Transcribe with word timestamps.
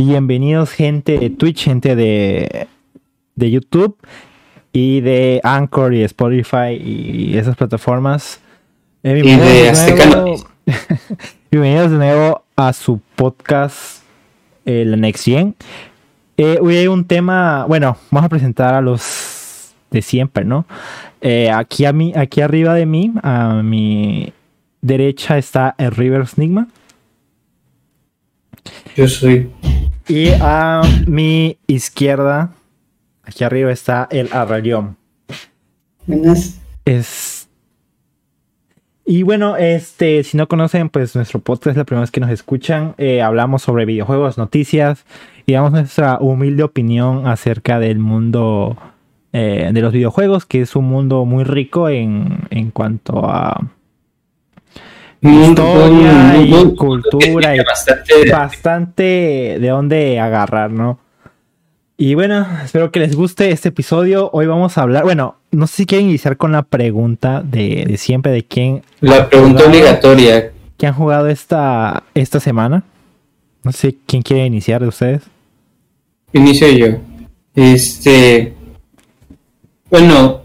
Bienvenidos 0.00 0.70
gente 0.70 1.18
de 1.18 1.28
Twitch, 1.28 1.64
gente 1.64 1.96
de, 1.96 2.68
de 3.34 3.50
YouTube 3.50 3.98
y 4.72 5.00
de 5.00 5.40
Anchor 5.42 5.92
y 5.92 6.04
Spotify 6.04 6.74
y 6.80 7.36
esas 7.36 7.56
plataformas. 7.56 8.40
Eh, 9.02 9.14
bienvenidos, 9.14 9.86
de, 9.86 10.06
nuevo, 10.06 10.46
bienvenidos 11.50 11.90
de 11.90 11.96
nuevo 11.96 12.44
a 12.54 12.72
su 12.74 13.00
podcast 13.16 14.04
eh, 14.64 14.84
La 14.86 14.96
Next 14.96 15.26
eh, 15.26 15.56
hoy 16.62 16.76
hay 16.76 16.86
un 16.86 17.04
tema, 17.04 17.64
bueno, 17.66 17.96
vamos 18.12 18.26
a 18.26 18.28
presentar 18.28 18.74
a 18.74 18.80
los 18.80 19.74
de 19.90 20.00
siempre, 20.00 20.44
¿no? 20.44 20.64
aquí, 21.52 21.86
a 21.86 21.92
mí, 21.92 22.12
aquí 22.14 22.40
arriba 22.40 22.72
de 22.74 22.86
mí, 22.86 23.14
a 23.24 23.62
mi 23.64 24.32
derecha 24.80 25.38
está 25.38 25.74
el 25.76 25.90
River 25.90 26.24
Snigma. 26.28 26.68
Yo 28.94 29.08
soy. 29.08 29.50
Y 30.08 30.30
a 30.40 30.80
mi 31.06 31.58
izquierda, 31.66 32.54
aquí 33.24 33.44
arriba 33.44 33.70
está 33.70 34.08
el 34.10 34.30
Arrayón. 34.32 34.96
Es. 36.86 37.48
Y 39.04 39.22
bueno, 39.22 39.58
este, 39.58 40.24
si 40.24 40.38
no 40.38 40.48
conocen, 40.48 40.88
pues 40.88 41.14
nuestro 41.14 41.40
podcast 41.40 41.68
es 41.68 41.76
la 41.76 41.84
primera 41.84 42.00
vez 42.00 42.10
que 42.10 42.20
nos 42.20 42.30
escuchan. 42.30 42.94
Eh, 42.96 43.20
hablamos 43.20 43.60
sobre 43.60 43.84
videojuegos, 43.84 44.38
noticias 44.38 45.04
y 45.44 45.52
damos 45.52 45.72
nuestra 45.72 46.18
humilde 46.20 46.62
opinión 46.62 47.26
acerca 47.26 47.78
del 47.78 47.98
mundo 47.98 48.78
eh, 49.34 49.70
de 49.72 49.80
los 49.82 49.92
videojuegos, 49.92 50.46
que 50.46 50.62
es 50.62 50.74
un 50.74 50.86
mundo 50.86 51.26
muy 51.26 51.44
rico 51.44 51.90
en, 51.90 52.46
en 52.48 52.70
cuanto 52.70 53.26
a 53.28 53.60
historia 55.20 56.36
y 56.40 56.74
cultura 56.74 57.56
y 57.56 57.60
bastante, 58.30 59.02
de 59.60 59.68
dónde 59.68 60.20
agarrar, 60.20 60.70
¿no? 60.70 60.98
Y 61.96 62.14
bueno, 62.14 62.46
espero 62.64 62.92
que 62.92 63.00
les 63.00 63.16
guste 63.16 63.50
este 63.50 63.70
episodio. 63.70 64.30
Hoy 64.32 64.46
vamos 64.46 64.78
a 64.78 64.82
hablar, 64.82 65.02
bueno, 65.02 65.36
no 65.50 65.66
sé 65.66 65.78
si 65.78 65.86
quieren 65.86 66.08
iniciar 66.08 66.36
con 66.36 66.52
la 66.52 66.62
pregunta 66.62 67.42
de, 67.42 67.96
siempre 67.98 68.30
de 68.30 68.44
quién. 68.44 68.82
La 69.00 69.28
pregunta 69.28 69.64
obligatoria. 69.66 70.52
¿Quién 70.76 70.92
han 70.92 70.96
jugado 70.96 71.26
esta, 71.26 72.04
esta 72.14 72.38
semana? 72.38 72.84
No 73.64 73.72
sé 73.72 73.96
quién 74.06 74.22
quiere 74.22 74.46
iniciar 74.46 74.80
de 74.80 74.88
ustedes. 74.88 75.22
Inicio 76.32 76.68
yo. 76.68 76.86
Este. 77.56 78.54
Bueno, 79.90 80.42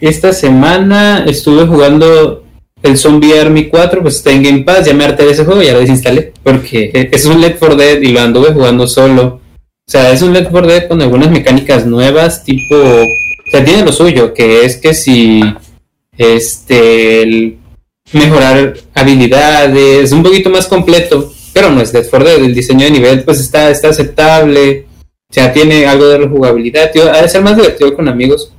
esta 0.00 0.32
semana 0.32 1.24
estuve 1.26 1.66
jugando 1.66 2.44
el 2.82 2.96
Zombie 2.96 3.38
Army 3.38 3.68
4 3.68 4.02
pues 4.02 4.16
está 4.16 4.32
en 4.32 4.42
Game 4.42 4.62
Pass, 4.62 4.86
ya 4.86 4.94
me 4.94 5.04
harté 5.04 5.24
de 5.24 5.32
ese 5.32 5.44
juego, 5.44 5.62
ya 5.62 5.72
lo 5.72 5.80
desinstalé, 5.80 6.32
porque 6.42 6.90
es 7.12 7.24
un 7.26 7.40
Left 7.40 7.58
4 7.58 7.76
Dead 7.76 8.00
y 8.00 8.08
lo 8.08 8.20
anduve 8.20 8.52
jugando 8.52 8.86
solo. 8.86 9.40
O 9.86 9.90
sea, 9.90 10.12
es 10.12 10.22
un 10.22 10.32
Left 10.32 10.50
4 10.50 10.68
Dead 10.68 10.88
con 10.88 11.00
algunas 11.00 11.30
mecánicas 11.30 11.86
nuevas, 11.86 12.44
tipo, 12.44 12.76
o 12.76 13.50
sea, 13.50 13.64
tiene 13.64 13.84
lo 13.84 13.92
suyo, 13.92 14.34
que 14.34 14.64
es 14.64 14.76
que 14.76 14.94
si, 14.94 15.42
este, 16.16 17.56
mejorar 18.12 18.74
habilidades, 18.94 20.12
un 20.12 20.22
poquito 20.22 20.50
más 20.50 20.66
completo, 20.66 21.32
pero 21.52 21.70
no 21.70 21.80
es 21.80 21.92
Left 21.92 22.10
4 22.10 22.28
Dead, 22.28 22.44
el 22.44 22.54
diseño 22.54 22.84
de 22.84 22.90
nivel 22.90 23.24
pues 23.24 23.40
está, 23.40 23.70
está 23.70 23.88
aceptable, 23.88 24.86
o 25.30 25.34
sea, 25.34 25.52
tiene 25.52 25.86
algo 25.86 26.06
de 26.06 26.18
rejugabilidad, 26.18 26.90
tío, 26.90 27.10
ha 27.10 27.22
de 27.22 27.28
ser 27.28 27.42
más 27.42 27.56
divertido 27.56 27.94
con 27.94 28.08
amigos. 28.08 28.52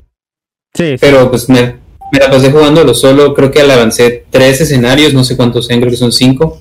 Sí, 0.73 0.95
Pero 0.99 1.29
pues 1.31 1.49
me, 1.49 1.75
me 2.11 2.19
la 2.19 2.29
pasé 2.29 2.51
jugándolo 2.51 2.93
solo, 2.93 3.33
creo 3.33 3.51
que 3.51 3.61
avancé 3.61 4.25
tres 4.29 4.61
escenarios, 4.61 5.13
no 5.13 5.23
sé 5.23 5.35
cuántos 5.35 5.67
sean, 5.67 5.79
creo 5.79 5.91
que 5.91 5.97
son 5.97 6.11
cinco. 6.11 6.59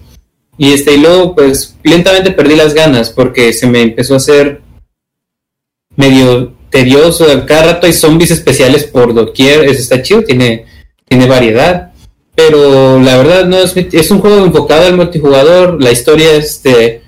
Y 0.56 0.72
este, 0.72 0.94
y 0.94 0.98
luego, 0.98 1.34
pues, 1.34 1.76
lentamente 1.82 2.32
perdí 2.32 2.56
las 2.56 2.74
ganas 2.74 3.10
porque 3.10 3.52
se 3.52 3.66
me 3.66 3.80
empezó 3.80 4.14
a 4.14 4.18
hacer 4.18 4.60
medio 5.96 6.52
tedioso. 6.70 7.26
Cada 7.46 7.74
rato 7.74 7.86
hay 7.86 7.92
zombies 7.92 8.30
especiales 8.32 8.84
por 8.84 9.14
doquier, 9.14 9.64
eso 9.64 9.80
está 9.80 10.02
chido, 10.02 10.22
tiene, 10.22 10.66
tiene 11.06 11.26
variedad. 11.26 11.92
Pero 12.34 13.00
la 13.00 13.16
verdad 13.16 13.46
no 13.46 13.58
es, 13.58 13.76
es 13.76 14.10
un 14.10 14.20
juego 14.20 14.44
enfocado 14.44 14.86
al 14.86 14.96
multijugador, 14.96 15.82
la 15.82 15.90
historia 15.90 16.34
este, 16.34 17.02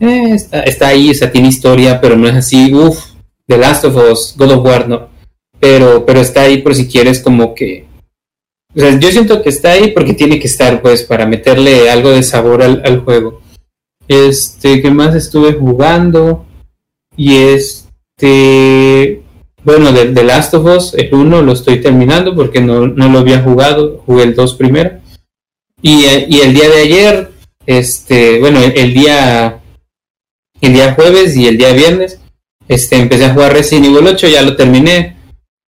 eh, 0.00 0.30
está, 0.34 0.60
está, 0.62 0.88
ahí, 0.88 1.10
o 1.10 1.14
sea, 1.14 1.30
tiene 1.30 1.48
historia, 1.48 1.98
pero 2.00 2.16
no 2.16 2.28
es 2.28 2.34
así, 2.34 2.74
uff, 2.74 2.98
The 3.46 3.56
Last 3.56 3.84
of 3.86 3.96
Us, 3.96 4.34
God 4.36 4.50
of 4.50 4.64
War, 4.64 4.88
no 4.88 5.15
pero, 5.60 6.04
pero 6.06 6.20
está 6.20 6.42
ahí 6.42 6.58
por 6.58 6.74
si 6.74 6.86
quieres 6.86 7.20
como 7.20 7.54
que... 7.54 7.86
Yo 8.74 9.10
siento 9.10 9.42
que 9.42 9.48
está 9.48 9.72
ahí 9.72 9.92
porque 9.92 10.12
tiene 10.12 10.38
que 10.38 10.46
estar, 10.46 10.82
pues, 10.82 11.02
para 11.02 11.24
meterle 11.24 11.88
algo 11.88 12.10
de 12.10 12.22
sabor 12.22 12.62
al, 12.62 13.00
juego. 13.00 13.40
Este, 14.06 14.82
¿qué 14.82 14.90
más 14.90 15.14
estuve 15.14 15.54
jugando? 15.54 16.44
Y 17.16 17.36
este, 17.36 19.22
bueno, 19.64 19.92
de, 19.92 20.12
The 20.12 20.22
Last 20.22 20.52
of 20.52 20.66
Us, 20.66 20.94
el 20.94 21.12
1 21.12 21.40
lo 21.40 21.52
estoy 21.52 21.80
terminando 21.80 22.36
porque 22.36 22.60
no, 22.60 22.86
no 22.86 23.08
lo 23.08 23.20
había 23.20 23.40
jugado, 23.40 24.02
jugué 24.04 24.24
el 24.24 24.34
2 24.34 24.54
primero. 24.56 25.00
Y, 25.80 26.04
y, 26.28 26.40
el 26.40 26.52
día 26.52 26.68
de 26.68 26.82
ayer, 26.82 27.30
este, 27.64 28.38
bueno, 28.40 28.60
el, 28.60 28.92
día, 28.92 29.60
el 30.60 30.72
día 30.72 30.94
jueves 30.94 31.34
y 31.36 31.48
el 31.48 31.56
día 31.56 31.72
viernes, 31.72 32.20
este, 32.68 32.96
empecé 32.96 33.24
a 33.24 33.32
jugar 33.32 33.54
Resident 33.54 33.86
Evil 33.86 34.06
8, 34.06 34.28
ya 34.28 34.42
lo 34.42 34.54
terminé 34.54 35.15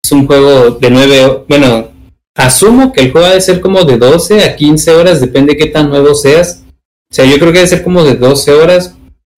es 0.08 0.12
un 0.12 0.26
juego 0.26 0.70
de 0.70 0.90
9, 0.90 1.44
bueno, 1.46 1.88
asumo 2.34 2.94
que 2.94 3.02
el 3.02 3.12
juego 3.12 3.28
debe 3.28 3.42
ser 3.42 3.60
como 3.60 3.84
de 3.84 3.98
12 3.98 4.42
a 4.42 4.56
15 4.56 4.92
horas, 4.92 5.20
depende 5.20 5.52
de 5.52 5.58
qué 5.58 5.66
tan 5.66 5.90
nuevo 5.90 6.14
seas. 6.14 6.64
O 7.10 7.14
sea, 7.14 7.26
yo 7.26 7.38
creo 7.38 7.52
que 7.52 7.58
debe 7.58 7.68
ser 7.68 7.82
como 7.82 8.02
de 8.02 8.14
12 8.14 8.52
horas. 8.52 8.94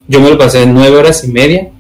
Yo 0.06 0.20
me 0.20 0.31
lo 0.31 0.38
pasé 0.38 0.62
en 0.62 0.75
9 0.75 0.97
horas 0.97 1.25
y 1.25 1.28
media. 1.28 1.70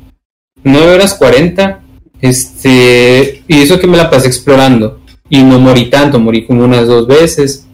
9 0.64 0.92
horas 0.92 1.14
40. 1.14 1.84
Este, 2.20 3.44
y 3.46 3.62
eso 3.62 3.78
que 3.78 3.86
me 3.86 3.96
la 3.96 4.10
pasé 4.10 4.26
explorando. 4.26 4.98
Y 5.28 5.44
no 5.44 5.60
morí 5.60 5.88
tanto, 5.88 6.18
morí 6.18 6.44
como 6.44 6.64
unas 6.64 6.88
dos 6.88 7.06
veces. 7.06 7.68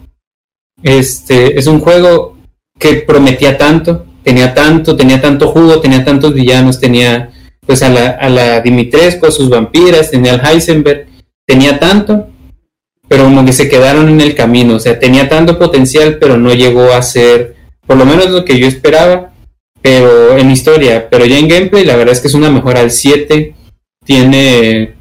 Este, 0.83 1.57
es 1.57 1.65
un 1.65 1.79
juego 1.79 2.37
que 2.77 2.93
prometía 2.93 3.57
tanto, 3.57 4.05
tenía 4.21 4.53
tanto, 4.53 4.95
tenía 4.95 5.19
tanto 5.19 5.47
jugo, 5.47 5.79
tenía 5.79 6.05
tantos 6.05 6.35
villanos, 6.35 6.79
tenía 6.79 7.31
pues 7.67 7.83
a 7.83 7.89
la, 7.89 8.11
a 8.11 8.29
la 8.29 8.61
Dimitrescu, 8.61 9.27
a 9.27 9.31
sus 9.31 9.49
vampiras, 9.49 10.09
tenía 10.09 10.33
al 10.33 10.41
Heisenberg, 10.43 11.07
tenía 11.45 11.77
tanto, 11.77 12.27
pero 13.07 13.25
como 13.25 13.45
que 13.45 13.53
se 13.53 13.69
quedaron 13.69 14.09
en 14.09 14.21
el 14.21 14.33
camino, 14.33 14.75
o 14.75 14.79
sea, 14.79 14.97
tenía 14.97 15.29
tanto 15.29 15.59
potencial, 15.59 16.17
pero 16.19 16.37
no 16.37 16.53
llegó 16.53 16.93
a 16.93 17.01
ser, 17.01 17.55
por 17.85 17.97
lo 17.97 18.05
menos 18.05 18.31
lo 18.31 18.45
que 18.45 18.57
yo 18.57 18.67
esperaba, 18.67 19.33
pero 19.81 20.37
en 20.37 20.49
historia, 20.49 21.09
pero 21.09 21.25
ya 21.25 21.37
en 21.37 21.47
gameplay, 21.47 21.85
la 21.85 21.95
verdad 21.95 22.13
es 22.13 22.21
que 22.21 22.27
es 22.27 22.33
una 22.33 22.49
mejora 22.49 22.79
al 22.79 22.91
7, 22.91 23.53
tiene, 24.05 24.95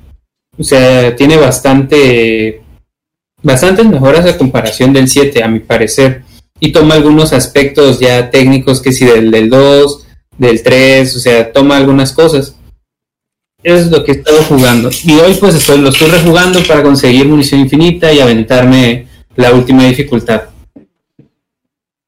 o 0.59 0.65
sea, 0.65 1.15
tiene 1.15 1.37
bastante, 1.37 2.62
bastantes 3.43 3.87
mejoras 3.87 4.27
a 4.27 4.37
comparación 4.37 4.93
del 4.93 5.09
7, 5.09 5.43
a 5.43 5.48
mi 5.48 5.60
parecer, 5.60 6.22
y 6.59 6.72
toma 6.72 6.94
algunos 6.94 7.33
aspectos 7.33 8.00
ya 8.00 8.31
técnicos 8.31 8.81
que 8.83 8.93
si 8.93 9.04
del, 9.04 9.31
del 9.31 9.50
2, 9.50 10.06
del 10.38 10.62
3, 10.62 11.16
o 11.16 11.19
sea, 11.19 11.52
toma 11.52 11.76
algunas 11.76 12.12
cosas. 12.12 12.56
Eso 13.62 13.76
es 13.76 13.91
lo 13.91 14.04
que 14.04 14.12
he 14.12 14.14
estado 14.16 14.42
jugando. 14.44 14.91
Y 15.04 15.12
hoy 15.14 15.34
pues 15.34 15.54
estoy, 15.54 15.78
lo 15.78 15.88
estoy 15.88 16.08
rejugando 16.08 16.62
para 16.62 16.82
conseguir 16.82 17.26
munición 17.26 17.60
infinita 17.60 18.12
y 18.12 18.20
aventarme 18.20 19.08
la 19.34 19.52
última 19.52 19.84
dificultad. 19.84 20.42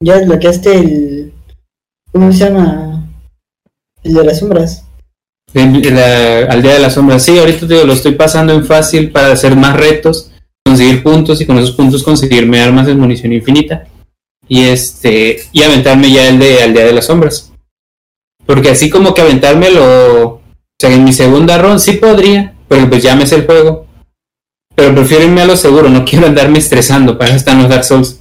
Ya 0.00 0.18
desbloqueaste 0.18 0.72
el... 0.72 1.32
¿Cómo 2.12 2.32
se 2.32 2.38
llama? 2.38 3.08
El 4.02 4.14
de 4.14 4.24
las 4.24 4.38
sombras. 4.38 4.84
al 5.54 5.82
día 6.62 6.74
de 6.74 6.78
las 6.78 6.94
sombras. 6.94 7.24
Sí, 7.24 7.36
ahorita 7.36 7.66
digo, 7.66 7.84
lo 7.84 7.92
estoy 7.94 8.12
pasando 8.12 8.52
en 8.52 8.64
fácil 8.64 9.10
para 9.10 9.32
hacer 9.32 9.56
más 9.56 9.76
retos, 9.76 10.30
conseguir 10.64 11.02
puntos 11.02 11.40
y 11.40 11.46
con 11.46 11.58
esos 11.58 11.72
puntos 11.72 12.02
conseguirme 12.02 12.60
armas 12.60 12.86
de 12.86 12.94
munición 12.94 13.32
infinita. 13.32 13.86
Y 14.46 14.62
este, 14.62 15.40
y 15.52 15.62
aventarme 15.62 16.10
ya 16.10 16.28
el 16.28 16.38
de 16.38 16.62
al 16.62 16.72
día 16.72 16.84
de 16.84 16.92
las 16.92 17.06
sombras. 17.06 17.47
Porque 18.48 18.70
así 18.70 18.88
como 18.88 19.12
que 19.12 19.20
aventármelo, 19.20 20.24
o 20.24 20.40
sea, 20.78 20.90
en 20.90 21.04
mi 21.04 21.12
segunda 21.12 21.58
ronda 21.58 21.78
sí 21.78 21.92
podría, 21.92 22.54
pero 22.66 22.88
pues 22.88 23.02
ya 23.02 23.14
me 23.14 23.26
sé 23.26 23.34
el 23.34 23.44
juego. 23.46 23.86
Pero 24.74 24.94
prefiero 24.94 25.24
irme 25.24 25.42
a 25.42 25.44
lo 25.44 25.54
seguro, 25.54 25.90
no 25.90 26.02
quiero 26.06 26.26
andarme 26.26 26.58
estresando, 26.58 27.18
para 27.18 27.28
eso 27.28 27.36
están 27.36 27.60
los 27.60 27.68
Dark 27.68 27.84
Souls. 27.84 28.20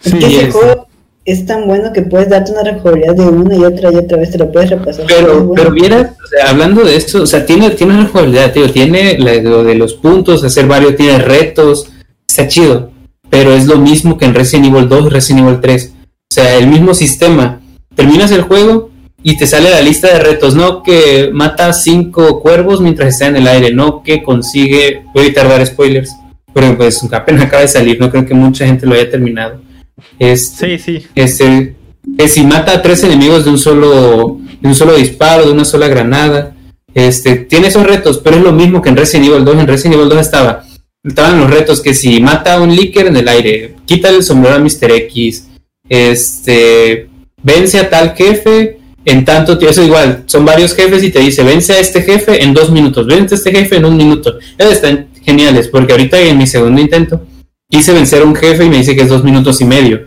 Sí, 0.00 0.16
ese 0.16 0.52
juego 0.52 0.86
es 1.24 1.44
tan 1.44 1.66
bueno 1.66 1.92
que 1.92 2.02
puedes 2.02 2.28
darte 2.28 2.52
una 2.52 2.62
rejugabilidad 2.62 3.16
de 3.16 3.24
una 3.24 3.56
y 3.56 3.64
otra 3.64 3.92
y 3.92 3.96
otra 3.96 4.18
vez, 4.18 4.30
te 4.30 4.38
lo 4.38 4.52
puedes 4.52 4.70
repasar. 4.70 5.06
Pero, 5.08 5.52
pero 5.52 5.72
vieras, 5.72 6.12
o 6.24 6.26
sea, 6.28 6.50
hablando 6.50 6.84
de 6.84 6.94
esto, 6.94 7.24
o 7.24 7.26
sea, 7.26 7.44
tiene, 7.44 7.70
tiene 7.70 7.94
una 7.94 8.04
rejugabilidad, 8.04 8.52
tío, 8.52 8.70
tiene 8.70 9.18
lo 9.18 9.64
de 9.64 9.74
los 9.74 9.94
puntos, 9.94 10.44
hacer 10.44 10.68
varios, 10.68 10.94
tiene 10.94 11.18
retos, 11.18 11.90
está 12.28 12.46
chido. 12.46 12.92
Pero 13.28 13.52
es 13.54 13.66
lo 13.66 13.78
mismo 13.78 14.18
que 14.18 14.26
en 14.26 14.36
Resident 14.36 14.66
Evil 14.66 14.88
2 14.88 15.06
y 15.06 15.08
Resident 15.08 15.48
Evil 15.48 15.60
3. 15.60 15.92
O 15.96 16.34
sea, 16.34 16.56
el 16.58 16.68
mismo 16.68 16.94
sistema. 16.94 17.60
Terminas 17.96 18.30
el 18.30 18.42
juego, 18.42 18.91
y 19.22 19.36
te 19.36 19.46
sale 19.46 19.70
la 19.70 19.80
lista 19.80 20.08
de 20.12 20.20
retos, 20.20 20.54
¿no? 20.54 20.82
Que 20.82 21.30
mata 21.32 21.72
cinco 21.72 22.40
cuervos 22.40 22.80
mientras 22.80 23.14
está 23.14 23.26
en 23.26 23.36
el 23.36 23.46
aire, 23.46 23.72
¿no? 23.72 24.02
Que 24.02 24.22
consigue, 24.22 25.02
voy 25.14 25.22
a 25.22 25.26
evitar 25.26 25.48
dar 25.48 25.66
spoilers, 25.66 26.10
pero 26.52 26.76
pues 26.76 27.02
apenas 27.12 27.42
acaba 27.46 27.62
de 27.62 27.68
salir, 27.68 28.00
no 28.00 28.10
creo 28.10 28.26
que 28.26 28.34
mucha 28.34 28.66
gente 28.66 28.86
lo 28.86 28.94
haya 28.94 29.10
terminado. 29.10 29.60
sí, 30.18 30.78
sí. 30.78 31.06
Este, 31.14 31.76
que 32.18 32.28
si 32.28 32.44
mata 32.44 32.72
a 32.72 32.82
tres 32.82 33.04
enemigos 33.04 33.44
de 33.44 33.50
un 33.50 33.58
solo 33.58 34.40
de 34.62 34.68
un 34.68 34.74
solo 34.74 34.94
disparo, 34.94 35.44
de 35.44 35.52
una 35.52 35.64
sola 35.64 35.88
granada. 35.88 36.54
Este, 36.94 37.36
tiene 37.36 37.68
esos 37.68 37.84
retos, 37.84 38.18
pero 38.22 38.36
es 38.36 38.42
lo 38.42 38.52
mismo 38.52 38.80
que 38.80 38.90
en 38.90 38.96
Resident 38.96 39.30
Evil 39.30 39.44
2. 39.44 39.58
En 39.58 39.66
Resident 39.66 39.94
Evil 39.96 40.08
2 40.08 40.20
estaba, 40.20 40.64
estaban 41.02 41.40
los 41.40 41.50
retos 41.50 41.80
que 41.80 41.94
si 41.94 42.20
mata 42.20 42.54
a 42.54 42.60
un 42.60 42.74
Licker 42.74 43.06
en 43.06 43.16
el 43.16 43.28
aire, 43.28 43.74
quita 43.86 44.08
el 44.08 44.22
sombrero 44.22 44.56
a 44.56 44.60
Mr. 44.60 44.92
X, 44.92 45.48
este, 45.88 47.08
vence 47.42 47.78
a 47.80 47.90
tal 47.90 48.14
jefe 48.14 48.78
en 49.04 49.24
tanto. 49.24 49.58
Eso 49.60 49.82
igual, 49.82 50.24
son 50.26 50.44
varios 50.44 50.74
jefes 50.74 51.02
y 51.02 51.10
te 51.10 51.20
dice, 51.20 51.42
vence 51.42 51.72
a 51.72 51.78
este 51.78 52.02
jefe 52.02 52.42
en 52.42 52.54
dos 52.54 52.70
minutos, 52.70 53.06
vence 53.06 53.34
a 53.34 53.38
este 53.38 53.52
jefe 53.52 53.76
en 53.76 53.84
un 53.84 53.96
minuto. 53.96 54.38
Esos 54.58 54.74
están 54.74 55.08
geniales, 55.22 55.68
porque 55.68 55.92
ahorita 55.92 56.20
en 56.20 56.38
mi 56.38 56.46
segundo 56.46 56.80
intento 56.80 57.26
quise 57.70 57.92
vencer 57.92 58.22
a 58.22 58.26
un 58.26 58.36
jefe 58.36 58.64
y 58.64 58.68
me 58.68 58.76
dice 58.78 58.94
que 58.94 59.02
es 59.02 59.08
dos 59.08 59.24
minutos 59.24 59.60
y 59.60 59.64
medio. 59.64 60.06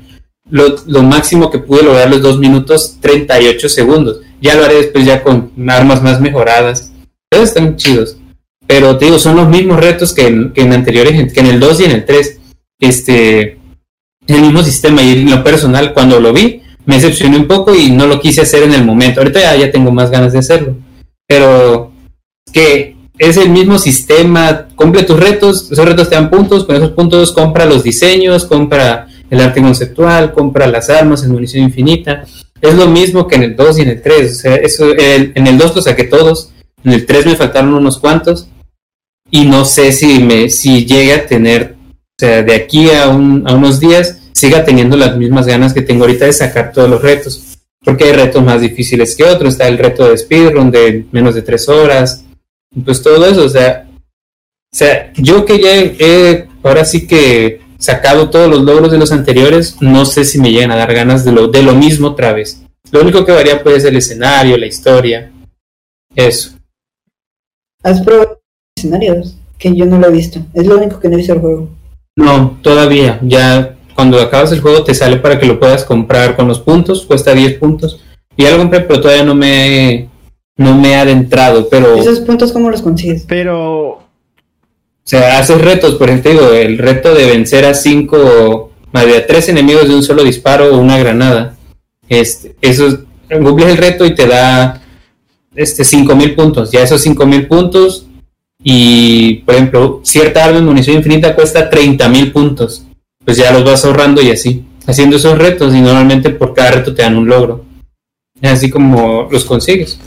Lo, 0.50 1.02
máximo 1.02 1.50
que 1.50 1.58
pude 1.58 1.82
lograr 1.82 2.10
los 2.10 2.22
dos 2.22 2.38
minutos 2.38 2.98
38 3.02 3.68
segundos. 3.68 4.22
Ya 4.40 4.54
lo 4.54 4.64
haré 4.64 4.76
después 4.76 5.04
ya 5.04 5.24
con 5.24 5.52
armas 5.68 6.04
más 6.04 6.22
mejoradas. 6.22 6.92
Esos 7.32 7.50
están 7.50 7.76
chidos. 7.78 8.18
Pero 8.68 8.98
te 8.98 9.06
digo, 9.06 9.18
son 9.18 9.38
los 9.38 9.48
mismos 9.48 9.80
retos 9.80 10.14
que 10.14 10.28
en, 10.28 10.54
que 10.54 10.62
en 10.62 10.74
anteriores, 10.74 11.34
que 11.34 11.40
en 11.40 11.48
el 11.48 11.60
2 11.60 11.80
y 11.80 11.84
en 11.86 11.92
el 11.92 12.06
3. 12.06 12.40
Este, 12.80 13.58
el 14.28 14.42
mismo 14.42 14.62
sistema 14.62 15.02
y 15.02 15.14
en 15.14 15.32
lo 15.32 15.44
personal, 15.44 15.94
cuando 15.94 16.20
lo 16.20 16.34
vi, 16.34 16.62
me 16.86 16.96
decepcioné 16.96 17.38
un 17.38 17.48
poco 17.48 17.74
y 17.76 17.92
no 17.92 18.08
lo 18.08 18.20
quise 18.20 18.42
hacer 18.42 18.64
en 18.64 18.74
el 18.74 18.86
momento. 18.86 19.20
Ahorita 19.22 19.56
ya, 19.56 19.72
tengo 19.72 19.92
más 19.92 20.10
ganas 20.12 20.34
de 20.34 20.40
hacerlo. 20.40 20.76
Pero 21.28 21.92
que 22.52 22.96
es 23.18 23.38
el 23.38 23.50
mismo 23.50 23.80
sistema, 23.80 24.68
cumple 24.76 25.04
tus 25.04 25.20
retos, 25.20 25.72
esos 25.72 25.86
retos 25.86 26.10
te 26.10 26.16
dan 26.16 26.30
puntos, 26.30 26.66
con 26.66 26.76
esos 26.76 26.92
puntos 26.92 27.32
compra 27.32 27.66
los 27.66 27.84
diseños, 27.84 28.46
compra 28.46 29.08
el 29.30 29.42
arte 29.42 29.62
conceptual, 29.62 30.34
compra 30.34 30.68
las 30.68 30.90
armas 30.90 31.24
en 31.24 31.32
munición 31.32 31.64
infinita. 31.64 32.26
Es 32.62 32.76
lo 32.76 32.88
mismo 32.88 33.28
que 33.28 33.36
en 33.36 33.44
el 33.44 33.56
2 33.56 33.80
y 33.80 33.82
en 33.82 33.90
el 33.90 34.02
3. 34.02 34.32
O 34.32 34.36
sea, 34.36 34.56
eso, 34.56 34.92
el- 34.92 35.32
en 35.36 35.48
el 35.48 35.58
2 35.58 35.76
lo 35.76 35.82
saqué 35.82 36.04
todos, 36.04 36.52
en 36.84 36.94
el 36.94 37.06
3 37.06 37.26
me 37.26 37.36
faltaron 37.36 37.74
unos 37.74 37.98
cuantos 37.98 38.48
y 39.32 39.46
no 39.46 39.66
sé 39.66 39.92
si 39.92 40.20
me 40.20 40.50
si 40.50 40.86
llegue 40.86 41.14
a 41.14 41.26
tener, 41.26 41.76
o 41.92 42.20
sea, 42.20 42.44
de 42.44 42.54
aquí 42.54 42.90
a 42.92 43.10
unos 43.10 43.80
días, 43.80 44.20
siga 44.36 44.66
teniendo 44.66 44.98
las 44.98 45.16
mismas 45.16 45.48
ganas 45.48 45.74
que 45.74 45.82
tengo 45.82 46.04
ahorita 46.04 46.26
de 46.26 46.34
sacar 46.34 46.74
todos 46.74 46.90
los 46.90 47.02
retos. 47.02 47.58
Porque 47.84 48.04
hay 48.04 48.12
retos 48.12 48.44
más 48.44 48.60
difíciles 48.60 49.16
que 49.16 49.24
otros. 49.24 49.54
Está 49.54 49.68
el 49.68 49.78
reto 49.78 50.10
de 50.10 50.18
speedrun 50.18 50.70
de 50.72 51.06
menos 51.12 51.36
de 51.36 51.42
3 51.42 51.70
horas. 51.70 52.26
Pues 52.84 53.02
todo 53.02 53.26
eso, 53.26 53.46
o 53.46 53.50
sea, 53.50 53.88
o 53.90 54.78
sea, 54.78 55.14
yo 55.14 55.46
que 55.46 55.62
ya 55.62 55.72
he, 55.74 56.50
ahora 56.62 56.84
sí 56.84 57.08
que 57.08 57.62
sacado 57.78 58.30
todos 58.30 58.50
los 58.50 58.62
logros 58.62 58.92
de 58.92 58.98
los 58.98 59.14
anteriores, 59.14 59.78
no 59.80 60.06
sé 60.06 60.26
si 60.26 60.38
me 60.38 60.52
llegan 60.52 60.72
a 60.72 60.76
dar 60.76 60.94
ganas 60.94 61.24
de 61.24 61.32
lo, 61.32 61.48
de 61.48 61.64
lo 61.64 61.74
mismo 61.74 62.10
otra 62.10 62.34
vez. 62.34 62.62
Lo 62.92 63.02
único 63.02 63.24
que 63.24 63.32
varía 63.32 63.64
pues 63.64 63.78
es 63.78 63.86
el 63.86 63.96
escenario, 63.96 64.58
la 64.58 64.66
historia. 64.66 65.32
Eso. 66.14 66.52
¿Has 67.84 68.02
probado 68.02 68.42
escenarios? 68.76 69.38
Que 69.58 69.74
yo 69.74 69.86
no 69.86 69.98
lo 69.98 70.08
he 70.08 70.12
visto. 70.12 70.40
Es 70.54 70.66
lo 70.66 70.78
único 70.78 71.00
que 71.00 71.08
no 71.08 71.14
he 71.14 71.18
visto 71.18 71.34
el 71.34 71.40
juego. 71.40 71.70
No, 72.18 72.60
todavía. 72.62 73.20
Ya 73.22 73.75
cuando 73.96 74.20
acabas 74.22 74.52
el 74.52 74.62
juego 74.62 74.84
te 74.84 74.94
sale 74.94 75.18
para 75.18 75.40
que 75.40 75.46
lo 75.46 75.60
puedas 75.60 75.86
comprar 75.86 76.36
con 76.36 76.48
los 76.48 76.60
puntos, 76.60 77.06
cuesta 77.06 77.34
10 77.34 77.56
puntos. 77.58 78.02
Y 78.38 78.44
ya 78.44 78.52
lo 78.52 78.58
compré, 78.58 78.82
pero 78.82 79.02
todavía 79.02 79.24
no 79.24 79.34
me, 79.34 80.10
no 80.58 80.76
me 80.78 80.92
he 80.92 80.96
adentrado. 80.96 81.68
Pero, 81.70 81.96
o 81.96 81.98
¿Esos 81.98 82.20
puntos 82.20 82.52
cómo 82.52 82.70
los 82.70 82.82
consigues? 82.82 83.26
Pero 83.28 84.04
sea, 85.06 85.40
haces 85.40 85.62
retos, 85.62 85.96
por 85.96 86.10
ejemplo, 86.10 86.32
digo, 86.32 86.52
el 86.54 86.78
reto 86.78 87.14
de 87.14 87.26
vencer 87.28 87.64
a 87.66 87.74
5, 87.74 88.72
más 88.92 89.06
de 89.06 89.18
a 89.18 89.26
3 89.28 89.50
enemigos 89.50 89.88
de 89.88 89.96
un 89.96 90.04
solo 90.04 90.24
disparo 90.24 90.76
o 90.76 90.80
una 90.80 90.98
granada. 90.98 91.56
Este, 92.10 92.56
eso 92.62 92.88
es- 92.88 93.00
cumples 93.30 93.70
el 93.70 93.78
reto 93.78 94.06
y 94.06 94.14
te 94.14 94.28
da 94.28 94.82
este 95.56 95.84
5000 95.84 96.36
puntos. 96.36 96.72
Ya 96.72 96.82
esos 96.82 97.02
5000 97.02 97.48
puntos 97.48 98.08
y, 98.64 99.36
por 99.46 99.56
ejemplo, 99.56 100.02
cierta 100.04 100.44
arma 100.44 100.58
en 100.60 100.66
munición 100.66 100.98
infinita 100.98 101.36
cuesta 101.36 101.70
30000 101.70 102.32
puntos. 102.32 102.85
Pues 103.26 103.38
ya 103.38 103.52
los 103.52 103.64
vas 103.66 103.84
ahorrando 103.86 104.22
y 104.22 104.32
así, 104.32 104.64
haciendo 104.88 105.16
esos 105.18 105.38
retos 105.38 105.74
y 105.74 105.82
normalmente 105.82 106.30
por 106.30 106.54
cada 106.54 106.72
reto 106.72 106.94
te 106.94 107.02
dan 107.02 107.18
un 107.18 107.28
logro. 107.28 107.66
Es 108.42 108.52
así 108.52 108.70
como 108.70 109.28
los 109.32 109.46
consigues. 109.46 110.00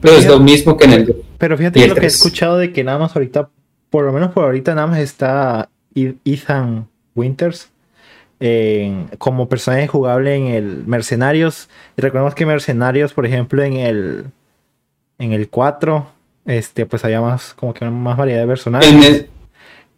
Pero 0.00 0.16
es 0.16 0.26
lo 0.26 0.40
mismo 0.40 0.76
que 0.76 0.84
en 0.86 0.92
el 0.92 1.16
Pero 1.38 1.56
fíjate 1.56 1.82
el 1.82 1.90
lo 1.90 1.94
que 1.94 2.02
he 2.04 2.06
escuchado 2.08 2.58
de 2.58 2.72
que 2.72 2.82
nada 2.84 2.98
más 2.98 3.14
ahorita, 3.14 3.48
por 3.90 4.04
lo 4.04 4.12
menos 4.12 4.32
por 4.32 4.44
ahorita 4.44 4.74
nada 4.74 4.88
más 4.88 4.98
está 4.98 5.68
Ethan 5.94 6.88
Winters 7.14 7.70
en- 8.40 9.08
como 9.18 9.48
personaje 9.48 9.86
jugable 9.86 10.34
en 10.34 10.46
el 10.48 10.82
Mercenarios. 10.86 11.68
Y 11.96 12.02
recordemos 12.02 12.34
que 12.34 12.44
Mercenarios, 12.46 13.12
por 13.12 13.24
ejemplo, 13.26 13.62
en 13.62 13.74
el 13.74 14.24
en 15.18 15.32
el 15.32 15.48
4, 15.48 16.08
este, 16.44 16.86
pues 16.86 17.04
había 17.04 17.20
más, 17.20 17.54
como 17.54 17.72
que 17.72 17.84
más 17.84 18.16
variedad 18.16 18.40
de 18.40 18.46
personajes. 18.48 18.88
en 18.92 19.02
el, 19.04 19.28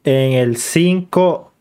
En 0.05 0.33
el 0.35 0.57
5, 0.59 1.53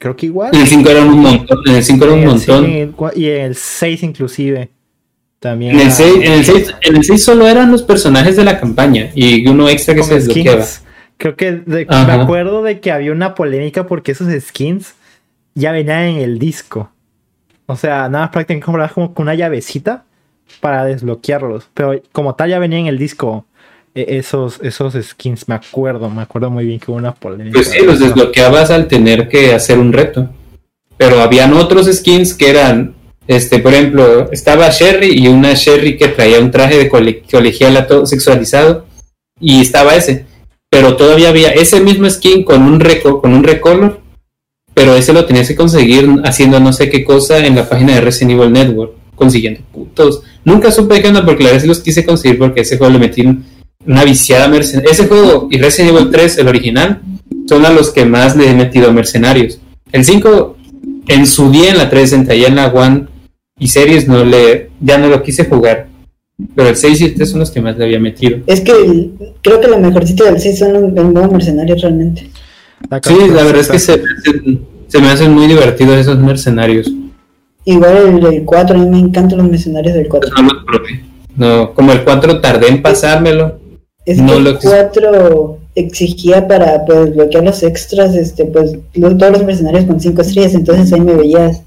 creo 0.00 0.16
que 0.16 0.26
igual. 0.26 0.50
en 0.52 0.60
el 0.62 0.66
5 0.66 0.90
era 0.90 1.02
un 1.04 1.18
montón. 1.20 1.58
En 1.66 1.76
el 1.76 1.84
5 1.84 2.04
era 2.04 2.14
un 2.14 2.24
montón. 2.24 2.64
el 2.64 2.94
y 3.14 3.28
en 3.28 3.40
el 3.42 3.54
6 3.54 4.02
inclusive. 4.02 4.70
También. 5.38 5.72
En 5.72 5.80
el, 5.80 5.86
era 5.86 5.90
6, 5.92 6.14
en, 6.16 6.32
el 6.32 6.44
6, 6.44 6.74
en 6.82 6.96
el 6.96 7.04
6 7.04 7.24
solo 7.24 7.46
eran 7.46 7.70
los 7.70 7.82
personajes 7.84 8.34
de 8.36 8.44
la 8.44 8.58
campaña 8.58 9.10
y 9.14 9.46
uno 9.48 9.68
extra 9.68 9.94
que 9.94 10.02
se 10.02 10.14
desbloqueaba. 10.14 10.64
skins. 10.64 10.84
Creo 11.16 11.36
que 11.36 11.52
de- 11.52 11.86
me 11.86 12.12
acuerdo 12.12 12.62
de 12.62 12.80
que 12.80 12.90
había 12.90 13.12
una 13.12 13.34
polémica 13.34 13.86
porque 13.86 14.12
esos 14.12 14.28
skins 14.42 14.94
ya 15.54 15.70
venían 15.72 16.02
en 16.04 16.16
el 16.18 16.38
disco. 16.38 16.90
O 17.66 17.76
sea, 17.76 18.08
nada 18.08 18.24
más 18.24 18.30
prácticamente 18.30 18.64
comprabas 18.66 18.92
como 18.92 19.14
con 19.14 19.24
una 19.24 19.34
llavecita 19.34 20.04
para 20.60 20.84
desbloquearlos. 20.84 21.68
Pero 21.74 22.00
como 22.12 22.34
tal 22.34 22.50
ya 22.50 22.58
venía 22.58 22.78
en 22.78 22.86
el 22.86 22.98
disco 22.98 23.44
esos, 23.94 24.60
esos 24.62 24.94
skins, 24.94 25.48
me 25.48 25.54
acuerdo, 25.54 26.08
me 26.10 26.22
acuerdo 26.22 26.50
muy 26.50 26.64
bien 26.64 26.78
que 26.78 26.90
hubo 26.90 26.98
una 26.98 27.14
polémica. 27.14 27.54
Pues 27.54 27.68
sí, 27.68 27.78
los 27.84 27.98
desbloqueabas 27.98 28.70
al 28.70 28.86
tener 28.88 29.28
que 29.28 29.52
hacer 29.54 29.78
un 29.78 29.92
reto. 29.92 30.28
Pero 30.96 31.20
habían 31.20 31.54
otros 31.54 31.86
skins 31.86 32.34
que 32.34 32.50
eran, 32.50 32.94
este, 33.26 33.58
por 33.58 33.72
ejemplo, 33.72 34.30
estaba 34.32 34.68
Sherry 34.70 35.18
y 35.18 35.28
una 35.28 35.54
Sherry 35.54 35.96
que 35.96 36.08
traía 36.08 36.40
un 36.40 36.50
traje 36.50 36.76
de 36.76 36.88
cole- 36.88 37.22
colegiala 37.30 37.86
todo 37.86 38.04
sexualizado 38.06 38.86
y 39.40 39.60
estaba 39.62 39.94
ese. 39.94 40.26
Pero 40.70 40.96
todavía 40.96 41.30
había 41.30 41.50
ese 41.50 41.80
mismo 41.80 42.08
skin 42.08 42.44
con 42.44 42.62
un 42.62 42.78
reco 42.80 43.20
con 43.20 43.32
un 43.32 43.42
recolor, 43.42 44.00
pero 44.74 44.94
ese 44.94 45.12
lo 45.12 45.24
tenías 45.24 45.48
que 45.48 45.56
conseguir 45.56 46.08
haciendo 46.24 46.60
no 46.60 46.72
sé 46.72 46.88
qué 46.90 47.02
cosa 47.02 47.44
en 47.44 47.56
la 47.56 47.68
página 47.68 47.94
de 47.94 48.02
Resident 48.02 48.38
Evil 48.38 48.52
Network, 48.52 48.92
consiguiendo 49.16 49.62
putos. 49.72 50.22
Nunca 50.44 50.70
supe 50.70 51.00
qué 51.02 51.08
onda 51.08 51.24
porque 51.24 51.42
la 51.42 51.50
verdad 51.50 51.62
sí 51.62 51.68
los 51.68 51.80
quise 51.80 52.04
conseguir 52.04 52.38
porque 52.38 52.60
ese 52.60 52.78
juego 52.78 52.92
le 52.92 52.98
metí 53.00 53.24
una 53.86 54.04
viciada 54.04 54.48
mercenaria. 54.48 54.90
Ese 54.90 55.06
juego 55.06 55.48
y 55.50 55.58
Resident 55.58 55.96
Evil 55.96 56.10
3, 56.10 56.38
el 56.38 56.48
original, 56.48 57.00
son 57.48 57.64
a 57.64 57.70
los 57.70 57.90
que 57.90 58.04
más 58.04 58.36
le 58.36 58.50
he 58.50 58.54
metido 58.54 58.92
mercenarios. 58.92 59.58
El 59.92 60.04
5, 60.04 60.56
en 61.08 61.26
su 61.26 61.50
día 61.50 61.70
en 61.70 61.78
la 61.78 61.88
360 61.90 62.34
y 62.34 62.44
en 62.44 62.56
la 62.56 62.68
One 62.68 63.06
y 63.58 63.68
series, 63.68 64.06
no 64.06 64.24
le, 64.24 64.70
ya 64.80 64.98
no 64.98 65.08
lo 65.08 65.22
quise 65.22 65.44
jugar. 65.46 65.88
Pero 66.54 66.68
el 66.70 66.76
6 66.76 67.00
y 67.00 67.04
el 67.04 67.14
3 67.14 67.30
son 67.30 67.40
los 67.40 67.50
que 67.50 67.60
más 67.60 67.76
le 67.76 67.84
había 67.84 68.00
metido. 68.00 68.38
Es 68.46 68.60
que 68.60 68.72
el- 68.72 69.12
creo 69.42 69.60
que 69.60 69.68
la 69.68 69.76
mejorcita 69.78 70.24
del 70.24 70.40
6 70.40 70.58
son 70.58 70.72
los, 70.72 70.82
el 70.96 71.12
modo 71.12 71.30
mercenarios 71.30 71.82
realmente. 71.82 72.30
Sí, 73.02 73.14
la 73.28 73.42
verdad 73.44 73.60
es 73.60 73.68
que 73.68 73.78
se, 73.78 73.96
me 73.98 74.04
hacen- 74.04 74.60
se 74.88 74.98
me 75.00 75.08
hacen 75.08 75.32
muy 75.34 75.46
divertidos 75.46 75.98
esos 75.98 76.18
mercenarios. 76.18 76.90
Igual 77.66 77.96
el 77.96 78.20
del 78.20 78.44
4, 78.44 78.76
a 78.76 78.80
mí 78.82 78.88
me 78.88 78.98
encantan 79.00 79.38
los 79.38 79.48
mercenarios 79.50 79.94
del 79.94 80.08
4. 80.08 80.30
No 80.34 80.42
los 80.54 80.64
probé. 80.64 81.04
No, 81.36 81.74
como 81.74 81.92
el 81.92 82.04
4 82.04 82.40
tardé 82.40 82.68
en 82.68 82.80
pasármelo. 82.82 83.59
Es 84.06 84.18
No 84.18 84.34
que 84.34 84.40
lo 84.40 84.50
el 84.50 84.56
ex- 84.56 84.64
4 84.64 85.58
exigía 85.74 86.48
para 86.48 86.84
pues, 86.84 87.14
bloquear 87.14 87.44
los 87.44 87.62
extras, 87.62 88.14
este, 88.14 88.44
pues 88.46 88.72
los- 88.94 89.16
todos 89.18 89.32
los 89.32 89.44
mercenarios 89.44 89.84
con 89.84 90.00
5 90.00 90.22
estrellas, 90.22 90.54
entonces 90.54 90.92
ahí 90.92 91.00
me 91.00 91.14
veías. 91.14 91.62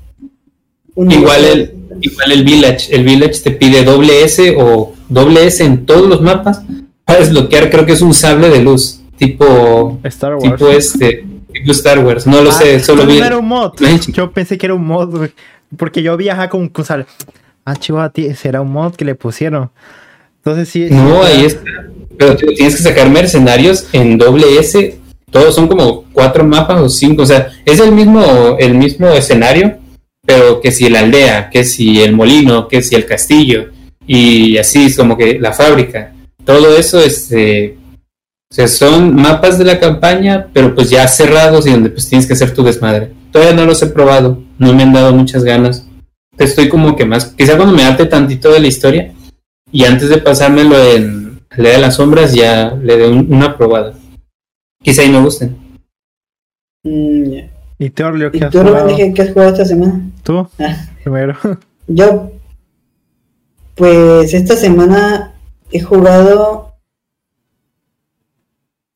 Igual 0.95 1.43
el, 1.45 1.73
igual 2.01 2.31
el 2.31 2.43
Village. 2.43 2.95
El 2.95 3.03
Village 3.03 3.41
te 3.43 3.51
pide 3.51 3.83
doble 3.83 4.23
S 4.23 4.55
o 4.57 4.93
doble 5.09 5.45
S 5.47 5.63
en 5.63 5.85
todos 5.85 6.07
los 6.07 6.21
mapas 6.21 6.61
para 7.05 7.19
desbloquear, 7.19 7.69
creo 7.69 7.85
que 7.85 7.93
es 7.93 8.01
un 8.01 8.13
sable 8.13 8.49
de 8.49 8.61
luz. 8.61 8.99
Tipo, 9.17 9.99
Star 10.03 10.35
Wars. 10.35 10.43
tipo 10.51 10.69
este, 10.69 11.25
tipo 11.51 11.71
Star 11.71 12.03
Wars. 12.05 12.27
No 12.27 12.41
lo 12.41 12.49
Ah, 12.49 12.53
sé, 12.53 12.79
solo 12.79 13.03
no 13.05 13.09
vi. 13.11 13.17
era 13.19 13.37
un 13.37 13.47
mod. 13.47 13.73
Yo 14.11 14.31
pensé 14.31 14.57
que 14.57 14.65
era 14.65 14.75
un 14.75 14.85
mod. 14.85 15.29
Porque 15.77 16.03
yo 16.03 16.15
viajaba 16.17 16.49
con 16.49 16.67
con 16.69 16.83
sal- 16.85 17.05
Ah, 17.65 17.75
chivo, 17.75 17.99
a 17.99 18.09
ti 18.09 18.33
será 18.35 18.61
un 18.61 18.71
mod 18.71 18.93
que 18.95 19.05
le 19.05 19.15
pusieron. 19.15 19.69
Entonces 20.37 20.67
sí. 20.69 20.87
No, 20.91 21.23
ahí 21.23 21.45
está. 21.45 21.61
Pero 22.17 22.35
tienes 22.35 22.75
que 22.75 22.83
sacar 22.83 23.09
mercenarios 23.09 23.87
en 23.93 24.17
doble 24.17 24.57
S. 24.59 24.99
Todos 25.31 25.55
son 25.55 25.67
como 25.67 26.05
cuatro 26.13 26.43
mapas 26.43 26.79
o 26.79 26.89
cinco. 26.89 27.23
O 27.23 27.25
sea, 27.25 27.51
es 27.65 27.79
el 27.79 27.91
mismo, 27.91 28.57
el 28.59 28.75
mismo 28.75 29.07
escenario, 29.09 29.77
pero 30.25 30.61
que 30.61 30.71
si 30.71 30.89
la 30.89 30.99
aldea, 30.99 31.49
que 31.49 31.63
si 31.63 32.01
el 32.01 32.13
molino, 32.13 32.67
que 32.67 32.81
si 32.81 32.95
el 32.95 33.05
castillo, 33.05 33.71
y 34.05 34.57
así 34.57 34.85
es 34.85 34.97
como 34.97 35.17
que 35.17 35.39
la 35.39 35.53
fábrica. 35.53 36.13
Todo 36.45 36.77
eso 36.77 36.99
este, 37.01 37.77
son 38.67 39.15
mapas 39.15 39.57
de 39.57 39.65
la 39.65 39.79
campaña, 39.79 40.47
pero 40.53 40.75
pues 40.75 40.89
ya 40.89 41.07
cerrados 41.07 41.65
y 41.65 41.71
donde 41.71 41.89
pues 41.89 42.07
tienes 42.07 42.27
que 42.27 42.33
hacer 42.33 42.53
tu 42.53 42.63
desmadre. 42.63 43.11
Todavía 43.31 43.55
no 43.55 43.65
los 43.65 43.81
he 43.81 43.87
probado, 43.87 44.43
no 44.59 44.73
me 44.73 44.83
han 44.83 44.93
dado 44.93 45.13
muchas 45.13 45.43
ganas. 45.43 45.87
Estoy 46.37 46.69
como 46.69 46.95
que 46.95 47.05
más, 47.05 47.33
quizá 47.37 47.55
cuando 47.55 47.75
me 47.75 47.83
arte 47.83 48.05
tantito 48.05 48.51
de 48.51 48.59
la 48.59 48.67
historia, 48.67 49.13
y 49.71 49.85
antes 49.85 50.09
de 50.09 50.17
pasármelo 50.17 50.75
en 50.93 51.22
Lea 51.57 51.73
de 51.73 51.79
las 51.79 51.95
Sombras 51.95 52.33
ya 52.33 52.71
le 52.75 52.97
doy 52.97 53.11
un- 53.17 53.33
una 53.33 53.55
probada. 53.57 53.93
Quizá 54.81 55.03
y 55.03 55.11
me 55.11 55.21
gusten. 55.21 55.55
Mm, 56.83 57.23
ya. 57.31 57.49
¿Y 57.79 57.89
tú, 57.89 58.03
Orlio, 58.05 58.29
¿Y 58.33 58.39
qué 58.39 58.45
has 58.45 58.51
tú, 58.51 58.59
jugado? 58.61 58.95
qué, 58.95 59.13
qué 59.13 59.21
has 59.21 59.29
jugado 59.33 59.51
esta 59.51 59.65
semana? 59.65 60.01
¿Tú? 60.23 60.47
Ah, 60.59 60.87
Primero. 61.03 61.37
yo, 61.87 62.31
pues 63.75 64.33
esta 64.33 64.55
semana 64.55 65.33
he 65.71 65.79
jugado, 65.81 66.73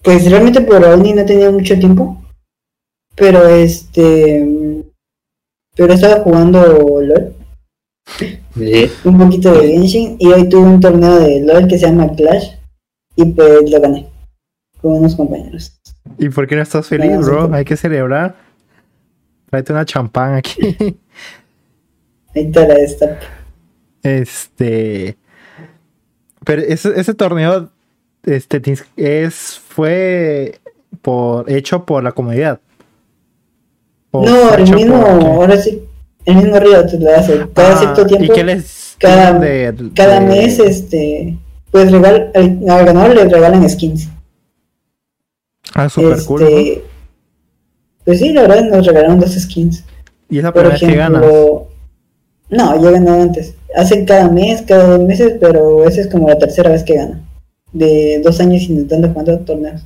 pues 0.04 0.30
realmente 0.30 0.62
por 0.62 0.84
Audi 0.86 1.14
no 1.14 1.26
tenía 1.26 1.52
mucho 1.52 1.78
tiempo, 1.80 2.22
pero 3.16 3.48
este, 3.48 4.84
pero 5.76 5.94
estaba 5.94 6.22
jugando 6.24 6.62
LOL, 6.66 7.34
Sí. 8.56 8.92
un 9.04 9.18
poquito 9.18 9.54
de 9.54 9.68
Genshin, 9.68 10.16
y 10.20 10.28
hoy 10.28 10.48
tuve 10.50 10.66
un 10.66 10.80
torneo 10.80 11.20
de 11.20 11.42
LOL 11.42 11.68
que 11.68 11.78
se 11.78 11.88
llama 11.88 12.12
Clash, 12.16 12.52
y 13.16 13.26
pues 13.26 13.70
lo 13.70 13.82
gané 13.82 14.08
con 14.82 14.94
unos 14.94 15.16
compañeros. 15.16 15.80
¿Y 16.18 16.30
por 16.30 16.48
qué 16.48 16.56
no 16.56 16.62
estás 16.62 16.88
feliz, 16.88 17.12
No, 17.12 17.22
bro? 17.22 17.54
Hay 17.54 17.66
que 17.66 17.76
celebrar. 17.76 18.36
Tráete 19.50 19.74
una 19.74 19.86
champán 19.86 20.36
aquí. 20.36 20.76
Ahí 22.36 22.52
te 22.52 22.68
la 22.68 22.76
destapo. 22.76 23.26
Este. 24.04 25.18
Pero 26.44 26.62
ese, 26.62 27.00
ese 27.00 27.14
torneo 27.14 27.70
este, 28.24 28.62
es, 28.96 29.60
fue 29.68 30.60
por, 31.02 31.50
hecho 31.50 31.86
por 31.86 32.04
la 32.04 32.12
comunidad. 32.12 32.60
¿O 34.12 34.26
No, 34.26 34.54
el 34.54 34.74
mismo, 34.74 35.02
por 35.02 35.26
ahora 35.26 35.58
sí, 35.58 35.82
el 36.28 36.36
mismo 36.36 36.60
río 36.60 36.86
te 36.86 37.00
lo 37.00 37.10
hace. 37.16 37.46
Cada 37.54 37.74
Ah, 37.74 37.78
cierto 37.80 38.06
tiempo, 38.06 38.26
¿Y 38.26 38.36
qué 38.36 38.44
les 38.44 38.96
cada- 39.00 39.40
de- 39.40 39.92
cada 39.96 40.20
mes, 40.22 40.60
este, 40.60 41.38
pues 41.72 41.92
regal, 41.92 42.32
al, 42.36 42.60
al 42.70 42.86
ganador 42.86 43.16
le 43.16 43.26
regalan 43.26 43.68
skins. 43.70 44.10
Ah, 45.74 45.90
super 45.90 46.14
este, 46.14 46.26
cool. 46.26 46.42
¿no? 46.42 46.82
Pues 48.06 48.20
sí, 48.20 48.32
la 48.32 48.42
verdad 48.44 48.62
nos 48.70 48.86
regalaron 48.86 49.20
dos 49.20 49.34
skins. 49.34 49.84
Y 50.30 50.38
es 50.38 50.44
la 50.44 50.54
Por 50.54 50.64
primera 50.64 50.80
vez 50.80 50.90
que 50.90 50.96
ganas. 50.98 51.22
ejemplo, 51.24 51.68
no, 52.50 52.82
yo 52.82 52.90
he 52.90 52.94
ganado 52.94 53.22
antes. 53.22 53.54
Hacen 53.76 54.06
cada 54.06 54.30
mes, 54.30 54.62
cada 54.62 54.98
dos 54.98 55.06
meses, 55.06 55.34
pero 55.40 55.88
esa 55.88 56.02
es 56.02 56.08
como 56.08 56.28
la 56.30 56.38
tercera 56.38 56.70
vez 56.70 56.84
que 56.84 56.96
gano. 56.96 57.20
De 57.74 58.22
dos 58.24 58.40
años 58.40 58.64
intentando 58.64 59.10
jugar 59.10 59.40
torneos. 59.46 59.86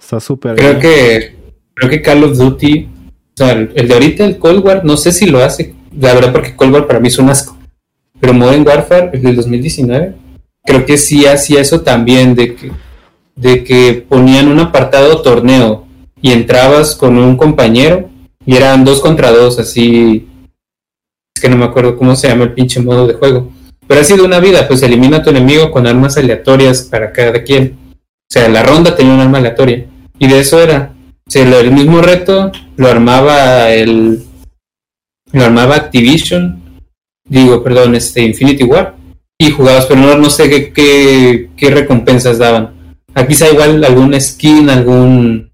Está 0.00 0.20
súper 0.20 0.56
Creo 0.56 0.70
bien. 0.70 0.80
que 0.80 1.36
creo 1.74 1.90
que 1.90 2.02
Call 2.02 2.24
of 2.24 2.36
Duty, 2.38 2.88
sea, 3.46 3.52
el 3.52 3.88
de 3.88 3.94
ahorita, 3.94 4.24
el 4.24 4.38
Cold 4.38 4.64
War, 4.64 4.84
no 4.84 4.96
sé 4.96 5.12
si 5.12 5.26
lo 5.26 5.42
hace, 5.42 5.74
la 5.98 6.14
verdad 6.14 6.32
porque 6.32 6.56
Cold 6.56 6.72
War 6.72 6.86
para 6.86 7.00
mí 7.00 7.08
es 7.08 7.18
un 7.18 7.30
asco. 7.30 7.56
Pero 8.20 8.34
Modern 8.34 8.66
Warfare, 8.66 9.10
el 9.12 9.22
del 9.22 9.36
2019, 9.36 10.14
creo 10.64 10.86
que 10.86 10.98
sí 10.98 11.26
hacía 11.26 11.60
eso 11.60 11.80
también, 11.80 12.34
de 12.34 12.54
que, 12.54 12.70
de 13.34 13.64
que 13.64 14.04
ponían 14.06 14.48
un 14.48 14.60
apartado 14.60 15.22
torneo 15.22 15.86
y 16.20 16.32
entrabas 16.32 16.94
con 16.94 17.16
un 17.16 17.36
compañero 17.36 18.10
y 18.44 18.56
eran 18.56 18.84
dos 18.84 19.00
contra 19.00 19.30
dos, 19.30 19.58
así. 19.58 20.28
Es 21.34 21.42
que 21.42 21.48
no 21.48 21.56
me 21.56 21.64
acuerdo 21.64 21.96
cómo 21.96 22.14
se 22.14 22.28
llama 22.28 22.44
el 22.44 22.52
pinche 22.52 22.80
modo 22.80 23.06
de 23.06 23.14
juego. 23.14 23.50
Pero 23.86 24.00
ha 24.00 24.04
sido 24.04 24.24
una 24.24 24.38
vida, 24.38 24.68
pues 24.68 24.82
elimina 24.82 25.18
a 25.18 25.22
tu 25.22 25.30
enemigo 25.30 25.70
con 25.70 25.86
armas 25.86 26.16
aleatorias 26.16 26.82
para 26.82 27.12
cada 27.12 27.42
quien. 27.42 27.78
O 27.94 28.32
sea, 28.32 28.48
la 28.48 28.62
ronda 28.62 28.94
tenía 28.94 29.14
un 29.14 29.20
arma 29.20 29.38
aleatoria. 29.38 29.86
Y 30.18 30.28
de 30.28 30.40
eso 30.40 30.60
era. 30.60 30.94
Sea, 31.30 31.44
lo- 31.44 31.60
el 31.60 31.70
mismo 31.70 32.00
reto 32.02 32.50
lo 32.76 32.88
armaba 32.88 33.70
el. 33.70 34.20
Lo 35.32 35.44
armaba 35.44 35.76
Activision. 35.76 36.60
Digo, 37.28 37.62
perdón, 37.62 37.94
este 37.94 38.22
Infinity 38.22 38.64
War. 38.64 38.96
Y 39.38 39.52
jugabas, 39.52 39.86
pero 39.86 40.00
no, 40.00 40.16
no 40.16 40.28
sé 40.28 40.50
qué, 40.50 40.72
qué, 40.72 41.50
qué 41.56 41.70
recompensas 41.70 42.38
daban. 42.38 42.74
Aquí 43.14 43.28
quizá 43.34 43.48
igual 43.48 43.82
algún 43.84 44.20
skin, 44.20 44.68
algún. 44.68 45.50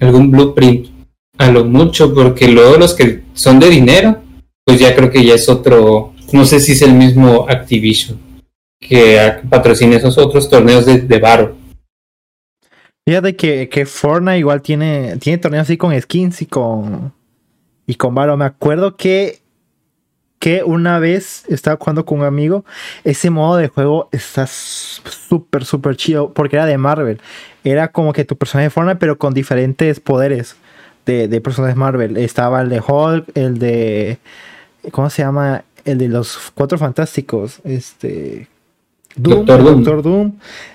algún 0.00 0.30
blueprint. 0.30 0.86
A 1.38 1.50
lo 1.50 1.66
mucho, 1.66 2.14
porque 2.14 2.48
luego 2.48 2.78
los 2.78 2.94
que 2.94 3.20
son 3.34 3.60
de 3.60 3.68
dinero, 3.68 4.22
pues 4.64 4.80
ya 4.80 4.94
creo 4.96 5.10
que 5.10 5.22
ya 5.22 5.34
es 5.34 5.46
otro. 5.50 6.14
No 6.32 6.46
sé 6.46 6.58
si 6.60 6.72
es 6.72 6.80
el 6.80 6.94
mismo 6.94 7.44
Activision. 7.46 8.18
Que 8.80 9.20
ah, 9.20 9.42
patrocina 9.48 9.96
esos 9.96 10.16
otros 10.16 10.48
torneos 10.48 10.86
de, 10.86 11.00
de 11.02 11.18
varo. 11.18 11.54
Fíjate 13.06 13.36
que, 13.36 13.68
que 13.68 13.86
Fortnite 13.86 14.38
igual 14.38 14.62
tiene, 14.62 15.16
tiene 15.18 15.38
torneos 15.38 15.62
así 15.62 15.76
con 15.76 15.98
skins 16.00 16.42
y 16.42 16.46
con 16.46 17.12
y 17.86 17.94
con 17.94 18.14
Varo. 18.16 18.36
Me 18.36 18.44
acuerdo 18.44 18.96
que, 18.96 19.38
que 20.40 20.64
una 20.64 20.98
vez 20.98 21.44
estaba 21.48 21.76
jugando 21.76 22.04
con 22.04 22.18
un 22.18 22.24
amigo. 22.24 22.64
Ese 23.04 23.30
modo 23.30 23.58
de 23.58 23.68
juego 23.68 24.08
está 24.10 24.48
súper, 24.48 25.64
súper 25.64 25.96
chido. 25.96 26.32
Porque 26.32 26.56
era 26.56 26.66
de 26.66 26.78
Marvel. 26.78 27.20
Era 27.62 27.92
como 27.92 28.12
que 28.12 28.24
tu 28.24 28.36
personaje 28.36 28.66
de 28.66 28.70
Fortnite, 28.70 28.98
pero 28.98 29.18
con 29.18 29.34
diferentes 29.34 30.00
poderes 30.00 30.56
de, 31.04 31.28
de 31.28 31.40
personajes 31.40 31.76
Marvel. 31.76 32.16
Estaba 32.16 32.60
el 32.60 32.68
de 32.68 32.82
Hulk, 32.84 33.36
el 33.36 33.58
de. 33.60 34.18
¿Cómo 34.90 35.10
se 35.10 35.22
llama? 35.22 35.64
El 35.84 35.98
de 35.98 36.08
los 36.08 36.50
cuatro 36.54 36.76
fantásticos. 36.76 37.60
Este. 37.62 38.48
Doom, 39.14 39.46
Doctor 39.46 39.62
Doom. 39.62 39.84
Doctor 39.84 40.02
Doom, 40.02 40.32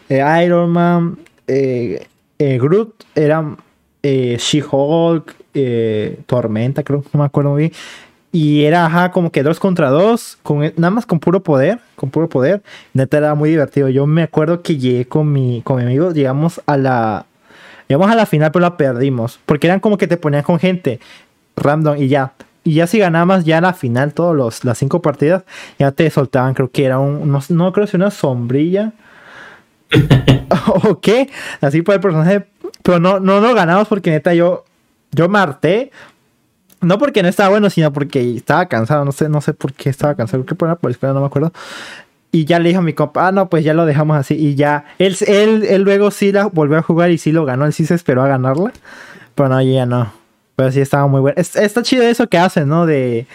eh, 0.10 0.44
Iron 0.46 0.70
Man, 0.72 1.20
eh, 1.48 2.08
eh, 2.42 2.58
Groot, 2.58 3.04
era 3.14 3.56
eh, 4.02 4.36
She-Hulk, 4.40 5.36
eh, 5.54 6.20
Tormenta, 6.26 6.82
creo, 6.82 7.04
no 7.14 7.20
me 7.20 7.26
acuerdo 7.26 7.52
muy 7.52 7.60
bien. 7.60 7.74
Y 8.32 8.64
era 8.64 9.12
como 9.14 9.32
que 9.32 9.44
dos 9.44 9.60
contra 9.60 9.90
dos, 9.90 10.40
con, 10.42 10.62
nada 10.62 10.90
más 10.90 11.06
con 11.06 11.20
puro 11.20 11.44
poder, 11.44 11.80
con 11.96 12.10
puro 12.10 12.30
poder. 12.30 12.64
Neta 12.94 13.18
era 13.18 13.36
muy 13.36 13.50
divertido. 13.50 13.90
Yo 13.90 14.08
me 14.08 14.24
acuerdo 14.24 14.64
que 14.64 14.78
llegué 14.78 15.06
con 15.06 15.32
mi, 15.32 15.62
con 15.64 15.78
mi 15.78 15.84
amigo, 15.84 16.14
llegamos 16.14 16.62
a 16.66 16.78
la. 16.78 17.26
Llegamos 17.88 18.10
a 18.10 18.16
la 18.16 18.26
final, 18.26 18.52
pero 18.52 18.62
la 18.62 18.78
perdimos. 18.78 19.40
Porque 19.46 19.68
eran 19.68 19.82
como 19.82 19.98
que 19.98 20.08
te 20.08 20.18
ponían 20.18 20.44
con 20.44 20.60
gente 20.60 21.00
random 21.58 21.98
y 21.98 22.08
ya. 22.08 22.34
Y 22.64 22.76
ya 22.76 22.88
si 22.88 23.00
ganabas 23.00 23.44
ya 23.44 23.60
la 23.60 23.74
final, 23.74 24.14
todas 24.14 24.64
las 24.64 24.78
cinco 24.78 25.02
partidas, 25.02 25.44
ya 25.78 25.92
te 25.92 26.10
soltaban, 26.10 26.54
creo 26.54 26.72
que 26.72 26.86
era 26.86 27.00
un, 27.00 27.30
no, 27.30 27.40
no 27.50 27.74
creo 27.74 27.86
si 27.86 27.98
una 27.98 28.12
sombrilla. 28.12 28.94
¿O 30.84 31.00
qué? 31.00 31.30
Así 31.62 31.82
por 31.82 31.96
el 31.96 32.02
personaje. 32.02 32.46
Pero 32.84 33.00
no, 33.00 33.20
no 33.20 33.40
lo 33.40 33.54
ganamos 33.54 33.88
porque 33.88 34.12
neta 34.12 34.34
yo, 34.34 34.66
yo 35.12 35.30
me 35.30 35.40
harté. 35.40 35.92
No 36.82 36.98
porque 36.98 37.22
no 37.22 37.30
estaba 37.30 37.50
bueno, 37.50 37.70
sino 37.70 37.94
porque 37.94 38.36
estaba 38.36 38.66
cansado. 38.68 39.06
No 39.06 39.12
sé, 39.12 39.30
no 39.30 39.42
sé 39.42 39.54
por 39.54 39.74
qué 39.74 39.90
estaba 39.90 40.16
cansado. 40.16 40.44
Creo 40.44 40.48
que 40.48 40.56
por 40.56 40.68
la 40.82 40.92
escuela, 40.92 41.14
no 41.14 41.22
me 41.22 41.28
acuerdo. 41.28 41.54
Y 42.32 42.46
ya 42.46 42.60
le 42.60 42.70
dije 42.70 42.80
a 42.80 42.82
mi 42.82 42.94
compa, 42.94 43.28
ah, 43.28 43.32
no, 43.32 43.50
pues 43.50 43.64
ya 43.64 43.74
lo 43.74 43.86
dejamos 43.86 44.18
así. 44.18 44.36
Y 44.36 44.56
ya, 44.56 44.86
él, 45.00 45.16
él, 45.28 45.64
él 45.70 45.82
luego 45.84 46.12
sí 46.12 46.32
la 46.32 46.46
volvió 46.48 46.78
a 46.78 46.82
jugar 46.82 47.12
y 47.12 47.18
sí 47.18 47.32
lo 47.32 47.46
ganó. 47.46 47.66
Él 47.66 47.74
sí 47.74 47.86
se 47.86 47.94
esperó 47.94 48.24
a 48.24 48.28
ganarla. 48.28 48.72
Pero 49.36 49.50
no, 49.50 49.62
ya 49.62 49.86
no. 49.86 50.12
Pero 50.56 50.72
sí 50.72 50.80
estaba 50.82 51.08
muy 51.08 51.20
bueno. 51.22 51.36
Es- 51.38 51.56
está 51.56 51.84
chido 51.84 52.04
eso 52.04 52.28
que 52.28 52.38
hacen, 52.38 52.68
¿no? 52.70 52.86
De 52.86 53.28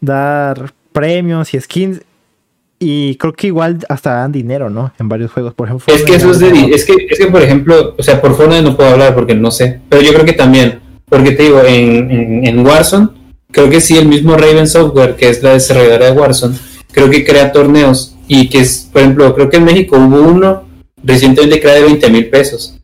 dar 0.00 0.72
premios 0.92 1.52
y 1.54 1.60
skins. 1.60 2.00
Y 2.80 3.16
creo 3.16 3.32
que 3.32 3.48
igual 3.48 3.78
hasta 3.88 4.14
dan 4.14 4.30
dinero, 4.30 4.70
¿no? 4.70 4.92
En 4.98 5.08
varios 5.08 5.32
juegos, 5.32 5.54
por 5.54 5.66
ejemplo. 5.66 5.92
Es 5.92 6.02
que 6.02 6.14
eso 6.14 6.30
es 6.30 6.38
de, 6.38 6.48
es 6.72 6.84
que, 6.84 6.94
es 7.10 7.18
que 7.18 7.26
por 7.26 7.42
ejemplo, 7.42 7.94
o 7.98 8.02
sea, 8.02 8.20
por 8.20 8.36
Fortnite 8.36 8.62
no 8.62 8.76
puedo 8.76 8.90
hablar 8.90 9.14
porque 9.14 9.34
no 9.34 9.50
sé, 9.50 9.80
pero 9.88 10.00
yo 10.02 10.12
creo 10.12 10.24
que 10.24 10.32
también, 10.32 10.80
porque 11.08 11.32
te 11.32 11.44
digo, 11.44 11.60
en, 11.64 12.10
en, 12.10 12.46
en 12.46 12.66
Warzone, 12.66 13.08
creo 13.50 13.68
que 13.68 13.80
sí, 13.80 13.98
el 13.98 14.06
mismo 14.06 14.36
Raven 14.36 14.68
Software, 14.68 15.16
que 15.16 15.28
es 15.28 15.42
la 15.42 15.54
desarrolladora 15.54 16.06
de 16.06 16.12
Warzone, 16.12 16.56
creo 16.92 17.10
que 17.10 17.24
crea 17.24 17.50
torneos 17.50 18.16
y 18.28 18.48
que 18.48 18.60
es, 18.60 18.88
por 18.92 19.02
ejemplo, 19.02 19.34
creo 19.34 19.50
que 19.50 19.56
en 19.56 19.64
México 19.64 19.96
hubo 19.98 20.20
uno 20.20 20.68
recientemente 21.02 21.60
crea 21.60 21.74
de 21.74 21.82
20 21.82 22.10
mil 22.10 22.28
pesos, 22.30 22.78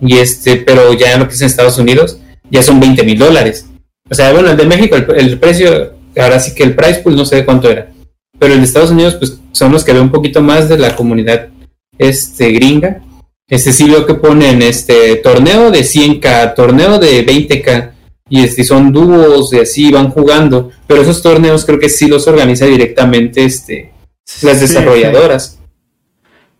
y 0.00 0.18
este, 0.18 0.56
pero 0.56 0.92
ya 0.92 1.14
en 1.14 1.20
lo 1.20 1.28
que 1.28 1.34
es 1.34 1.40
en 1.40 1.46
Estados 1.46 1.78
Unidos, 1.78 2.18
ya 2.50 2.62
son 2.62 2.80
20 2.80 3.02
mil 3.02 3.18
dólares. 3.18 3.66
O 4.10 4.14
sea, 4.14 4.32
bueno, 4.32 4.50
el 4.50 4.56
de 4.58 4.66
México, 4.66 4.96
el, 4.96 5.06
el 5.16 5.38
precio, 5.38 5.94
ahora 6.18 6.38
sí 6.38 6.54
que 6.54 6.64
el 6.64 6.74
price 6.74 7.00
pool 7.00 7.16
no 7.16 7.24
sé 7.24 7.36
de 7.36 7.44
cuánto 7.44 7.70
era, 7.70 7.90
pero 8.38 8.54
el 8.54 8.60
de 8.60 8.66
Estados 8.66 8.90
Unidos, 8.90 9.16
pues 9.16 9.37
son 9.52 9.72
los 9.72 9.84
que 9.84 9.92
ve 9.92 10.00
un 10.00 10.10
poquito 10.10 10.42
más 10.42 10.68
de 10.68 10.78
la 10.78 10.94
comunidad 10.96 11.48
este 11.98 12.50
gringa. 12.52 13.02
Este 13.48 13.72
sí 13.72 13.88
veo 13.88 14.06
que 14.06 14.14
ponen 14.14 14.62
este 14.62 15.16
torneo 15.16 15.70
de 15.70 15.80
100k, 15.80 16.54
torneo 16.54 16.98
de 16.98 17.26
20k 17.26 17.92
y 18.30 18.42
este 18.42 18.62
son 18.62 18.92
dúos 18.92 19.52
y 19.54 19.58
así 19.58 19.90
van 19.90 20.10
jugando, 20.10 20.70
pero 20.86 21.00
esos 21.00 21.22
torneos 21.22 21.64
creo 21.64 21.78
que 21.78 21.88
sí 21.88 22.08
los 22.08 22.26
organiza 22.28 22.66
directamente 22.66 23.44
este 23.44 23.92
las 24.42 24.58
Sí, 24.58 24.66
desarrolladoras. 24.66 25.58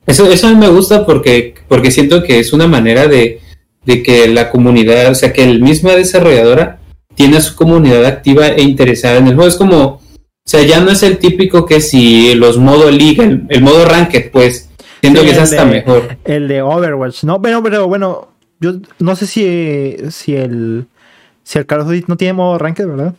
Eso, 0.06 0.30
eso 0.30 0.46
a 0.46 0.50
mí 0.50 0.56
me 0.56 0.68
gusta 0.68 1.04
porque, 1.04 1.54
porque 1.68 1.90
siento 1.90 2.22
que 2.22 2.38
es 2.38 2.54
una 2.54 2.66
manera 2.66 3.06
de, 3.06 3.40
de 3.84 4.02
que 4.02 4.26
la 4.28 4.50
comunidad, 4.50 5.10
o 5.10 5.14
sea, 5.14 5.34
que 5.34 5.44
el 5.44 5.60
misma 5.60 5.94
desarrolladora 5.94 6.80
tiene 7.14 7.36
a 7.36 7.42
su 7.42 7.54
comunidad 7.54 8.06
activa 8.06 8.48
e 8.48 8.62
interesada 8.62 9.18
en 9.18 9.26
el 9.26 9.34
juego. 9.34 9.48
Es 9.48 9.56
como, 9.56 10.00
o 10.48 10.50
sea, 10.50 10.62
ya 10.62 10.80
no 10.80 10.90
es 10.90 11.02
el 11.02 11.18
típico 11.18 11.66
que 11.66 11.82
si 11.82 12.34
los 12.34 12.56
modo 12.56 12.90
liga, 12.90 13.22
el, 13.24 13.42
el 13.50 13.60
modo 13.60 13.84
ranked, 13.84 14.30
pues, 14.30 14.70
siento 15.02 15.20
Sí, 15.20 15.26
que 15.26 15.32
es 15.32 15.38
hasta 15.38 15.66
de- 15.66 15.70
mejor. 15.70 16.16
El 16.24 16.48
de 16.48 16.62
Overwatch, 16.62 17.24
¿no? 17.24 17.42
Pero, 17.42 17.62
pero 17.62 17.86
bueno, 17.86 18.28
yo 18.58 18.72
no 18.98 19.14
sé 19.14 19.26
si, 19.26 19.96
si 20.10 20.34
el 20.34 20.86
si 21.42 21.58
el 21.58 21.66
Call 21.66 21.80
of 21.80 21.88
Duty 21.88 22.04
no 22.06 22.16
tiene 22.16 22.32
modo 22.32 22.56
ranked, 22.56 22.86
¿verdad? 22.86 23.12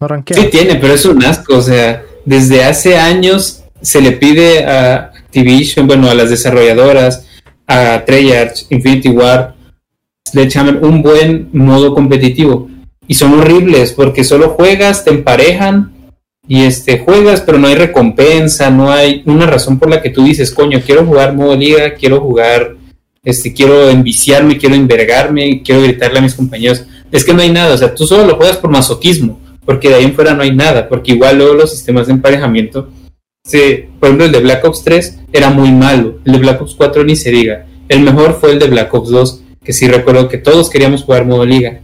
No 0.00 0.08
rankea. 0.08 0.36
Sí 0.36 0.48
tiene, 0.50 0.74
pero 0.74 0.94
es 0.94 1.04
un 1.06 1.24
asco, 1.24 1.56
o 1.58 1.62
sea, 1.62 2.02
desde 2.24 2.64
hace 2.64 2.96
años 2.98 3.62
se 3.80 4.00
le 4.00 4.10
pide 4.12 4.64
a 4.64 5.12
Activision, 5.26 5.86
bueno, 5.86 6.10
a 6.10 6.14
las 6.14 6.28
desarrolladoras, 6.30 7.24
a 7.68 8.02
Treyarch, 8.04 8.66
Infinity 8.70 9.10
War, 9.10 9.54
Sledgehammer, 10.28 10.78
un 10.84 11.02
buen 11.02 11.50
modo 11.52 11.94
competitivo. 11.94 12.68
Y 13.06 13.14
son 13.14 13.34
horribles 13.38 13.92
porque 13.92 14.24
solo 14.24 14.50
juegas, 14.50 15.04
te 15.04 15.10
emparejan 15.10 15.93
y 16.46 16.62
este 16.62 16.98
juegas, 16.98 17.40
pero 17.40 17.58
no 17.58 17.68
hay 17.68 17.74
recompensa, 17.74 18.70
no 18.70 18.90
hay 18.90 19.22
una 19.26 19.46
razón 19.46 19.78
por 19.78 19.88
la 19.88 20.02
que 20.02 20.10
tú 20.10 20.24
dices, 20.24 20.50
coño, 20.50 20.80
quiero 20.84 21.04
jugar 21.06 21.34
modo 21.34 21.56
liga, 21.56 21.94
quiero 21.94 22.20
jugar, 22.20 22.76
este, 23.22 23.52
quiero 23.52 23.88
enviciarme, 23.88 24.58
quiero 24.58 24.74
envergarme, 24.74 25.62
quiero 25.62 25.82
gritarle 25.82 26.18
a 26.18 26.22
mis 26.22 26.34
compañeros. 26.34 26.84
Es 27.10 27.24
que 27.24 27.32
no 27.32 27.42
hay 27.42 27.50
nada, 27.50 27.74
o 27.74 27.78
sea, 27.78 27.94
tú 27.94 28.06
solo 28.06 28.26
lo 28.26 28.36
juegas 28.36 28.58
por 28.58 28.70
masoquismo, 28.70 29.40
porque 29.64 29.88
de 29.88 29.94
ahí 29.96 30.04
en 30.04 30.14
fuera 30.14 30.34
no 30.34 30.42
hay 30.42 30.54
nada, 30.54 30.88
porque 30.88 31.12
igual 31.12 31.38
luego 31.38 31.54
los 31.54 31.70
sistemas 31.70 32.06
de 32.06 32.12
emparejamiento, 32.12 32.90
sí, 33.44 33.86
por 33.98 34.08
ejemplo, 34.08 34.26
el 34.26 34.32
de 34.32 34.40
Black 34.40 34.64
Ops 34.64 34.84
3 34.84 35.20
era 35.32 35.50
muy 35.50 35.72
malo, 35.72 36.18
el 36.24 36.32
de 36.32 36.38
Black 36.38 36.60
Ops 36.60 36.74
4 36.76 37.04
ni 37.04 37.16
se 37.16 37.30
diga. 37.30 37.66
El 37.88 38.00
mejor 38.00 38.38
fue 38.40 38.52
el 38.52 38.58
de 38.58 38.66
Black 38.66 38.92
Ops 38.92 39.10
2, 39.10 39.42
que 39.62 39.72
sí 39.72 39.88
recuerdo 39.88 40.28
que 40.28 40.38
todos 40.38 40.70
queríamos 40.70 41.04
jugar 41.04 41.24
modo 41.24 41.44
liga. 41.44 41.80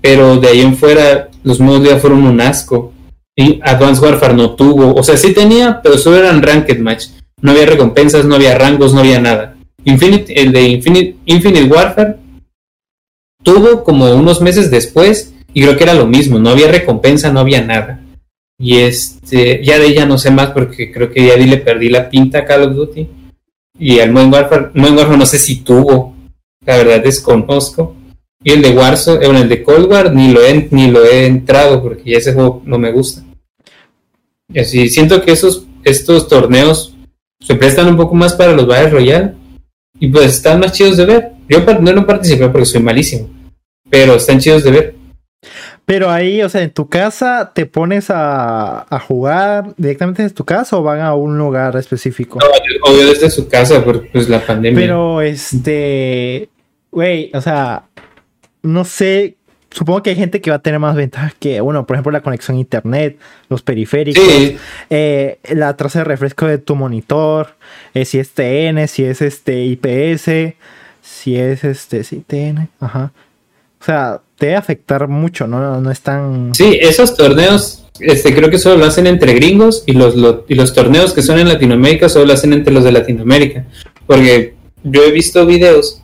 Pero 0.00 0.36
de 0.36 0.48
ahí 0.48 0.60
en 0.60 0.76
fuera, 0.76 1.28
los 1.42 1.60
modos 1.60 1.82
liga 1.82 1.98
fueron 1.98 2.24
un 2.24 2.40
asco. 2.40 2.92
Advanced 3.62 4.02
Warfare 4.02 4.34
no 4.34 4.54
tuvo, 4.54 4.94
o 4.94 5.02
sea, 5.02 5.16
sí 5.16 5.32
tenía, 5.32 5.80
pero 5.82 5.98
solo 5.98 6.18
eran 6.18 6.42
Ranked 6.42 6.78
Match. 6.78 7.06
No 7.40 7.52
había 7.52 7.66
recompensas, 7.66 8.24
no 8.24 8.34
había 8.34 8.58
rangos, 8.58 8.92
no 8.92 9.00
había 9.00 9.20
nada. 9.20 9.56
Infinite, 9.84 10.40
el 10.40 10.52
de 10.52 10.62
Infinite, 10.62 11.16
Infinite 11.24 11.72
Warfare 11.72 12.16
tuvo 13.42 13.82
como 13.82 14.10
unos 14.12 14.40
meses 14.40 14.70
después 14.70 15.32
y 15.54 15.62
creo 15.62 15.76
que 15.76 15.84
era 15.84 15.94
lo 15.94 16.06
mismo, 16.06 16.38
no 16.38 16.50
había 16.50 16.70
recompensa, 16.70 17.32
no 17.32 17.40
había 17.40 17.62
nada. 17.62 18.00
Y 18.58 18.76
este, 18.78 19.64
ya 19.64 19.78
de 19.78 19.86
ella 19.86 20.04
no 20.04 20.18
sé 20.18 20.30
más 20.30 20.50
porque 20.50 20.92
creo 20.92 21.10
que 21.10 21.26
ya 21.26 21.36
le 21.36 21.56
perdí 21.56 21.88
la 21.88 22.10
pinta 22.10 22.40
a 22.40 22.44
Call 22.44 22.64
of 22.64 22.74
Duty. 22.74 23.08
Y 23.78 23.98
el 23.98 24.12
Modern 24.12 24.32
Warfare, 24.32 24.70
Modern 24.74 24.98
Warfare 24.98 25.18
no 25.18 25.26
sé 25.26 25.38
si 25.38 25.62
tuvo, 25.62 26.14
la 26.66 26.76
verdad 26.76 27.02
desconozco. 27.02 27.96
Y 28.42 28.52
el 28.52 28.62
de 28.62 28.70
Warzone, 28.70 29.26
bueno, 29.26 29.40
el 29.40 29.48
de 29.48 29.62
Cold 29.62 29.90
War 29.90 30.14
ni 30.14 30.32
lo 30.32 30.42
he, 30.42 30.68
ni 30.70 30.90
lo 30.90 31.04
he 31.04 31.26
entrado 31.26 31.82
porque 31.82 32.14
ese 32.14 32.32
juego 32.32 32.62
no 32.64 32.78
me 32.78 32.90
gusta. 32.92 33.22
Así 34.58 34.88
siento 34.88 35.22
que 35.22 35.32
esos, 35.32 35.66
estos 35.84 36.28
torneos 36.28 36.96
se 37.40 37.54
prestan 37.54 37.88
un 37.88 37.96
poco 37.96 38.14
más 38.14 38.34
para 38.34 38.52
los 38.52 38.66
Battle 38.66 38.90
Royale 38.90 39.34
y 39.98 40.08
pues 40.08 40.26
están 40.26 40.60
más 40.60 40.72
chidos 40.72 40.96
de 40.96 41.06
ver. 41.06 41.32
Yo 41.48 41.60
no, 41.60 41.92
no 41.92 42.06
participé 42.06 42.48
porque 42.48 42.66
soy 42.66 42.82
malísimo, 42.82 43.28
pero 43.88 44.14
están 44.14 44.38
chidos 44.38 44.64
de 44.64 44.70
ver. 44.70 44.94
Pero 45.84 46.08
ahí, 46.08 46.40
o 46.42 46.48
sea, 46.48 46.62
en 46.62 46.70
tu 46.70 46.88
casa 46.88 47.50
te 47.52 47.66
pones 47.66 48.10
a, 48.10 48.86
a 48.88 49.00
jugar 49.00 49.74
directamente 49.76 50.22
desde 50.22 50.36
tu 50.36 50.44
casa 50.44 50.76
o 50.76 50.82
van 50.82 51.00
a 51.00 51.14
un 51.14 51.36
lugar 51.36 51.76
específico. 51.76 52.38
No, 52.40 52.46
obvio 52.88 53.08
desde 53.08 53.28
su 53.30 53.48
casa 53.48 53.84
por 53.84 54.08
pues, 54.10 54.28
la 54.28 54.46
pandemia. 54.46 54.78
Pero 54.78 55.20
este, 55.20 56.48
güey, 56.92 57.32
o 57.34 57.40
sea, 57.40 57.88
no 58.62 58.84
sé, 58.84 59.38
supongo 59.70 60.02
que 60.02 60.10
hay 60.10 60.16
gente 60.16 60.40
que 60.40 60.50
va 60.50 60.56
a 60.56 60.62
tener 60.62 60.80
más 60.80 60.96
ventajas 60.96 61.34
que, 61.38 61.60
bueno, 61.60 61.86
por 61.86 61.94
ejemplo, 61.96 62.12
la 62.12 62.22
conexión 62.22 62.56
a 62.56 62.60
internet, 62.60 63.18
los 63.48 63.62
periféricos, 63.62 64.22
Sí. 64.24 64.56
eh, 64.90 65.38
la 65.50 65.76
tasa 65.76 66.00
de 66.00 66.04
refresco 66.04 66.46
de 66.46 66.58
tu 66.58 66.74
monitor, 66.76 67.54
eh, 67.94 68.04
si 68.04 68.18
es 68.18 68.30
TN, 68.30 68.86
si 68.88 69.04
es 69.04 69.22
este 69.22 69.64
IPS, 69.64 70.54
si 71.02 71.36
es 71.36 71.64
este, 71.64 72.04
sí, 72.04 72.22
TN, 72.26 72.68
ajá. 72.80 73.12
O 73.80 73.84
sea, 73.84 74.20
te 74.36 74.46
debe 74.46 74.58
afectar 74.58 75.06
mucho, 75.08 75.46
¿no? 75.46 75.80
No 75.80 75.90
es 75.90 76.00
tan... 76.00 76.54
Sí, 76.54 76.78
esos 76.80 77.16
torneos, 77.16 77.86
este, 78.00 78.34
creo 78.34 78.50
que 78.50 78.58
solo 78.58 78.76
lo 78.76 78.84
hacen 78.86 79.06
entre 79.06 79.34
gringos 79.34 79.84
y 79.86 79.92
los, 79.92 80.16
lo- 80.16 80.44
y 80.48 80.54
los 80.54 80.74
torneos 80.74 81.12
que 81.12 81.22
son 81.22 81.38
en 81.38 81.48
Latinoamérica 81.48 82.08
solo 82.08 82.26
lo 82.26 82.32
hacen 82.34 82.52
entre 82.52 82.72
los 82.72 82.84
de 82.84 82.92
Latinoamérica. 82.92 83.66
Porque 84.06 84.54
yo 84.82 85.02
he 85.04 85.10
visto 85.12 85.44
videos, 85.46 86.02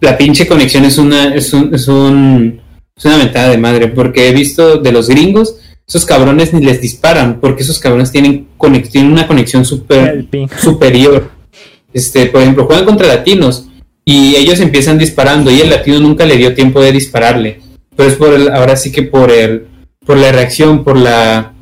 la 0.00 0.16
pinche 0.18 0.46
conexión 0.46 0.84
es 0.84 0.98
una, 0.98 1.34
es 1.34 1.52
un, 1.52 1.74
es 1.74 1.88
un, 1.88 2.60
es 3.02 3.06
una 3.06 3.18
mentada 3.24 3.50
de 3.50 3.58
madre, 3.58 3.88
porque 3.88 4.28
he 4.28 4.32
visto 4.32 4.78
de 4.78 4.92
los 4.92 5.08
gringos, 5.08 5.56
esos 5.88 6.04
cabrones 6.06 6.54
ni 6.54 6.64
les 6.64 6.80
disparan, 6.80 7.40
porque 7.40 7.64
esos 7.64 7.80
cabrones 7.80 8.12
tienen, 8.12 8.46
tienen 8.92 9.10
una 9.10 9.26
conexión 9.26 9.64
ping. 10.30 10.46
superior. 10.56 11.30
Este, 11.92 12.26
por 12.26 12.42
ejemplo, 12.42 12.64
juegan 12.64 12.84
contra 12.84 13.08
latinos 13.08 13.66
y 14.04 14.36
ellos 14.36 14.60
empiezan 14.60 14.98
disparando 14.98 15.50
y 15.50 15.60
el 15.60 15.70
latino 15.70 15.98
nunca 15.98 16.24
le 16.24 16.36
dio 16.36 16.54
tiempo 16.54 16.80
de 16.80 16.92
dispararle. 16.92 17.60
Pero 17.96 18.08
es 18.08 18.14
por 18.14 18.32
el, 18.32 18.48
ahora 18.52 18.76
sí 18.76 18.92
que 18.92 19.02
por 19.02 19.32
el, 19.32 19.66
por 20.06 20.16
la 20.16 20.30
reacción, 20.30 20.84
por 20.84 20.96
la, 20.96 21.54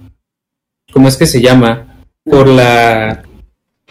¿cómo 0.92 1.09
es 1.09 1.16
que 1.16 1.26
se 1.26 1.40
llama? 1.40 2.05
Por 2.22 2.48
la, 2.48 3.22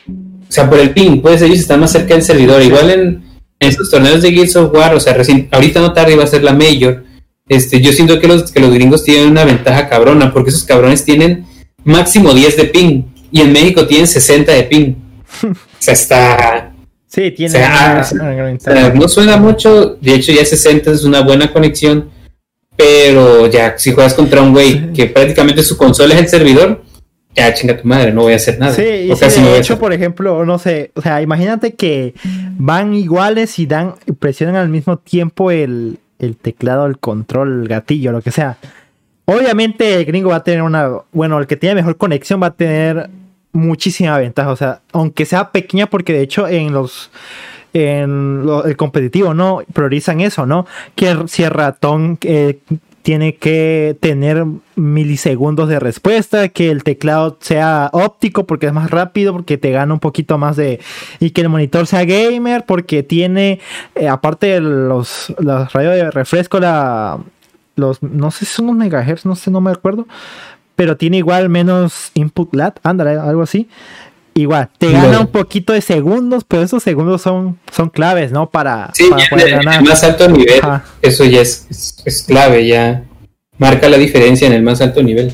o 0.08 0.52
sea, 0.52 0.70
por 0.70 0.80
el 0.80 0.92
ping, 0.92 1.20
pues 1.22 1.42
ellos 1.42 1.60
están 1.60 1.80
más 1.80 1.92
cerca 1.92 2.14
del 2.14 2.24
servidor. 2.24 2.62
Igual 2.62 2.92
en, 2.92 3.24
en 3.60 3.70
estos 3.70 3.90
torneos 3.90 4.22
de 4.22 4.32
Gears 4.32 4.56
of 4.56 4.72
War, 4.72 4.94
o 4.94 5.00
sea, 5.00 5.14
recién, 5.14 5.50
ahorita 5.52 5.82
no 5.82 5.94
tarde 5.94 6.16
va 6.16 6.26
a 6.26 6.28
ser 6.28 6.44
la 6.44 6.54
Major. 6.54 7.09
Este, 7.50 7.82
yo 7.82 7.92
siento 7.92 8.20
que 8.20 8.28
los, 8.28 8.52
que 8.52 8.60
los 8.62 8.72
gringos 8.74 9.04
tienen 9.04 9.30
una 9.32 9.44
ventaja 9.44 9.90
cabrona, 9.90 10.32
porque 10.32 10.52
esos 10.52 10.64
cabrones 10.64 11.04
tienen 11.04 11.46
máximo 11.84 12.34
10 12.34 12.56
de 12.58 12.66
ping 12.66 13.04
y 13.32 13.42
en 13.42 13.52
México 13.52 13.86
tienen 13.88 14.08
60 14.08 14.52
de 14.54 14.64
ping. 14.64 14.94
O 15.44 15.54
sea, 15.80 15.94
está, 15.94 16.74
Sí, 17.08 17.32
tiene 17.32 17.50
O 17.50 17.58
sea, 17.58 18.08
una- 18.14 18.30
una 18.36 18.60
sea, 18.60 18.94
no 18.94 19.08
suena 19.08 19.38
mucho, 19.38 19.96
de 20.00 20.14
hecho 20.14 20.32
ya 20.32 20.46
60 20.46 20.92
es 20.92 21.04
una 21.04 21.22
buena 21.22 21.52
conexión, 21.52 22.10
pero 22.78 23.48
ya 23.48 23.78
si 23.78 23.92
juegas 23.94 24.14
contra 24.14 24.42
un 24.42 24.54
güey 24.54 24.94
que 24.94 25.08
prácticamente 25.08 25.64
su 25.64 25.76
consola 25.76 26.14
es 26.14 26.20
el 26.22 26.28
servidor, 26.30 26.84
ya 27.36 27.54
chinga 27.54 27.78
tu 27.78 27.88
madre, 27.88 28.14
no 28.14 28.22
voy 28.22 28.34
a 28.34 28.36
hacer 28.36 28.60
nada. 28.60 28.74
Sí, 28.76 28.84
y 28.84 29.08
voy 29.10 29.18
de 29.20 29.58
hecho, 29.58 29.80
por 29.80 29.92
ejemplo, 29.92 30.46
no 30.46 30.60
sé, 30.60 30.92
o 30.96 31.02
sea, 31.02 31.22
imagínate 31.22 31.74
que 31.74 32.14
van 32.58 32.94
iguales 32.94 33.58
y 33.60 33.66
dan, 33.66 33.96
presionan 34.20 34.56
al 34.56 34.70
mismo 34.70 34.98
tiempo 35.00 35.50
el, 35.52 35.98
el 36.20 36.38
teclado, 36.38 36.86
el 36.86 37.00
control, 37.00 37.62
el 37.64 37.68
gatillo, 37.68 38.12
lo 38.12 38.22
que 38.22 38.32
sea. 38.32 38.58
Obviamente 39.26 39.96
el 39.96 40.06
gringo 40.06 40.30
va 40.30 40.38
a 40.38 40.44
tener 40.44 40.62
una, 40.62 40.90
bueno, 41.12 41.40
el 41.40 41.48
que 41.48 41.56
tiene 41.56 41.76
mejor 41.76 41.98
conexión 41.98 42.42
va 42.42 42.48
a 42.48 42.54
tener 42.54 43.10
muchísima 43.52 44.18
ventaja, 44.18 44.52
o 44.52 44.56
sea, 44.56 44.82
aunque 44.92 45.26
sea 45.26 45.52
pequeña, 45.52 45.88
porque 45.88 46.14
de 46.14 46.22
hecho 46.22 46.48
en 46.48 46.72
los, 46.72 47.10
en 47.74 48.48
el 48.66 48.78
competitivo, 48.78 49.34
¿no? 49.34 49.62
Priorizan 49.74 50.22
eso, 50.22 50.46
¿no? 50.46 50.66
Que 50.96 51.16
si 51.28 51.44
el 51.44 51.52
ratón 51.52 52.18
eh, 52.22 52.60
tiene 53.02 53.36
que 53.36 53.98
tener 54.00 54.46
milisegundos 54.76 55.70
de 55.70 55.80
respuesta, 55.80 56.50
que 56.50 56.70
el 56.72 56.84
teclado 56.84 57.38
sea 57.42 57.90
óptico 57.94 58.46
porque 58.46 58.68
es 58.68 58.74
más 58.74 58.92
rápido, 58.92 59.34
porque 59.34 59.58
te 59.58 59.72
gana 59.72 59.94
un 59.94 60.00
poquito 60.00 60.38
más 60.38 60.56
de... 60.56 60.80
y 61.20 61.32
que 61.32 61.42
el 61.42 61.50
monitor 61.50 61.88
sea 61.88 62.06
gamer 62.06 62.66
porque 62.66 63.04
tiene, 63.04 63.60
eh, 63.96 64.08
aparte 64.08 64.48
de 64.48 64.62
los, 64.62 65.34
los 65.40 65.72
radios 65.74 65.96
de 65.96 66.12
refresco, 66.12 66.60
la... 66.60 67.20
Los, 67.76 68.04
no 68.04 68.30
sé 68.30 68.40
si 68.40 68.54
son 68.54 68.66
unos 68.66 68.78
megahertz, 68.78 69.26
no 69.26 69.38
sé, 69.38 69.52
no 69.52 69.62
me 69.62 69.72
acuerdo, 69.72 70.06
pero 70.76 70.98
tiene 70.98 71.18
igual 71.18 71.48
menos 71.48 72.12
input 72.14 72.54
lat, 72.54 72.80
ándale, 72.84 73.12
algo 73.12 73.42
así. 73.42 73.70
Igual, 74.40 74.70
te 74.78 74.90
gana 74.92 75.20
un 75.20 75.28
poquito 75.28 75.74
de 75.74 75.82
segundos, 75.82 76.46
pero 76.48 76.64
esos 76.64 76.82
segundos 76.82 77.22
son, 77.22 77.60
son 77.72 77.90
claves, 77.90 78.32
¿no? 78.32 78.50
Para, 78.50 78.90
Sí, 78.94 79.08
para 79.10 79.22
ya 79.24 79.30
poder 79.30 79.48
en 79.50 79.54
el 79.60 79.66
ganar. 79.66 79.84
más 79.84 80.04
alto 80.04 80.30
nivel, 80.30 80.60
Ajá. 80.64 80.86
eso 81.02 81.26
ya 81.26 81.42
es, 81.42 81.68
es, 81.70 81.98
es 82.06 82.24
clave, 82.24 82.66
ya 82.66 83.04
marca 83.58 83.90
la 83.90 83.98
diferencia 83.98 84.48
en 84.48 84.54
el 84.54 84.62
más 84.62 84.80
alto 84.80 85.04
nivel. 85.04 85.34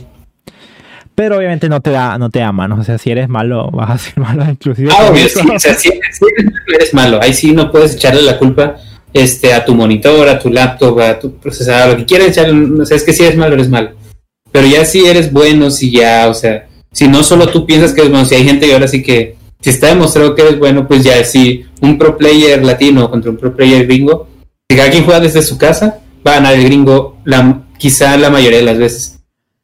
Pero 1.13 1.37
obviamente 1.37 1.69
no 1.69 1.81
te 1.81 1.91
da, 1.91 2.17
no 2.17 2.29
te 2.31 2.39
da 2.39 2.51
manos. 2.51 2.79
O 2.79 2.83
sea, 2.83 2.97
si 2.97 3.11
eres 3.11 3.29
malo, 3.29 3.69
vas 3.73 3.91
a 3.91 3.97
ser 3.99 4.17
malo 4.17 4.43
inclusive. 4.49 4.89
Ah, 4.91 5.07
obvio, 5.11 5.29
sí, 5.29 5.39
o 5.53 5.59
sea, 5.59 5.75
si, 5.75 5.89
si 5.89 5.93
eres 5.95 6.45
malo, 6.45 6.75
eres 6.75 6.93
malo, 6.93 7.19
ahí 7.21 7.33
sí 7.33 7.51
no 7.51 7.71
puedes 7.71 7.93
echarle 7.93 8.23
la 8.23 8.39
culpa 8.39 8.77
este, 9.13 9.53
a 9.53 9.63
tu 9.63 9.75
monitor, 9.75 10.27
a 10.27 10.39
tu 10.39 10.49
laptop, 10.49 10.99
a 10.99 11.19
tu 11.19 11.35
procesador, 11.37 11.91
lo 11.91 11.97
que 11.97 12.05
quieras 12.05 12.29
echarle, 12.29 12.81
o 12.81 12.85
sea, 12.85 12.97
es 12.97 13.03
que 13.03 13.13
si 13.13 13.23
eres 13.23 13.37
malo, 13.37 13.53
eres 13.53 13.69
malo. 13.69 13.91
Pero 14.51 14.65
ya 14.65 14.83
si 14.83 15.05
eres 15.05 15.31
bueno, 15.31 15.69
si 15.69 15.91
ya, 15.91 16.27
o 16.27 16.33
sea, 16.33 16.67
si 16.95 17.09
no 17.09 17.23
solo 17.23 17.47
tú 17.49 17.65
piensas 17.65 17.91
que 17.91 17.99
eres 18.01 18.11
bueno, 18.11 18.25
si 18.25 18.35
hay 18.35 18.45
gente 18.45 18.65
que 18.67 18.73
ahora 18.73 18.87
sí 18.87 19.03
que, 19.03 19.35
si 19.59 19.69
está 19.69 19.87
demostrado 19.87 20.33
que 20.33 20.43
eres 20.43 20.57
bueno, 20.59 20.87
pues 20.87 21.03
ya 21.03 21.21
si 21.25 21.65
un 21.81 21.97
pro 21.97 22.17
player 22.17 22.63
latino 22.63 23.09
contra 23.11 23.31
un 23.31 23.37
pro 23.37 23.53
player 23.53 23.85
gringo, 23.85 24.27
si 24.69 24.77
cada 24.77 24.89
quien 24.89 25.03
juega 25.03 25.19
desde 25.19 25.41
su 25.41 25.57
casa, 25.57 25.99
va 26.25 26.31
a 26.31 26.35
ganar 26.35 26.53
el 26.53 26.63
gringo 26.63 27.17
la, 27.25 27.63
quizá 27.77 28.15
la 28.17 28.29
mayoría 28.29 28.59
de 28.59 28.65
las 28.65 28.77
veces 28.77 29.19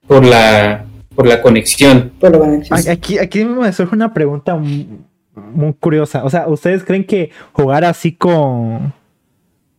por 0.05 0.25
la, 0.25 0.85
por 1.15 1.25
la 1.25 1.41
conexión. 1.41 2.11
Por 2.19 2.31
la 2.31 2.39
conexión. 2.39 2.77
Aquí- 2.77 2.89
Aquí, 2.89 3.17
aquí 3.17 3.45
me 3.45 3.71
surge 3.71 3.95
una 3.95 4.13
pregunta 4.13 4.55
muy, 4.55 4.87
muy 5.53 5.73
curiosa. 5.79 6.25
O 6.25 6.29
sea, 6.29 6.49
¿ustedes 6.49 6.83
creen 6.83 7.05
que 7.05 7.31
jugar 7.53 7.85
así 7.85 8.11
con. 8.11 8.93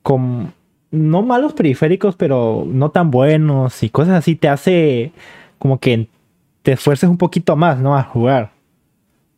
con. 0.02 0.54
no 0.90 1.22
malos 1.22 1.52
periféricos, 1.52 2.16
pero 2.16 2.64
no 2.66 2.90
tan 2.90 3.10
buenos 3.10 3.82
y 3.82 3.90
cosas 3.90 4.14
así 4.14 4.36
te 4.36 4.48
hace 4.48 5.12
como 5.58 5.78
que 5.78 6.08
te 6.62 6.72
esfuerces 6.72 7.09
un 7.09 7.18
poquito 7.18 7.57
más, 7.57 7.79
¿no? 7.79 7.96
A 7.96 8.03
jugar. 8.03 8.51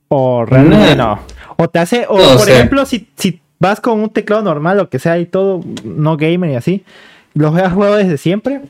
O 0.09 0.45
realmente 0.45 0.95
Nah. 0.97 1.17
no. 1.17 1.21
O 1.57 1.69
te 1.69 1.79
hace. 1.79 2.07
O 2.09 2.17
No, 2.19 2.39
por 2.39 2.49
ejemplo, 2.49 2.85
si, 2.85 3.09
si 3.17 3.41
vas 3.59 3.81
con 3.81 4.01
un 4.01 4.11
teclado 4.11 4.43
normal, 4.43 4.77
lo 4.77 4.89
que 4.91 4.99
sea, 4.99 5.19
y 5.19 5.27
todo, 5.27 5.61
no 5.85 6.17
gamer 6.17 6.51
y 6.51 6.55
así, 6.55 6.85
lo 7.35 7.51
juegas 7.51 7.73
jugado 7.73 7.97
desde 7.97 8.19
siempre. 8.19 8.63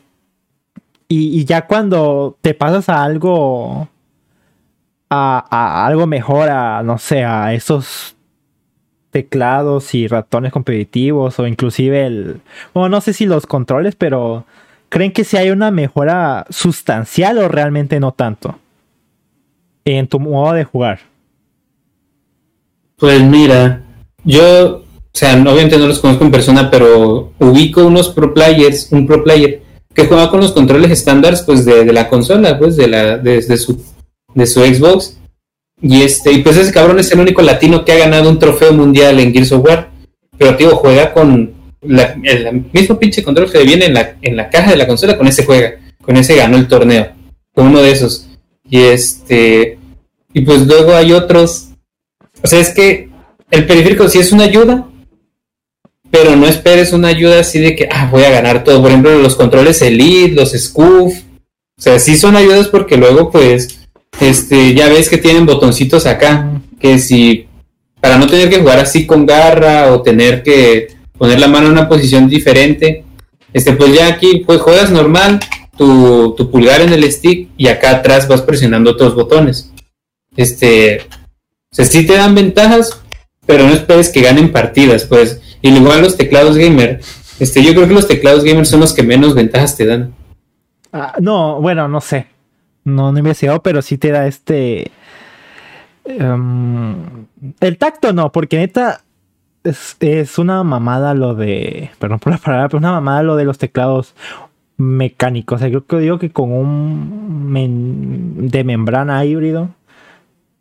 Y, 1.09 1.39
y 1.39 1.45
ya 1.45 1.67
cuando 1.67 2.37
te 2.41 2.55
pasas 2.55 2.89
a 2.89 3.03
algo 3.03 3.89
a, 5.11 5.45
a 5.51 5.87
algo 5.87 6.07
mejor, 6.07 6.49
a 6.49 6.83
no 6.83 6.99
sé, 6.99 7.25
a 7.25 7.53
esos 7.53 8.17
teclados 9.11 9.95
y 9.95 10.09
ratones 10.09 10.51
competitivos 10.51 11.39
o 11.39 11.47
inclusive 11.47 12.05
el, 12.07 12.41
bueno, 12.73 12.89
no 12.89 13.01
sé 13.01 13.13
si 13.13 13.27
los 13.27 13.47
controles, 13.47 13.95
pero 13.95 14.45
¿creen 14.95 15.11
que 15.11 15.25
si 15.25 15.37
hay 15.37 15.51
una 15.51 15.73
mejora 15.73 16.47
sustancial 16.51 17.39
o 17.39 17.49
realmente 17.49 17.99
no 17.99 18.13
tanto 18.13 18.61
en 19.85 20.07
tu 20.07 20.21
modo 20.21 20.53
de 20.53 20.63
jugar? 20.63 21.01
Pues 22.97 23.21
mira, 23.21 23.83
yo, 24.23 24.77
o 24.77 24.85
sea, 25.13 25.33
obviamente 25.33 25.79
no 25.79 25.89
los 25.89 25.99
conozco 25.99 26.23
en 26.23 26.31
persona, 26.31 26.71
pero 26.71 27.33
ubico 27.41 27.85
unos 27.85 28.11
pro 28.11 28.33
players, 28.33 28.93
un 28.93 29.05
pro 29.05 29.25
player 29.25 29.63
que 29.93 30.07
juega 30.07 30.31
con 30.31 30.41
los 30.41 30.53
controles 30.53 30.93
estándares 30.93 31.43
pues 31.43 31.65
de, 31.65 31.93
la 31.93 32.09
consola, 32.09 32.57
pues 32.57 32.77
de 32.77 32.87
la 32.87 33.19
de, 33.19 33.43
de, 33.43 33.57
su 33.57 33.83
de 34.33 34.47
su 34.47 34.61
Xbox. 34.61 35.19
Y 35.83 36.03
este, 36.03 36.31
y 36.31 36.43
pues 36.45 36.57
ese 36.57 36.73
cabrón 36.73 37.01
es 37.01 37.11
el 37.11 37.19
único 37.19 37.43
latino 37.43 37.85
que 37.85 37.91
ha 37.91 37.99
ganado 37.99 38.31
un 38.31 38.39
trofeo 38.39 38.73
mundial 38.73 39.19
en 39.19 39.33
Gears 39.33 39.51
of 39.51 39.65
War. 39.65 39.91
Pero 40.39 40.57
tío, 40.57 40.77
juega 40.77 41.13
con 41.13 41.54
el 41.85 42.65
mismo 42.73 42.99
pinche 42.99 43.23
control 43.23 43.51
que 43.51 43.63
viene 43.65 43.87
en 43.87 43.95
la, 43.95 44.17
en 44.23 44.37
la 44.37 44.51
caja 44.51 44.71
de 44.71 44.77
la 44.77 44.87
consola, 44.87 45.17
con 45.17 45.27
ese 45.27 45.45
juega, 45.45 45.75
con 46.01 46.17
ese 46.17 46.37
ganó 46.37 46.57
el 46.57 46.69
torneo, 46.69 47.13
con 47.55 47.69
uno 47.69 47.81
de 47.81 47.91
esos. 47.91 48.29
Y 48.69 48.81
este, 48.81 49.79
y 50.33 50.41
pues 50.41 50.67
luego 50.67 50.95
hay 50.95 51.13
otros. 51.13 51.69
O 52.43 52.47
sea, 52.47 52.61
es 52.61 52.71
que 52.71 53.09
el 53.51 53.67
periférico 53.67 54.09
sí 54.09 54.19
es 54.19 54.33
una 54.33 54.45
ayuda, 54.45 54.89
pero 56.11 56.37
no 56.37 56.47
esperes 56.47 56.93
una 56.93 57.09
ayuda 57.09 57.41
así 57.41 57.61
de 57.61 57.75
que 57.77 57.89
ah, 57.91 58.09
voy 58.11 58.25
a 58.25 58.31
ganar 58.31 58.65
todo. 58.65 58.81
Por 58.83 58.91
ejemplo, 58.91 59.19
los 59.19 59.37
controles 59.37 59.81
Elite, 59.83 60.35
los 60.35 60.53
Scoof. 60.53 61.15
O 61.77 61.83
sea, 61.83 61.99
sí 61.99 62.17
son 62.17 62.37
ayudas 62.37 62.69
porque 62.69 62.97
luego, 62.97 63.31
pues, 63.31 63.81
este, 64.21 64.75
ya 64.75 64.89
ves 64.89 65.09
que 65.09 65.19
tienen 65.19 65.47
botoncitos 65.47 66.07
acá. 66.07 66.61
Que 66.79 66.99
si, 66.99 67.47
para 68.01 68.19
no 68.19 68.27
tener 68.27 68.51
que 68.51 68.59
jugar 68.59 68.79
así 68.79 69.07
con 69.07 69.27
garra 69.27 69.93
o 69.93 70.03
tener 70.03 70.43
que 70.43 70.89
poner 71.19 71.41
la 71.41 71.49
mano 71.49 71.67
en 71.67 71.73
una 71.73 71.89
posición 71.89 72.29
diferente, 72.29 73.05
este, 73.53 73.73
pues 73.73 73.95
ya 73.95 74.09
aquí, 74.09 74.43
pues 74.47 74.61
juegas 74.61 74.91
normal, 74.91 75.41
tu, 75.77 76.35
tu 76.37 76.51
pulgar 76.51 76.81
en 76.81 76.93
el 76.93 77.11
stick 77.11 77.51
y 77.57 77.69
acá 77.69 77.91
atrás 77.91 78.29
vas 78.29 78.43
presionando 78.43 78.91
otros 78.91 79.15
botones. 79.15 79.73
Este, 80.37 81.07
o 81.71 81.75
sea, 81.75 81.85
sí 81.85 82.07
te 82.07 82.17
dan 82.17 82.35
ventajas, 82.35 83.01
pero 83.47 83.67
no 83.67 83.73
esperes 83.73 84.11
que 84.11 84.23
ganen 84.23 84.53
partidas, 84.53 85.05
pues. 85.05 85.41
Y 85.63 85.71
igual 85.71 86.03
los 86.03 86.17
teclados 86.17 86.57
gamer. 86.57 87.01
Este, 87.39 87.63
yo 87.63 87.75
creo 87.75 87.89
que 87.89 87.95
los 87.95 88.09
teclados 88.09 88.45
gamer 88.45 88.67
son 88.67 88.81
los 88.81 88.93
que 88.93 89.03
menos 89.03 89.35
ventajas 89.35 89.77
te 89.77 89.87
dan. 89.87 90.15
Ah, 90.93 91.15
no, 91.21 91.61
bueno, 91.61 91.89
no 91.89 92.01
sé. 92.01 92.27
No, 92.85 93.11
no 93.11 93.19
he 93.19 93.21
investigado, 93.21 93.63
pero 93.63 93.83
sí 93.83 93.99
te 93.99 94.11
da 94.11 94.27
este. 94.27 94.91
Um, 96.05 97.27
el 97.61 97.79
tacto 97.79 98.13
no, 98.13 98.31
porque 98.31 98.59
neta 98.59 99.04
es, 99.65 99.97
es, 100.01 100.39
una 100.39 100.63
mamada 100.63 101.15
lo 101.15 101.35
de. 101.35 101.91
Perdón 101.99 102.19
por 102.21 102.33
la 102.33 102.39
palabra, 102.39 102.69
pero 102.69 102.79
una 102.79 102.93
mamada 102.93 103.23
lo 103.23 103.37
de 103.37 103.45
los 103.45 103.59
teclados 103.59 104.15
mecánicos. 104.77 105.57
O 105.57 105.59
sea, 105.59 105.69
yo 105.69 105.85
digo 105.99 106.19
que 106.19 106.31
con 106.31 106.53
un 106.53 107.51
men, 107.51 108.51
de 108.51 108.65
membrana 108.65 109.25
híbrido 109.25 109.71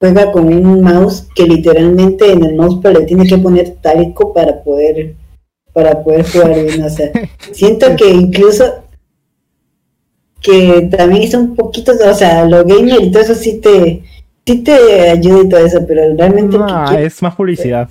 juega 0.00 0.32
con 0.32 0.52
un 0.52 0.82
mouse 0.82 1.28
que 1.34 1.44
literalmente 1.44 2.32
en 2.32 2.44
el 2.44 2.56
mousepad 2.56 2.94
le 2.94 3.04
tiene 3.04 3.26
que 3.26 3.38
poner 3.38 3.76
talco 3.82 4.32
para 4.32 4.62
poder 4.62 5.14
para 5.72 6.02
poder 6.02 6.24
jugar 6.28 6.64
bien. 6.64 6.82
O 6.82 6.90
sea, 6.90 7.10
siento 7.52 7.94
que 7.96 8.10
incluso 8.10 8.64
que 10.40 10.88
también 10.90 11.22
es 11.22 11.34
un 11.34 11.54
poquito, 11.54 11.92
o 11.92 12.14
sea, 12.14 12.46
lo 12.46 12.64
gamer 12.64 13.02
y 13.02 13.10
todo 13.10 13.22
eso 13.22 13.34
sí 13.34 13.60
te, 13.60 14.02
sí 14.46 14.64
te 14.64 15.10
ayuda 15.10 15.42
y 15.42 15.48
todo 15.50 15.60
eso, 15.60 15.84
pero 15.86 16.16
realmente... 16.16 16.56
No, 16.56 16.90
es 16.92 17.20
más 17.20 17.34
publicidad. 17.34 17.90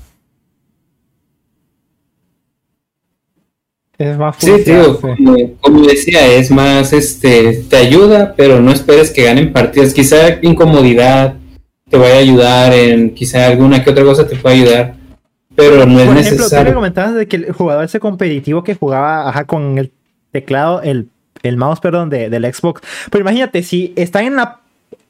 Es 4.00 4.18
más. 4.18 4.38
Sí, 4.40 4.52
tío, 4.66 5.00
como, 5.00 5.16
como, 5.62 5.86
decía, 5.86 6.26
es 6.34 6.50
más, 6.50 6.92
este, 6.94 7.64
te 7.70 7.76
ayuda, 7.78 8.34
pero 8.36 8.60
no 8.62 8.72
esperes 8.72 9.12
que 9.12 9.26
ganen 9.26 9.54
partidas. 9.54 9.94
Quizá 9.94 10.40
incomodidad 10.42 11.36
te 11.90 11.98
vaya 11.98 12.16
a 12.16 12.20
ayudar, 12.20 12.74
en 12.74 13.14
quizá 13.14 13.46
alguna 13.46 13.84
que 13.84 13.92
otra 13.92 14.04
cosa 14.04 14.28
te 14.28 14.36
pueda 14.36 14.56
ayudar 14.56 15.00
pero 15.60 15.86
no 15.86 16.00
es 16.00 16.08
Por 16.08 16.18
ejemplo, 16.18 16.44
necesario. 16.44 16.66
tú 16.66 16.70
me 16.70 16.76
comentabas 16.76 17.16
de 17.16 17.28
que 17.28 17.36
el 17.36 17.52
jugador 17.52 17.84
ese 17.84 18.00
competitivo 18.00 18.64
que 18.64 18.76
jugaba 18.76 19.28
ajá, 19.28 19.46
con 19.46 19.78
el 19.78 19.92
teclado, 20.32 20.82
el, 20.82 21.10
el 21.44 21.58
mouse, 21.58 21.80
perdón, 21.80 22.10
de, 22.10 22.30
del 22.30 22.52
Xbox. 22.54 22.82
Pero 23.12 23.22
imagínate, 23.22 23.64
si 23.64 23.94
están 23.96 24.26
en 24.26 24.36
la 24.38 24.60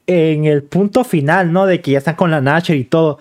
en 0.06 0.44
el 0.46 0.64
punto 0.64 1.04
final, 1.04 1.52
¿no? 1.52 1.66
De 1.66 1.80
que 1.80 1.92
ya 1.92 1.98
están 1.98 2.16
con 2.16 2.32
la 2.32 2.40
Natcher 2.40 2.76
y 2.76 2.84
todo. 2.84 3.18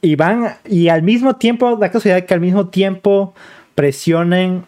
Y 0.00 0.14
van, 0.14 0.54
y 0.68 0.88
al 0.88 1.02
mismo 1.02 1.34
tiempo, 1.34 1.76
da 1.76 1.90
casualidad 1.90 2.26
que 2.26 2.34
al 2.34 2.40
mismo 2.40 2.68
tiempo 2.68 3.34
presionen. 3.74 4.64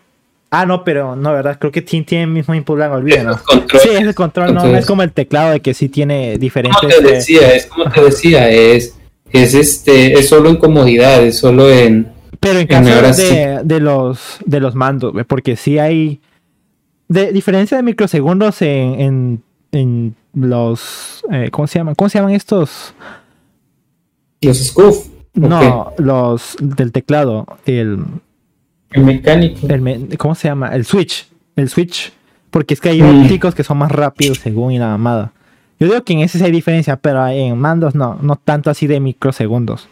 Ah, 0.57 0.67
no, 0.67 0.85
pero 0.85 1.17
no, 1.17 1.33
¿verdad? 1.33 1.59
Creo 1.59 1.73
que 1.73 1.83
Team 1.83 2.05
tiene 2.05 2.25
el 2.25 2.31
mismo 2.31 2.55
input 2.55 2.79
lag, 2.79 2.93
olvídalo. 2.93 3.39
Sí, 3.83 3.89
es 3.91 4.01
el 4.01 4.15
control, 4.15 4.55
no, 4.55 4.65
no 4.65 4.77
es 4.77 4.87
como 4.87 5.03
el 5.03 5.13
teclado 5.13 5.51
de 5.51 5.61
que 5.61 5.75
sí 5.75 5.89
tiene 5.89 6.39
diferentes. 6.39 6.81
Como 6.81 6.93
te 6.93 7.15
decía, 7.15 7.55
es 7.55 7.67
como 7.67 7.91
te 7.91 8.01
decía, 8.03 8.51
es 8.51 8.95
es 9.35 9.55
este, 9.55 10.13
es 10.13 10.29
solo 10.29 10.49
en 10.49 10.57
comodidad, 10.57 11.25
es 11.25 11.39
solo 11.39 11.69
en. 11.69 12.13
Pero 12.39 12.61
en 12.61 12.69
caso 12.69 13.03
de, 13.03 13.15
sí. 13.15 13.35
de, 13.65 13.81
los 13.81 14.39
de 14.47 14.61
los 14.61 14.77
mandos, 14.77 15.13
porque 15.27 15.57
sí 15.57 15.79
hay. 15.79 16.21
De 17.09 17.33
diferencia 17.33 17.77
de 17.77 17.83
microsegundos 17.83 18.63
en, 18.63 19.01
en, 19.01 19.43
en 19.73 20.17
los. 20.35 21.25
Eh, 21.33 21.49
¿Cómo 21.51 21.67
se 21.67 21.81
llaman? 21.81 21.97
¿Cómo 21.97 22.09
se 22.09 22.19
llaman 22.19 22.33
estos? 22.33 22.95
Los 24.41 24.59
scoof. 24.59 25.09
No, 25.35 25.81
okay. 25.81 26.05
los 26.05 26.57
del 26.61 26.93
teclado. 26.93 27.45
El. 27.67 28.05
El 28.95 29.03
mecánico. 29.03 29.67
El 29.69 29.83
me, 29.83 30.09
¿Cómo 30.17 30.37
se 30.37 30.49
llama? 30.49 30.69
El 30.69 30.85
switch. 30.85 31.27
El 31.57 31.69
switch. 31.69 32.13
Porque 32.51 32.75
es 32.75 32.81
que 32.81 32.91
hay 32.91 33.03
mm. 33.03 33.23
ópticos 33.23 33.55
que 33.55 33.65
son 33.65 33.77
más 33.79 33.91
rápidos 33.91 34.39
según 34.39 34.71
y 34.71 34.79
la 34.79 34.87
mamada. 34.87 35.33
Yo 35.81 35.89
digo 35.89 36.05
que 36.05 36.13
en 36.13 36.21
ese 36.21 36.39
sí 36.39 36.45
hay 36.45 36.53
diferencia, 36.53 36.97
pero 36.97 37.27
en 37.27 37.59
mandos 37.59 37.97
no, 37.97 38.17
no 38.23 38.37
tanto 38.37 38.71
así 38.71 38.87
de 38.87 39.01
microsegundos. 39.01 39.89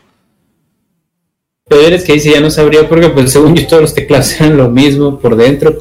Pero 1.68 1.82
eres 1.82 2.04
que 2.04 2.12
ahí 2.12 2.20
sí 2.20 2.30
ya 2.30 2.40
no 2.40 2.50
sabría 2.50 2.88
porque 2.88 3.08
pues 3.08 3.32
según 3.32 3.56
yo 3.56 3.66
todos 3.66 3.82
los 3.82 3.94
teclados 3.94 4.32
eran 4.40 4.56
lo 4.56 4.70
mismo 4.70 5.18
por 5.18 5.34
dentro. 5.34 5.76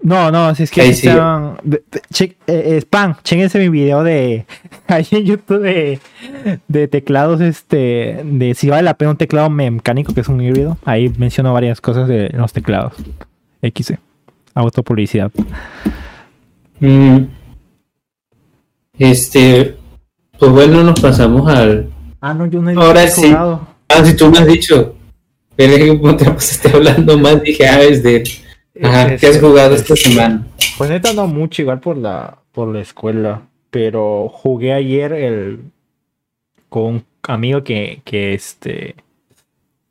No, 0.00 0.30
no, 0.30 0.54
si 0.54 0.62
es 0.64 0.70
que 0.70 0.88
estaban, 0.88 1.56
che, 2.12 2.36
eh, 2.46 2.78
spam, 2.82 3.16
chéquense 3.24 3.58
mi 3.58 3.70
video 3.70 4.04
de 4.04 4.44
ahí 4.86 5.06
en 5.10 5.24
YouTube 5.24 5.62
de, 5.62 6.00
de, 6.68 6.86
teclados, 6.86 7.40
este, 7.40 8.20
de 8.22 8.54
si 8.54 8.68
vale 8.68 8.82
la 8.82 8.94
pena 8.94 9.12
un 9.12 9.16
teclado 9.16 9.48
mecánico 9.48 10.12
que 10.14 10.20
es 10.20 10.28
un 10.28 10.40
híbrido. 10.40 10.76
Ahí 10.84 11.12
menciono 11.16 11.52
varias 11.52 11.80
cosas 11.80 12.08
de 12.08 12.28
los 12.34 12.52
teclados. 12.52 12.92
XC, 13.62 13.98
autopublicidad. 14.54 15.32
Mm. 16.78 17.24
Este, 18.98 19.76
pues 20.38 20.52
bueno, 20.52 20.82
nos 20.82 21.00
pasamos 21.00 21.48
al. 21.50 21.90
Ah, 22.20 22.34
no, 22.34 22.46
yo 22.46 22.60
no 22.60 22.70
he 22.70 22.74
Ahora 22.74 23.06
sí. 23.08 23.28
Jugado. 23.28 23.66
Ah, 23.88 24.04
si 24.04 24.14
tú 24.14 24.30
me 24.30 24.38
has 24.38 24.46
dicho. 24.46 24.94
Pero 25.54 25.72
es 25.72 25.78
que 25.78 26.14
te 26.14 26.30
pasaste 26.30 26.68
hablando 26.68 27.18
más, 27.18 27.42
dije, 27.42 27.66
ah, 27.66 27.82
es 27.82 28.02
de. 28.02 28.22
Ajá, 28.82 29.14
es, 29.14 29.20
¿qué 29.20 29.28
has 29.28 29.40
jugado 29.40 29.74
es, 29.74 29.82
esta 29.82 29.96
semana? 29.96 30.46
Pues 30.78 30.90
neta 30.90 31.12
no 31.12 31.26
mucho, 31.26 31.62
igual 31.62 31.80
por 31.80 31.96
la, 31.96 32.38
por 32.52 32.68
la 32.68 32.80
escuela. 32.80 33.42
Pero 33.70 34.28
jugué 34.28 34.72
ayer 34.72 35.12
el 35.12 35.60
con 36.68 36.82
un 36.84 37.04
amigo 37.22 37.62
que, 37.62 38.00
que 38.04 38.34
este 38.34 38.94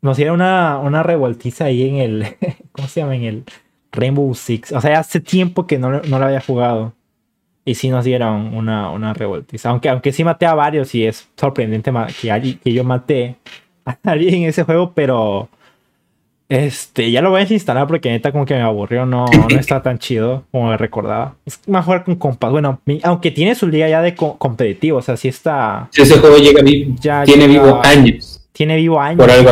nos 0.05 0.17
hicieron 0.17 0.35
una, 0.35 0.77
una 0.77 1.01
revoltiza 1.01 1.65
ahí 1.65 1.89
en 1.89 1.95
el. 1.95 2.25
¿Cómo 2.71 2.87
se 2.87 3.01
llama? 3.01 3.15
En 3.15 3.23
el 3.23 3.43
Rainbow 3.91 4.33
Six. 4.35 4.71
O 4.71 4.79
sea, 4.79 4.99
hace 4.99 5.19
tiempo 5.19 5.65
que 5.65 5.79
no, 5.79 6.01
no 6.01 6.19
lo 6.19 6.25
había 6.25 6.41
jugado. 6.41 6.93
Y 7.65 7.73
sí 7.73 7.89
nos 7.89 8.05
dieron 8.05 8.53
una, 8.55 8.91
una 8.91 9.15
revoltiza. 9.15 9.69
Aunque, 9.71 9.89
aunque 9.89 10.11
sí 10.11 10.23
maté 10.23 10.45
a 10.45 10.53
varios 10.53 10.93
y 10.93 11.07
es 11.07 11.27
sorprendente 11.35 11.91
que, 12.21 12.59
que 12.59 12.73
yo 12.73 12.83
maté 12.83 13.37
a 13.83 13.97
alguien 14.11 14.43
en 14.43 14.49
ese 14.49 14.63
juego, 14.63 14.93
pero 14.93 15.49
este, 16.47 17.09
ya 17.09 17.21
lo 17.21 17.31
voy 17.31 17.41
a 17.41 17.51
instalar 17.51 17.87
porque 17.87 18.11
neta 18.11 18.31
como 18.31 18.45
que 18.45 18.53
me 18.53 18.61
aburrió, 18.61 19.05
no, 19.05 19.25
no 19.25 19.59
está 19.59 19.81
tan 19.81 19.97
chido 19.97 20.43
como 20.51 20.69
me 20.69 20.77
recordaba. 20.77 21.35
Es 21.45 21.59
más 21.67 21.85
jugar 21.85 22.03
con 22.03 22.15
compas. 22.15 22.51
Bueno, 22.51 22.79
aunque 23.03 23.31
tiene 23.31 23.55
su 23.55 23.67
liga 23.67 23.89
ya 23.89 24.01
de 24.01 24.13
competitivo, 24.15 24.99
o 24.99 25.01
sea, 25.01 25.17
sí 25.17 25.27
está. 25.27 25.89
ese 25.95 26.19
juego 26.19 26.37
llega 26.37 26.61
vivo. 26.61 26.95
Ya 26.99 27.23
tiene 27.23 27.47
vivo 27.47 27.81
años. 27.83 28.41
Tiene 28.51 28.77
vivo 28.77 29.01
años. 29.01 29.19
Por 29.19 29.29
algo 29.29 29.51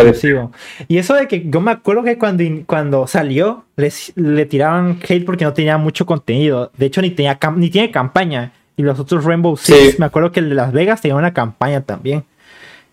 Y 0.87 0.97
eso 0.97 1.15
de 1.15 1.27
que 1.27 1.43
yo 1.49 1.59
me 1.59 1.71
acuerdo 1.71 2.03
que 2.03 2.17
cuando, 2.17 2.43
cuando 2.65 3.05
salió, 3.07 3.65
le 3.75 4.45
tiraban 4.45 4.99
hate 5.07 5.25
porque 5.25 5.43
no 5.43 5.51
tenía 5.53 5.77
mucho 5.77 6.05
contenido. 6.05 6.71
De 6.77 6.85
hecho, 6.85 7.01
ni 7.01 7.09
tenía 7.09 7.37
ni 7.55 7.69
tiene 7.69 7.91
campaña. 7.91 8.53
Y 8.77 8.83
los 8.83 8.99
otros 8.99 9.25
Rainbow 9.25 9.57
Six, 9.57 9.99
me 9.99 10.05
acuerdo 10.05 10.31
que 10.31 10.39
el 10.39 10.49
de 10.49 10.55
Las 10.55 10.71
Vegas 10.71 11.01
tenía 11.01 11.15
una 11.15 11.33
campaña 11.33 11.81
también. 11.81 12.23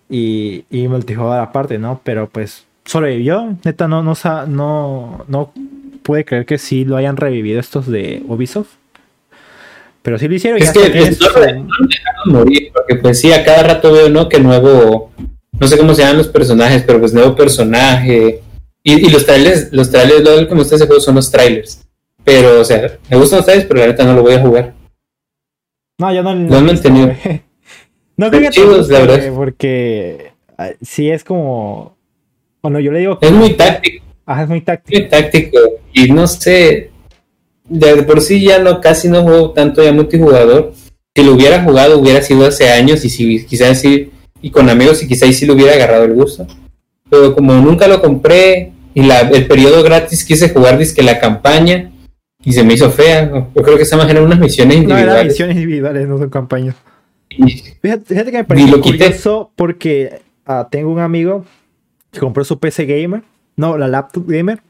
Y, 0.08 0.64
y 0.68 0.88
multijugador 0.88 1.38
aparte, 1.38 1.78
¿no? 1.78 2.00
Pero 2.02 2.28
pues 2.28 2.66
sobrevivió. 2.90 3.56
Neta, 3.64 3.86
no, 3.86 4.02
no, 4.02 4.14
no, 4.48 5.24
no 5.28 5.52
puede 6.02 6.24
creer 6.24 6.44
que 6.44 6.58
sí 6.58 6.84
lo 6.84 6.96
hayan 6.96 7.16
revivido 7.16 7.60
estos 7.60 7.86
de 7.86 8.22
Ubisoft. 8.26 8.70
Pero 10.02 10.18
sí 10.18 10.26
lo 10.26 10.34
hicieron. 10.34 10.60
Es 10.60 10.72
que 10.72 10.80
no, 10.80 10.86
dejaron 10.94 11.68
morir, 12.26 12.72
porque 12.72 12.96
pues 12.96 13.20
sí, 13.20 13.32
a 13.32 13.44
cada 13.44 13.62
rato 13.62 13.92
veo, 13.92 14.08
¿no? 14.08 14.28
Que 14.28 14.40
nuevo, 14.40 15.12
no 15.52 15.68
sé 15.68 15.78
cómo 15.78 15.94
se 15.94 16.02
llaman 16.02 16.18
los 16.18 16.28
personajes, 16.28 16.82
pero 16.82 16.98
pues 16.98 17.12
nuevo 17.12 17.36
personaje. 17.36 18.42
Y, 18.82 19.10
los 19.10 19.24
trailers, 19.24 19.72
los 19.72 19.90
trailers, 19.90 20.24
lo 20.24 20.48
que 20.48 20.54
me 20.54 20.60
gusta 20.60 20.74
ese 20.74 20.86
juego 20.86 21.00
son 21.00 21.14
los 21.14 21.30
trailers. 21.30 21.86
Pero, 22.24 22.60
o 22.60 22.64
sea, 22.64 22.98
me 23.08 23.16
gustan 23.16 23.38
los 23.38 23.46
trailers, 23.46 23.68
pero 23.68 23.80
la 23.80 23.86
neta 23.86 24.04
no 24.04 24.14
lo 24.14 24.22
voy 24.22 24.34
a 24.34 24.40
jugar. 24.40 24.74
No, 25.98 26.12
yo 26.12 26.22
no, 26.22 26.34
no 26.34 26.68
he 26.68 26.70
entendido. 26.70 27.08
no 28.16 28.30
creo 28.30 28.50
que 28.50 28.92
la 28.92 29.00
verdad. 29.00 29.32
Porque 29.34 30.32
sí 30.80 31.10
es 31.10 31.22
como 31.24 31.99
bueno, 32.62 32.80
yo 32.80 32.92
le 32.92 33.00
digo 33.00 33.18
que. 33.18 33.26
Es 33.26 33.32
muy 33.32 33.54
táctico. 33.54 34.04
Ajá, 34.26 34.42
es 34.42 34.48
muy 34.48 34.60
táctico. 34.60 34.98
Muy 34.98 35.08
táctico. 35.08 35.58
Y 35.92 36.12
no 36.12 36.26
sé. 36.26 36.90
De 37.64 38.02
por 38.02 38.20
sí 38.20 38.42
ya 38.42 38.58
no 38.58 38.80
casi 38.80 39.08
no 39.08 39.22
juego 39.22 39.50
tanto 39.52 39.82
ya 39.82 39.92
multijugador. 39.92 40.72
Si 41.14 41.24
lo 41.24 41.34
hubiera 41.34 41.62
jugado 41.62 41.98
hubiera 41.98 42.22
sido 42.22 42.46
hace 42.46 42.70
años 42.70 43.04
y 43.04 43.10
si 43.10 43.44
quizás 43.46 43.80
sí. 43.80 44.10
Y 44.42 44.50
con 44.50 44.68
amigos 44.68 45.02
y 45.02 45.08
quizás 45.08 45.34
sí 45.34 45.46
lo 45.46 45.54
hubiera 45.54 45.74
agarrado 45.74 46.04
el 46.04 46.14
gusto. 46.14 46.46
Pero 47.08 47.34
como 47.34 47.54
nunca 47.54 47.86
lo 47.86 48.00
compré 48.00 48.72
y 48.94 49.02
la, 49.02 49.20
el 49.20 49.46
periodo 49.46 49.82
gratis 49.82 50.24
quise 50.24 50.50
jugar 50.50 50.78
que 50.78 51.02
la 51.02 51.18
campaña 51.18 51.90
y 52.42 52.52
se 52.52 52.64
me 52.64 52.74
hizo 52.74 52.90
fea. 52.90 53.30
Yo 53.54 53.62
creo 53.62 53.76
que 53.76 53.82
esa 53.82 53.96
más 53.96 54.08
eran 54.08 54.24
unas 54.24 54.38
misiones 54.38 54.78
individuales. 54.78 55.24
No, 55.24 55.24
misiones 55.24 55.56
individuales, 55.56 56.08
no 56.08 56.18
son 56.18 56.30
campañas. 56.30 56.76
Fíjate, 57.82 58.14
que 58.14 58.32
me 58.32 58.44
parece 58.44 58.80
curioso 58.80 59.52
porque 59.54 60.20
ah, 60.46 60.68
tengo 60.70 60.90
un 60.90 60.98
amigo 60.98 61.44
que 62.10 62.20
compró 62.20 62.44
su 62.44 62.58
PC 62.58 62.86
gamer, 62.86 63.22
no, 63.56 63.76
la 63.76 63.88
laptop 63.88 64.26
gamer, 64.26 64.60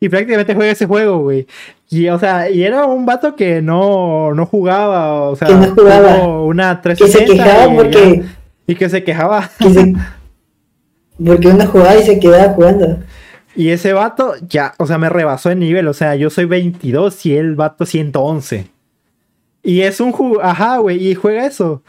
y 0.00 0.08
prácticamente 0.08 0.54
juega 0.54 0.72
ese 0.72 0.86
juego, 0.86 1.18
güey. 1.18 1.46
Y, 1.90 2.08
o 2.08 2.18
sea, 2.18 2.50
y 2.50 2.62
era 2.62 2.86
un 2.86 3.04
vato 3.04 3.34
que 3.34 3.60
no, 3.60 4.32
no 4.34 4.46
jugaba, 4.46 5.22
o 5.22 5.36
sea, 5.36 5.48
que 5.48 5.54
no 5.54 5.74
jugaba. 5.74 6.42
una 6.42 6.80
360 6.80 7.24
que 7.24 7.32
se 7.32 7.38
quejaba 7.38 7.74
porque... 7.74 8.24
y 8.66 8.74
que 8.74 8.88
se 8.88 9.04
quejaba. 9.04 9.50
porque 11.24 11.48
uno 11.48 11.66
jugaba 11.66 11.96
y 11.96 12.02
se 12.04 12.20
quedaba 12.20 12.52
jugando. 12.52 12.98
Y 13.56 13.70
ese 13.70 13.92
vato 13.92 14.34
ya, 14.48 14.74
o 14.78 14.86
sea, 14.86 14.98
me 14.98 15.08
rebasó 15.08 15.50
el 15.50 15.58
nivel, 15.58 15.88
o 15.88 15.94
sea, 15.94 16.14
yo 16.14 16.30
soy 16.30 16.44
22 16.44 17.26
y 17.26 17.36
el 17.36 17.56
vato 17.56 17.84
111. 17.84 18.68
Y 19.64 19.80
es 19.80 20.00
un 20.00 20.12
juego, 20.12 20.40
ajá, 20.40 20.78
güey, 20.78 21.08
y 21.08 21.14
juega 21.16 21.44
eso. 21.44 21.82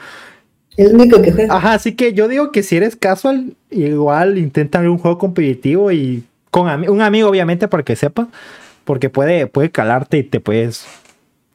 Es 0.79 0.91
el 0.91 0.95
único 0.95 1.21
que 1.21 1.33
juega. 1.33 1.53
Ajá, 1.53 1.73
así 1.73 1.91
que 1.91 2.13
yo 2.13 2.29
digo 2.29 2.53
que 2.53 2.63
si 2.63 2.77
eres 2.77 2.95
casual, 2.95 3.53
igual 3.69 4.37
intenta 4.37 4.79
un 4.79 4.97
juego 4.97 5.17
competitivo 5.17 5.91
y 5.91 6.23
con 6.51 6.69
un 6.89 7.01
amigo, 7.01 7.27
obviamente, 7.27 7.67
para 7.67 7.83
que 7.83 7.97
sepa, 7.97 8.29
porque 8.85 9.09
puede, 9.09 9.45
puede 9.47 9.71
calarte 9.71 10.19
y 10.19 10.23
te 10.23 10.39
puedes, 10.39 10.85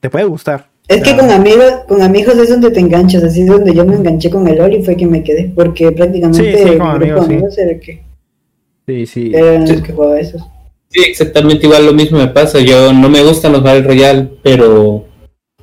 te 0.01 0.11
puede 0.11 0.27
gustar. 0.27 0.67
Es 0.89 1.03
que 1.03 1.17
con 1.17 1.31
amigos, 1.31 1.73
con 1.89 2.03
amigos 2.03 2.37
es 2.37 2.51
donde 2.51 2.71
te 2.71 2.81
enganchas, 2.81 3.25
así 3.25 3.41
es 3.41 3.47
donde 3.47 3.75
yo 3.75 3.87
me 3.87 3.97
enganché 3.97 4.29
con 4.29 4.47
el 4.47 4.61
Oli 4.61 4.85
fue 4.85 4.95
que 4.95 5.07
me 5.07 5.25
quedé, 5.25 5.51
porque 5.55 5.91
prácticamente 5.91 6.59
sí, 6.59 6.63
sí, 6.63 6.77
con 6.77 6.89
amigos, 6.89 7.27
sí. 7.55 7.61
era 7.63 7.81
que 7.81 8.03
sí, 8.87 9.07
sí. 9.07 9.33
eran 9.35 9.67
los 9.67 9.81
que 9.81 9.93
jugaba 9.95 10.21
eso. 10.21 10.37
Sí, 10.91 11.01
exactamente 11.01 11.65
igual 11.65 11.87
lo 11.87 11.95
mismo 11.95 12.19
me 12.19 12.29
pasa. 12.29 12.61
Yo 12.61 12.93
no 12.93 13.09
me 13.09 13.23
gustan 13.23 13.53
los 13.53 13.63
Battle 13.63 13.85
Royale, 13.85 14.29
pero 14.43 15.07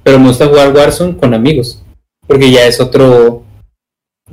pero 0.02 0.18
me 0.18 0.30
gusta 0.30 0.48
jugar 0.48 0.76
Warzone 0.76 1.16
con 1.16 1.36
amigos, 1.36 1.84
porque 2.26 2.50
ya 2.50 2.66
es 2.66 2.82
otro 2.82 3.44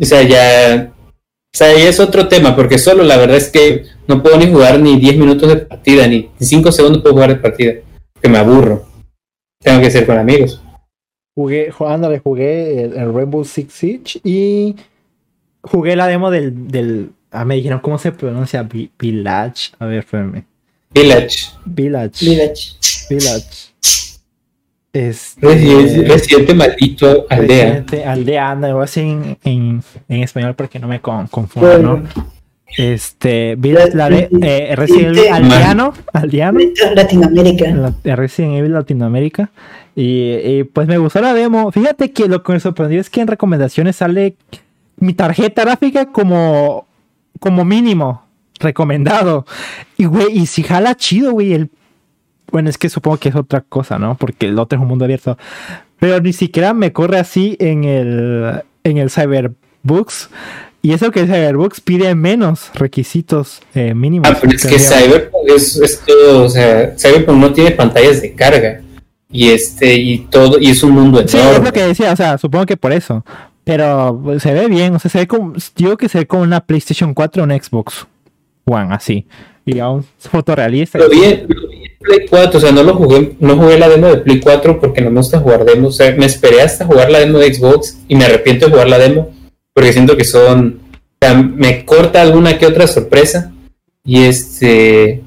o 0.01 0.05
sea, 0.05 0.23
ya, 0.23 0.93
o 0.93 1.57
sea, 1.57 1.73
ya 1.75 1.89
es 1.89 2.01
otro 2.01 2.29
tema, 2.29 2.55
porque 2.55 2.79
solo 2.79 3.03
la 3.03 3.17
verdad 3.17 3.37
es 3.37 3.51
que 3.51 3.85
no 4.07 4.23
puedo 4.23 4.39
ni 4.39 4.51
jugar 4.51 4.79
ni 4.79 4.99
10 4.99 5.17
minutos 5.17 5.49
de 5.49 5.57
partida, 5.57 6.07
ni 6.07 6.31
5 6.41 6.73
segundos 6.73 7.03
puedo 7.03 7.15
jugar 7.15 7.31
de 7.31 7.37
partida, 7.37 7.73
que 8.21 8.29
me 8.29 8.39
aburro. 8.39 8.87
Tengo 9.61 9.81
que 9.81 9.91
ser 9.91 10.07
con 10.07 10.19
amigos. 10.19 10.63
Jugué, 11.35 11.73
ándale, 11.81 12.19
jugué 12.19 12.83
el, 12.83 13.15
Rainbow 13.15 13.45
Six 13.45 13.73
Siege 13.73 14.21
y 14.25 14.77
jugué 15.63 15.95
la 15.95 16.07
demo 16.07 16.31
del, 16.31 16.69
del 16.69 17.11
ah, 17.31 17.45
me 17.45 17.57
dijeron 17.57 17.81
cómo 17.81 17.99
se 17.99 18.13
pronuncia 18.13 18.69
Village, 18.99 19.73
a 19.79 19.87
ver, 19.87 20.01
espérame. 20.01 20.45
Village. 20.91 21.51
Village. 21.65 22.25
Village. 22.25 22.77
Village. 23.09 23.68
Este, 24.99 25.47
residente, 26.09 26.55
maldito 26.55 27.27
aldea. 27.31 27.65
Residente 27.65 28.05
aldea, 28.05 28.51
anda, 28.51 28.73
voy 28.73 28.79
a 28.79 28.81
decir 28.81 29.05
en, 29.05 29.39
en, 29.45 29.83
en, 30.09 30.23
español 30.25 30.55
porque 30.57 30.81
no 30.81 30.89
me 30.89 31.01
confunda, 31.01 31.79
¿no? 31.79 32.03
Este, 32.77 33.57
la 33.95 34.11
de 34.11 34.29
eh, 34.43 34.75
Resident 34.75 35.17
Evil 35.17 35.33
aldeano, 35.33 35.95
aldeano. 36.13 36.59
Latinoamérica. 36.97 37.95
Resident 38.17 38.57
Evil 38.57 38.73
Latinoamérica. 38.73 39.51
Y, 39.95 40.33
y, 40.35 40.65
pues 40.65 40.89
me 40.89 40.99
gustó 40.99 41.21
la 41.21 41.33
demo. 41.33 41.71
Fíjate 41.71 42.11
que 42.11 42.27
lo 42.27 42.43
que 42.43 42.55
me 42.55 42.61
sorprendió 42.61 43.01
es 43.01 43.09
que 43.09 43.21
en 43.21 43.29
recomendaciones 43.29 43.95
sale 43.95 44.35
mi 44.97 45.13
tarjeta 45.13 45.63
gráfica 45.63 46.07
como, 46.07 46.89
como 47.39 47.65
mínimo 47.65 48.25
recomendado. 48.59 49.47
Y 49.97 50.07
güey, 50.07 50.37
y 50.37 50.47
si 50.47 50.65
jala 50.65 50.97
chido, 50.97 51.33
güey, 51.33 51.53
el 51.53 51.71
bueno, 52.51 52.71
es 52.71 52.79
que 52.79 52.89
supongo 52.89 53.19
que 53.19 53.29
es 53.29 53.37
otra 53.37 53.61
cosa, 53.61 53.99
¿no? 53.99 54.17
Porque 54.17 54.47
el 54.47 54.59
otro 54.59 54.79
es 54.79 54.83
un 54.83 54.89
mundo 54.89 55.05
abierto. 55.05 55.37
Pero 55.99 56.21
ni 56.21 56.33
siquiera 56.33 56.75
me 56.75 56.93
corre 56.93 57.19
así 57.19 57.57
en 57.61 57.85
el, 57.85 58.63
en 58.85 58.99
el 58.99 59.11
Cyberbooks. 59.11 60.31
Y 60.81 60.93
eso 60.93 61.11
que 61.11 61.27
Cyberbooks 61.27 61.81
pide 61.81 62.15
menos 62.15 62.71
requisitos 62.75 63.61
eh, 63.75 63.95
mínimos. 63.95 64.29
Ah, 64.31 64.39
pero 64.41 64.55
es 64.55 64.65
que 64.65 64.79
Cyberpunk 64.79 65.49
es, 65.49 66.03
todo, 66.07 66.45
o 66.45 66.49
sea, 66.49 66.95
Cyberpunk 66.97 67.39
no 67.39 67.53
tiene 67.53 67.73
pantallas 67.73 68.23
de 68.23 68.33
carga. 68.35 68.81
Y 69.31 69.51
este, 69.51 69.95
y 69.95 70.19
todo, 70.31 70.59
y 70.59 70.71
es 70.71 70.83
un 70.83 70.93
mundo 70.93 71.21
enorme. 71.21 71.31
Sí, 71.31 71.39
es 71.39 71.63
lo 71.63 71.73
que 71.73 71.83
decía, 71.83 72.13
o 72.13 72.17
sea, 72.17 72.39
supongo 72.39 72.65
que 72.65 72.77
por 72.77 72.93
eso. 72.93 73.25
Pero 73.65 74.23
se 74.39 74.55
ve 74.55 74.69
bien, 74.69 74.95
o 74.95 74.99
sea, 74.99 75.11
se 75.11 75.19
ve 75.19 75.27
como, 75.27 75.53
digo 75.77 75.97
que 75.99 76.09
se 76.09 76.21
ve 76.21 76.27
como 76.27 76.43
una 76.43 76.61
PlayStation 76.61 77.13
4 77.13 77.43
o 77.43 77.45
una 77.45 77.63
Xbox 77.63 78.07
One, 78.65 78.95
así. 78.95 79.27
Y 79.67 79.81
aún 79.81 80.07
fotorrealista. 80.19 80.99
Pero 80.99 81.11
bien, 81.11 81.47
Play 82.01 82.27
4, 82.29 82.59
o 82.59 82.61
sea, 82.61 82.73
no 82.73 82.83
lo 82.83 82.95
jugué, 82.95 83.37
no 83.41 83.57
jugué 83.57 83.79
la 83.79 83.89
demo 83.89 84.07
de 84.07 84.19
Play 84.19 84.41
4 84.41 84.81
porque 84.81 85.01
no 85.01 85.11
me 85.11 85.19
gusta 85.19 85.41
jugar 85.41 85.65
demos, 85.65 85.95
o 85.95 85.97
sea, 85.97 86.15
me 86.15 86.27
esperé 86.27 86.63
hasta 86.63 86.87
jugar 86.87 87.11
la 87.11 87.19
demo 87.19 87.39
de 87.39 87.53
Xbox 87.53 87.99
y 88.07 88.15
me 88.15 88.25
arrepiento 88.25 88.67
de 88.67 88.73
jugar 88.73 88.89
la 88.89 88.99
demo 88.99 89.35
porque 89.75 89.93
siento 89.93 90.17
que 90.17 90.25
son, 90.25 90.81
o 90.93 91.27
sea, 91.27 91.35
me 91.35 91.85
corta 91.85 92.23
alguna 92.23 92.57
que 92.57 92.67
otra 92.67 92.87
sorpresa 92.87 93.53
y 94.05 94.23
este, 94.23 95.23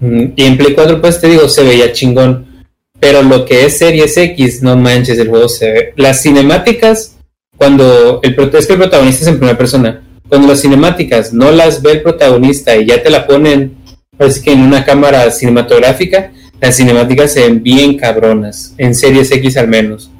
mm, 0.00 0.24
y 0.34 0.44
en 0.44 0.56
Play 0.56 0.74
4 0.74 1.00
pues 1.00 1.20
te 1.20 1.28
digo, 1.28 1.48
se 1.48 1.62
veía 1.62 1.92
chingón, 1.92 2.64
pero 2.98 3.22
lo 3.22 3.44
que 3.44 3.64
es 3.64 3.78
Series 3.78 4.16
X, 4.16 4.62
no 4.62 4.76
manches, 4.76 5.18
el 5.18 5.28
juego 5.28 5.48
se 5.48 5.70
ve, 5.70 5.92
las 5.96 6.22
cinemáticas, 6.22 7.16
cuando 7.56 8.20
el, 8.22 8.36
es 8.54 8.66
que 8.66 8.72
el 8.72 8.78
protagonista 8.78 9.22
es 9.22 9.28
en 9.28 9.38
primera 9.38 9.58
persona, 9.58 10.02
cuando 10.28 10.48
las 10.48 10.60
cinemáticas 10.60 11.32
no 11.32 11.52
las 11.52 11.80
ve 11.80 11.92
el 11.92 12.02
protagonista 12.02 12.76
y 12.76 12.86
ya 12.86 13.02
te 13.02 13.10
la 13.10 13.26
ponen 13.26 13.81
Así 14.18 14.42
que 14.42 14.52
en 14.52 14.60
una 14.60 14.84
cámara 14.84 15.30
cinematográfica, 15.30 16.32
las 16.60 16.76
cinemáticas 16.76 17.32
se 17.32 17.42
ven 17.42 17.62
bien 17.62 17.96
cabronas, 17.98 18.74
en 18.78 18.94
Series 18.94 19.30
X 19.30 19.56
al 19.56 19.68
menos. 19.68 20.10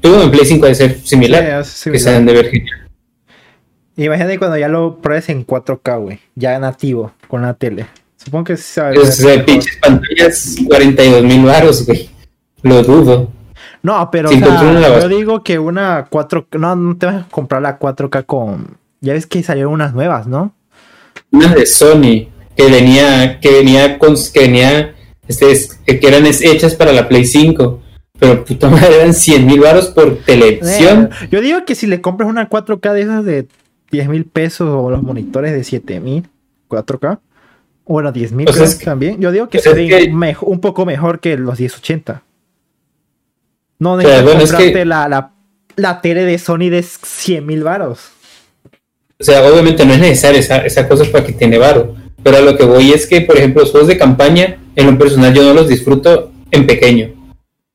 Tuvo 0.00 0.22
en 0.22 0.30
Play 0.30 0.44
5 0.44 0.66
de 0.66 0.74
ser 0.74 1.00
similar, 1.00 1.64
que 1.84 1.98
se 1.98 2.10
han 2.10 2.26
de 2.26 2.32
ver 2.32 2.50
genial. 2.50 2.88
Imagínate 3.96 4.38
cuando 4.38 4.56
ya 4.56 4.68
lo 4.68 5.00
pruebes 5.00 5.28
en 5.28 5.46
4K, 5.46 6.00
güey, 6.00 6.20
ya 6.34 6.58
nativo, 6.58 7.12
con 7.28 7.42
la 7.42 7.54
tele. 7.54 7.86
Supongo 8.16 8.44
que 8.44 8.56
sí 8.56 8.80
Es 8.94 9.18
de 9.18 9.38
pinches 9.40 9.76
pantallas, 9.76 10.56
42 10.66 11.22
mil 11.22 11.44
baros, 11.44 11.86
güey. 11.86 12.10
Lo 12.62 12.82
dudo. 12.82 13.30
No, 13.82 14.10
pero 14.10 14.30
o 14.30 14.32
sea, 14.32 15.00
yo 15.00 15.08
digo 15.08 15.44
que 15.44 15.58
una 15.58 16.06
4 16.08 16.48
no, 16.52 16.74
no 16.74 16.96
te 16.96 17.06
vas 17.06 17.22
a 17.22 17.28
comprar 17.28 17.62
la 17.62 17.78
4K 17.78 18.24
con. 18.24 18.78
Ya 19.00 19.12
ves 19.12 19.26
que 19.26 19.42
salieron 19.42 19.74
unas 19.74 19.94
nuevas, 19.94 20.26
¿no? 20.26 20.54
Unas 21.30 21.54
de 21.54 21.66
Sony 21.66 22.28
que 22.56 22.64
venía, 22.70 23.40
que 23.40 23.50
venía 23.50 23.98
con, 23.98 24.14
que 24.32 24.40
venía 24.40 24.94
este, 25.28 25.50
es- 25.52 25.74
que 25.86 26.00
eran 26.06 26.26
hechas 26.26 26.74
para 26.74 26.92
la 26.92 27.08
Play 27.08 27.24
5. 27.24 27.80
Pero 28.18 28.44
puta 28.44 28.68
madre, 28.70 28.96
eran 28.96 29.12
100 29.14 29.44
mil 29.46 29.60
baros 29.60 29.86
por 29.88 30.18
televisión. 30.18 31.10
Yo 31.30 31.40
digo 31.40 31.64
que 31.64 31.74
si 31.74 31.86
le 31.86 32.00
compras 32.00 32.28
una 32.28 32.48
4K 32.48 32.92
de 32.92 33.00
esas 33.02 33.24
de 33.24 33.46
10 33.90 34.08
mil 34.08 34.24
pesos 34.24 34.68
o 34.70 34.90
los 34.90 35.02
monitores 35.02 35.52
de 35.52 35.64
7 35.64 35.98
mil 36.00 36.28
4K, 36.68 37.18
o 37.84 37.92
bueno, 37.92 38.12
10 38.12 38.32
mil 38.32 38.48
es 38.48 38.74
que- 38.76 38.84
también, 38.84 39.20
yo 39.20 39.32
digo 39.32 39.48
que 39.48 39.58
es 39.58 39.64
se 39.64 39.74
mejo- 40.10 40.46
un 40.46 40.60
poco 40.60 40.86
mejor 40.86 41.18
que 41.20 41.36
los 41.36 41.58
1080. 41.58 42.22
No 43.78 44.00
sea, 44.00 44.22
necesitas 44.22 44.24
bueno, 44.24 44.40
es 44.40 44.50
que- 44.50 44.56
comprarte 44.56 44.84
la, 44.84 45.08
la, 45.08 45.30
la 45.76 46.00
tele 46.00 46.24
de 46.24 46.38
Sony 46.38 46.70
de 46.70 46.82
100 46.82 47.44
mil 47.44 47.64
varos. 47.64 48.10
O 49.20 49.24
sea, 49.24 49.42
obviamente 49.48 49.84
no 49.84 49.92
es 49.94 50.00
necesaria 50.00 50.40
esa, 50.40 50.58
esa 50.58 50.88
cosa 50.88 51.04
para 51.10 51.24
que 51.24 51.32
tiene 51.32 51.58
varo. 51.58 51.96
Pero 52.24 52.38
a 52.38 52.40
lo 52.40 52.56
que 52.56 52.64
voy 52.64 52.90
es 52.90 53.06
que, 53.06 53.20
por 53.20 53.36
ejemplo, 53.36 53.62
los 53.62 53.70
juegos 53.70 53.86
de 53.88 53.96
campaña, 53.98 54.58
en 54.74 54.86
lo 54.86 54.98
personal 54.98 55.32
yo 55.32 55.44
no 55.44 55.54
los 55.54 55.68
disfruto 55.68 56.32
en 56.50 56.66
pequeño. 56.66 57.10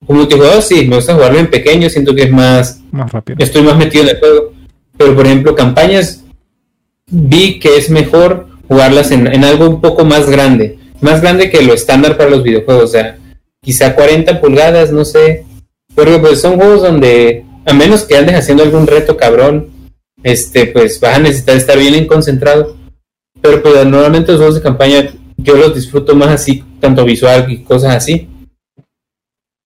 Como 0.05 0.19
multijugador 0.19 0.61
sí, 0.61 0.87
me 0.87 0.97
gusta 0.97 1.13
jugarlo 1.13 1.39
en 1.39 1.49
pequeño, 1.49 1.89
siento 1.89 2.15
que 2.15 2.23
es 2.23 2.31
más, 2.31 2.81
Más 2.91 3.11
rápido. 3.11 3.37
estoy 3.39 3.61
más 3.61 3.77
metido 3.77 4.03
en 4.03 4.09
el 4.09 4.19
juego. 4.19 4.53
Pero 4.97 5.15
por 5.15 5.25
ejemplo, 5.25 5.55
campañas 5.55 6.25
vi 7.05 7.59
que 7.59 7.77
es 7.77 7.89
mejor 7.89 8.47
jugarlas 8.67 9.11
en, 9.11 9.27
en 9.27 9.45
algo 9.45 9.69
un 9.69 9.79
poco 9.79 10.03
más 10.03 10.29
grande. 10.29 10.79
Más 10.99 11.21
grande 11.21 11.49
que 11.49 11.61
lo 11.61 11.73
estándar 11.73 12.17
para 12.17 12.29
los 12.29 12.43
videojuegos. 12.43 12.83
O 12.83 12.87
sea, 12.87 13.17
quizá 13.61 13.95
40 13.95 14.41
pulgadas, 14.41 14.91
no 14.91 15.05
sé. 15.05 15.45
Porque 15.93 16.17
pues 16.17 16.41
son 16.41 16.57
juegos 16.57 16.81
donde, 16.81 17.45
a 17.65 17.73
menos 17.73 18.03
que 18.03 18.17
andes 18.17 18.35
haciendo 18.35 18.63
algún 18.63 18.87
reto 18.87 19.15
cabrón, 19.15 19.69
este 20.23 20.65
pues 20.65 20.99
vas 20.99 21.17
a 21.17 21.19
necesitar 21.19 21.55
estar 21.55 21.77
bien 21.77 22.07
concentrado. 22.07 22.75
Pero 23.41 23.61
pues 23.61 23.85
normalmente 23.85 24.31
los 24.31 24.39
juegos 24.39 24.55
de 24.55 24.61
campaña 24.61 25.09
yo 25.37 25.55
los 25.55 25.73
disfruto 25.73 26.15
más 26.15 26.29
así, 26.29 26.63
tanto 26.79 27.05
visual 27.05 27.49
y 27.49 27.63
cosas 27.63 27.95
así. 27.95 28.27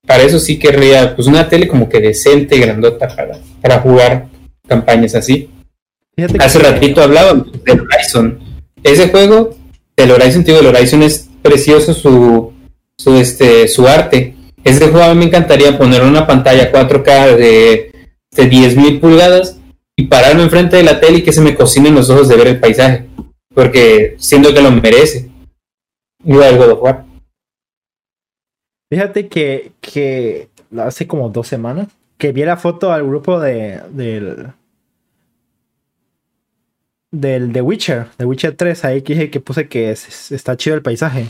Para 0.06 0.24
eso 0.24 0.40
sí 0.40 0.60
querría 0.60 1.16
pues 1.16 1.28
una 1.28 1.48
tele 1.48 1.68
como 1.68 1.90
que 1.90 2.00
decente, 2.00 2.60
grandota 2.60 3.08
para, 3.08 3.40
para 3.62 3.80
jugar 3.80 4.28
campañas 4.68 5.16
así. 5.16 5.50
Fíjate 6.16 6.44
Hace 6.44 6.60
ratito 6.60 7.02
hablaban 7.02 7.52
del 7.66 7.82
Horizon. 7.82 8.40
Ese 8.84 9.10
juego, 9.10 9.56
del 9.96 10.12
Horizon, 10.12 10.44
tío, 10.44 10.60
el 10.60 10.68
Horizon 10.68 11.04
es 11.04 11.30
precioso 11.42 11.94
su, 11.94 12.54
su, 12.98 13.16
este, 13.16 13.68
su 13.68 13.88
arte. 13.88 14.36
Ese 14.64 14.90
juego 14.90 15.04
a 15.04 15.14
mí 15.14 15.20
me 15.20 15.26
encantaría 15.26 15.78
poner 15.78 16.04
una 16.04 16.28
pantalla 16.28 16.72
4K 16.72 17.36
de, 17.36 17.92
de 18.32 18.52
10.000 18.52 19.00
pulgadas 19.00 19.58
y 19.96 20.08
pararme 20.08 20.44
enfrente 20.44 20.78
de 20.78 20.84
la 20.84 21.00
tele 21.00 21.20
y 21.20 21.22
que 21.22 21.34
se 21.34 21.42
me 21.42 21.56
cocinen 21.56 21.96
los 21.96 22.10
ojos 22.10 22.28
de 22.28 22.36
ver 22.36 22.48
el 22.48 22.60
paisaje. 22.60 23.06
Porque 23.54 24.16
siento 24.20 24.54
que 24.54 24.62
lo 24.62 24.72
merece. 24.72 25.30
Igual 26.26 26.58
God 26.58 26.70
of 26.72 26.82
War. 26.82 27.06
Fíjate 28.92 29.28
que, 29.28 29.72
que 29.82 30.50
hace 30.78 31.08
como 31.08 31.30
dos 31.30 31.48
semanas 31.48 31.88
que 32.18 32.32
vi 32.32 32.44
la 32.46 32.58
foto 32.58 32.92
al 32.94 33.06
grupo 33.06 33.40
de 33.40 33.82
del 33.90 34.48
del 37.12 37.52
The 37.54 37.62
Witcher, 37.62 38.08
The 38.18 38.26
Witcher 38.26 38.56
3, 38.56 38.86
ahí 38.86 39.02
que 39.04 39.14
dije 39.14 39.30
que 39.30 39.40
puse 39.40 39.68
que 39.68 39.92
es- 39.92 40.32
está 40.32 40.58
chido 40.58 40.76
el 40.76 40.82
paisaje. 40.82 41.28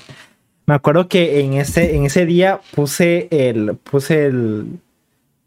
Me 0.66 0.74
acuerdo 0.76 1.10
que 1.10 1.42
en 1.42 1.54
ese, 1.56 1.96
en 1.96 2.06
ese 2.06 2.26
día 2.26 2.62
puse 2.74 3.28
el 3.32 3.76
puse 3.76 4.28
el 4.28 4.80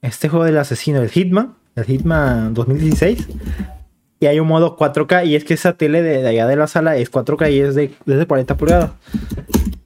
este 0.03 0.29
juego 0.29 0.45
del 0.45 0.59
asesino, 0.59 1.01
el 1.01 1.09
Hitman, 1.11 1.55
el 1.75 1.85
Hitman 1.85 2.53
2016. 2.53 3.27
Y 4.19 4.27
hay 4.27 4.41
un 4.41 4.49
modo 4.49 4.77
4K 4.77 5.27
y 5.27 5.37
es 5.37 5.45
que 5.45 5.55
esa 5.55 5.75
tele 5.75 6.03
de, 6.03 6.27
allá 6.27 6.47
de 6.47 6.57
la 6.57 6.67
sala 6.67 6.97
es 6.97 7.11
4K 7.13 7.53
y 7.53 7.61
es 7.61 7.75
de, 7.75 7.85
es 8.07 8.19
de 8.19 8.27
40 8.27 8.57
pulgadas. 8.57 8.91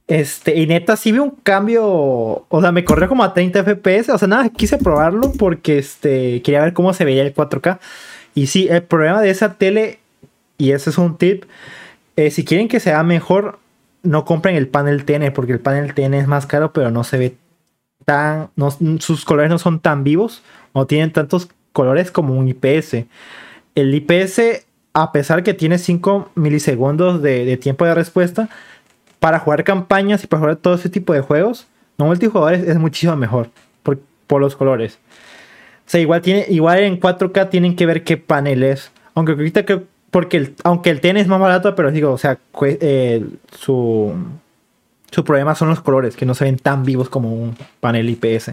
Este, 0.07 0.57
y 0.57 0.67
neta, 0.67 0.97
sí 0.97 1.13
vi 1.13 1.19
un 1.19 1.31
cambio. 1.31 1.85
O 2.49 2.61
sea, 2.61 2.73
me 2.73 2.85
corrió 2.85 3.09
como 3.09 3.23
a 3.25 3.33
30 3.35 3.63
FPS. 3.65 4.11
O 4.11 4.19
sea, 4.19 4.29
nada, 4.29 4.49
quise 4.49 4.79
probarlo 4.79 5.33
porque 5.39 5.79
este, 5.79 6.43
quería 6.43 6.63
ver 6.63 6.73
cómo 6.73 6.93
se 6.93 7.05
veía 7.05 7.23
el 7.23 7.35
4K. 7.35 7.79
Y 8.35 8.47
sí, 8.47 8.69
el 8.71 8.83
problema 8.83 9.21
de 9.21 9.31
esa 9.31 9.55
tele, 9.55 9.99
y 10.59 10.73
ese 10.73 10.91
es 10.91 10.99
un 10.99 11.17
tip: 11.17 11.45
si 12.31 12.45
quieren 12.45 12.69
que 12.69 12.81
sea 12.81 13.03
mejor, 13.03 13.59
no 14.03 14.25
compren 14.25 14.57
el 14.57 14.69
panel 14.69 15.05
TN, 15.05 15.33
porque 15.33 15.53
el 15.53 15.61
panel 15.61 15.95
TN 15.95 16.15
es 16.15 16.27
más 16.29 16.47
caro, 16.47 16.73
pero 16.73 16.91
no 16.91 17.05
se 17.05 17.19
ve 17.19 17.37
tan. 18.05 18.51
no- 18.57 18.71
sus 19.01 19.25
colores 19.25 19.51
no 19.51 19.59
son 19.59 19.81
tan 19.81 20.05
vivos, 20.05 20.43
no 20.75 20.87
tienen 20.87 21.13
tantos 21.13 21.49
colores 21.73 22.11
como 22.11 22.35
un 22.35 22.49
IPS. 22.49 23.05
El 23.75 23.95
IPS, 23.95 24.67
a 24.93 25.13
pesar 25.13 25.43
que 25.43 25.55
tiene 25.55 25.79
5 25.79 26.31
milisegundos 26.35 27.23
de, 27.23 27.57
tiempo 27.57 27.85
de 27.85 27.95
respuesta, 27.95 28.49
para 29.19 29.39
jugar 29.39 29.65
campañas 29.65 30.25
y 30.25 30.27
para 30.27 30.41
jugar 30.41 30.57
todo 30.57 30.75
ese 30.75 30.89
tipo 30.89 31.13
de 31.13 31.21
juegos, 31.21 31.67
no 31.99 32.07
multijugador 32.07 32.55
es, 32.55 32.79
muchísimo 32.79 33.17
mejor 33.17 33.51
por, 33.83 34.41
los 34.41 34.57
colores. 34.57 34.99
O 35.87 35.91
sea, 35.91 36.01
igual, 36.01 36.23
tiene, 36.23 36.47
igual 36.49 36.81
en 36.81 37.01
4K 37.01 37.51
tienen 37.51 37.75
que 37.75 37.85
ver 37.85 38.05
qué 38.05 38.17
panel 38.17 38.63
es. 38.63 38.93
Aunque 39.15 39.33
ahorita 39.33 39.65
creo, 39.65 39.85
porque 40.11 40.37
el, 40.37 40.55
aunque 40.65 40.91
el 40.91 41.01
TN 41.01 41.17
es 41.17 41.27
más 41.27 41.41
barato, 41.41 41.75
pero 41.75 41.91
digo, 41.91 42.13
o 42.13 42.19
sea, 42.19 42.39
eh, 42.63 43.25
su, 43.53 44.15
su 45.11 45.25
problema 45.25 45.55
son 45.55 45.69
los 45.69 45.81
colores, 45.81 46.17
que 46.17 46.27
no 46.27 46.35
se 46.35 46.45
ven 46.45 46.57
tan 46.57 46.85
vivos 46.85 47.09
como 47.09 47.33
un 47.33 47.57
panel 47.81 48.09
IPS. 48.09 48.53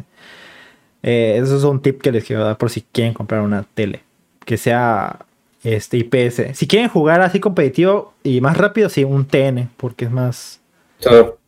Eh, 1.04 1.40
eso 1.42 1.58
es 1.58 1.64
un 1.64 1.82
tip 1.82 2.02
que 2.02 2.12
les 2.12 2.24
quiero 2.24 2.44
dar 2.44 2.58
por 2.58 2.70
si 2.70 2.82
quieren 2.82 3.14
comprar 3.14 3.42
una 3.42 3.64
tele. 3.64 4.02
Que 4.48 4.56
sea 4.58 5.26
este 5.64 5.98
IPS. 5.98 6.58
Si 6.58 6.68
quieren 6.68 6.88
jugar 6.90 7.20
así 7.22 7.40
competitivo 7.42 8.14
y 8.24 8.40
más 8.40 8.56
rápido, 8.58 8.88
sí, 8.90 9.04
un 9.04 9.26
TN, 9.26 9.70
porque 9.76 10.06
es 10.06 10.12
más. 10.12 10.62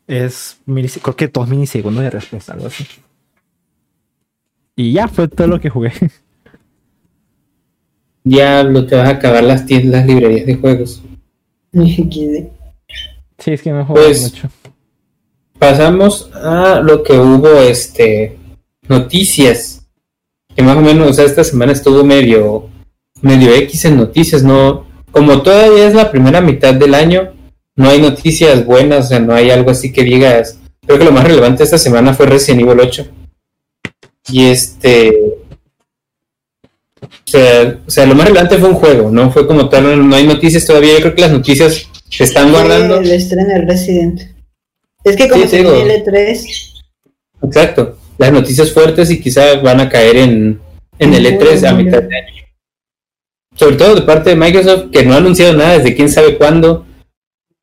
Es 0.08 0.60
creo 0.66 1.16
que 1.16 1.28
dos 1.30 1.48
milisegundos 1.48 2.04
de 2.04 2.10
respuesta, 2.10 2.54
algo 2.54 2.68
así. 2.68 2.86
Y 4.76 4.92
ya 4.94 5.08
fue 5.08 5.28
todo 5.28 5.48
lo 5.48 5.60
que 5.60 5.70
jugué. 5.70 5.94
Ya 8.26 8.64
lo 8.64 8.86
te 8.86 8.96
vas 8.96 9.08
a 9.08 9.12
acabar 9.14 9.44
las 9.44 9.66
tiendas, 9.66 10.02
las 10.02 10.06
librerías 10.06 10.46
de 10.46 10.56
juegos. 10.56 11.02
Sí, 11.74 12.42
es 13.46 13.62
que 13.62 13.72
no 13.72 13.86
jugué 13.86 14.02
Pues- 14.04 14.22
mucho. 14.34 14.50
Pasamos 15.58 16.30
a 16.36 16.80
lo 16.82 17.02
que 17.02 17.14
hubo, 17.18 17.48
este, 17.62 18.38
noticias. 18.88 19.88
Que 20.56 20.62
más 20.62 20.78
o 20.78 20.82
menos, 20.82 21.10
o 21.10 21.14
sea, 21.14 21.26
esta 21.26 21.44
semana 21.44 21.72
estuvo 21.72 22.04
medio, 22.04 22.70
medio 23.22 23.54
X 23.54 23.86
en 23.86 23.98
noticias, 23.98 24.44
no, 24.44 24.86
como 25.12 25.42
todavía 25.42 25.88
es 25.88 25.94
la 25.94 26.12
primera 26.12 26.42
mitad 26.42 26.74
del 26.74 26.94
año, 26.94 27.34
no 27.76 27.90
hay 27.90 28.02
noticias 28.02 28.66
buenas, 28.66 29.06
o 29.06 29.10
sea, 29.10 29.20
no 29.20 29.34
hay 29.34 29.50
algo 29.50 29.72
así 29.72 29.92
que 29.92 30.04
digas. 30.04 30.60
Creo 30.86 30.98
que 31.00 31.06
lo 31.06 31.12
más 31.12 31.24
relevante 31.24 31.64
esta 31.64 31.78
semana 31.78 32.14
fue 32.14 32.26
Resident 32.26 32.62
Evil 32.62 32.80
8. 32.80 33.08
Y 34.32 34.46
este, 34.46 35.14
o 37.02 37.08
sea, 37.26 37.78
o 37.86 37.90
sea, 37.90 38.06
lo 38.06 38.16
más 38.16 38.28
relevante 38.28 38.58
fue 38.58 38.70
un 38.70 38.76
juego, 38.76 39.10
no 39.12 39.32
fue 39.32 39.48
como 39.48 39.70
tal, 39.70 40.08
no, 40.10 40.16
hay 40.16 40.28
noticias 40.28 40.66
todavía. 40.66 40.94
Yo 40.94 41.02
creo 41.02 41.16
que 41.16 41.22
las 41.22 41.32
noticias 41.32 41.88
se 42.10 42.24
están 42.24 42.52
guardando. 42.52 42.98
El 42.98 43.12
estreno 43.12 43.48
del 43.48 43.68
Resident. 43.68 44.22
Es 45.04 45.16
que 45.16 45.30
como 45.30 45.44
Sí, 45.44 45.50
se 45.50 45.58
digo. 45.58 45.74
viene 45.74 45.96
el 45.96 46.04
E3, 46.04 46.74
Exacto. 47.44 47.98
Las 48.18 48.34
noticias 48.34 48.72
fuertes 48.74 49.10
y 49.12 49.22
quizás 49.22 49.62
van 49.64 49.80
a 49.80 49.88
caer 49.90 50.18
en, 50.18 50.60
en 50.98 51.14
el 51.14 51.26
E3 51.26 51.66
a 51.70 51.74
mitad 51.74 52.02
de 52.04 52.18
año. 52.18 52.44
Sobre 53.60 53.76
todo 53.76 53.96
de 53.96 54.04
parte 54.04 54.30
de 54.30 54.36
Microsoft, 54.38 54.90
que 54.90 55.04
no 55.04 55.14
ha 55.14 55.18
anunciado 55.18 55.52
nada 55.52 55.78
desde 55.78 55.94
quién 55.94 56.08
sabe 56.10 56.38
cuándo. 56.38 56.86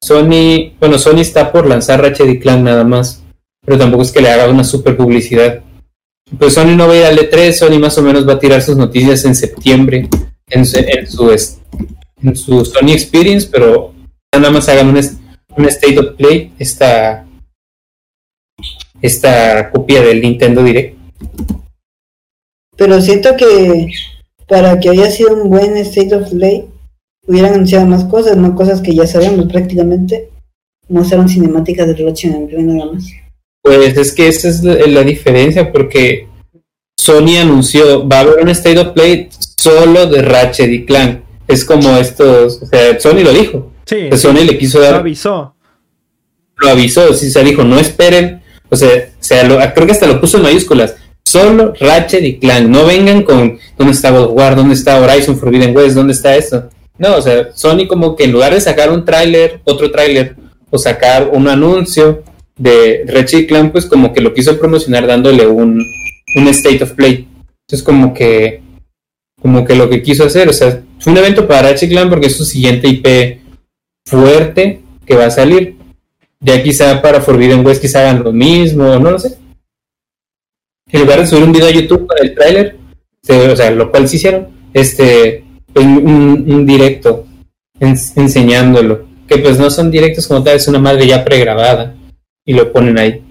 Sony, 0.02 0.74
bueno, 0.78 0.98
Sony 0.98 1.20
está 1.20 1.50
por 1.50 1.66
lanzar 1.66 2.02
Ratchet 2.02 2.28
y 2.28 2.38
Clank 2.38 2.62
nada 2.62 2.85
más, 2.85 3.22
pero 3.64 3.78
tampoco 3.78 4.02
es 4.02 4.12
que 4.12 4.20
le 4.20 4.30
haga 4.30 4.50
una 4.50 4.62
super 4.62 4.94
publicidad. 4.94 5.62
Pues 6.38 6.53
Sony 6.53 6.76
no 6.76 6.86
va 6.86 6.92
a 6.92 6.97
ir 6.99 7.05
al 7.05 7.18
E3, 7.18 7.53
Sony 7.53 7.78
más 7.78 7.97
o 7.97 8.03
menos 8.03 8.28
va 8.28 8.34
a 8.34 8.38
tirar 8.38 8.61
sus 8.61 8.76
noticias 8.76 9.24
en 9.24 9.34
septiembre 9.34 10.09
en 10.49 10.66
su, 10.66 10.78
en 10.78 12.36
su, 12.36 12.64
Sony 12.64 12.92
Experience, 12.92 13.49
pero 13.51 13.94
nada 14.34 14.51
más 14.51 14.68
hagan 14.68 14.88
un, 14.88 14.97
un 14.97 15.64
State 15.64 15.99
of 15.99 16.14
Play, 16.16 16.53
esta, 16.59 17.26
esta 19.01 19.70
copia 19.70 20.03
del 20.03 20.20
Nintendo 20.20 20.62
Direct. 20.62 20.97
pero 22.76 23.01
siento 23.01 23.34
que 23.36 23.88
para 24.47 24.78
que 24.80 24.90
haya 24.90 25.11
sido 25.11 25.34
un 25.34 25.51
buen 25.51 25.76
State 25.78 26.14
of 26.14 26.30
Play, 26.30 26.66
hubieran 27.26 27.55
anunciado 27.55 27.86
más 27.86 28.05
cosas, 28.05 28.36
no 28.36 28.55
cosas 28.55 28.80
que 28.80 28.94
ya 28.94 29.07
sabemos 29.07 29.47
prácticamente. 29.47 30.30
Mostraron 30.88 31.28
cinemáticas 31.28 31.86
de 31.88 31.94
Ratchet 32.05 32.30
Clank 32.49 32.51
nada 32.53 32.92
más. 32.92 33.05
Pues 33.62 33.97
es 33.99 34.12
que 34.12 34.28
esa 34.28 34.49
es 34.49 34.62
la, 34.62 34.74
la 34.86 35.03
diferencia, 35.03 35.72
porque 35.72 36.28
Sony 36.97 37.38
anunció, 37.40 38.07
va 38.09 38.18
a 38.18 38.20
haber 38.20 38.42
un 38.44 38.49
State 38.51 38.78
of 38.78 38.88
Play 38.92 39.28
solo 39.57 40.07
de 40.07 40.22
Ratchet 40.22 40.70
y 40.70 40.84
Clank. 40.84 41.20
Es 41.49 41.64
como 41.64 41.97
estos, 41.97 42.62
o 42.62 42.66
sea, 42.66 42.99
Sony 43.01 43.22
lo 43.24 43.32
dijo. 43.32 43.72
Sí, 43.86 44.09
Sony 44.16 44.44
le 44.44 44.59
quiso 44.59 44.78
lo 44.78 44.84
dar, 44.84 44.94
avisó. 44.97 45.55
lo 46.59 46.68
avisó, 46.70 47.12
sí, 47.14 47.30
se 47.30 47.42
dijo, 47.44 47.62
no 47.64 47.78
esperen, 47.78 48.42
o 48.68 48.74
sea, 48.76 48.88
o 48.88 49.22
sea 49.22 49.44
lo- 49.44 49.59
creo 49.74 49.86
que 49.86 49.92
hasta 49.92 50.07
lo 50.09 50.20
puso 50.20 50.38
en 50.38 50.42
mayúsculas, 50.44 50.97
solo 51.37 51.74
Ratchet 51.78 52.24
y 52.24 52.39
Clank, 52.39 52.68
no 52.68 52.87
vengan 52.87 53.22
con 53.22 53.59
dónde 53.76 53.93
está 53.93 54.11
God 54.11 54.55
dónde 54.55 54.74
está 54.74 55.01
Horizon 55.01 55.39
Forbidden 55.39 55.76
West, 55.76 55.95
dónde 55.95 56.12
está 56.12 56.37
esto. 56.37 56.70
No, 56.99 57.16
o 57.16 57.22
sea, 57.22 57.49
Sony 57.55 57.87
como 57.87 58.16
que 58.16 58.24
en 58.24 58.32
lugar 58.32 58.55
de 58.55 58.61
sacar 58.61 58.91
un 58.91 59.05
tráiler, 59.05 59.61
otro 59.64 59.91
tráiler, 59.91 60.34
o 60.70 60.78
sacar 60.78 61.28
un 61.32 61.47
anuncio, 61.49 62.22
de 62.57 63.05
Ratchet 63.07 63.49
Clank, 63.49 63.72
pues 63.72 63.87
como 63.87 64.12
que 64.12 64.20
lo 64.20 64.32
quiso 64.32 64.59
promocionar 64.59 65.07
dándole 65.07 65.47
un, 65.47 65.82
un 66.37 66.49
State 66.49 66.82
of 66.82 66.93
Play. 66.93 67.28
Entonces 67.66 67.84
como 67.84 68.14
que, 68.14 68.62
como 69.41 69.64
que 69.64 69.74
lo 69.74 69.91
que 69.91 70.03
quiso 70.03 70.24
hacer, 70.24 70.49
o 70.49 70.53
sea, 70.53 70.82
fue 70.99 71.12
un 71.12 71.18
evento 71.18 71.47
para 71.47 71.68
Ratchet 71.68 71.91
Clank 71.91 72.09
porque 72.09 72.28
es 72.28 72.37
su 72.37 72.45
siguiente 72.45 72.89
IP 72.89 73.41
fuerte 74.07 74.82
que 75.05 75.16
va 75.16 75.26
a 75.26 75.30
salir. 75.30 75.76
Ya 76.41 76.62
quizá 76.62 77.01
para 77.03 77.20
Forbidden 77.20 77.64
West 77.64 77.82
quizá 77.82 78.01
hagan 78.01 78.22
lo 78.22 78.32
mismo, 78.32 78.99
no 78.99 79.11
lo 79.11 79.18
sé. 79.18 79.37
En 80.91 81.01
lugar 81.01 81.20
de 81.20 81.26
subir 81.26 81.45
un 81.45 81.53
video 81.53 81.68
a 81.68 81.72
YouTube 81.72 82.07
para 82.07 82.22
el 82.22 82.34
tráiler, 82.34 82.76
o 83.28 83.57
sea, 83.57 83.70
lo 83.70 83.91
cual 83.91 84.09
sí 84.09 84.16
hicieron, 84.16 84.49
este, 84.72 85.45
un, 85.74 86.45
un 86.49 86.66
directo 86.66 87.26
enseñándolo. 87.80 89.07
Que 89.26 89.39
pues 89.39 89.59
no 89.59 89.70
son 89.70 89.91
directos 89.91 90.28
como 90.28 90.43
tal, 90.45 90.57
es 90.57 90.68
una 90.68 90.78
madre 90.78 91.07
ya 91.07 91.24
pregrabada 91.24 91.95
y 92.45 92.53
lo 92.53 92.72
ponen 92.72 92.99
ahí. 92.99 93.22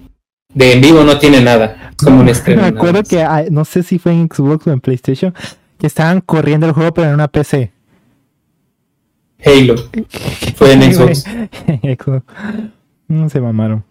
De 0.54 0.74
en 0.74 0.82
vivo 0.82 1.04
no 1.04 1.18
tiene 1.18 1.42
nada, 1.42 1.92
es 1.98 2.06
como 2.06 2.22
un 2.22 2.30
estreno. 2.30 2.62
Me 2.62 2.68
acuerdo 2.68 3.04
que 3.04 3.26
no 3.50 3.66
sé 3.66 3.84
si 3.84 4.00
fue 4.00 4.12
en 4.12 4.28
Xbox 4.28 4.68
o 4.68 4.72
en 4.72 4.82
PlayStation 4.82 5.34
que 5.78 5.88
estaban 5.88 6.22
corriendo 6.22 6.66
el 6.66 6.74
juego 6.74 6.94
pero 6.94 7.08
en 7.08 7.14
una 7.14 7.28
PC. 7.28 7.72
Halo. 9.44 9.76
Fue 10.56 10.74
en 10.74 10.94
Xbox. 10.94 11.26
No 13.08 13.30
se 13.30 13.40
mamaron. 13.40 13.84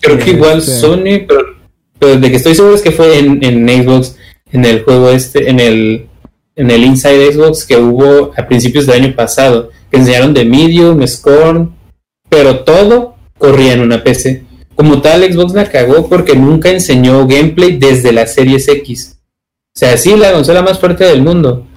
Creo 0.00 0.16
que 0.16 0.30
igual 0.30 0.58
este 0.58 0.76
Sony, 0.76 1.26
pero, 1.26 1.40
pero, 2.02 2.18
de 2.18 2.30
que 2.30 2.36
estoy 2.36 2.56
seguro 2.56 2.74
es 2.74 2.82
que 2.82 2.90
fue 2.90 3.16
en, 3.20 3.68
Xbox, 3.68 4.16
en 4.50 4.64
el 4.64 4.82
juego 4.82 5.10
este, 5.10 5.48
en 5.48 5.60
el 5.60 6.08
en 6.56 6.70
el 6.72 6.82
Inside 6.82 7.32
Xbox 7.32 7.64
que 7.64 7.76
hubo 7.76 8.32
a 8.36 8.48
principios 8.48 8.86
del 8.86 9.04
año 9.04 9.14
pasado, 9.14 9.70
que 9.88 9.98
enseñaron 9.98 10.34
de 10.34 10.44
Medium, 10.44 11.06
Scorn, 11.06 11.72
pero 12.28 12.64
todo 12.64 13.14
corría 13.38 13.74
en 13.74 13.82
una 13.82 14.02
PC. 14.02 14.42
Como 14.74 15.00
tal, 15.00 15.22
Xbox 15.32 15.54
la 15.54 15.70
cagó 15.70 16.08
porque 16.08 16.34
nunca 16.34 16.70
enseñó 16.70 17.24
gameplay 17.28 17.78
desde 17.78 18.12
la 18.12 18.26
Series 18.26 18.66
X. 18.66 19.18
O 19.74 19.78
sea, 19.78 19.96
sí, 19.96 20.16
la 20.16 20.32
consola 20.32 20.60
más 20.60 20.80
fuerte 20.80 21.04
del 21.04 21.22
mundo, 21.22 21.68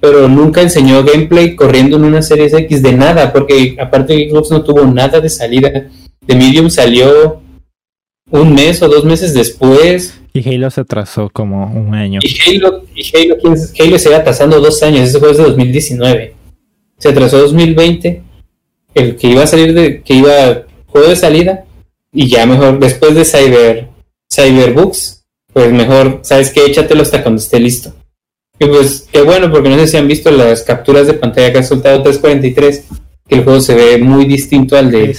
pero 0.00 0.28
nunca 0.28 0.62
enseñó 0.62 1.02
gameplay 1.02 1.56
corriendo 1.56 1.96
en 1.96 2.04
una 2.04 2.22
Series 2.22 2.54
X 2.54 2.80
de 2.80 2.92
nada, 2.92 3.32
porque 3.32 3.76
aparte 3.80 4.30
Xbox 4.30 4.52
no 4.52 4.62
tuvo 4.62 4.86
nada 4.86 5.20
de 5.20 5.28
salida. 5.28 5.88
De 6.20 6.36
Medium 6.36 6.70
salió 6.70 7.42
un 8.30 8.54
mes 8.54 8.82
o 8.82 8.88
dos 8.88 9.04
meses 9.04 9.34
después. 9.34 10.18
Y 10.32 10.48
Halo 10.48 10.70
se 10.70 10.82
atrasó 10.82 11.30
como 11.30 11.66
un 11.66 11.94
año. 11.94 12.20
Y 12.22 12.56
Halo, 12.56 12.84
y 12.94 13.16
Halo, 13.16 13.36
Halo 13.44 13.98
se 13.98 14.08
iba 14.08 14.18
atrasando 14.18 14.60
dos 14.60 14.82
años, 14.82 15.08
ese 15.08 15.18
fue 15.18 15.28
desde 15.28 15.44
2019. 15.44 16.34
Se 16.98 17.08
atrasó 17.08 17.38
2020, 17.38 18.22
el 18.94 19.16
que 19.16 19.28
iba 19.28 19.42
a 19.42 19.46
salir 19.46 19.74
de, 19.74 20.02
que 20.02 20.14
iba 20.14 20.64
juego 20.86 21.08
de 21.08 21.16
salida, 21.16 21.64
y 22.12 22.28
ya 22.28 22.46
mejor, 22.46 22.78
después 22.78 23.14
de 23.14 23.24
Cyber, 23.24 23.88
Cyberbooks, 24.32 25.24
pues 25.52 25.72
mejor, 25.72 26.20
¿sabes 26.22 26.50
qué? 26.50 26.66
Échatelo 26.66 27.02
hasta 27.02 27.22
cuando 27.22 27.40
esté 27.40 27.60
listo. 27.60 27.92
Y 28.60 28.66
pues, 28.66 29.08
qué 29.12 29.22
bueno, 29.22 29.50
porque 29.50 29.68
no 29.68 29.76
sé 29.78 29.86
si 29.86 29.96
han 29.96 30.08
visto 30.08 30.30
las 30.30 30.62
capturas 30.62 31.06
de 31.06 31.14
pantalla 31.14 31.52
que 31.52 31.58
ha 31.58 31.62
soltado 31.62 32.02
343, 32.02 32.84
que 33.28 33.34
el 33.34 33.44
juego 33.44 33.60
se 33.60 33.74
ve 33.74 33.98
muy 33.98 34.24
distinto 34.24 34.76
al 34.76 34.90
de... 34.90 35.14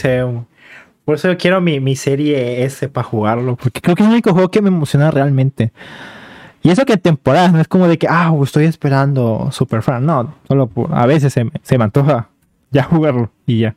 Por 1.09 1.15
eso 1.15 1.27
yo 1.27 1.39
quiero 1.39 1.59
mi, 1.59 1.79
mi 1.79 1.95
serie 1.95 2.63
S 2.65 2.87
para 2.87 3.03
jugarlo, 3.03 3.55
porque 3.55 3.81
creo 3.81 3.95
que 3.95 4.03
es 4.03 4.07
el 4.07 4.13
único 4.13 4.31
juego 4.31 4.51
que 4.51 4.61
me 4.61 4.67
emociona 4.67 5.09
realmente. 5.09 5.71
Y 6.61 6.69
eso 6.69 6.85
que 6.85 6.93
en 6.93 6.99
temporadas 6.99 7.51
no 7.51 7.59
es 7.59 7.67
como 7.67 7.87
de 7.87 7.97
que, 7.97 8.05
ah, 8.07 8.31
estoy 8.43 8.65
esperando 8.65 9.49
Super 9.51 9.81
Fan. 9.81 10.05
No, 10.05 10.35
solo 10.47 10.69
a 10.91 11.07
veces 11.07 11.33
se, 11.33 11.47
se 11.63 11.79
me 11.79 11.85
antoja 11.85 12.29
ya 12.69 12.83
jugarlo 12.83 13.31
y 13.47 13.61
ya. 13.61 13.75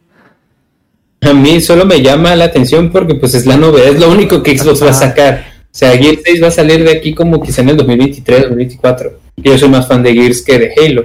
A 1.23 1.33
mí 1.33 1.63
solo 1.63 1.87
me 1.87 2.03
llama 2.03 2.37
la 2.37 2.45
atención 2.45 2.93
porque 2.93 3.15
pues 3.15 3.33
es 3.33 3.47
la 3.47 3.57
novedad, 3.57 3.89
es 3.89 3.99
lo 3.99 4.11
único 4.11 4.43
que 4.43 4.59
Xbox 4.59 4.85
va 4.85 4.91
a 4.91 4.93
sacar. 4.93 5.47
O 5.63 5.71
sea, 5.71 5.97
Gears 5.97 6.21
6 6.27 6.43
va 6.43 6.49
a 6.49 6.51
salir 6.51 6.85
de 6.85 6.93
aquí 6.93 7.15
como 7.15 7.41
quizá 7.41 7.63
en 7.63 7.71
el 7.71 7.79
2023, 7.79 8.41
2024. 8.43 9.11
Yo 9.39 9.57
soy 9.57 9.71
más 9.71 9.89
fan 9.89 10.03
de 10.03 10.13
Gears 10.13 10.43
que 10.43 10.59
de 10.59 10.73
Halo. 10.77 11.05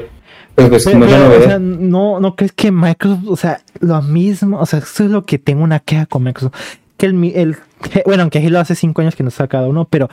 Pero 0.57 0.69
pues 0.69 0.85
como 0.85 1.05
novedad. 1.05 1.37
O 1.37 1.43
sea, 1.43 1.59
no, 1.59 2.19
no 2.19 2.35
crees 2.35 2.51
que 2.51 2.71
Microsoft, 2.71 3.27
o 3.27 3.37
sea, 3.37 3.61
lo 3.79 4.01
mismo, 4.01 4.59
o 4.59 4.65
sea, 4.65 4.79
eso 4.79 5.03
es 5.03 5.11
lo 5.11 5.23
que 5.23 5.37
tengo 5.37 5.63
una 5.63 5.79
queja 5.79 6.07
con 6.07 6.23
Microsoft. 6.23 6.55
Que 6.97 7.05
el, 7.05 7.23
el 7.35 7.57
bueno, 8.05 8.23
aunque 8.23 8.39
Halo 8.39 8.59
hace 8.59 8.73
5 8.73 9.01
años 9.01 9.15
que 9.15 9.23
nos 9.23 9.35
saca 9.35 9.59
cada 9.59 9.67
uno, 9.67 9.85
pero 9.85 10.09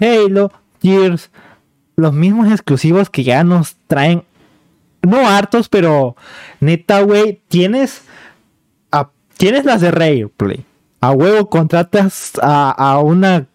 Halo, 0.00 0.52
Gears, 0.80 1.30
los 1.96 2.12
mismos 2.12 2.48
exclusivos 2.48 3.10
que 3.10 3.24
ya 3.24 3.42
nos 3.42 3.74
traen, 3.88 4.22
no 5.02 5.28
hartos, 5.28 5.68
pero 5.68 6.14
neta, 6.60 7.00
güey, 7.00 7.40
tienes 7.48 8.04
tienes 9.42 9.64
las 9.64 9.80
de 9.80 10.30
Play. 10.36 10.64
A 11.00 11.10
huevo 11.10 11.50
contratas 11.50 12.30
a, 12.40 13.00
una. 13.02 13.46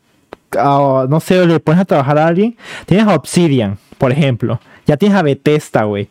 no 0.53 1.19
sé, 1.21 1.45
le 1.45 1.61
pones 1.61 1.79
a 1.79 1.85
trabajar 1.85 2.17
a 2.17 2.27
alguien. 2.27 2.57
Tienes 2.85 3.07
a 3.07 3.15
Obsidian, 3.15 3.77
por 3.97 4.11
ejemplo. 4.11 4.59
Ya 4.85 4.97
tienes 4.97 5.17
a 5.17 5.21
Bethesda, 5.21 5.83
güey. 5.83 6.09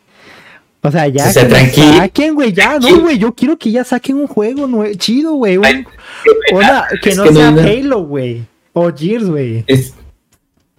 O 0.87 0.91
sea, 0.91 1.07
ya 1.09 1.29
se 1.33 1.45
que 1.45 1.81
saquen, 1.97 2.33
güey, 2.33 2.53
ya, 2.53 2.79
no, 2.79 3.01
güey, 3.01 3.17
yo 3.17 3.33
quiero 3.33 3.57
que 3.57 3.71
ya 3.71 3.83
saquen 3.83 4.15
un 4.15 4.27
juego 4.27 4.85
chido, 4.97 5.33
güey. 5.33 5.59
que 7.01 7.13
no 7.13 7.25
sea 7.27 7.49
Halo, 7.49 8.05
güey. 8.05 8.43
O 8.71 8.89
Gears, 8.95 9.25
güey. 9.25 9.65
Es, 9.67 9.93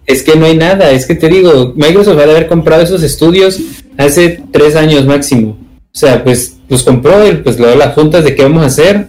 es, 0.07 0.23
que 0.23 0.35
no 0.35 0.47
hay 0.47 0.57
nada, 0.57 0.89
es 0.89 1.05
que 1.05 1.13
te 1.13 1.27
digo, 1.27 1.73
Microsoft 1.75 2.17
va 2.17 2.21
a 2.21 2.23
haber 2.23 2.47
comprado 2.47 2.81
esos 2.81 3.03
estudios 3.03 3.59
hace 3.97 4.41
tres 4.51 4.75
años 4.75 5.05
máximo. 5.05 5.59
O 5.93 5.97
sea, 5.97 6.23
pues 6.23 6.57
los 6.69 6.81
compró 6.81 7.27
y 7.27 7.35
pues 7.35 7.59
luego 7.59 7.75
las 7.75 7.93
juntas 7.93 8.23
de 8.23 8.33
qué 8.33 8.41
vamos 8.41 8.63
a 8.63 8.67
hacer. 8.67 9.07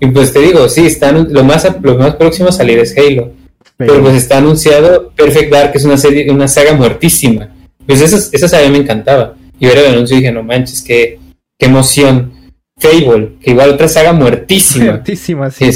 Y 0.00 0.06
pues 0.06 0.32
te 0.32 0.38
digo, 0.38 0.66
sí, 0.70 0.86
están 0.86 1.30
lo 1.30 1.44
más, 1.44 1.68
lo 1.82 1.98
más 1.98 2.14
próximo 2.14 2.48
a 2.48 2.52
salir 2.52 2.78
es 2.78 2.96
Halo. 2.96 3.32
Pero, 3.76 4.00
pues 4.00 4.14
está 4.14 4.38
anunciado 4.38 5.10
Perfect 5.14 5.52
Dark, 5.52 5.72
que 5.72 5.78
es 5.78 5.84
una 5.84 5.98
serie, 5.98 6.30
una 6.32 6.48
saga 6.48 6.72
muertísima. 6.72 7.50
Pues 7.86 8.00
esa, 8.00 8.16
esa 8.32 8.48
saga 8.48 8.68
me 8.70 8.78
encantaba. 8.78 9.34
Y 9.58 9.66
ver 9.66 9.78
el 9.78 9.92
anuncio 9.94 10.16
y 10.16 10.20
dije, 10.20 10.32
no 10.32 10.42
manches, 10.42 10.82
qué, 10.82 11.18
qué 11.58 11.66
emoción. 11.66 12.32
Fable, 12.78 13.36
que 13.42 13.50
igual 13.50 13.70
otra 13.70 13.88
saga 13.88 14.12
muertísima. 14.12 14.84
Muertísima, 14.86 15.50
sí. 15.50 15.70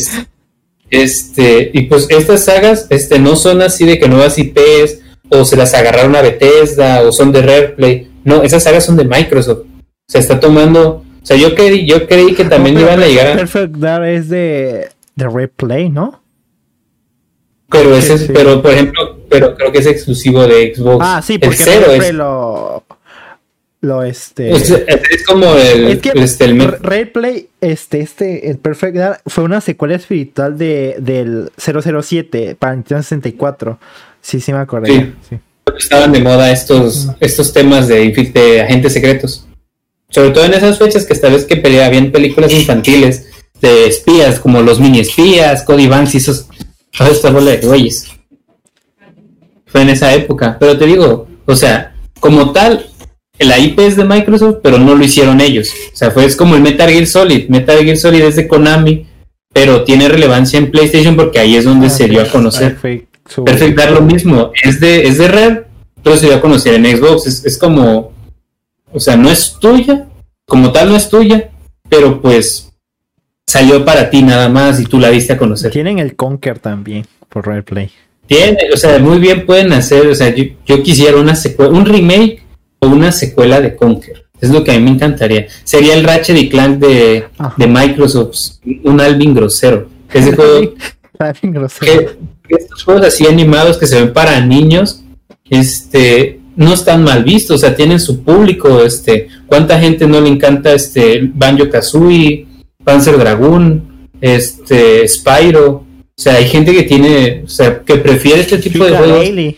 este, 0.90 1.70
y 1.72 1.82
pues 1.82 2.06
estas 2.10 2.44
sagas 2.44 2.86
este, 2.90 3.18
no 3.18 3.34
son 3.34 3.60
así 3.60 3.84
de 3.84 3.98
que 3.98 4.08
nuevas 4.08 4.38
IPs, 4.38 5.00
o 5.28 5.44
se 5.44 5.56
las 5.56 5.74
agarraron 5.74 6.14
a 6.14 6.22
Bethesda, 6.22 7.02
o 7.02 7.10
son 7.10 7.32
de 7.32 7.42
Rare 7.42 7.68
Play. 7.70 8.08
No, 8.24 8.42
esas 8.42 8.62
sagas 8.62 8.84
son 8.84 8.96
de 8.96 9.04
Microsoft 9.04 9.64
se 10.12 10.18
está 10.18 10.38
tomando. 10.38 11.04
O 11.22 11.26
sea, 11.26 11.36
yo 11.36 11.54
creí, 11.54 11.86
yo 11.86 12.06
creí 12.06 12.34
que 12.34 12.44
también 12.44 12.78
iban 12.78 13.02
a 13.02 13.06
llegar 13.06 13.28
a. 13.28 13.36
Perfect 13.36 13.76
Dark 13.76 14.04
es 14.04 14.28
de, 14.28 14.88
de 15.14 15.28
Replay, 15.28 15.88
¿no? 15.88 16.22
Pero 17.70 17.96
ese 17.96 18.14
es, 18.14 18.30
pero 18.32 18.60
por 18.60 18.72
ejemplo, 18.72 19.20
pero 19.30 19.54
creo 19.54 19.72
que 19.72 19.78
es 19.78 19.86
exclusivo 19.86 20.46
de 20.46 20.74
Xbox. 20.74 20.98
Ah, 21.00 21.22
sí, 21.24 21.38
porque 21.38 21.56
el 21.56 21.62
cero 21.62 21.92
es... 21.92 22.12
lo 22.12 22.84
lo 23.82 24.04
este 24.04 24.52
es, 24.52 24.72
como 25.26 25.54
el 25.54 25.88
es 25.88 25.98
que 25.98 26.12
este, 26.14 26.44
el 26.44 26.60
Replay 26.60 27.48
este 27.60 28.00
este 28.00 28.48
el 28.48 28.58
Perfect 28.58 28.96
Dark 28.96 29.20
fue 29.26 29.42
una 29.42 29.60
secuela 29.60 29.96
espiritual 29.96 30.56
de 30.56 30.96
del 31.00 31.50
007 31.58 32.56
para 32.58 32.74
Nintendo 32.74 33.02
64. 33.02 33.78
Sí, 34.20 34.40
sí 34.40 34.52
me. 34.52 34.64
Sí. 34.86 35.12
sí. 35.28 35.36
Estaban 35.76 36.12
de 36.12 36.20
moda 36.20 36.52
estos 36.52 37.08
estos 37.18 37.52
temas 37.52 37.88
de, 37.88 38.10
de 38.32 38.62
agentes 38.62 38.92
secretos. 38.92 39.46
Sobre 40.08 40.30
todo 40.30 40.44
en 40.44 40.54
esas 40.54 40.78
fechas 40.78 41.04
que 41.04 41.14
esta 41.14 41.28
vez 41.28 41.44
que 41.44 41.82
habían 41.82 42.12
películas 42.12 42.52
infantiles 42.52 43.26
de 43.60 43.86
espías, 43.86 44.38
como 44.38 44.62
los 44.62 44.78
mini 44.78 45.00
espías, 45.00 45.64
Cody 45.64 45.88
Banks 45.88 46.14
y 46.14 46.18
esos, 46.18 46.46
toda 46.96 47.10
esta 47.10 47.30
bola 47.30 47.52
de 47.52 47.66
güeyes. 47.66 48.08
Fue 49.66 49.82
en 49.82 49.88
esa 49.88 50.12
época. 50.12 50.56
Pero 50.60 50.78
te 50.78 50.86
digo, 50.86 51.26
o 51.46 51.56
sea, 51.56 51.94
como 52.20 52.52
tal, 52.52 52.91
la 53.44 53.58
IP 53.58 53.80
es 53.80 53.96
de 53.96 54.04
Microsoft, 54.04 54.58
pero 54.62 54.78
no 54.78 54.94
lo 54.94 55.04
hicieron 55.04 55.40
ellos. 55.40 55.70
O 55.92 55.96
sea, 55.96 56.10
fue 56.10 56.24
es 56.24 56.36
como 56.36 56.56
el 56.56 56.62
Metal 56.62 56.90
Gear 56.90 57.06
Solid. 57.06 57.48
Metal 57.48 57.78
Gear 57.78 57.96
Solid 57.96 58.22
es 58.22 58.36
de 58.36 58.48
Konami, 58.48 59.06
pero 59.52 59.84
tiene 59.84 60.08
relevancia 60.08 60.58
en 60.58 60.70
PlayStation 60.70 61.16
porque 61.16 61.38
ahí 61.38 61.56
es 61.56 61.64
donde 61.64 61.86
ah, 61.86 61.90
se 61.90 62.08
dio 62.08 62.22
a 62.22 62.28
conocer. 62.28 62.76
Perfect, 62.80 63.76
Dark 63.76 63.92
lo 63.92 64.02
mismo. 64.02 64.50
Es 64.62 64.80
de, 64.80 65.06
es 65.06 65.18
de 65.18 65.28
Rare, 65.28 65.64
pero 66.02 66.16
se 66.16 66.26
dio 66.26 66.36
a 66.36 66.40
conocer 66.40 66.74
en 66.74 66.96
Xbox. 66.96 67.26
Es, 67.26 67.44
es 67.44 67.58
como 67.58 68.12
o 68.92 69.00
sea, 69.00 69.16
no 69.16 69.30
es 69.30 69.56
tuya, 69.58 70.06
como 70.44 70.70
tal 70.70 70.90
no 70.90 70.96
es 70.96 71.08
tuya, 71.08 71.50
pero 71.88 72.20
pues 72.20 72.72
salió 73.46 73.84
para 73.84 74.10
ti 74.10 74.22
nada 74.22 74.48
más 74.48 74.80
y 74.80 74.84
tú 74.84 74.98
la 74.98 75.08
viste 75.08 75.32
a 75.32 75.38
conocer. 75.38 75.72
Tienen 75.72 75.98
el 75.98 76.14
Conquer 76.14 76.58
también 76.58 77.06
por 77.28 77.46
Replay. 77.46 77.90
Tiene, 78.26 78.58
o 78.72 78.76
sea, 78.76 78.98
muy 78.98 79.18
bien 79.18 79.46
pueden 79.46 79.72
hacer, 79.72 80.06
o 80.06 80.14
sea, 80.14 80.34
yo, 80.34 80.82
quisiera 80.82 81.16
una 81.16 81.34
secuela, 81.34 81.72
un 81.72 81.86
remake 81.86 82.41
o 82.82 82.88
una 82.88 83.12
secuela 83.12 83.60
de 83.60 83.76
Conquer. 83.76 84.24
Es 84.40 84.50
lo 84.50 84.64
que 84.64 84.72
a 84.72 84.78
mí 84.78 84.84
me 84.84 84.90
encantaría. 84.90 85.46
Sería 85.62 85.94
el 85.94 86.02
Ratchet 86.02 86.36
y 86.36 86.48
Clank 86.48 86.78
de, 86.78 87.24
de 87.56 87.66
Microsoft, 87.68 88.58
un 88.82 89.00
Alvin 89.00 89.34
grosero. 89.34 89.88
Ese 90.12 90.32
juego. 90.36 90.74
Alvin 91.18 91.52
grosero. 91.52 92.10
estos 92.48 92.82
juegos 92.82 93.06
así 93.06 93.24
animados 93.26 93.78
que 93.78 93.86
se 93.86 94.00
ven 94.00 94.12
para 94.12 94.44
niños, 94.44 95.04
este, 95.48 96.40
no 96.56 96.74
están 96.74 97.04
mal 97.04 97.22
vistos, 97.22 97.56
o 97.56 97.58
sea, 97.58 97.76
tienen 97.76 98.00
su 98.00 98.24
público, 98.24 98.82
este, 98.82 99.28
cuánta 99.46 99.78
gente 99.78 100.08
no 100.08 100.20
le 100.20 100.28
encanta 100.28 100.72
este 100.72 101.20
Banjo 101.22 101.70
Kazooie, 101.70 102.48
Panzer 102.82 103.16
Dragoon, 103.16 104.08
este, 104.20 105.06
Spyro. 105.06 105.68
O 105.68 105.86
sea, 106.22 106.34
hay 106.34 106.48
gente 106.48 106.72
que 106.72 106.82
tiene, 106.82 107.42
o 107.44 107.48
sea, 107.48 107.80
que 107.80 107.94
prefiere 107.96 108.40
este 108.40 108.58
tipo 108.58 108.84
de 108.84 108.96
juegos. 108.96 109.54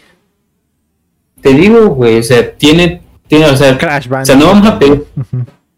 Te 1.41 1.55
digo, 1.55 1.89
güey, 1.89 2.19
o 2.19 2.23
sea, 2.23 2.53
tiene, 2.53 3.04
o 3.43 3.57
sea, 3.57 3.77
Crash 3.79 4.09
o 4.11 4.25
sea, 4.25 4.37
no 4.37 4.47
vamos 4.47 4.67
a 4.67 4.79
pedir. 4.79 5.07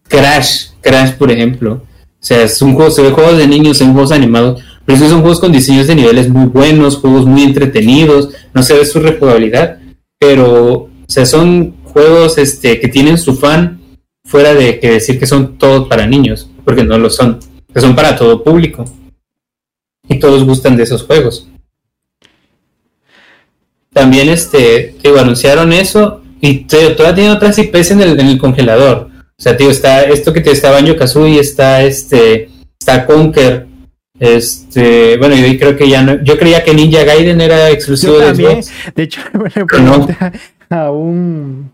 Crash, 0.09 0.69
Crash, 0.81 1.13
por 1.13 1.31
ejemplo. 1.31 1.73
O 1.75 2.25
sea, 2.27 2.43
es 2.43 2.61
un 2.63 2.75
juego, 2.75 2.91
se 2.91 3.03
ve 3.03 3.11
juegos 3.11 3.39
de 3.39 3.47
niños, 3.47 3.79
son 3.79 3.93
juegos 3.93 4.13
animados, 4.13 4.63
pero 4.85 4.97
esos 4.97 5.11
son 5.11 5.21
juegos 5.21 5.41
con 5.41 5.53
diseños 5.53 5.87
de 5.87 5.95
niveles 5.95 6.29
muy 6.29 6.47
buenos, 6.47 6.97
juegos 6.97 7.27
muy 7.27 7.43
entretenidos, 7.43 8.31
no 8.53 8.63
se 8.63 8.75
ve 8.75 8.85
su 8.85 9.01
rejugabilidad, 9.01 9.79
pero, 10.19 10.73
o 10.75 10.91
sea, 11.07 11.27
son 11.27 11.77
juegos 11.85 12.39
este, 12.39 12.81
que 12.81 12.89
tienen 12.89 13.19
su 13.19 13.37
fan 13.37 13.81
fuera 14.25 14.55
de 14.55 14.81
que 14.81 14.91
decir 14.93 15.19
que 15.19 15.27
son 15.27 15.57
todos 15.57 15.89
para 15.89 16.07
niños, 16.07 16.51
porque 16.65 16.83
no 16.83 16.99
lo 16.99 17.11
son, 17.11 17.39
que 17.73 17.81
son 17.81 17.95
para 17.95 18.17
todo 18.17 18.43
público. 18.43 18.85
Y 20.09 20.19
todos 20.19 20.45
gustan 20.45 20.77
de 20.77 20.85
esos 20.85 21.03
juegos. 21.03 21.49
También, 23.93 24.29
este, 24.29 24.95
digo, 25.03 25.19
anunciaron 25.19 25.73
eso 25.73 26.23
y 26.41 26.65
te- 26.65 26.91
todavía 26.91 27.15
tienen 27.15 27.33
otras 27.33 27.59
IPs 27.59 27.91
en 27.93 28.01
el, 28.03 28.21
en 28.21 28.27
el 28.27 28.39
congelador. 28.39 29.09
O 29.39 29.43
sea, 29.43 29.57
tío, 29.57 29.71
está 29.71 30.03
esto 30.05 30.33
que 30.33 30.41
te 30.41 30.51
está 30.53 30.71
Banjo 30.71 30.97
Kazooie, 30.97 31.39
está 31.41 31.83
este, 31.83 32.49
está 32.79 33.05
Conker, 33.07 33.67
este, 34.19 35.17
bueno, 35.19 35.35
yo 35.37 35.59
creo 35.59 35.77
que 35.77 35.89
ya 35.89 36.03
no, 36.03 36.23
yo 36.23 36.39
creía 36.39 36.65
que 36.65 36.73
Ninja 36.75 37.05
Gaiden 37.05 37.41
era 37.41 37.71
exclusivo 37.71 38.15
Yo 38.15 38.33
de. 38.33 38.35
Xbox. 38.35 38.73
De 38.95 39.03
hecho, 39.03 39.21
me 39.35 39.51
no. 39.55 39.67
pregunté 39.67 40.17
a 40.71 40.91
un, 40.91 41.71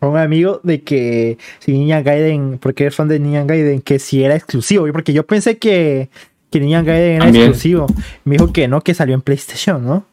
a 0.00 0.06
un 0.08 0.16
amigo 0.16 0.60
de 0.62 0.82
que 0.82 1.36
si 1.58 1.72
Ninja 1.72 2.00
Gaiden, 2.02 2.58
porque 2.60 2.86
es 2.86 2.94
fan 2.94 3.08
de 3.08 3.18
Ninja 3.18 3.44
Gaiden, 3.44 3.82
que 3.82 3.98
si 3.98 4.22
era 4.24 4.34
exclusivo. 4.34 4.86
Porque 4.92 5.12
yo 5.12 5.26
pensé 5.26 5.58
que, 5.58 6.08
que 6.50 6.60
Ninja 6.60 6.82
Gaiden 6.82 7.16
era 7.16 7.24
También. 7.26 7.44
exclusivo. 7.48 7.86
Me 8.24 8.36
dijo 8.36 8.52
que 8.52 8.68
no, 8.68 8.80
que 8.80 8.94
salió 8.94 9.14
en 9.14 9.20
PlayStation, 9.20 9.84
¿no? 9.84 10.06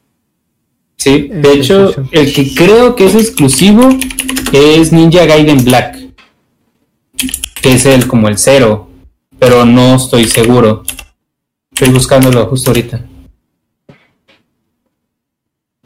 Sí, 0.99 1.29
En 1.31 1.41
de 1.41 1.53
hecho, 1.53 1.93
el 2.11 2.33
que 2.33 2.53
creo 2.53 2.93
que 2.95 3.05
es 3.05 3.15
exclusivo 3.15 3.87
es 4.51 4.91
Ninja 4.91 5.25
Gaiden 5.25 5.63
Black, 5.63 5.97
que 7.61 7.73
es 7.73 7.85
el 7.85 8.05
como 8.05 8.27
el 8.27 8.37
cero, 8.37 8.89
pero 9.39 9.63
no 9.63 9.95
estoy 9.95 10.25
seguro. 10.25 10.83
Estoy 11.71 11.93
buscándolo 11.93 12.45
justo 12.47 12.71
ahorita. 12.71 13.05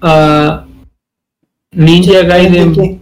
Ah, 0.02 0.66
Ninja 1.72 2.24
Gaiden. 2.24 2.74
Enrique, 2.74 3.00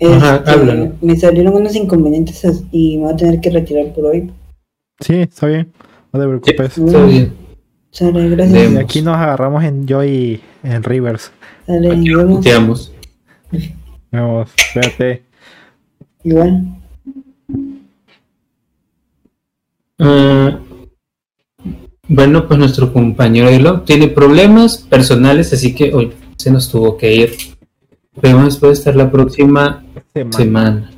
Ajá, 0.00 0.36
este, 0.36 0.50
háblalo. 0.50 0.92
me 1.02 1.16
salieron 1.16 1.54
unos 1.54 1.76
inconvenientes 1.76 2.42
y 2.72 2.96
me 2.96 3.04
voy 3.04 3.12
a 3.12 3.16
tener 3.16 3.40
que 3.40 3.50
retirar 3.50 3.92
por 3.92 4.06
hoy. 4.06 4.32
Sí, 5.00 5.16
está 5.16 5.46
bien. 5.46 5.70
No 6.10 6.20
te 6.20 6.26
preocupes. 6.26 6.78
Está 6.78 7.04
bien. 7.04 7.41
Sale, 7.92 8.28
gracias. 8.30 8.52
Vemos. 8.52 8.82
Aquí 8.82 9.02
nos 9.02 9.16
agarramos 9.16 9.62
en 9.64 9.86
Joy 9.86 10.40
en 10.62 10.82
Rivers. 10.82 11.30
Sale, 11.66 11.92
Aquí 11.92 12.08
nos 12.08 12.42
vemos. 12.42 12.92
Vamos, 14.10 14.50
espérate. 14.56 15.22
Igual. 16.24 16.74
Ah, 19.98 20.58
bueno, 22.08 22.48
pues 22.48 22.58
nuestro 22.58 22.92
compañero 22.92 23.82
tiene 23.82 24.08
problemas 24.08 24.78
personales, 24.78 25.52
así 25.52 25.74
que 25.74 25.92
hoy 25.92 26.12
se 26.36 26.50
nos 26.50 26.70
tuvo 26.70 26.96
que 26.96 27.14
ir. 27.14 27.36
Pero 28.20 28.42
después 28.44 28.78
estar 28.78 28.96
la 28.96 29.10
próxima 29.10 29.84
Semana. 30.14 30.32
semana. 30.36 30.90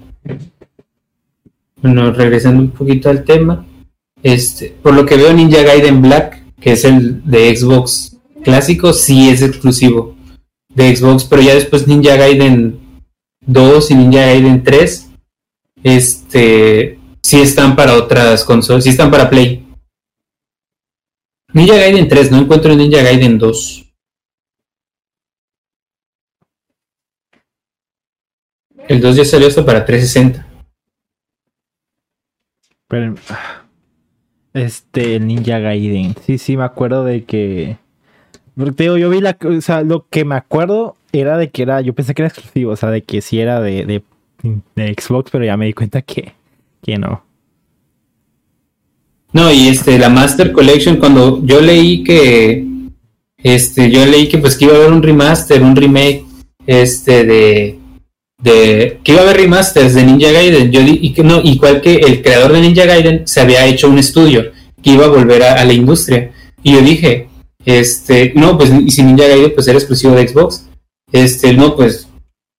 Bueno, 1.83 2.13
regresando 2.13 2.63
un 2.63 2.71
poquito 2.71 3.11
al 3.11 3.25
tema, 3.25 3.67
este, 4.23 4.75
por 4.81 4.95
lo 4.95 5.05
que 5.05 5.17
veo 5.17 5.33
Ninja 5.33 5.63
Gaiden 5.63 6.01
Black, 6.01 6.44
que 6.65 6.73
es 6.73 6.85
el 6.87 7.23
de 7.31 7.55
Xbox 7.55 8.17
clásico, 8.43 8.95
sí 8.95 9.29
es 9.29 9.43
exclusivo 9.43 10.17
de 10.71 10.97
Xbox, 10.97 11.25
pero 11.25 11.43
ya 11.43 11.55
después 11.55 11.87
Ninja 11.87 12.17
Gaiden 12.17 12.81
2 13.43 13.91
y 13.91 13.95
Ninja 13.95 14.21
Gaiden 14.21 14.65
3, 14.65 15.11
este, 15.83 16.99
sí 17.23 17.43
están 17.43 17.77
para 17.77 17.93
otras 17.93 18.45
consolas, 18.45 18.83
sí 18.83 18.89
están 18.89 19.11
para 19.11 19.29
Play. 19.29 19.67
Ninja 21.53 21.75
Gaiden 21.75 22.09
3, 22.09 22.31
no 22.31 22.39
encuentro 22.39 22.75
Ninja 22.75 23.03
Gaiden 23.03 23.37
2. 23.37 23.85
El 28.89 29.03
2 29.03 29.17
ya 29.17 29.25
salió 29.27 29.49
hasta 29.49 29.67
para 29.67 29.85
360. 29.85 30.47
Esperen. 32.71 33.17
Este, 34.55 35.17
el 35.17 35.27
Ninja 35.27 35.59
Gaiden. 35.59 36.15
Sí, 36.25 36.39
sí, 36.39 36.57
me 36.57 36.65
acuerdo 36.65 37.05
de 37.05 37.25
que. 37.25 37.77
porque 38.57 38.85
digo, 38.85 38.97
yo 38.97 39.11
vi 39.11 39.21
la. 39.21 39.37
O 39.45 39.61
sea, 39.61 39.83
lo 39.83 40.07
que 40.09 40.25
me 40.25 40.37
acuerdo 40.37 40.97
era 41.13 41.37
de 41.37 41.51
que 41.51 41.63
era. 41.63 41.81
Yo 41.81 41.93
pensé 41.93 42.15
que 42.15 42.23
era 42.23 42.29
exclusivo, 42.29 42.73
o 42.73 42.77
sea, 42.77 42.91
de 42.91 43.03
que 43.03 43.21
sí 43.21 43.41
era 43.41 43.61
de, 43.61 43.85
de, 43.85 44.03
de 44.77 44.95
Xbox, 44.99 45.31
pero 45.31 45.45
ya 45.45 45.57
me 45.57 45.67
di 45.67 45.73
cuenta 45.73 46.03
que, 46.03 46.33
que 46.83 46.97
no. 46.97 47.25
No, 49.33 49.53
y 49.53 49.67
este, 49.67 49.99
la 49.99 50.09
Master 50.09 50.53
Collection, 50.53 50.99
cuando 50.99 51.45
yo 51.45 51.61
leí 51.61 52.05
que, 52.05 52.65
este, 53.39 53.91
yo 53.91 54.07
leí 54.07 54.29
que 54.29 54.39
pues 54.39 54.57
que 54.57 54.67
iba 54.67 54.75
a 54.75 54.77
haber 54.77 54.93
un 54.93 55.03
remaster, 55.03 55.61
un 55.61 55.75
remake, 55.75 56.25
este, 56.65 57.25
de, 57.25 57.79
de, 58.39 59.01
que 59.03 59.13
iba 59.13 59.21
a 59.21 59.25
haber 59.25 59.39
remasters 59.39 59.95
de 59.95 60.05
Ninja 60.05 60.31
Gaiden, 60.31 60.71
yo 60.71 60.81
di, 60.83 60.99
y 61.03 61.13
que 61.13 61.23
no, 61.23 61.41
igual 61.41 61.81
que 61.81 61.95
el 61.95 62.23
creador 62.23 62.53
de 62.53 62.61
Ninja 62.61 62.85
Gaiden 62.85 63.27
se 63.27 63.41
había 63.41 63.67
hecho 63.67 63.89
un 63.89 63.99
estudio 63.99 64.53
que 64.83 64.91
iba 64.91 65.07
a 65.07 65.09
volver 65.09 65.43
a, 65.43 65.65
la 65.65 65.73
industria, 65.73 66.33
y 66.63 66.73
yo 66.73 66.81
dije, 66.81 67.29
este, 67.65 68.33
no, 68.35 68.59
pues, 68.59 68.71
y 68.71 68.91
si 68.91 69.03
Ninja 69.03 69.27
Gaiden 69.27 69.53
pues 69.55 69.67
era 69.69 69.79
exclusivo 69.79 70.15
de 70.15 70.29
Xbox, 70.29 70.67
este, 71.13 71.53
no, 71.53 71.75
pues, 71.77 72.09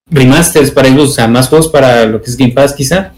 remasters 0.10 0.72
para 0.72 0.90
Xbox, 0.90 1.10
o 1.10 1.14
sea, 1.14 1.28
más 1.28 1.50
juegos 1.50 1.68
para 1.68 2.06
lo 2.06 2.22
que 2.22 2.30
es 2.30 2.38
Game 2.38 2.54
Pass 2.54 2.74
quizá, 2.74 3.14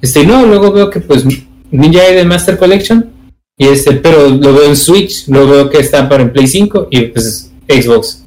este, 0.00 0.26
no, 0.26 0.44
luego 0.46 0.72
veo 0.72 0.90
que 0.90 1.00
pues 1.00 1.24
Ninja 1.70 2.00
Gaiden 2.00 2.28
Master 2.28 2.58
Collection, 2.58 3.12
y 3.56 3.68
este, 3.68 3.92
pero 3.92 4.28
lo 4.28 4.52
veo 4.52 4.64
en 4.64 4.76
Switch, 4.76 5.28
lo 5.28 5.46
veo 5.46 5.70
que 5.70 5.78
está 5.78 6.08
para 6.08 6.22
en 6.22 6.32
Play 6.32 6.46
5 6.46 6.88
y 6.90 7.02
pues 7.02 7.52
Xbox. 7.68 8.21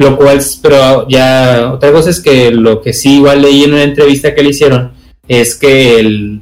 Lo 0.00 0.16
cual, 0.16 0.40
pero 0.62 1.06
ya 1.08 1.72
otra 1.74 1.92
cosa 1.92 2.08
es 2.08 2.20
que 2.20 2.50
lo 2.50 2.80
que 2.80 2.94
sí 2.94 3.16
igual 3.16 3.42
leí 3.42 3.64
en 3.64 3.74
una 3.74 3.82
entrevista 3.82 4.34
que 4.34 4.42
le 4.42 4.48
hicieron 4.48 4.92
es 5.28 5.54
que 5.56 6.00
el, 6.00 6.40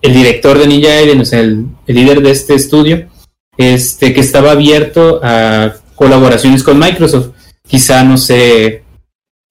el 0.00 0.14
director 0.14 0.56
de 0.56 0.68
Ninja 0.68 0.90
Gaiden, 0.90 1.20
o 1.20 1.24
sea, 1.24 1.40
el, 1.40 1.66
el 1.84 1.96
líder 1.96 2.22
de 2.22 2.30
este 2.30 2.54
estudio, 2.54 3.08
este, 3.56 4.14
que 4.14 4.20
estaba 4.20 4.52
abierto 4.52 5.18
a 5.20 5.74
colaboraciones 5.96 6.62
con 6.62 6.78
Microsoft. 6.78 7.30
Quizá, 7.66 8.04
no 8.04 8.16
sé, 8.16 8.84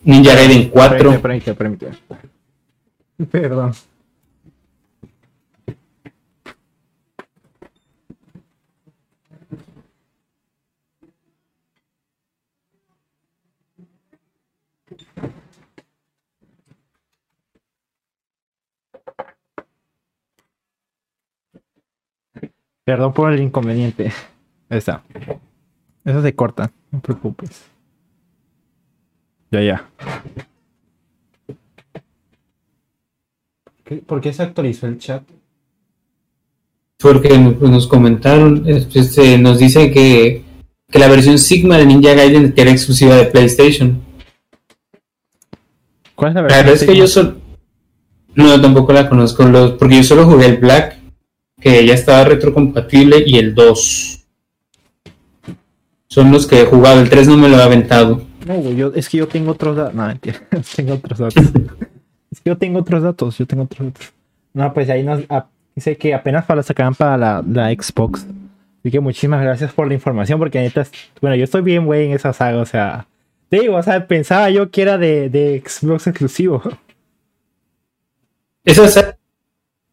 Ninja 0.06 0.34
Gaiden 0.34 0.70
4. 0.70 1.22
Permite, 1.22 1.54
permite, 1.54 1.88
permite. 1.88 1.88
Perdón. 3.32 3.74
Perdón 22.86 23.14
por 23.14 23.34
el 23.34 23.42
inconveniente. 23.42 24.12
Ahí 24.70 24.78
está. 24.78 25.04
Eso 26.06 26.22
se 26.22 26.36
corta, 26.36 26.72
no 26.92 27.00
te 27.00 27.08
preocupes. 27.08 27.64
Ya, 29.52 29.62
ya. 29.62 29.90
¿Qué- 33.84 33.98
¿Por 33.98 34.22
qué 34.22 34.34
se 34.34 34.44
actualizó 34.44 34.88
el 34.88 34.98
chat? 35.00 35.24
porque 36.98 37.38
nos 37.38 37.86
comentaron, 37.88 38.64
este, 38.68 39.38
nos 39.38 39.60
dice 39.60 39.92
que, 39.92 40.44
que 40.90 40.98
la 40.98 41.08
versión 41.10 41.38
Sigma 41.38 41.78
de 41.78 41.86
Ninja 41.86 42.14
Gaiden 42.16 42.54
que 42.54 42.62
era 42.62 42.72
exclusiva 42.72 43.16
de 43.16 43.26
PlayStation. 43.26 44.02
¿Cuál 46.16 46.30
es 46.32 46.36
la 46.36 46.42
La 46.42 46.48
versión? 46.48 46.66
verdad 46.66 46.82
es 46.82 46.90
que 46.90 46.98
yo 46.98 47.06
solo... 47.08 47.36
No, 48.34 48.60
tampoco 48.60 48.92
la 48.94 49.08
conozco, 49.08 49.44
los, 49.44 49.74
porque 49.74 49.98
yo 49.98 50.04
solo 50.04 50.26
jugué 50.26 50.46
el 50.48 50.58
Black, 50.58 50.98
que 51.66 51.84
ya 51.84 51.96
estaba 51.96 52.24
retrocompatible, 52.26 53.24
y 53.26 53.40
el 53.40 53.56
2. 53.56 54.28
Son 56.06 56.32
los 56.32 56.46
que 56.46 56.62
he 56.62 56.66
jugado, 56.66 57.02
el 57.02 57.10
3 57.10 57.28
no 57.28 57.38
me 57.38 57.50
lo 57.50 57.58
he 57.58 57.64
aventado. 57.64 58.22
No, 58.46 58.54
güey, 58.54 58.76
yo, 58.76 58.92
es 58.94 59.10
que 59.10 59.18
yo 59.18 59.28
tengo 59.28 59.54
otros 59.54 59.76
datos. 59.76 59.96
No, 59.96 60.06
mentira. 60.06 60.40
tengo 60.76 60.94
otros 60.94 61.18
datos. 61.18 61.44
es 62.30 62.40
que 62.40 62.52
yo 62.52 62.58
tengo 62.60 62.80
otros 62.80 63.02
datos. 63.02 63.40
Yo 63.40 63.48
tengo 63.48 63.64
otros 63.64 63.88
datos. 63.88 64.14
No, 64.54 64.72
pues 64.76 64.92
ahí 64.92 65.02
nos 65.02 65.24
ah, 65.28 65.48
dice 65.76 65.98
que 65.98 66.14
apenas 66.14 66.46
para 66.46 66.62
sacar 66.62 66.94
para 66.94 67.18
la, 67.18 67.44
la 67.52 67.72
Xbox. 67.72 68.28
Así 68.80 68.92
que 68.92 69.00
muchísimas 69.00 69.42
gracias 69.42 69.74
por 69.74 69.88
la 69.88 69.96
información. 69.96 70.38
Porque 70.38 70.60
neta, 70.60 70.86
bueno, 71.20 71.36
yo 71.36 71.46
estoy 71.46 71.64
bien, 71.64 71.88
güey, 71.88 72.06
en 72.06 72.12
esa 72.12 72.32
saga. 72.32 72.60
O 72.60 72.66
sea, 72.68 73.08
te 73.50 73.62
digo, 73.62 73.76
o 73.76 73.82
sea, 73.82 74.06
pensaba 74.06 74.52
yo 74.52 74.70
que 74.70 74.84
era 74.84 75.00
de, 75.00 75.32
de 75.32 75.64
Xbox 75.66 76.06
exclusivo. 76.06 76.62
Esas 78.64 79.18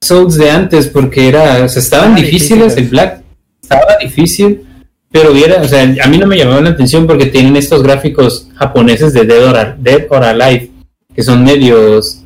Souls 0.02 0.34
de 0.36 0.50
antes, 0.50 0.88
porque 0.88 1.28
era, 1.28 1.64
o 1.64 1.68
sea, 1.68 1.80
estaban 1.80 2.12
Ah, 2.12 2.16
difíciles, 2.16 2.74
difíciles. 2.74 2.76
el 2.76 2.88
Black 2.88 3.22
estaba 3.62 3.96
difícil, 4.00 4.62
pero 5.10 5.32
viera, 5.32 5.62
o 5.62 5.68
sea, 5.68 5.82
a 5.82 6.08
mí 6.08 6.18
no 6.18 6.26
me 6.26 6.36
llamaba 6.36 6.60
la 6.60 6.70
atención 6.70 7.06
porque 7.06 7.26
tienen 7.26 7.56
estos 7.56 7.82
gráficos 7.82 8.48
japoneses 8.56 9.12
de 9.12 9.24
Dead 9.24 9.44
or, 9.44 9.76
Dead 9.78 10.06
or 10.10 10.24
Alive, 10.24 10.70
que 11.14 11.22
son 11.22 11.44
medios, 11.44 12.24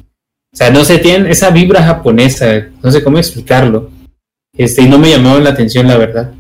o 0.55 0.57
sea, 0.57 0.71
no 0.71 0.85
sé, 0.85 0.99
tienen 0.99 1.27
esa 1.31 1.51
vibra 1.51 1.83
japonesa, 1.83 2.69
no 2.83 2.91
sé 2.91 3.05
cómo 3.05 3.19
explicarlo. 3.19 3.91
Este, 4.57 4.81
y 4.83 4.89
no 4.89 4.99
me 4.99 5.11
llamaba 5.11 5.39
la 5.41 5.51
atención, 5.51 5.87
la 5.87 5.99
verdad. 5.99 6.33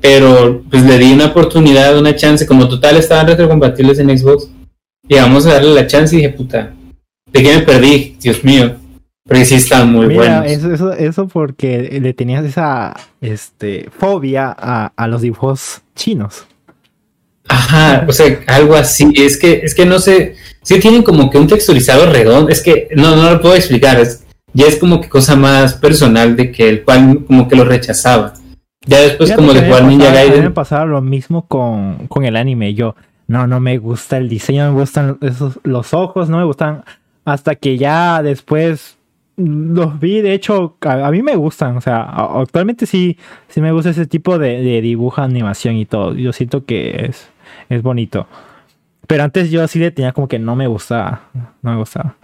Pero 0.00 0.62
pues 0.70 0.84
le 0.84 0.98
di 0.98 1.12
una 1.12 1.26
oportunidad, 1.26 1.98
una 1.98 2.14
chance, 2.14 2.46
como 2.46 2.68
total 2.68 2.96
estaban 2.96 3.26
retrocompatibles 3.26 3.98
en 3.98 4.16
Xbox, 4.16 4.48
y 5.08 5.16
vamos 5.16 5.46
a 5.46 5.54
darle 5.54 5.74
la 5.74 5.86
chance 5.88 6.14
y 6.14 6.18
dije, 6.18 6.30
puta, 6.30 6.72
¿de 7.32 7.42
qué 7.42 7.54
me 7.56 7.62
perdí? 7.62 8.16
Dios 8.20 8.44
mío. 8.44 8.76
Porque 9.26 9.44
sí 9.44 9.56
están 9.56 9.90
muy 9.92 10.06
Mira, 10.06 10.40
buenos. 10.40 10.46
eso, 10.46 10.72
eso, 10.72 10.92
eso 10.92 11.28
porque 11.28 11.98
le 12.00 12.14
tenías 12.14 12.44
esa 12.44 12.94
este, 13.20 13.88
fobia 13.96 14.54
a, 14.56 14.92
a 14.96 15.08
los 15.08 15.22
dibujos 15.22 15.82
chinos. 15.96 16.46
Ajá, 17.48 18.04
o 18.08 18.12
sea, 18.12 18.40
algo 18.46 18.74
así. 18.74 19.12
Es 19.16 19.36
que, 19.36 19.60
es 19.64 19.74
que 19.74 19.86
no 19.86 19.98
sé. 19.98 20.36
Sí 20.62 20.78
tienen 20.80 21.02
como 21.02 21.30
que 21.30 21.38
un 21.38 21.46
texturizado 21.46 22.10
redondo. 22.12 22.50
Es 22.50 22.62
que 22.62 22.88
no, 22.96 23.14
no 23.16 23.30
lo 23.32 23.40
puedo 23.40 23.54
explicar. 23.54 24.00
Es, 24.00 24.24
ya 24.52 24.66
es 24.66 24.76
como 24.76 25.00
que 25.00 25.08
cosa 25.08 25.36
más 25.36 25.74
personal 25.74 26.34
de 26.36 26.50
que 26.50 26.68
el 26.68 26.82
cual 26.84 27.24
como 27.26 27.46
que 27.48 27.56
lo 27.56 27.64
rechazaba. 27.64 28.34
Ya 28.84 29.00
después 29.00 29.30
Fíjate 29.30 29.42
como 29.42 29.52
de 29.54 29.66
jugar 29.66 29.84
Ninja 29.84 30.04
mí 30.06 30.10
me 30.10 30.16
Gaiden. 30.16 30.54
pasaba 30.54 30.86
lo 30.86 31.00
mismo 31.02 31.46
con, 31.46 32.06
con 32.06 32.24
el 32.24 32.36
anime. 32.36 32.74
Yo, 32.74 32.94
no, 33.26 33.46
no 33.46 33.58
me 33.60 33.78
gusta 33.78 34.16
el 34.18 34.28
diseño, 34.28 34.66
no 34.66 34.72
me 34.72 34.80
gustan 34.80 35.18
esos, 35.20 35.58
los 35.64 35.94
ojos, 35.94 36.28
no 36.28 36.38
me 36.38 36.44
gustan. 36.44 36.84
Hasta 37.24 37.56
que 37.56 37.76
ya 37.76 38.22
después 38.22 38.95
los 39.36 40.00
vi, 40.00 40.20
de 40.22 40.32
hecho, 40.34 40.76
a, 40.80 41.06
a 41.06 41.10
mí 41.10 41.22
me 41.22 41.36
gustan. 41.36 41.76
O 41.76 41.80
sea, 41.80 42.02
actualmente 42.02 42.86
sí, 42.86 43.18
sí 43.48 43.60
me 43.60 43.72
gusta 43.72 43.90
ese 43.90 44.06
tipo 44.06 44.38
de, 44.38 44.62
de 44.62 44.80
dibujo, 44.80 45.20
animación 45.20 45.76
y 45.76 45.86
todo. 45.86 46.14
Yo 46.14 46.32
siento 46.32 46.64
que 46.64 47.06
es, 47.10 47.28
es 47.68 47.82
bonito. 47.82 48.26
Pero 49.06 49.22
antes 49.24 49.50
yo 49.50 49.66
sí 49.68 49.78
le 49.78 49.90
tenía 49.90 50.12
como 50.12 50.26
que 50.28 50.38
no 50.38 50.56
me 50.56 50.66
gustaba. 50.66 51.28
No 51.62 51.70
me 51.72 51.76
gustaba. 51.76 52.16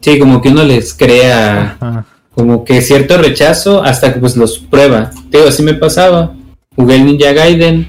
Sí, 0.00 0.18
como 0.18 0.40
que 0.42 0.48
uno 0.50 0.64
les 0.64 0.94
crea 0.94 1.76
Ajá. 1.80 2.04
como 2.34 2.64
que 2.64 2.80
cierto 2.82 3.16
rechazo 3.16 3.82
hasta 3.82 4.12
que 4.12 4.20
pues 4.20 4.36
los 4.36 4.58
prueba. 4.58 5.10
Te 5.30 5.38
digo, 5.38 5.48
así 5.48 5.62
me 5.62 5.74
pasaba. 5.74 6.34
Jugué 6.76 6.96
el 6.96 7.06
Ninja 7.06 7.32
Gaiden. 7.32 7.86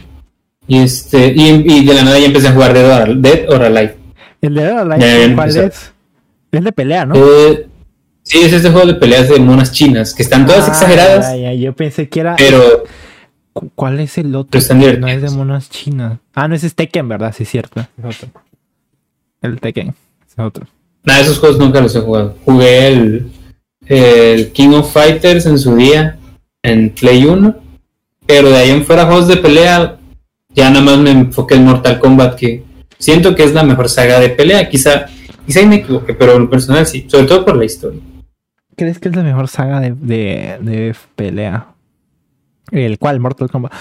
Y 0.68 0.80
este, 0.80 1.34
y, 1.36 1.64
y 1.66 1.86
de 1.86 1.94
la 1.94 2.04
nada 2.04 2.20
ya 2.20 2.26
empecé 2.28 2.48
a 2.48 2.54
jugar 2.54 2.74
Dead 2.74 3.02
or, 3.02 3.16
Dead 3.18 3.50
or 3.50 3.64
Alive. 3.64 3.98
El 4.42 4.54
de 4.56 4.62
Dead 4.62 4.74
or 4.74 4.92
Alive, 4.94 5.00
ya 5.00 5.36
¿cuál 5.36 5.50
empezó. 5.50 5.64
es? 5.64 5.94
Es 6.58 6.64
de 6.64 6.72
pelea, 6.72 7.06
¿no? 7.06 7.16
Eh, 7.16 7.68
sí, 8.24 8.40
es 8.42 8.54
este 8.54 8.70
juego 8.72 8.88
de 8.88 8.96
peleas 8.96 9.30
de 9.30 9.40
monas 9.40 9.72
chinas, 9.72 10.14
que 10.14 10.24
están 10.24 10.46
todas 10.46 10.68
Ah, 10.68 10.72
exageradas, 10.72 11.30
ya, 11.32 11.38
ya, 11.38 11.54
Yo 11.54 11.74
pensé 11.74 12.08
que 12.10 12.20
era. 12.22 12.36
pero 12.36 12.84
Cu- 13.54 13.72
¿Cuál 13.74 14.00
es 14.02 14.18
el 14.18 14.36
otro? 14.36 14.60
No 15.00 15.08
es 15.08 15.22
de 15.22 15.30
monas 15.30 15.70
chinas. 15.70 16.18
Ah, 16.34 16.48
no, 16.48 16.56
ese 16.56 16.68
es 16.68 16.76
Tekken, 16.76 17.08
¿verdad? 17.08 17.34
Sí, 17.36 17.44
es 17.44 17.50
cierto. 17.50 17.80
Es 17.82 18.06
otro. 18.06 18.30
El 19.42 19.60
Tekken. 19.62 19.90
Es 20.28 20.38
otro. 20.38 20.66
nada, 21.04 21.22
esos 21.22 21.40
juegos 21.40 21.58
nunca 21.60 21.80
los 21.82 21.96
he 21.96 22.02
jugado. 22.02 22.36
Jugué 22.44 22.88
el, 22.88 23.32
el 23.86 24.52
King 24.52 24.70
of 24.70 24.92
Fighters 24.92 25.46
en 25.46 25.58
su 25.60 25.76
día, 25.76 26.18
en 26.64 26.90
Play 26.90 27.26
1, 27.26 27.56
pero 28.26 28.50
de 28.50 28.58
ahí 28.58 28.72
en 28.72 28.84
fuera 28.86 29.06
juegos 29.06 29.28
de 29.28 29.38
pelea, 29.38 29.98
ya 30.54 30.70
nada 30.70 30.84
más 30.84 30.98
me 30.98 31.12
enfoqué 31.12 31.56
en 31.56 31.66
Mortal 31.66 32.00
Kombat, 32.00 32.36
que 32.36 32.64
siento 32.98 33.36
que 33.36 33.44
es 33.44 33.54
la 33.54 33.64
mejor 33.64 33.88
saga 33.88 34.20
de 34.20 34.30
pelea, 34.30 34.68
quizá, 34.70 35.06
quizá 35.46 35.60
ahí 35.60 35.68
me 35.68 35.76
equivoqué, 35.78 36.14
pero 36.14 36.34
en 36.34 36.44
lo 36.44 36.50
personal 36.50 36.86
sí, 36.86 37.06
sobre 37.10 37.26
todo 37.26 37.46
por 37.46 37.56
la 37.58 37.66
historia. 37.66 38.00
¿Crees 38.76 39.00
que 39.00 39.10
es 39.10 39.16
la 39.16 39.24
mejor 39.24 39.48
saga 39.48 39.80
de, 39.80 39.92
de, 39.94 40.58
de 40.62 40.96
pelea? 41.16 41.68
¿El 42.72 42.98
cual? 43.00 43.20
Mortal 43.20 43.50
Kombat. 43.50 43.72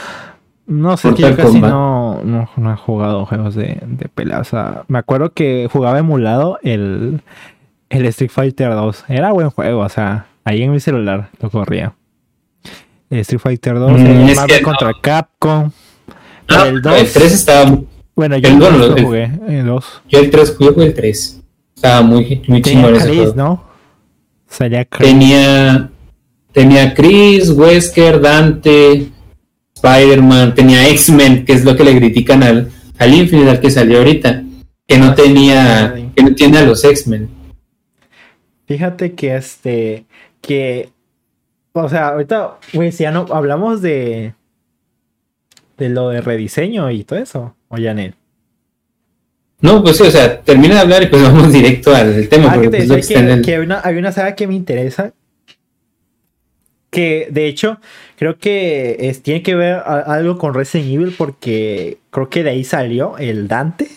No 0.66 0.96
sé, 0.96 1.08
es 1.10 1.14
que 1.16 1.22
yo 1.22 1.28
Mortal 1.28 1.46
casi 1.46 1.60
no, 1.60 2.22
no, 2.24 2.48
no 2.56 2.72
he 2.72 2.76
jugado 2.76 3.26
juegos 3.26 3.54
de, 3.54 3.80
de 3.86 4.08
pelea. 4.08 4.38
O 4.40 4.44
sea, 4.44 4.84
me 4.88 4.98
acuerdo 4.98 5.32
que 5.32 5.68
jugaba 5.70 5.98
emulado 5.98 6.58
el, 6.62 7.20
el 7.90 8.06
Street 8.06 8.30
Fighter 8.30 8.70
2. 8.70 9.04
Era 9.08 9.32
buen 9.32 9.50
juego, 9.50 9.80
o 9.80 9.88
sea, 9.88 10.26
ahí 10.44 10.62
en 10.62 10.70
mi 10.72 10.80
celular 10.80 11.28
lo 11.40 11.50
corría. 11.50 11.94
El 13.10 13.18
Street 13.20 13.40
Fighter 13.40 13.74
2, 13.78 13.92
Mm, 13.92 13.96
el 14.06 14.34
Marvel 14.36 14.56
que 14.56 14.62
no. 14.62 14.68
contra 14.68 14.92
Capcom. 15.00 15.70
Ah, 16.48 16.66
el 16.68 16.76
el, 16.76 16.82
2. 16.82 17.12
3 17.12 17.32
estaba, 17.32 17.78
Bueno, 18.14 18.36
yo 18.38 18.48
El 18.48 18.54
el 18.54 18.60
bueno, 18.60 18.78
2 18.78 18.88
lo 18.90 18.96
el- 18.96 19.04
jugué, 19.04 19.24
el 19.48 19.66
2. 19.66 20.02
yo 20.08 20.18
el 20.20 20.30
3 20.30 20.56
jugué 20.56 20.86
el 20.86 20.94
3, 20.94 21.42
estaba 21.74 22.02
muy, 22.02 22.42
muy 22.46 22.62
chingón 22.62 22.94
ese 22.94 23.06
Chris, 23.06 23.16
juego. 23.18 23.34
¿no? 23.36 23.64
Salía 24.46 24.84
Chris. 24.84 25.10
Tenía, 25.10 25.90
tenía 26.52 26.94
Chris, 26.94 27.50
Wesker, 27.50 28.20
Dante, 28.20 29.08
Spider-Man, 29.74 30.54
tenía 30.54 30.88
X-Men, 30.88 31.44
que 31.44 31.52
es 31.52 31.64
lo 31.64 31.76
que 31.76 31.84
le 31.84 31.96
critican 31.96 32.42
al, 32.42 32.70
al 32.98 33.14
Infinite, 33.14 33.50
al 33.50 33.60
que 33.60 33.70
salió 33.70 33.98
ahorita, 33.98 34.42
que 34.86 34.98
no 34.98 35.14
tenía, 35.14 35.94
que 36.14 36.22
no 36.22 36.34
tiene 36.34 36.58
a 36.58 36.62
los 36.64 36.84
X-Men. 36.84 37.28
Fíjate 38.66 39.14
que 39.14 39.36
este, 39.36 40.06
que, 40.40 40.88
o 41.72 41.88
sea, 41.88 42.08
ahorita, 42.08 42.58
güey, 42.72 42.92
si 42.92 43.02
ya 43.02 43.10
no 43.10 43.26
hablamos 43.30 43.82
de, 43.82 44.34
de 45.76 45.88
lo 45.90 46.08
de 46.08 46.22
rediseño 46.22 46.90
y 46.90 47.04
todo 47.04 47.18
eso, 47.18 47.54
o 47.68 47.76
Janet. 47.76 48.14
No, 49.64 49.82
pues 49.82 49.96
sí, 49.96 50.02
o 50.02 50.10
sea, 50.10 50.40
termina 50.42 50.74
de 50.74 50.80
hablar 50.82 51.02
y 51.02 51.06
pues 51.06 51.22
vamos 51.24 51.50
directo 51.52 51.94
al 51.94 52.28
tema, 52.28 52.48
Ah, 52.52 52.60
que 52.60 52.68
porque 52.70 52.84
pues, 52.86 53.08
que 53.08 53.14
el- 53.14 53.42
hay, 53.48 53.54
una, 53.58 53.80
hay 53.82 53.96
una 53.96 54.12
saga 54.12 54.34
que 54.34 54.46
me 54.46 54.54
interesa. 54.54 55.12
Que 56.90 57.28
de 57.30 57.46
hecho, 57.48 57.80
creo 58.16 58.38
que 58.38 58.96
es- 59.00 59.22
tiene 59.22 59.42
que 59.42 59.54
ver 59.54 59.74
a- 59.76 60.00
algo 60.14 60.38
con 60.38 60.54
Resident 60.54 60.90
Evil 60.92 61.14
porque 61.16 61.98
creo 62.10 62.28
que 62.28 62.44
de 62.44 62.50
ahí 62.50 62.62
salió 62.64 63.16
el 63.18 63.48
Dante. 63.48 63.88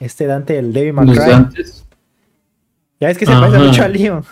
Este 0.00 0.26
Dante, 0.26 0.58
el 0.58 0.72
David 0.72 0.92
McCray. 0.92 1.46
Ya 3.00 3.08
ves 3.08 3.18
que 3.18 3.24
se 3.26 3.32
Ajá. 3.32 3.40
parece 3.42 3.58
mucho 3.60 3.82
a 3.84 3.88
Leon. 3.88 4.24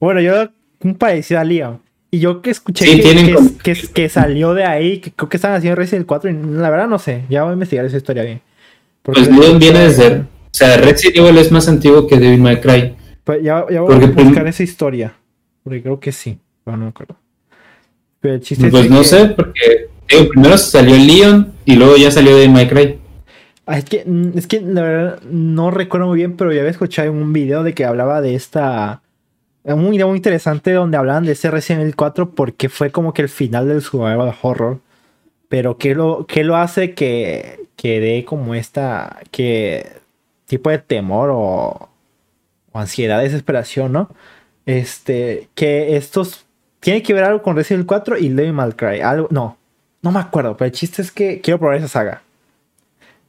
Bueno, 0.00 0.20
yo 0.20 0.48
un 0.80 0.94
parecido 0.96 1.40
a 1.40 1.44
Leon. 1.44 1.80
Y 2.10 2.18
yo 2.20 2.40
que 2.42 2.50
escuché 2.50 2.86
Sí, 2.86 3.00
que, 3.00 3.36
que, 3.62 3.88
que- 3.92 4.08
salió 4.08 4.54
de 4.54 4.64
ahí, 4.64 4.98
que 5.00 5.12
creo 5.12 5.28
que 5.28 5.36
están 5.36 5.52
haciendo 5.52 5.76
Resident 5.76 6.06
4, 6.06 6.30
y 6.30 6.32
la 6.34 6.70
verdad 6.70 6.88
no 6.88 6.98
sé, 6.98 7.24
ya 7.28 7.42
voy 7.42 7.50
a 7.50 7.54
investigar 7.54 7.84
esa 7.84 7.96
historia 7.98 8.22
bien. 8.22 8.40
Pues 9.04 9.28
Leon 9.30 9.58
viene 9.58 9.80
desde, 9.80 10.20
o 10.20 10.26
sea, 10.50 10.76
Resident 10.78 11.16
Evil 11.18 11.38
es 11.38 11.52
más 11.52 11.68
antiguo 11.68 12.06
que 12.06 12.18
Devil 12.18 12.40
May 12.40 12.60
Cry. 12.60 12.96
Pues 13.22 13.42
ya, 13.42 13.64
ya 13.70 13.80
voy 13.82 13.90
porque 13.90 14.04
a 14.04 14.08
buscar 14.08 14.32
prim- 14.34 14.46
esa 14.46 14.62
historia. 14.62 15.14
Porque 15.62 15.82
creo 15.82 16.00
que 16.00 16.10
sí, 16.12 16.38
pero 16.64 16.76
no 16.76 16.84
me 16.84 16.90
acuerdo. 16.90 17.16
Pero 18.20 18.34
el 18.34 18.40
chiste 18.40 18.68
Pues 18.70 18.84
es 18.84 18.90
no 18.90 18.98
que- 18.98 19.04
sé, 19.04 19.26
porque 19.26 19.88
digo, 20.08 20.28
primero 20.30 20.56
salió 20.58 20.96
Leon 20.96 21.52
y 21.64 21.76
luego 21.76 21.96
ya 21.96 22.10
salió 22.10 22.34
Devil 22.34 22.50
May 22.52 22.68
Cry. 22.68 22.98
Ah, 23.66 23.78
es 23.78 23.84
que, 23.84 24.04
mm, 24.06 24.36
es 24.38 24.46
que 24.46 24.60
la 24.60 24.82
verdad 24.82 25.22
no 25.22 25.70
recuerdo 25.70 26.06
muy 26.08 26.16
bien, 26.18 26.36
pero 26.36 26.52
ya 26.52 26.60
había 26.60 26.70
escuchado 26.70 27.08
en 27.10 27.16
un 27.16 27.32
video 27.32 27.62
de 27.62 27.72
que 27.74 27.84
hablaba 27.84 28.20
de 28.20 28.34
esta. 28.34 29.02
Un 29.64 29.90
video 29.90 30.08
muy 30.08 30.16
interesante 30.18 30.72
donde 30.72 30.98
hablaban 30.98 31.24
de 31.24 31.32
ese 31.32 31.50
Resident 31.50 31.82
Evil 31.82 31.96
4 31.96 32.30
porque 32.32 32.68
fue 32.68 32.90
como 32.90 33.14
que 33.14 33.22
el 33.22 33.30
final 33.30 33.66
del 33.68 33.80
survival 33.80 34.34
horror. 34.42 34.80
Pero 35.48 35.78
¿qué 35.78 35.94
lo, 35.94 36.26
qué 36.26 36.44
lo 36.44 36.56
hace 36.56 36.92
que, 36.92 37.60
que 37.76 38.00
dé 38.00 38.24
como 38.24 38.54
esta. 38.54 39.20
que 39.30 39.86
tipo 40.46 40.70
de 40.70 40.78
temor 40.78 41.30
o, 41.32 41.88
o 42.72 42.78
ansiedad, 42.78 43.22
desesperación, 43.22 43.92
¿no? 43.92 44.10
Este. 44.66 45.48
Que 45.54 45.96
estos. 45.96 46.46
Tiene 46.80 47.02
que 47.02 47.14
ver 47.14 47.24
algo 47.24 47.42
con 47.42 47.56
Resident 47.56 47.80
Evil 47.80 47.86
4 47.86 48.18
y 48.18 48.28
Devil 48.28 48.52
May 48.52 48.72
Cry. 48.72 49.00
Algo. 49.00 49.28
No. 49.30 49.56
No 50.02 50.12
me 50.12 50.20
acuerdo, 50.20 50.54
pero 50.54 50.66
el 50.66 50.72
chiste 50.72 51.00
es 51.00 51.10
que 51.10 51.40
quiero 51.40 51.58
probar 51.58 51.78
esa 51.78 51.88
saga. 51.88 52.22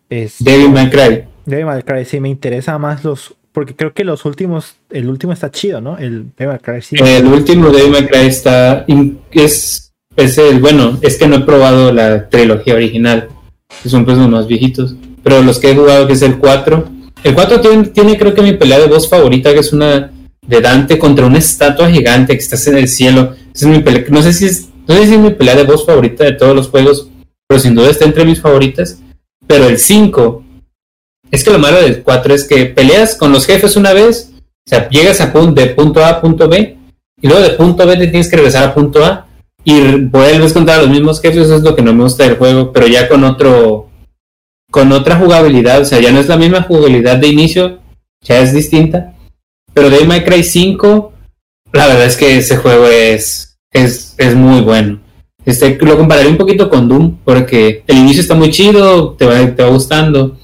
Es, 0.10 0.44
Devil 0.44 0.72
May 0.72 0.90
Cry. 0.90 1.24
Devil 1.46 1.66
May 1.66 1.84
Cry, 1.84 2.04
sí, 2.04 2.20
me 2.20 2.30
interesa 2.30 2.78
más 2.78 3.04
los. 3.04 3.34
Porque 3.54 3.76
creo 3.76 3.94
que 3.94 4.04
los 4.04 4.26
últimos. 4.26 4.76
El 4.90 5.08
último 5.10 5.32
está 5.32 5.50
chido, 5.52 5.80
¿no? 5.80 5.98
El 5.98 6.32
Devil 6.36 6.50
May 6.50 6.60
Cry, 6.60 6.82
sí. 6.82 6.98
El 7.00 7.28
último 7.28 7.70
Devil 7.70 7.92
May 7.92 8.08
Cry 8.08 8.28
está. 8.28 8.86
es, 9.32 9.94
es 10.18 10.38
el. 10.38 10.60
Bueno, 10.60 11.00
es 11.02 11.18
que 11.18 11.28
no 11.28 11.38
he 11.38 11.42
probado 11.42 11.94
la 11.94 12.28
trilogía 12.30 12.76
original. 12.76 13.30
Que 13.82 13.90
son 13.90 14.06
pues 14.06 14.18
los 14.18 14.30
más 14.30 14.48
viejitos. 14.48 14.96
Pero 15.24 15.42
los 15.42 15.60
que 15.60 15.72
he 15.72 15.76
jugado, 15.76 16.08
que 16.08 16.14
es 16.14 16.22
el 16.22 16.38
4. 16.38 16.86
El 17.24 17.34
4 17.34 17.62
tiene, 17.62 17.84
tiene 17.88 18.18
creo 18.18 18.34
que 18.34 18.42
mi 18.42 18.54
pelea 18.54 18.80
de 18.80 18.88
voz 18.88 19.10
favorita, 19.10 19.54
que 19.54 19.60
es 19.60 19.74
una 19.74 20.12
de 20.46 20.62
Dante 20.62 21.00
contra 21.00 21.26
una 21.26 21.40
estatua 21.40 21.90
gigante 21.90 22.38
que 22.38 22.44
está 22.44 22.70
en 22.70 22.78
el 22.78 22.88
cielo. 22.88 23.36
Es 23.54 23.64
mi 23.64 23.80
pelea. 23.80 24.06
No 24.10 24.22
sé 24.22 24.34
si 24.34 24.46
es. 24.46 24.70
No 24.88 24.96
sé 24.96 25.08
si 25.08 25.14
es 25.16 25.20
mi 25.20 25.32
pelea 25.32 25.56
de 25.56 25.64
voz 25.64 25.86
favorita 25.86 26.24
de 26.24 26.34
todos 26.34 26.56
los 26.56 26.70
juegos. 26.70 27.10
Pero 27.48 27.60
sin 27.60 27.76
duda 27.76 27.90
está 27.90 28.06
entre 28.06 28.26
mis 28.26 28.42
favoritas. 28.42 29.00
Pero 29.48 29.68
el 29.68 29.80
5. 29.80 30.44
Es 31.32 31.44
que 31.44 31.52
lo 31.52 31.60
malo 31.60 31.82
del 31.82 32.04
4 32.04 32.34
es 32.34 32.44
que 32.44 32.66
peleas 32.68 33.16
con 33.16 33.32
los 33.32 33.46
jefes 33.46 33.76
una 33.76 33.94
vez. 33.94 34.32
O 34.68 34.70
sea, 34.70 34.90
llegas 34.90 35.22
a 35.22 35.34
punto, 35.34 35.62
de 35.62 35.68
punto 35.68 36.04
A 36.04 36.10
a 36.10 36.22
punto 36.22 36.48
B. 36.48 36.78
Y 37.22 37.28
luego 37.28 37.42
de 37.42 37.52
punto 37.52 37.86
B 37.86 37.98
te 37.98 38.08
tienes 38.08 38.30
que 38.30 38.36
regresar 38.36 38.70
a 38.70 38.74
punto 38.74 39.04
A. 39.04 39.28
Y 39.66 39.82
vuelves 40.06 40.54
contra 40.54 40.78
los 40.78 40.90
mismos 40.90 41.20
jefes. 41.20 41.46
Eso 41.46 41.58
es 41.58 41.64
lo 41.64 41.76
que 41.76 41.82
no 41.82 41.94
me 41.94 42.04
gusta 42.04 42.24
del 42.24 42.38
juego. 42.38 42.72
Pero 42.72 42.88
ya 42.88 43.10
con 43.10 43.26
otro. 43.26 43.90
Con 44.72 44.94
otra 44.94 45.18
jugabilidad. 45.18 45.82
O 45.82 45.86
sea, 45.86 46.00
ya 46.00 46.12
no 46.12 46.20
es 46.20 46.30
la 46.30 46.38
misma 46.38 46.62
jugabilidad 46.62 47.18
de 47.18 47.28
inicio. 47.28 47.80
Ya 48.22 48.40
es 48.40 48.54
distinta. 48.54 49.14
Pero 49.74 49.90
Devil 49.90 50.08
May 50.08 50.24
Cry 50.24 50.44
5. 50.44 51.12
La 51.74 51.88
verdad 51.88 52.06
es 52.06 52.16
que 52.16 52.38
ese 52.38 52.56
juego 52.56 52.86
es. 52.86 53.58
es, 53.74 54.16
es 54.18 54.36
muy 54.36 54.62
bueno. 54.62 55.02
Este, 55.46 55.78
lo 55.80 55.98
compararé 55.98 56.28
un 56.28 56.38
poquito 56.38 56.70
con 56.70 56.88
Doom, 56.90 57.18
porque 57.24 57.84
el 57.86 57.98
inicio 57.98 58.22
está 58.22 58.34
muy 58.34 58.50
chido, 58.50 59.12
te 59.12 59.26
va, 59.26 59.56
te 59.56 59.62
va 59.62 59.70
gustando, 59.70 60.38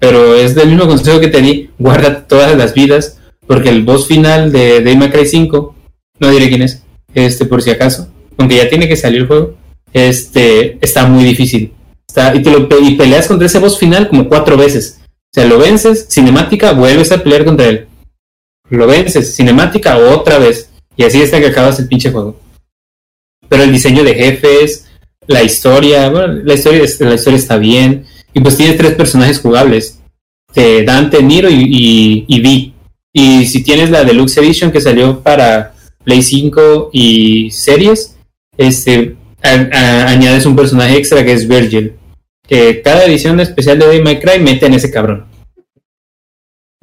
pero 0.00 0.34
es 0.34 0.56
del 0.56 0.70
mismo 0.70 0.88
consejo 0.88 1.20
que 1.20 1.28
te 1.28 1.40
di, 1.40 1.70
guarda 1.78 2.26
todas 2.26 2.56
las 2.56 2.74
vidas, 2.74 3.18
porque 3.46 3.68
el 3.68 3.84
boss 3.84 4.08
final 4.08 4.50
de 4.50 4.96
May 4.96 5.10
Cry 5.10 5.26
5, 5.26 5.74
no 6.18 6.30
diré 6.30 6.48
quién 6.48 6.62
es, 6.62 6.82
este, 7.14 7.46
por 7.46 7.62
si 7.62 7.70
acaso, 7.70 8.08
aunque 8.36 8.56
ya 8.56 8.68
tiene 8.68 8.88
que 8.88 8.96
salir 8.96 9.22
el 9.22 9.26
juego, 9.26 9.56
este, 9.92 10.78
está 10.80 11.06
muy 11.06 11.24
difícil. 11.24 11.72
Está, 12.06 12.34
y, 12.34 12.42
te 12.42 12.50
lo, 12.50 12.68
y 12.80 12.94
peleas 12.96 13.28
contra 13.28 13.46
ese 13.46 13.58
boss 13.58 13.78
final 13.78 14.08
como 14.08 14.28
cuatro 14.28 14.56
veces. 14.56 15.00
O 15.06 15.32
sea, 15.32 15.44
lo 15.44 15.58
vences, 15.58 16.06
cinemática, 16.08 16.72
vuelves 16.72 17.12
a 17.12 17.22
pelear 17.22 17.44
contra 17.44 17.68
él. 17.68 17.86
Lo 18.68 18.86
vences, 18.86 19.34
cinemática, 19.34 19.96
otra 19.96 20.38
vez. 20.38 20.70
Y 20.96 21.04
así 21.04 21.22
hasta 21.22 21.40
que 21.40 21.46
acabas 21.46 21.78
el 21.78 21.88
pinche 21.88 22.10
juego. 22.10 22.40
Pero 23.48 23.62
el 23.62 23.72
diseño 23.72 24.02
de 24.04 24.14
jefes, 24.14 24.86
la 25.26 25.42
historia, 25.42 26.08
bueno, 26.10 26.34
la 26.44 26.54
historia, 26.54 26.80
la 26.80 27.14
historia 27.14 27.38
está 27.38 27.58
bien. 27.58 28.06
Y 28.34 28.40
pues 28.40 28.56
tienes 28.56 28.76
tres 28.76 28.94
personajes 28.94 29.40
jugables. 29.40 30.00
Dante, 30.54 31.22
Niro 31.22 31.48
y, 31.48 32.24
y, 32.26 32.40
Vi. 32.40 32.74
Y 33.12 33.46
si 33.46 33.62
tienes 33.62 33.90
la 33.90 34.04
Deluxe 34.04 34.38
Edition 34.38 34.70
que 34.70 34.80
salió 34.80 35.20
para 35.20 35.74
Play 36.04 36.22
5 36.22 36.90
y 36.92 37.50
series, 37.50 38.16
este, 38.60 39.16
añades 39.42 40.46
un 40.46 40.54
personaje 40.56 40.96
extra 40.96 41.24
que 41.24 41.32
es 41.32 41.48
Virgil. 41.48 41.94
Que 42.46 42.82
cada 42.82 43.04
edición 43.04 43.38
especial 43.40 43.78
de 43.78 43.86
Devil 43.86 44.02
May 44.04 44.20
Cry 44.20 44.40
mete 44.40 44.66
en 44.66 44.74
ese 44.74 44.90
cabrón. 44.90 45.26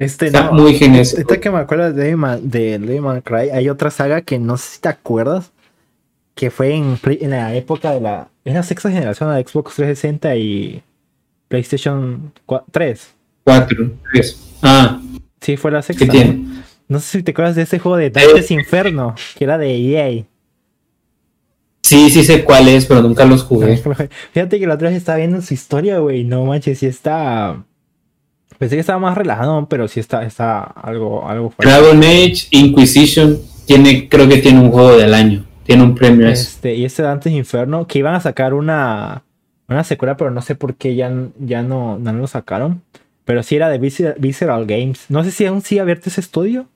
Este 0.00 0.26
Está 0.26 0.44
no, 0.44 0.52
muy 0.52 0.74
genial. 0.74 1.04
Ahorita 1.12 1.40
que 1.40 1.50
me 1.50 1.58
acuerdo 1.58 1.92
de 1.92 2.02
Devil 2.04 3.00
May- 3.00 3.22
Cry, 3.22 3.50
hay 3.50 3.68
otra 3.68 3.90
saga 3.90 4.22
que 4.22 4.38
no 4.38 4.56
sé 4.56 4.76
si 4.76 4.80
te 4.80 4.88
acuerdas, 4.88 5.50
que 6.34 6.50
fue 6.50 6.74
en, 6.74 6.98
en 7.04 7.30
la 7.30 7.54
época 7.54 7.90
de 7.92 8.00
la, 8.00 8.28
es 8.44 8.54
la 8.54 8.62
sexta 8.62 8.90
generación 8.90 9.34
de 9.34 9.42
Xbox 9.42 9.74
360 9.74 10.36
y 10.36 10.82
PlayStation 11.48 12.32
4 12.46 12.66
3. 12.70 13.14
Cuatro, 13.44 13.90
tres. 14.12 14.38
Ah, 14.62 15.00
Sí, 15.40 15.56
fue 15.56 15.70
la 15.70 15.82
sexta. 15.82 16.04
¿qué 16.04 16.06
¿no? 16.06 16.12
tiene? 16.12 16.44
No 16.88 17.00
sé 17.00 17.18
si 17.18 17.22
te 17.22 17.30
acuerdas 17.32 17.56
de 17.56 17.62
ese 17.62 17.78
juego 17.78 17.96
de 17.96 18.10
Dante's 18.10 18.50
Inferno, 18.50 19.14
que 19.36 19.44
era 19.44 19.58
de 19.58 19.74
EA. 19.76 20.24
Sí, 21.82 22.10
sí 22.10 22.24
sé 22.24 22.44
cuál 22.44 22.68
es, 22.68 22.86
pero 22.86 23.02
nunca 23.02 23.24
los 23.24 23.42
jugué. 23.42 23.76
Fíjate 24.32 24.58
que 24.58 24.66
la 24.66 24.74
otra 24.74 24.88
vez 24.88 24.98
estaba 24.98 25.18
viendo 25.18 25.40
su 25.40 25.54
historia, 25.54 25.98
güey. 25.98 26.24
No 26.24 26.44
manches, 26.44 26.78
sí 26.78 26.86
está. 26.86 27.64
Pensé 28.58 28.76
que 28.76 28.80
estaba 28.80 28.98
más 28.98 29.16
relajado, 29.16 29.66
pero 29.68 29.88
sí 29.88 30.00
está, 30.00 30.24
está 30.24 30.60
algo, 30.60 31.28
algo 31.28 31.50
fuerte. 31.50 31.72
Dragon 31.72 31.98
Age 31.98 32.48
Inquisition 32.50 33.38
tiene, 33.66 34.08
creo 34.08 34.28
que 34.28 34.38
tiene 34.38 34.60
un 34.60 34.70
juego 34.70 34.96
del 34.96 35.14
año. 35.14 35.46
Tiene 35.64 35.82
un 35.82 35.94
premio. 35.94 36.28
Este, 36.28 36.74
y 36.74 36.84
este 36.84 37.02
Dante's 37.02 37.34
Inferno, 37.34 37.86
que 37.86 38.00
iban 38.00 38.14
a 38.14 38.20
sacar 38.20 38.54
una, 38.54 39.22
una 39.68 39.84
secuela, 39.84 40.16
pero 40.16 40.30
no 40.30 40.42
sé 40.42 40.54
por 40.54 40.74
qué 40.74 40.96
ya, 40.96 41.12
ya 41.38 41.62
no, 41.62 41.98
no 41.98 42.12
lo 42.12 42.26
sacaron. 42.26 42.82
Pero 43.24 43.42
sí 43.42 43.56
era 43.56 43.68
de 43.68 43.78
Visceral, 43.78 44.16
Visceral 44.18 44.66
Games. 44.66 45.04
No 45.10 45.22
sé 45.22 45.30
si 45.30 45.44
aún 45.44 45.60
sigue 45.60 45.82
abierto 45.82 46.08
ese 46.08 46.22
estudio. 46.22 46.66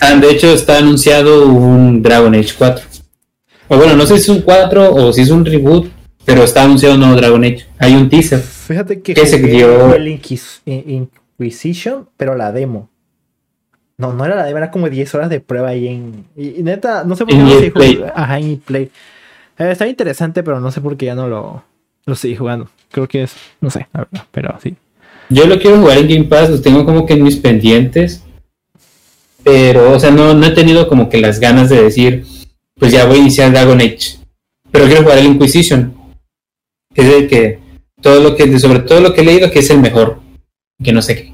Ah, 0.00 0.14
de 0.14 0.30
hecho, 0.30 0.52
está 0.52 0.78
anunciado 0.78 1.46
un 1.46 2.02
Dragon 2.02 2.34
Age 2.34 2.54
4. 2.56 2.84
O 3.68 3.76
bueno, 3.76 3.96
no 3.96 4.06
sé 4.06 4.14
si 4.18 4.22
es 4.22 4.28
un 4.28 4.42
4 4.42 4.94
o 4.94 5.12
si 5.12 5.22
es 5.22 5.30
un 5.30 5.44
reboot, 5.44 5.88
pero 6.24 6.42
está 6.44 6.62
anunciado 6.62 6.94
un 6.94 7.00
nuevo 7.00 7.16
Dragon 7.16 7.42
Age. 7.44 7.66
Hay 7.78 7.94
un 7.94 8.08
teaser. 8.08 8.40
Fíjate 8.40 9.00
que 9.00 9.14
¿Qué 9.14 9.26
se 9.26 9.38
dio? 9.38 9.94
el 9.94 10.06
Inquis- 10.08 10.60
In- 10.64 11.10
Inquisition, 11.38 12.08
pero 12.16 12.34
la 12.36 12.52
demo. 12.52 12.88
No, 13.98 14.12
no 14.12 14.24
era 14.24 14.36
la 14.36 14.44
demo, 14.44 14.58
era 14.58 14.70
como 14.70 14.88
10 14.88 15.14
horas 15.14 15.30
de 15.30 15.40
prueba 15.40 15.68
ahí 15.70 15.88
en. 15.88 16.24
Y, 16.36 16.60
y 16.60 16.62
neta, 16.62 17.04
no 17.04 17.16
sé 17.16 17.24
por 17.24 17.34
qué 17.34 17.40
no 17.40 17.50
seguí 17.50 17.70
Play. 17.70 17.94
jugando. 17.96 18.12
Ajá, 18.16 18.38
en 18.38 18.50
EA 18.50 18.56
Play. 18.64 18.90
Eh, 19.58 19.70
está 19.70 19.86
interesante, 19.88 20.42
pero 20.42 20.60
no 20.60 20.70
sé 20.70 20.80
por 20.80 20.96
qué 20.96 21.06
ya 21.06 21.14
no 21.14 21.28
lo, 21.28 21.64
lo 22.04 22.14
seguí 22.14 22.36
jugando. 22.36 22.68
Creo 22.90 23.08
que 23.08 23.22
es. 23.22 23.32
No 23.60 23.70
sé, 23.70 23.86
la 23.94 24.00
verdad, 24.10 24.26
pero 24.30 24.54
sí. 24.62 24.76
Yo 25.30 25.46
lo 25.46 25.58
quiero 25.58 25.78
jugar 25.78 25.98
en 25.98 26.08
Game 26.08 26.24
Pass, 26.24 26.50
lo 26.50 26.60
tengo 26.60 26.84
como 26.84 27.04
que 27.06 27.14
en 27.14 27.22
mis 27.24 27.36
pendientes. 27.36 28.22
Pero, 29.42 29.92
o 29.92 29.98
sea, 30.00 30.10
no, 30.10 30.34
no 30.34 30.46
he 30.46 30.50
tenido 30.50 30.88
como 30.88 31.08
que 31.08 31.18
las 31.20 31.40
ganas 31.40 31.68
de 31.68 31.82
decir, 31.82 32.24
pues 32.78 32.92
ya 32.92 33.06
voy 33.06 33.16
a 33.16 33.20
iniciar 33.20 33.52
Dragon 33.52 33.80
Age. 33.80 34.18
Pero 34.70 34.86
quiero 34.86 35.02
jugar 35.02 35.18
el 35.18 35.26
Inquisition. 35.26 35.94
Que 36.94 37.02
es 37.02 37.08
el 37.14 37.28
que, 37.28 37.58
todo 38.00 38.20
lo 38.20 38.36
que, 38.36 38.58
sobre 38.58 38.80
todo 38.80 39.00
lo 39.00 39.12
que 39.14 39.20
he 39.20 39.24
leído, 39.24 39.50
que 39.50 39.60
es 39.60 39.70
el 39.70 39.80
mejor. 39.80 40.20
Que 40.82 40.92
no 40.92 41.02
sé 41.02 41.16
qué. 41.16 41.32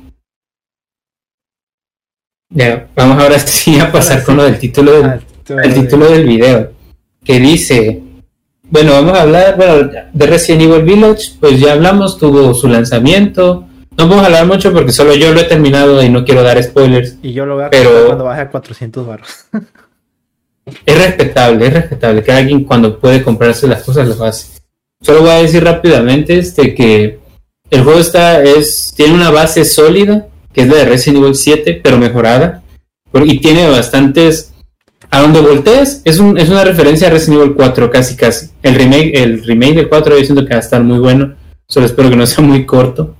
Ya, 2.50 2.88
vamos 2.94 3.22
ahora 3.22 3.38
sí 3.46 3.78
a 3.80 3.90
pasar 3.90 4.22
con 4.24 4.36
lo 4.36 4.44
del 4.44 4.58
título 4.58 4.92
del, 4.92 5.04
Ah, 5.06 5.20
el 5.64 5.74
título 5.74 6.08
del 6.08 6.24
video, 6.26 6.72
que 7.24 7.40
dice, 7.40 8.00
bueno, 8.62 8.92
vamos 8.92 9.18
a 9.18 9.22
hablar, 9.22 9.56
bueno, 9.56 9.90
de 10.12 10.26
Resident 10.26 10.62
Evil 10.62 10.82
Village, 10.84 11.32
pues 11.40 11.58
ya 11.58 11.72
hablamos, 11.72 12.16
tuvo 12.16 12.54
su 12.54 12.68
lanzamiento, 12.68 13.66
no 13.98 14.06
vamos 14.08 14.22
a 14.22 14.26
hablar 14.26 14.46
mucho 14.46 14.72
porque 14.72 14.92
solo 14.92 15.14
yo 15.14 15.32
lo 15.32 15.40
he 15.40 15.44
terminado 15.44 16.00
y 16.02 16.08
no 16.08 16.24
quiero 16.24 16.42
dar 16.44 16.62
spoilers, 16.62 17.18
Y 17.22 17.32
yo 17.32 17.44
lo 17.44 17.56
voy 17.56 17.64
a 17.64 17.70
Pero- 17.70 18.06
cuando 18.06 18.24
baje 18.24 18.42
a 18.42 18.50
400 18.50 19.04
baros. 19.06 19.28
es 20.64 20.98
respetable, 20.98 21.66
es 21.66 21.74
respetable, 21.74 22.22
que 22.22 22.32
alguien 22.32 22.64
cuando 22.64 22.98
puede 22.98 23.22
comprarse 23.22 23.66
las 23.66 23.82
cosas 23.82 24.08
lo 24.08 24.24
hace. 24.24 24.60
Solo 25.00 25.22
voy 25.22 25.30
a 25.30 25.42
decir 25.42 25.64
rápidamente 25.64 26.38
este 26.38 26.74
que 26.74 27.18
el 27.70 27.82
juego 27.82 27.98
está, 27.98 28.42
es, 28.42 28.92
tiene 28.96 29.14
una 29.14 29.30
base 29.30 29.64
sólida, 29.64 30.28
que 30.52 30.62
es 30.62 30.68
la 30.68 30.76
de 30.76 30.84
Resident 30.84 31.22
Evil 31.22 31.34
7, 31.34 31.80
pero 31.82 31.98
mejorada, 31.98 32.62
y 33.14 33.40
tiene 33.40 33.68
bastantes 33.68 34.52
a 35.10 35.20
donde 35.20 35.40
voltees 35.40 36.00
es, 36.04 36.18
un, 36.18 36.38
es 36.38 36.48
una 36.48 36.64
referencia 36.64 37.08
a 37.08 37.10
Resident 37.10 37.42
Evil 37.42 37.54
4 37.54 37.90
casi 37.90 38.16
casi. 38.16 38.48
El 38.62 38.74
remake, 38.74 39.12
el 39.14 39.44
remake 39.44 39.74
del 39.74 39.88
4 39.88 40.18
yo 40.18 40.24
siento 40.24 40.44
que 40.44 40.54
va 40.54 40.56
a 40.56 40.60
estar 40.60 40.82
muy 40.82 40.98
bueno. 40.98 41.34
Solo 41.66 41.86
espero 41.86 42.08
que 42.08 42.16
no 42.16 42.26
sea 42.26 42.42
muy 42.42 42.64
corto. 42.64 43.14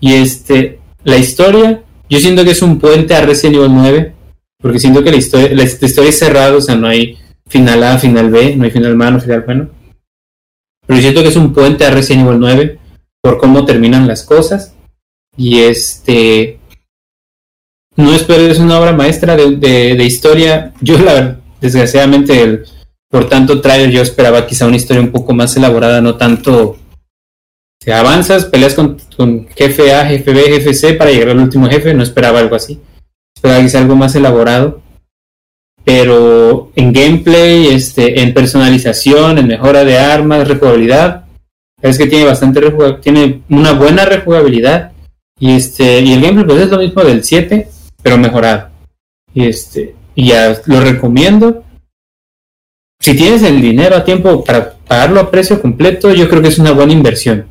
Y 0.00 0.14
este, 0.14 0.78
la 1.04 1.18
historia, 1.18 1.82
yo 2.08 2.18
siento 2.18 2.44
que 2.44 2.52
es 2.52 2.62
un 2.62 2.78
puente 2.78 3.14
a 3.14 3.20
Resident 3.20 3.56
Evil 3.56 3.74
9. 3.74 4.14
Porque 4.60 4.78
siento 4.78 5.02
que 5.04 5.10
la 5.10 5.16
historia, 5.16 5.54
la, 5.54 5.62
historia 5.62 6.08
es 6.10 6.18
cerrada, 6.18 6.56
o 6.56 6.60
sea, 6.60 6.74
no 6.74 6.88
hay 6.88 7.16
final 7.46 7.82
A, 7.84 7.98
final 7.98 8.30
B, 8.30 8.56
no 8.56 8.64
hay 8.64 8.70
final 8.70 8.96
malo, 8.96 9.20
final 9.20 9.42
bueno. 9.42 9.70
Pero 10.86 11.00
siento 11.00 11.22
que 11.22 11.28
es 11.28 11.36
un 11.36 11.52
puente 11.52 11.84
a 11.84 11.90
Resident 11.90 12.26
Evil 12.26 12.40
9 12.40 12.78
por 13.22 13.38
cómo 13.38 13.64
terminan 13.64 14.06
las 14.08 14.22
cosas. 14.24 14.74
Y 15.36 15.60
este, 15.60 16.58
no 17.96 18.12
esperes 18.14 18.58
una 18.58 18.80
obra 18.80 18.92
maestra 18.92 19.36
de, 19.36 19.56
de- 19.56 20.04
historia. 20.04 20.72
Yo, 20.80 20.98
la 20.98 21.38
desgraciadamente, 21.60 22.42
el- 22.42 22.64
por 23.10 23.28
tanto 23.28 23.60
trailer, 23.60 23.90
yo 23.90 24.02
esperaba 24.02 24.46
quizá 24.46 24.66
una 24.66 24.76
historia 24.76 25.02
un 25.02 25.12
poco 25.12 25.32
más 25.34 25.56
elaborada, 25.56 26.00
no 26.00 26.16
tanto. 26.16 26.78
Si 27.80 27.92
avanzas, 27.92 28.46
peleas 28.46 28.74
con, 28.74 28.98
con 29.16 29.46
jefe 29.48 29.94
A, 29.94 30.04
jefe 30.06 30.32
B, 30.32 30.40
jefe 30.42 30.74
C 30.74 30.94
para 30.94 31.10
llegar 31.12 31.28
al 31.30 31.38
último 31.38 31.68
jefe, 31.68 31.94
no 31.94 32.02
esperaba 32.02 32.40
algo 32.40 32.56
así. 32.56 32.80
Quizá 33.40 33.78
algo 33.78 33.96
más 33.96 34.14
elaborado. 34.14 34.80
Pero 35.84 36.70
en 36.76 36.92
gameplay, 36.92 37.68
este, 37.68 38.20
en 38.20 38.34
personalización, 38.34 39.38
en 39.38 39.46
mejora 39.46 39.84
de 39.84 39.98
armas, 39.98 40.46
rejugabilidad, 40.46 41.24
es 41.80 41.96
que 41.96 42.06
tiene 42.06 42.24
bastante 42.24 42.60
tiene 43.00 43.42
una 43.48 43.72
buena 43.72 44.04
rejugabilidad. 44.04 44.92
Y 45.40 45.52
este, 45.52 46.00
y 46.00 46.12
el 46.12 46.20
gameplay 46.20 46.46
pues 46.46 46.60
es 46.62 46.70
lo 46.70 46.78
mismo 46.78 47.02
del 47.02 47.24
7, 47.24 47.68
pero 48.02 48.18
mejorado. 48.18 48.70
Y 49.32 49.46
este, 49.46 49.94
y 50.14 50.28
ya 50.28 50.60
lo 50.66 50.80
recomiendo. 50.80 51.64
Si 53.00 53.16
tienes 53.16 53.42
el 53.44 53.60
dinero 53.60 53.96
a 53.96 54.04
tiempo 54.04 54.44
para 54.44 54.72
pagarlo 54.72 55.20
a 55.20 55.30
precio 55.30 55.60
completo, 55.60 56.12
yo 56.12 56.28
creo 56.28 56.42
que 56.42 56.48
es 56.48 56.58
una 56.58 56.72
buena 56.72 56.92
inversión. 56.92 57.46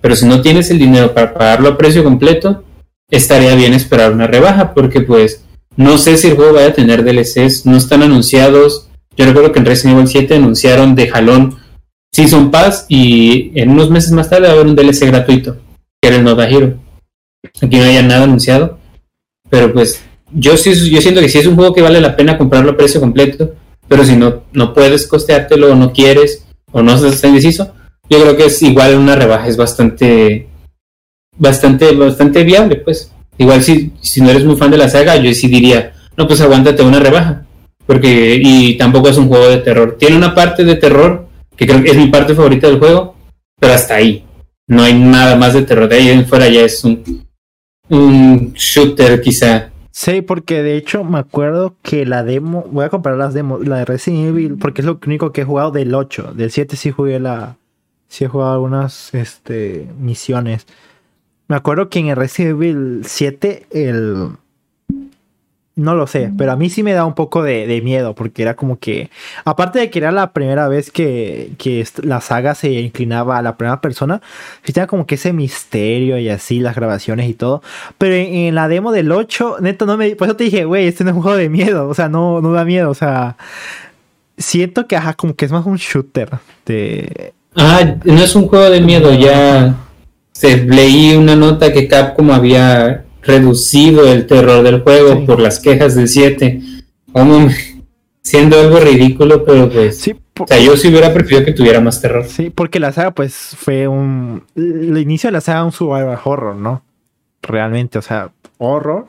Pero 0.00 0.14
si 0.14 0.26
no 0.26 0.42
tienes 0.42 0.70
el 0.70 0.78
dinero 0.78 1.14
para 1.14 1.32
pagarlo 1.32 1.70
a 1.70 1.78
precio 1.78 2.04
completo, 2.04 2.63
estaría 3.10 3.54
bien 3.54 3.74
esperar 3.74 4.12
una 4.12 4.26
rebaja, 4.26 4.74
porque 4.74 5.00
pues 5.00 5.44
no 5.76 5.98
sé 5.98 6.16
si 6.16 6.28
el 6.28 6.36
juego 6.36 6.54
vaya 6.54 6.68
a 6.68 6.72
tener 6.72 7.04
DLCs, 7.04 7.66
no 7.66 7.76
están 7.76 8.02
anunciados. 8.02 8.88
Yo 9.16 9.26
recuerdo 9.26 9.52
que 9.52 9.58
en 9.58 9.66
Resident 9.66 9.96
Evil 9.96 10.08
7 10.08 10.34
anunciaron 10.36 10.94
de 10.94 11.08
jalón 11.08 11.56
Season 12.12 12.50
Pass 12.50 12.86
y 12.88 13.50
en 13.58 13.70
unos 13.70 13.90
meses 13.90 14.12
más 14.12 14.30
tarde 14.30 14.46
va 14.46 14.50
a 14.50 14.52
haber 14.52 14.66
un 14.66 14.76
DLC 14.76 15.06
gratuito, 15.06 15.56
que 16.00 16.08
era 16.08 16.16
el 16.16 16.24
Nova 16.24 16.48
Hero. 16.48 16.74
Aquí 17.60 17.76
no 17.76 17.84
haya 17.84 18.02
nada 18.02 18.24
anunciado, 18.24 18.78
pero 19.50 19.72
pues 19.72 20.00
yo 20.32 20.56
sí 20.56 20.90
yo 20.90 21.00
siento 21.00 21.20
que 21.20 21.28
sí 21.28 21.38
es 21.38 21.46
un 21.46 21.56
juego 21.56 21.74
que 21.74 21.82
vale 21.82 22.00
la 22.00 22.16
pena 22.16 22.38
comprarlo 22.38 22.72
a 22.72 22.76
precio 22.76 23.00
completo, 23.00 23.54
pero 23.88 24.04
si 24.04 24.16
no 24.16 24.44
no 24.52 24.72
puedes 24.74 25.06
costeártelo 25.06 25.72
o 25.72 25.74
no 25.74 25.92
quieres 25.92 26.44
o 26.70 26.82
no 26.82 26.94
estás 26.94 27.24
indeciso, 27.24 27.74
yo 28.08 28.20
creo 28.20 28.36
que 28.36 28.46
es 28.46 28.62
igual 28.62 28.96
una 28.96 29.16
rebaja 29.16 29.48
es 29.48 29.56
bastante 29.56 30.48
bastante 31.36 31.94
bastante 31.94 32.44
viable, 32.44 32.76
pues. 32.76 33.10
Igual 33.38 33.62
si 33.62 33.92
si 34.00 34.20
no 34.20 34.30
eres 34.30 34.44
muy 34.44 34.56
fan 34.56 34.70
de 34.70 34.78
la 34.78 34.88
saga, 34.88 35.16
yo 35.16 35.32
sí 35.34 35.48
diría, 35.48 35.92
no 36.16 36.26
pues 36.26 36.40
aguántate 36.40 36.82
una 36.82 37.00
rebaja, 37.00 37.44
porque 37.86 38.40
y 38.42 38.76
tampoco 38.76 39.08
es 39.08 39.16
un 39.16 39.28
juego 39.28 39.48
de 39.48 39.58
terror. 39.58 39.96
Tiene 39.98 40.16
una 40.16 40.34
parte 40.34 40.64
de 40.64 40.76
terror 40.76 41.28
que 41.56 41.66
creo 41.66 41.82
que 41.82 41.90
es 41.90 41.96
mi 41.96 42.08
parte 42.08 42.34
favorita 42.34 42.68
del 42.68 42.78
juego, 42.78 43.16
pero 43.58 43.72
hasta 43.72 43.96
ahí. 43.96 44.24
No 44.66 44.82
hay 44.82 44.94
nada 44.94 45.36
más 45.36 45.52
de 45.52 45.62
terror. 45.62 45.88
De 45.88 45.96
ahí 45.96 46.08
en 46.08 46.26
fuera 46.26 46.48
ya 46.48 46.62
es 46.62 46.82
un, 46.84 47.24
un 47.90 48.52
shooter 48.54 49.20
quizá 49.20 49.70
Sí, 49.96 50.22
porque 50.22 50.64
de 50.64 50.76
hecho 50.76 51.04
me 51.04 51.20
acuerdo 51.20 51.76
que 51.80 52.04
la 52.04 52.24
demo, 52.24 52.66
voy 52.68 52.84
a 52.84 52.88
comparar 52.88 53.16
las 53.16 53.32
demos, 53.32 53.64
la 53.64 53.78
de 53.78 53.84
Resident 53.84 54.26
Evil, 54.26 54.58
porque 54.58 54.80
es 54.80 54.86
lo 54.86 54.98
único 55.06 55.30
que 55.30 55.42
he 55.42 55.44
jugado 55.44 55.70
del 55.70 55.94
8, 55.94 56.32
del 56.34 56.50
7 56.50 56.74
sí 56.74 56.90
jugué 56.90 57.20
la, 57.20 57.58
sí 58.08 58.24
he 58.24 58.28
jugado 58.28 58.54
algunas 58.54 59.14
este, 59.14 59.88
misiones. 59.96 60.66
Me 61.48 61.56
acuerdo 61.56 61.88
que 61.88 61.98
en 61.98 62.14
Resident 62.16 62.56
Evil 62.56 63.02
7 63.04 63.66
el, 63.70 64.30
no 65.76 65.96
lo 65.96 66.06
sé, 66.06 66.32
pero 66.38 66.52
a 66.52 66.56
mí 66.56 66.70
sí 66.70 66.84
me 66.84 66.92
da 66.92 67.04
un 67.04 67.14
poco 67.14 67.42
de, 67.42 67.80
miedo, 67.82 68.14
porque 68.14 68.42
era 68.42 68.54
como 68.54 68.78
que, 68.78 69.10
aparte 69.44 69.80
de 69.80 69.90
que 69.90 69.98
era 69.98 70.12
la 70.12 70.32
primera 70.32 70.68
vez 70.68 70.92
que, 70.92 71.52
que, 71.58 71.84
la 72.02 72.20
saga 72.20 72.54
se 72.54 72.70
inclinaba 72.70 73.38
a 73.38 73.42
la 73.42 73.56
primera 73.56 73.80
persona, 73.80 74.22
sí 74.62 74.72
tenía 74.72 74.86
como 74.86 75.04
que 75.04 75.16
ese 75.16 75.32
misterio 75.32 76.18
y 76.18 76.28
así, 76.28 76.60
las 76.60 76.76
grabaciones 76.76 77.28
y 77.28 77.34
todo. 77.34 77.60
Pero 77.98 78.14
en, 78.14 78.54
la 78.54 78.68
demo 78.68 78.92
del 78.92 79.10
8, 79.10 79.56
neto, 79.60 79.84
no 79.84 79.96
me. 79.96 80.14
Por 80.14 80.28
eso 80.28 80.36
te 80.36 80.44
dije, 80.44 80.64
güey, 80.64 80.86
este 80.86 81.02
no 81.02 81.10
es 81.10 81.16
un 81.16 81.22
juego 81.22 81.36
de 81.36 81.48
miedo, 81.48 81.88
o 81.88 81.94
sea, 81.94 82.08
no, 82.08 82.40
no 82.40 82.52
da 82.52 82.64
miedo, 82.64 82.90
o 82.90 82.94
sea. 82.94 83.36
Siento 84.36 84.86
que, 84.86 84.96
ajá, 84.96 85.14
como 85.14 85.34
que 85.34 85.44
es 85.44 85.52
más 85.52 85.64
un 85.64 85.76
shooter. 85.76 86.28
De... 86.66 87.32
Ah, 87.54 87.96
no 88.04 88.14
es 88.14 88.34
un 88.34 88.48
juego 88.48 88.68
de 88.68 88.80
miedo, 88.80 89.12
ya. 89.12 89.74
Se, 90.34 90.64
leí 90.64 91.14
una 91.14 91.36
nota 91.36 91.72
que 91.72 91.88
Capcom 91.88 92.30
había 92.30 93.04
reducido 93.22 94.06
el 94.12 94.26
terror 94.26 94.62
del 94.62 94.82
juego 94.82 95.24
por 95.24 95.40
las 95.40 95.60
quejas 95.60 95.94
del 95.94 96.08
7. 96.08 96.60
siendo 98.24 98.58
algo 98.58 98.80
ridículo, 98.80 99.44
pero 99.44 99.68
pues. 99.70 100.10
O 100.40 100.46
sea, 100.48 100.58
yo 100.58 100.76
sí 100.76 100.88
hubiera 100.88 101.12
preferido 101.12 101.44
que 101.44 101.52
tuviera 101.52 101.80
más 101.80 102.00
terror. 102.00 102.24
Sí, 102.26 102.50
porque 102.50 102.80
la 102.80 102.92
saga, 102.92 103.12
pues, 103.12 103.54
fue 103.56 103.86
un. 103.86 104.42
El 104.56 104.98
inicio 104.98 105.28
de 105.28 105.32
la 105.32 105.40
saga, 105.40 105.64
un 105.64 105.70
survival 105.70 106.18
horror, 106.24 106.56
¿no? 106.56 106.82
Realmente, 107.42 107.98
o 107.98 108.02
sea, 108.02 108.32
horror, 108.58 109.06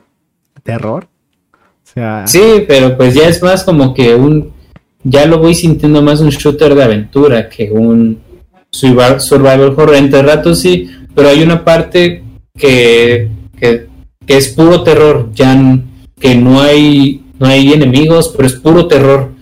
terror. 0.62 1.08
O 1.54 1.92
sea. 1.94 2.26
Sí, 2.26 2.64
pero 2.68 2.96
pues 2.96 3.14
ya 3.14 3.28
es 3.28 3.42
más 3.42 3.64
como 3.64 3.92
que 3.92 4.14
un. 4.14 4.52
Ya 5.02 5.26
lo 5.26 5.38
voy 5.38 5.54
sintiendo 5.54 6.02
más 6.02 6.20
un 6.20 6.30
shooter 6.30 6.74
de 6.74 6.84
aventura 6.84 7.48
que 7.48 7.70
un 7.70 8.20
survival 8.70 9.60
horror. 9.76 9.94
Entre 9.94 10.22
ratos 10.22 10.60
sí, 10.60 10.90
pero 11.16 11.30
hay 11.30 11.42
una 11.42 11.64
parte 11.64 12.22
que, 12.56 13.28
que 13.58 13.88
que 14.26 14.36
es 14.36 14.48
puro 14.48 14.82
terror, 14.82 15.30
ya 15.34 15.56
que 16.18 16.34
no 16.34 16.60
hay, 16.60 17.24
no 17.38 17.46
hay 17.46 17.72
enemigos, 17.72 18.32
pero 18.36 18.48
es 18.48 18.54
puro 18.54 18.88
terror. 18.88 19.32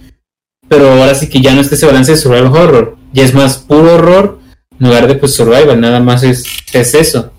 Pero 0.68 0.90
ahora 0.90 1.14
sí 1.14 1.28
que 1.28 1.40
ya 1.40 1.54
no 1.54 1.60
está 1.60 1.74
ese 1.74 1.86
balance 1.86 2.12
de 2.12 2.18
survival 2.18 2.54
horror, 2.54 2.96
ya 3.12 3.24
es 3.24 3.34
más 3.34 3.58
puro 3.58 3.94
horror 3.94 4.38
en 4.78 4.86
lugar 4.86 5.06
de 5.06 5.14
pues 5.14 5.34
survival, 5.34 5.80
nada 5.80 6.00
más 6.00 6.22
es, 6.22 6.44
es 6.72 6.94
eso. 6.94 7.30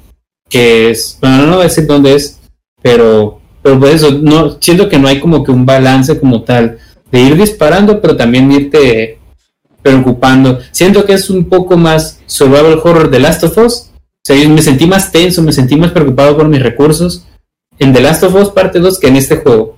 Que 0.50 0.92
es, 0.92 1.18
bueno, 1.22 1.46
no 1.46 1.54
voy 1.54 1.62
a 1.62 1.68
decir 1.68 1.86
dónde 1.86 2.16
es, 2.16 2.40
pero, 2.82 3.42
pero 3.62 3.80
pues 3.80 3.96
eso, 3.96 4.12
no, 4.12 4.58
siento 4.62 4.90
que 4.90 5.00
no 5.00 5.08
hay 5.08 5.20
como 5.20 5.44
que 5.44 5.52
un 5.52 5.66
balance 5.66 6.20
como 6.20 6.44
tal 6.44 6.78
de 7.12 7.20
ir 7.20 7.36
disparando, 7.36 8.02
pero 8.02 8.16
también 8.16 8.52
irte 8.52 9.20
preocupando. 9.82 10.60
Siento 10.72 11.06
que 11.06 11.14
es 11.14 11.30
un 11.30 11.46
poco 11.46 11.78
más 11.78 12.20
survival 12.26 12.80
horror 12.84 13.10
de 13.10 13.20
Last 13.20 13.44
of 13.44 13.58
Us. 13.58 13.85
Sea, 14.26 14.50
me 14.50 14.62
sentí 14.64 14.88
más 14.88 15.12
tenso, 15.12 15.44
me 15.44 15.54
sentí 15.54 15.76
más 15.76 15.92
preocupado 15.92 16.36
por 16.36 16.48
mis 16.48 16.62
recursos 16.62 17.28
en 17.78 17.94
The 17.94 18.02
Last 18.02 18.24
of 18.24 18.34
Us 18.34 18.50
parte 18.50 18.80
2 18.80 19.00
que 19.00 19.08
en 19.08 19.18
este 19.18 19.38
juego. 19.38 19.78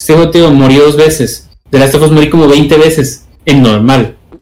Este 0.00 0.14
juego, 0.14 0.30
tío, 0.30 0.50
murió 0.50 0.84
dos 0.84 0.96
veces. 0.96 1.50
The 1.68 1.78
Last 1.78 1.94
of 1.96 2.04
Us 2.04 2.10
morí 2.10 2.30
como 2.30 2.48
20 2.48 2.74
veces 2.78 3.26
en 3.44 3.62
normal. 3.62 4.16
O 4.32 4.38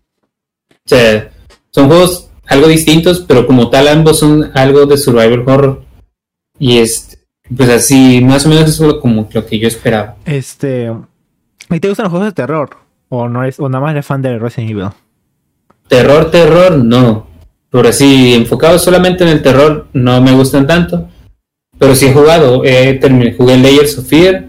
sea, 0.87 1.33
son 1.71 1.89
juegos 1.89 2.31
algo 2.47 2.69
distintos, 2.69 3.25
pero 3.27 3.45
como 3.45 3.71
tal 3.71 3.89
ambos 3.89 4.21
son 4.21 4.53
algo 4.55 4.87
de 4.87 4.97
survival 4.97 5.49
horror. 5.49 5.83
Y 6.57 6.79
este, 6.79 7.19
pues 7.57 7.71
así, 7.71 8.21
más 8.23 8.47
o 8.47 8.51
menos 8.51 8.69
eso 8.69 8.89
es 8.89 8.95
como 9.01 9.29
lo 9.33 9.47
que 9.47 9.59
yo 9.59 9.67
esperaba. 9.67 10.15
Este, 10.27 10.93
¿y 11.71 11.81
te 11.81 11.89
gustan 11.89 12.05
los 12.05 12.11
juegos 12.13 12.29
de 12.29 12.33
terror? 12.35 12.77
¿O 13.09 13.29
no 13.29 13.43
es, 13.43 13.59
o 13.59 13.69
nada 13.69 13.83
más 13.83 13.93
eres 13.93 14.07
fan 14.07 14.23
de 14.23 14.39
Resident 14.39 14.71
Evil? 14.71 14.89
Terror, 15.89 16.31
terror, 16.31 16.79
no. 16.79 17.30
Pero 17.71 17.89
así, 17.89 18.35
enfocado 18.35 18.79
solamente 18.79 19.25
en 19.25 19.31
el 19.31 19.43
terror, 19.43 19.87
no 19.93 20.21
me 20.21 20.33
gustan 20.33 20.67
tanto. 20.67 21.09
Pero 21.79 21.95
sí 21.95 22.07
he 22.07 22.13
jugado, 22.13 22.63
eh, 22.65 23.01
jugué 23.37 23.57
Layers 23.57 23.99
of 23.99 24.07
Fear, 24.07 24.47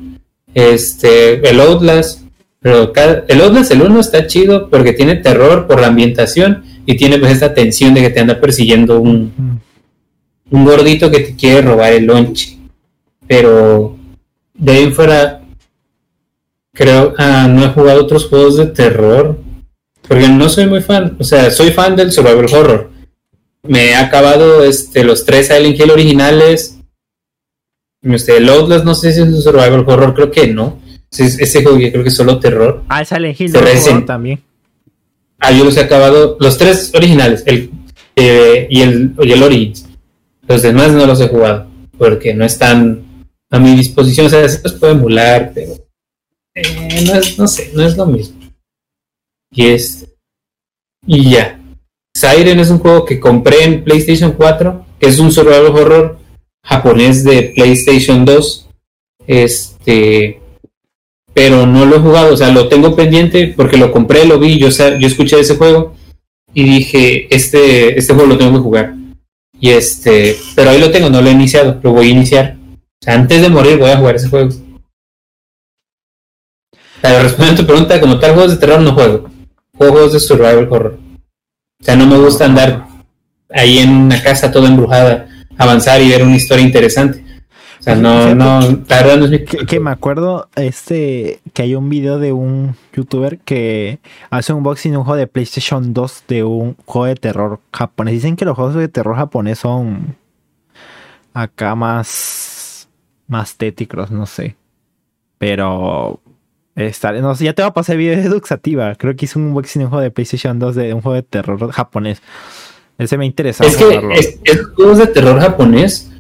este, 0.54 1.48
el 1.48 1.60
Outlast, 1.62 2.22
pero 2.60 2.94
el 3.28 3.42
Outlast, 3.42 3.72
el 3.72 3.82
1 3.82 4.00
está 4.00 4.28
chido 4.28 4.70
porque 4.70 4.94
tiene 4.94 5.16
terror 5.16 5.66
por 5.66 5.80
la 5.80 5.88
ambientación 5.88 6.64
y 6.86 6.96
tiene 6.96 7.18
pues 7.18 7.32
esta 7.32 7.54
tensión 7.54 7.94
de 7.94 8.02
que 8.02 8.10
te 8.10 8.20
anda 8.20 8.40
persiguiendo 8.40 9.00
un, 9.00 9.62
un 10.50 10.66
gordito 10.66 11.10
que 11.10 11.22
te 11.22 11.36
quiere 11.36 11.62
robar 11.62 11.94
el 11.94 12.06
lonche. 12.06 12.58
Pero 13.28 13.98
de 14.54 14.72
ahí 14.72 14.92
fuera, 14.92 15.42
creo, 16.74 17.14
ah, 17.18 17.48
no 17.50 17.64
he 17.64 17.70
jugado 17.70 18.02
otros 18.02 18.28
juegos 18.28 18.58
de 18.58 18.68
terror 18.68 19.40
porque 20.08 20.28
no 20.28 20.50
soy 20.50 20.68
muy 20.68 20.82
fan, 20.82 21.16
o 21.20 21.24
sea, 21.24 21.50
soy 21.50 21.72
fan 21.72 21.96
del 21.96 22.12
survival 22.12 22.54
horror. 22.54 22.91
Me 23.64 23.90
he 23.90 23.96
acabado 23.96 24.64
este, 24.64 25.04
los 25.04 25.26
tres 25.26 25.48
Silent 25.48 25.80
Hill 25.80 25.92
originales, 25.92 26.78
este, 28.02 28.38
el 28.38 28.50
Outlast 28.50 28.84
no 28.84 28.96
sé 28.96 29.14
si 29.14 29.22
es 29.22 29.28
un 29.28 29.42
survival 29.42 29.86
horror, 29.88 30.16
creo 30.16 30.32
que 30.32 30.48
no. 30.48 30.80
Ese, 31.12 31.62
juego 31.62 31.78
yo 31.78 31.92
creo 31.92 32.04
que 32.04 32.10
es 32.10 32.16
solo 32.16 32.40
terror. 32.40 32.84
Ah, 32.88 33.06
Silent 33.06 33.40
Hill 33.40 33.54
también. 34.06 34.42
Ah, 35.40 35.52
yo 35.52 35.64
los 35.64 35.76
he 35.78 35.82
acabado, 35.82 36.38
los 36.40 36.58
tres 36.58 36.92
originales, 36.96 37.44
el 37.46 37.72
eh, 38.16 38.68
y 38.70 38.82
el 38.82 39.16
y 39.22 39.32
el 39.32 39.44
Origins. 39.44 39.88
Los 40.48 40.62
demás 40.62 40.92
no 40.92 41.06
los 41.06 41.20
he 41.22 41.28
jugado, 41.28 41.68
porque 41.98 42.34
no 42.34 42.46
están 42.46 43.26
a 43.50 43.60
mi 43.60 43.76
disposición. 43.76 44.28
O 44.28 44.30
sea, 44.30 44.48
se 44.48 44.62
los 44.62 44.74
puedo 44.74 44.94
emular, 44.94 45.52
pero 45.54 45.74
eh, 46.54 47.04
no, 47.06 47.16
es, 47.16 47.38
no 47.38 47.48
sé, 47.48 47.72
no 47.74 47.84
es 47.84 47.98
lo 47.98 48.06
mismo. 48.06 48.40
Y 49.52 49.68
es. 49.68 50.08
Y 51.06 51.32
ya. 51.32 51.61
Siren 52.22 52.60
es 52.60 52.70
un 52.70 52.78
juego 52.78 53.04
que 53.04 53.20
compré 53.20 53.64
en 53.64 53.84
PlayStation 53.84 54.34
4, 54.34 54.86
que 55.00 55.08
es 55.08 55.18
un 55.18 55.32
survival 55.32 55.76
horror 55.76 56.20
japonés 56.64 57.24
de 57.24 57.52
PlayStation 57.56 58.24
2. 58.26 58.68
Este, 59.26 60.40
pero 61.34 61.66
no 61.66 61.84
lo 61.88 61.96
he 61.96 62.00
jugado, 62.00 62.34
o 62.36 62.38
sea, 62.38 62.52
lo 62.52 62.68
tengo 62.68 62.96
pendiente 62.96 63.52
porque 63.58 63.78
lo 63.78 63.92
compré, 63.92 64.26
lo 64.26 64.38
vi, 64.38 64.60
yo, 64.60 64.68
escuché 64.68 65.40
ese 65.40 65.56
juego 65.56 65.96
y 66.54 66.64
dije, 66.64 67.34
este, 67.34 67.98
este 67.98 68.14
juego 68.14 68.30
lo 68.30 68.38
tengo 68.38 68.54
que 68.54 68.60
jugar. 68.60 68.94
Y 69.60 69.72
este, 69.72 70.38
pero 70.56 70.70
ahí 70.70 70.80
lo 70.80 70.92
tengo, 70.92 71.10
no 71.10 71.24
lo 71.24 71.28
he 71.28 71.34
iniciado, 71.34 71.80
lo 71.82 71.94
voy 71.94 72.10
a 72.10 72.12
iniciar. 72.12 72.58
O 72.76 73.04
sea, 73.04 73.16
antes 73.16 73.42
de 73.42 73.50
morir 73.50 73.80
voy 73.80 73.90
a 73.90 73.98
jugar 73.98 74.16
ese 74.18 74.30
juego. 74.30 74.50
Para 77.02 77.24
responder 77.24 77.56
a 77.56 77.58
tu 77.58 77.66
pregunta, 77.66 78.00
como 78.00 78.20
tal, 78.20 78.34
juegos 78.34 78.52
de 78.52 78.58
terror 78.58 78.80
no 78.80 78.94
juego. 78.94 79.28
Juegos 79.76 80.14
de 80.14 80.20
survival 80.20 80.68
horror. 80.70 81.11
O 81.82 81.84
sea, 81.84 81.96
no 81.96 82.06
me 82.06 82.18
gusta 82.18 82.46
andar 82.46 82.88
ahí 83.50 83.80
en 83.80 83.90
una 83.90 84.22
casa 84.22 84.52
toda 84.52 84.70
embrujada 84.70 85.28
avanzar 85.58 86.02
y 86.02 86.10
ver 86.10 86.24
una 86.24 86.36
historia 86.36 86.66
interesante. 86.66 87.24
O 87.80 87.84
sea, 87.84 87.96
no, 87.96 88.36
no, 88.36 88.60
la 88.88 89.02
verdad 89.02 89.18
no 89.18 89.26
es 89.26 89.32
mi... 89.32 89.44
que, 89.44 89.80
me 89.80 89.90
acuerdo 89.90 90.50
este 90.56 91.42
que 91.54 91.64
hay 91.64 91.74
un 91.74 91.90
video 91.90 92.20
de 92.20 92.32
un 92.32 92.76
youtuber 92.94 93.40
que 93.40 94.00
hace 94.30 94.54
un 94.54 94.60
unboxing 94.60 94.92
de 94.92 94.98
un 95.00 95.04
juego 95.04 95.18
de 95.18 95.26
PlayStation 95.26 95.92
2 95.92 96.24
de 96.28 96.44
un 96.44 96.76
juego 96.86 97.08
de 97.08 97.16
terror 97.16 97.60
japonés. 97.74 98.14
Dicen 98.14 98.36
que 98.36 98.46
los 98.46 98.56
juegos 98.56 98.76
de 98.76 98.88
terror 98.88 99.16
japonés 99.16 99.58
son 99.58 100.16
acá 101.34 101.74
más 101.74 102.88
más 103.28 103.56
téticos, 103.58 104.12
no 104.12 104.28
sé. 104.28 104.56
Pero 105.40 106.21
no 106.76 107.36
sé, 107.36 107.46
ya 107.46 107.54
te 107.54 107.62
va 107.62 107.70
a 107.70 107.74
pasar 107.74 107.96
el 107.96 108.00
video 108.00 108.16
de 108.18 108.30
Duxativa. 108.30 108.96
Creo 108.96 109.16
que 109.16 109.26
hizo 109.26 109.40
un 109.40 109.48
unboxing 109.48 109.82
de 109.82 109.86
un 109.86 109.90
juego 109.90 110.04
de 110.04 110.12
PlayStation 110.12 110.58
2 110.58 110.76
de 110.76 110.94
un 110.94 111.02
juego 111.02 111.16
de 111.16 111.24
terror 111.24 111.72
japonés. 111.72 112.22
Ese 112.98 113.18
me 113.18 113.26
interesa. 113.26 113.66
Es 113.66 113.76
que 113.76 114.02
es, 114.44 114.66
juegos 114.76 114.98
de 115.00 115.08
terror 115.08 115.40
japonés 115.40 116.12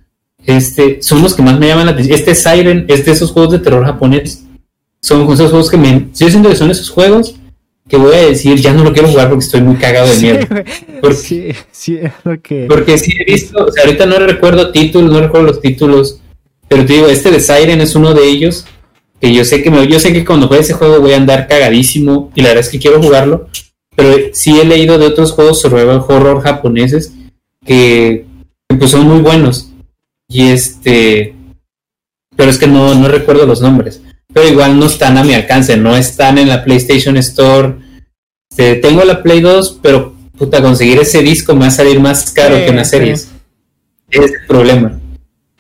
este, 0.46 1.02
son 1.02 1.22
los 1.22 1.36
que 1.36 1.44
más 1.44 1.60
me 1.60 1.68
llaman 1.68 1.86
la 1.86 1.92
atención. 1.92 2.18
Este 2.18 2.36
Siren 2.36 2.86
es 2.88 3.06
de 3.06 3.12
esos 3.12 3.32
juegos 3.32 3.52
de 3.52 3.60
terror 3.60 3.86
japonés. 3.86 4.46
Son 5.00 5.32
esos 5.32 5.50
juegos 5.50 5.70
que 5.70 5.78
me. 5.78 6.10
Yo 6.16 6.30
siento 6.30 6.50
que 6.50 6.56
son 6.56 6.72
esos 6.72 6.90
juegos 6.90 7.36
que 7.88 7.98
voy 7.98 8.16
a 8.16 8.28
decir, 8.28 8.56
ya 8.58 8.74
no 8.74 8.84
lo 8.84 8.94
quiero 8.94 9.10
jugar 9.10 9.30
porque 9.30 9.44
estoy 9.44 9.62
muy 9.62 9.76
cagado 9.76 10.08
de 10.08 10.20
miedo. 10.20 10.48
porque, 11.02 11.16
sí, 11.16 11.52
sí, 11.72 11.98
es 12.02 12.14
lo 12.24 12.42
que. 12.42 12.66
Porque 12.68 12.98
sí 12.98 13.12
he 13.20 13.30
visto, 13.30 13.66
o 13.66 13.72
sea, 13.72 13.84
ahorita 13.84 14.06
no 14.06 14.18
recuerdo 14.20 14.72
títulos, 14.72 15.12
no 15.12 15.20
recuerdo 15.20 15.48
los 15.48 15.62
títulos, 15.62 16.22
pero 16.68 16.86
te 16.86 16.94
digo, 16.94 17.08
este 17.08 17.32
de 17.32 17.40
Siren 17.40 17.82
es 17.82 17.96
uno 17.96 18.14
de 18.14 18.26
ellos. 18.28 18.66
Que 19.22 19.34
yo 19.34 19.46
sé 19.46 19.64
que 19.64 19.72
me, 19.72 19.88
yo 19.88 20.00
sé 20.00 20.12
que 20.12 20.26
cuando 20.26 20.48
juegue 20.48 20.64
ese 20.64 20.74
juego 20.74 21.00
voy 21.00 21.14
a 21.14 21.18
andar 21.18 21.48
cagadísimo 21.48 22.32
y 22.36 22.42
la 22.42 22.50
verdad 22.50 22.66
es 22.66 22.70
que 22.70 22.80
quiero 22.80 23.02
jugarlo 23.02 23.48
pero 23.96 24.30
sí 24.34 24.60
he 24.60 24.66
leído 24.66 24.98
de 24.98 25.08
otros 25.08 25.32
juegos 25.32 25.62
survival 25.62 26.04
horror 26.08 26.42
japoneses 26.42 27.14
que, 27.66 28.26
pues 28.68 28.92
son 28.92 29.08
muy 29.08 29.22
buenos. 29.22 29.70
Y 30.28 30.48
este, 30.48 31.36
pero 32.36 32.50
es 32.50 32.58
que 32.58 32.68
no, 32.68 32.96
no 32.96 33.08
recuerdo 33.08 33.46
los 33.46 33.62
nombres. 33.62 34.02
Pero 34.34 34.48
igual 34.48 34.80
no 34.80 34.86
están 34.86 35.18
a 35.18 35.24
mi 35.24 35.34
alcance, 35.34 35.76
no 35.76 35.96
están 35.98 36.38
en 36.38 36.48
la 36.48 36.64
PlayStation 36.64 37.18
Store. 37.18 37.76
Este, 38.50 38.76
tengo 38.76 39.04
la 39.04 39.22
Play 39.22 39.42
2, 39.42 39.80
pero 39.82 40.16
puta, 40.38 40.62
conseguir 40.62 41.00
ese 41.00 41.22
disco 41.22 41.54
me 41.54 41.62
va 41.62 41.68
a 41.68 41.72
salir 41.72 42.00
más 42.00 42.32
caro 42.32 42.56
que 42.56 42.72
una 42.72 42.86
series. 42.86 43.30
Es 44.10 44.32
el 44.32 44.48
problema. 44.48 45.00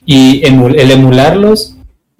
Y 0.06 0.44
el 0.46 0.92
emularlos, 0.92 1.71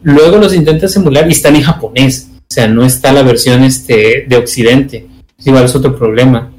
luego 0.04 0.38
los 0.38 0.54
intentas 0.54 0.96
emular 0.96 1.28
y 1.28 1.32
están 1.32 1.56
en 1.56 1.64
japonés. 1.64 2.30
O 2.38 2.54
sea, 2.54 2.68
no 2.68 2.84
está 2.86 3.12
la 3.14 3.24
versión 3.24 3.64
este, 3.64 4.26
de 4.28 4.36
Occidente. 4.36 5.08
Igual 5.46 5.66
es 5.66 5.76
otro 5.76 5.98
problema. 5.98 6.52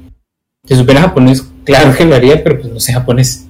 Si 0.67 0.75
supiera 0.75 1.01
japonés, 1.01 1.45
claro 1.63 1.95
que 1.95 2.05
lo 2.05 2.15
haría, 2.15 2.43
pero 2.43 2.59
pues 2.59 2.73
no 2.73 2.79
sé 2.79 2.93
japonés. 2.93 3.47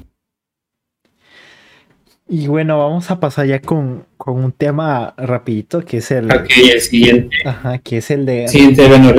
Y 2.27 2.47
bueno, 2.47 2.79
vamos 2.79 3.11
a 3.11 3.19
pasar 3.19 3.45
ya 3.45 3.59
con, 3.61 4.05
con 4.17 4.43
un 4.43 4.51
tema 4.51 5.13
rapidito, 5.17 5.81
que 5.81 5.97
es 5.97 6.09
el... 6.11 6.25
Ok, 6.31 6.49
el 6.73 6.81
siguiente. 6.81 7.35
Ajá, 7.45 7.77
que 7.79 7.97
es 7.97 8.09
el 8.11 8.25
de... 8.25 8.47
Siguiente, 8.47 8.87
bueno, 8.87 9.13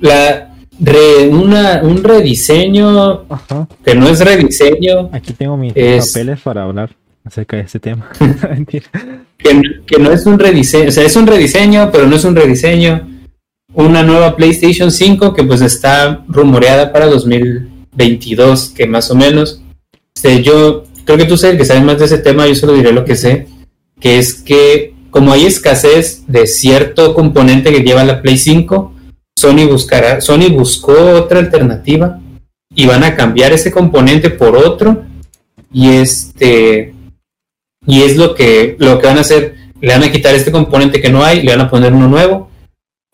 la, 0.00 0.54
re, 0.78 1.28
una, 1.28 1.80
un 1.82 2.02
rediseño, 2.02 3.24
Ajá. 3.30 3.68
que 3.84 3.94
no 3.94 4.08
es 4.08 4.20
rediseño, 4.20 5.08
Aquí 5.12 5.32
tengo 5.32 5.56
mis 5.56 5.72
Es- 5.76 6.12
papeles 6.12 6.40
para 6.40 6.64
hablar 6.64 6.90
acerca 7.30 7.56
de 7.56 7.62
este 7.62 7.80
tema. 7.80 8.10
Mentira. 8.50 8.86
que, 9.38 9.62
que 9.86 9.98
no 9.98 10.12
es 10.12 10.26
un 10.26 10.38
rediseño, 10.38 10.88
o 10.88 10.92
sea, 10.92 11.04
es 11.04 11.16
un 11.16 11.26
rediseño, 11.26 11.90
pero 11.90 12.06
no 12.06 12.16
es 12.16 12.24
un 12.24 12.36
rediseño. 12.36 13.08
Una 13.72 14.02
nueva 14.02 14.34
PlayStation 14.34 14.90
5 14.90 15.32
que 15.32 15.44
pues 15.44 15.60
está 15.60 16.24
rumoreada 16.26 16.92
para 16.92 17.06
2022, 17.06 18.70
que 18.70 18.86
más 18.88 19.10
o 19.12 19.14
menos. 19.14 19.62
Este, 20.14 20.42
yo 20.42 20.86
creo 21.04 21.16
que 21.16 21.24
tú 21.24 21.36
sabes 21.36 21.56
que 21.56 21.64
sabes 21.64 21.84
más 21.84 21.98
de 21.98 22.06
ese 22.06 22.18
tema, 22.18 22.48
yo 22.48 22.54
solo 22.56 22.74
diré 22.74 22.92
lo 22.92 23.04
que 23.04 23.14
sé, 23.14 23.46
que 24.00 24.18
es 24.18 24.34
que 24.34 24.94
como 25.10 25.32
hay 25.32 25.46
escasez 25.46 26.24
de 26.26 26.48
cierto 26.48 27.14
componente 27.14 27.72
que 27.72 27.82
lleva 27.82 28.04
la 28.04 28.22
Play 28.22 28.38
5, 28.38 28.92
Sony 29.36 29.66
buscará, 29.68 30.20
Sony 30.20 30.50
buscó 30.50 30.92
otra 30.92 31.38
alternativa 31.38 32.20
y 32.74 32.86
van 32.86 33.04
a 33.04 33.14
cambiar 33.14 33.52
ese 33.52 33.70
componente 33.70 34.30
por 34.30 34.56
otro 34.56 35.04
y 35.72 35.90
este 35.90 36.94
y 37.86 38.02
es 38.02 38.16
lo 38.16 38.34
que 38.34 38.76
lo 38.78 38.98
que 38.98 39.06
van 39.06 39.18
a 39.18 39.22
hacer. 39.22 39.56
Le 39.80 39.94
van 39.94 40.02
a 40.02 40.12
quitar 40.12 40.34
este 40.34 40.52
componente 40.52 41.00
que 41.00 41.10
no 41.10 41.24
hay 41.24 41.42
le 41.42 41.52
van 41.52 41.66
a 41.66 41.70
poner 41.70 41.94
uno 41.94 42.06
nuevo 42.06 42.50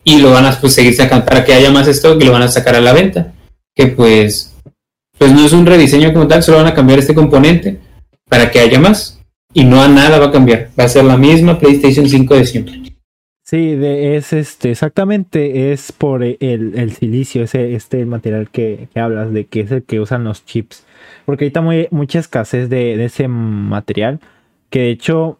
y 0.03 0.19
lo 0.19 0.31
van 0.31 0.45
a 0.45 0.59
pues, 0.59 0.73
seguir 0.73 0.93
sacando 0.93 1.25
para 1.25 1.45
que 1.45 1.53
haya 1.53 1.71
más 1.71 1.87
stock 1.87 2.21
y 2.21 2.25
lo 2.25 2.33
van 2.33 2.41
a 2.41 2.49
sacar 2.49 2.75
a 2.75 2.81
la 2.81 2.93
venta. 2.93 3.33
Que 3.73 3.87
pues 3.87 4.53
pues 5.17 5.31
no 5.31 5.45
es 5.45 5.53
un 5.53 5.65
rediseño 5.65 6.13
como 6.13 6.27
tal 6.27 6.43
solo 6.43 6.57
van 6.57 6.67
a 6.67 6.73
cambiar 6.73 6.99
este 6.99 7.15
componente 7.15 7.79
para 8.29 8.51
que 8.51 8.59
haya 8.59 8.79
más 8.79 9.19
y 9.53 9.63
no 9.63 9.81
a 9.81 9.87
nada 9.87 10.19
va 10.19 10.27
a 10.27 10.31
cambiar. 10.31 10.69
Va 10.79 10.83
a 10.83 10.89
ser 10.89 11.05
la 11.05 11.17
misma 11.17 11.57
PlayStation 11.57 12.07
5 12.07 12.35
de 12.35 12.45
siempre. 12.45 12.87
Sí, 13.43 13.75
de, 13.75 14.17
es 14.17 14.33
este, 14.33 14.71
exactamente, 14.71 15.71
es 15.71 15.93
por 15.93 16.21
el, 16.21 16.37
el 16.41 16.91
silicio, 16.91 17.43
ese, 17.43 17.75
este 17.75 18.05
material 18.05 18.49
que, 18.49 18.89
que 18.93 18.99
hablas, 18.99 19.31
de 19.31 19.45
que 19.45 19.61
es 19.61 19.71
el 19.71 19.83
que 19.83 20.01
usan 20.01 20.25
los 20.25 20.45
chips. 20.45 20.85
Porque 21.25 21.45
ahorita 21.45 21.61
muy, 21.61 21.87
mucha 21.89 22.19
escasez 22.19 22.69
de, 22.69 22.97
de 22.97 23.05
ese 23.05 23.29
material, 23.29 24.19
que 24.69 24.79
de 24.79 24.89
hecho 24.91 25.39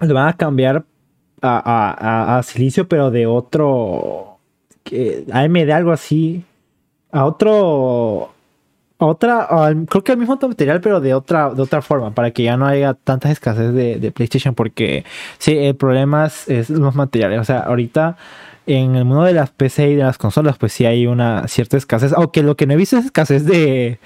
lo 0.00 0.14
van 0.14 0.28
a 0.28 0.36
cambiar 0.36 0.84
a, 1.42 1.58
a- 1.58 2.38
a- 2.38 2.42
silicio, 2.42 2.88
pero 2.88 3.10
de 3.10 3.26
otro, 3.26 4.38
que, 4.82 5.24
AMD, 5.32 5.70
algo 5.72 5.92
así, 5.92 6.44
a 7.12 7.24
otro, 7.26 8.32
a 8.98 9.06
otra, 9.06 9.48
creo 9.88 10.04
que 10.04 10.12
al 10.12 10.18
mismo 10.18 10.38
material, 10.40 10.80
pero 10.80 11.00
de 11.00 11.14
otra, 11.14 11.50
de 11.50 11.62
otra 11.62 11.82
forma, 11.82 12.12
para 12.12 12.30
que 12.32 12.42
ya 12.44 12.56
no 12.56 12.66
haya 12.66 12.94
tantas 12.94 13.32
escasez 13.32 13.72
de, 13.74 13.96
de 13.98 14.10
PlayStation, 14.12 14.54
porque 14.54 15.04
Sí, 15.38 15.56
el 15.58 15.76
problema 15.76 16.26
es, 16.26 16.48
es 16.48 16.70
los 16.70 16.94
materiales. 16.94 17.40
O 17.40 17.44
sea, 17.44 17.60
ahorita 17.60 18.16
en 18.66 18.96
el 18.96 19.04
mundo 19.04 19.24
de 19.24 19.34
las 19.34 19.50
PC 19.50 19.90
y 19.90 19.94
de 19.96 20.04
las 20.04 20.16
consolas, 20.18 20.56
pues 20.58 20.72
sí 20.72 20.86
hay 20.86 21.06
una 21.06 21.46
cierta 21.48 21.76
escasez. 21.76 22.12
Aunque 22.14 22.42
lo 22.42 22.56
que 22.56 22.66
no 22.66 22.72
he 22.74 22.76
visto 22.76 22.96
es 22.96 23.04
escasez 23.06 23.44
de, 23.44 23.98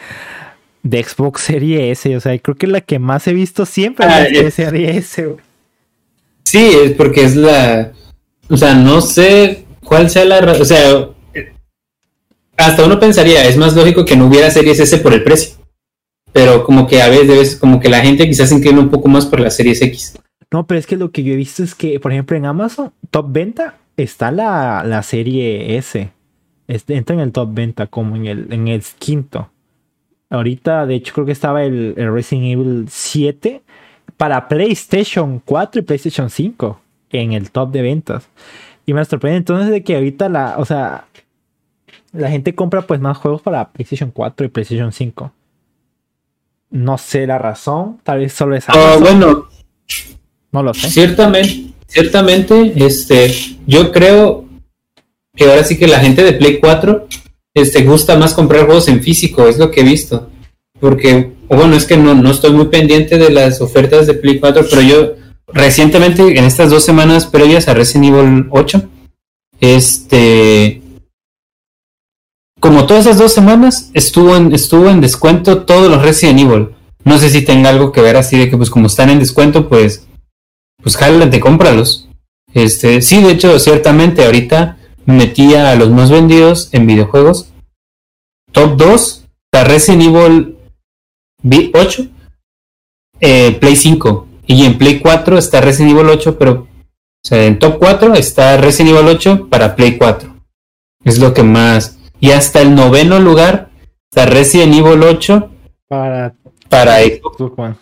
de 0.82 1.02
Xbox 1.02 1.42
Series 1.42 1.98
S. 1.98 2.16
O 2.16 2.20
sea, 2.20 2.38
creo 2.38 2.56
que 2.56 2.66
la 2.66 2.80
que 2.80 2.98
más 2.98 3.26
he 3.28 3.32
visto 3.34 3.66
siempre 3.66 4.06
Ah, 4.06 4.24
es 4.26 4.32
la 4.42 4.48
es- 4.48 4.54
Series 4.54 4.96
S. 4.96 5.36
Sí, 6.44 6.70
es 6.84 6.92
porque 6.92 7.24
es 7.24 7.36
la. 7.36 7.92
O 8.48 8.56
sea, 8.56 8.74
no 8.74 9.00
sé 9.00 9.64
cuál 9.84 10.08
sea 10.08 10.24
la. 10.24 10.40
ra- 10.40 10.52
O 10.60 10.64
sea, 10.64 11.08
hasta 12.56 12.84
uno 12.84 12.98
pensaría, 12.98 13.44
es 13.46 13.56
más 13.56 13.74
lógico 13.76 14.04
que 14.04 14.16
no 14.16 14.26
hubiera 14.26 14.50
series 14.50 14.80
S 14.80 14.98
por 14.98 15.12
el 15.12 15.22
precio. 15.22 15.56
Pero 16.32 16.64
como 16.64 16.86
que 16.86 17.00
a 17.02 17.08
veces, 17.08 17.56
como 17.56 17.80
que 17.80 17.88
la 17.88 18.00
gente 18.00 18.26
quizás 18.28 18.48
se 18.50 18.56
inclina 18.56 18.80
un 18.80 18.90
poco 18.90 19.08
más 19.08 19.26
por 19.26 19.40
las 19.40 19.56
series 19.56 19.80
X. 19.82 20.14
No, 20.50 20.66
pero 20.66 20.78
es 20.80 20.86
que 20.86 20.96
lo 20.96 21.10
que 21.10 21.22
yo 21.22 21.32
he 21.32 21.36
visto 21.36 21.62
es 21.62 21.74
que, 21.74 22.00
por 22.00 22.12
ejemplo, 22.12 22.36
en 22.36 22.46
Amazon, 22.46 22.92
top 23.10 23.26
venta, 23.30 23.76
está 23.96 24.30
la, 24.30 24.82
la 24.84 25.02
serie 25.02 25.76
S. 25.76 26.10
Entra 26.66 27.14
en 27.14 27.20
el 27.20 27.32
top 27.32 27.48
venta 27.52 27.86
como 27.86 28.16
en 28.16 28.26
el, 28.26 28.52
en 28.52 28.68
el 28.68 28.82
quinto. 28.98 29.50
Ahorita, 30.30 30.86
de 30.86 30.96
hecho, 30.96 31.14
creo 31.14 31.26
que 31.26 31.32
estaba 31.32 31.64
el, 31.64 31.94
el 31.96 32.12
Resident 32.12 32.46
Evil 32.46 32.86
7 32.88 33.62
para 34.16 34.48
PlayStation 34.48 35.40
4 35.44 35.80
y 35.80 35.84
PlayStation 35.84 36.28
5 36.28 36.80
en 37.12 37.32
el 37.32 37.50
top 37.50 37.70
de 37.70 37.82
ventas. 37.82 38.28
Y 38.84 38.92
me 38.92 39.04
sorprende 39.04 39.38
entonces 39.38 39.70
de 39.70 39.82
que 39.82 39.94
ahorita 39.94 40.28
la, 40.28 40.54
o 40.58 40.64
sea, 40.64 41.04
la 42.12 42.30
gente 42.30 42.54
compra 42.54 42.82
pues 42.82 43.00
más 43.00 43.16
juegos 43.18 43.42
para 43.42 43.70
PlayStation 43.70 44.10
4 44.10 44.46
y 44.46 44.48
PlayStation 44.48 44.92
5. 44.92 45.32
No 46.70 46.98
sé 46.98 47.26
la 47.26 47.38
razón, 47.38 47.98
tal 48.02 48.18
vez 48.18 48.32
solo 48.32 48.56
es 48.56 48.68
Amazon, 48.68 49.00
bueno, 49.00 49.48
no 50.52 50.62
lo 50.62 50.74
sé. 50.74 50.90
ciertamente, 50.90 51.72
ciertamente, 51.86 52.72
este, 52.76 53.30
yo 53.66 53.90
creo 53.90 54.44
que 55.34 55.48
ahora 55.48 55.64
sí 55.64 55.78
que 55.78 55.86
la 55.86 56.00
gente 56.00 56.22
de 56.22 56.32
Play 56.32 56.58
4 56.58 57.06
este, 57.60 57.84
gusta 57.84 58.16
más 58.16 58.34
comprar 58.34 58.66
juegos 58.66 58.88
en 58.88 59.02
físico, 59.02 59.46
es 59.46 59.58
lo 59.58 59.70
que 59.70 59.80
he 59.80 59.84
visto. 59.84 60.28
Porque, 60.80 61.32
bueno, 61.48 61.76
es 61.76 61.84
que 61.84 61.96
no, 61.96 62.14
no 62.14 62.30
estoy 62.30 62.52
muy 62.52 62.66
pendiente 62.66 63.18
de 63.18 63.30
las 63.30 63.60
ofertas 63.60 64.06
de 64.06 64.14
Play 64.14 64.38
4, 64.38 64.66
pero 64.68 64.82
yo 64.82 65.14
recientemente, 65.48 66.22
en 66.22 66.44
estas 66.44 66.70
dos 66.70 66.84
semanas 66.84 67.26
previas 67.26 67.68
a 67.68 67.74
Resident 67.74 68.14
Evil 68.14 68.46
8, 68.50 68.82
este, 69.60 70.82
como 72.60 72.86
todas 72.86 73.06
esas 73.06 73.18
dos 73.18 73.32
semanas, 73.32 73.90
estuvo 73.94 74.36
en, 74.36 74.52
estuvo 74.52 74.88
en 74.88 75.00
descuento 75.00 75.62
todos 75.62 75.90
los 75.90 76.02
Resident 76.02 76.40
Evil. 76.40 76.68
No 77.04 77.18
sé 77.18 77.30
si 77.30 77.42
tenga 77.42 77.70
algo 77.70 77.92
que 77.92 78.00
ver 78.00 78.16
así 78.16 78.36
de 78.36 78.50
que 78.50 78.56
pues 78.56 78.70
como 78.70 78.86
están 78.86 79.10
en 79.10 79.20
descuento, 79.20 79.68
pues, 79.68 80.06
pues 80.82 80.96
jálate, 80.96 81.40
cómpralos. 81.40 82.08
Este, 82.52 83.02
sí, 83.02 83.22
de 83.22 83.32
hecho, 83.32 83.58
ciertamente 83.58 84.24
ahorita 84.24 84.76
metía 85.06 85.70
a 85.70 85.76
los 85.76 85.90
más 85.90 86.10
vendidos 86.10 86.68
en 86.72 86.86
videojuegos. 86.86 87.47
Top 88.52 88.76
2, 88.76 89.24
está 89.52 89.64
Resident 89.64 90.02
Evil 90.02 90.56
Vi- 91.42 91.70
8, 91.74 92.06
eh, 93.20 93.56
Play 93.60 93.76
5. 93.76 94.26
Y 94.46 94.64
en 94.64 94.78
Play 94.78 95.00
4 95.00 95.38
está 95.38 95.60
Resident 95.60 95.92
Evil 95.92 96.08
8, 96.10 96.38
pero 96.38 96.52
o 96.62 96.66
sea, 97.28 97.44
en 97.44 97.58
top 97.58 97.78
4 97.78 98.14
está 98.14 98.56
Resident 98.56 98.96
Evil 98.96 99.08
8 99.08 99.48
para 99.50 99.76
Play 99.76 99.98
4. 99.98 100.34
Es 101.04 101.18
lo 101.18 101.34
que 101.34 101.42
más. 101.42 101.98
Y 102.20 102.30
hasta 102.30 102.60
el 102.62 102.74
noveno 102.74 103.18
lugar 103.20 103.70
está 104.10 104.26
Resident 104.26 104.74
Evil 104.74 105.02
8 105.02 105.50
Para 105.88 106.34
para 106.68 106.98
Xbox. 107.00 107.52
One. 107.56 107.74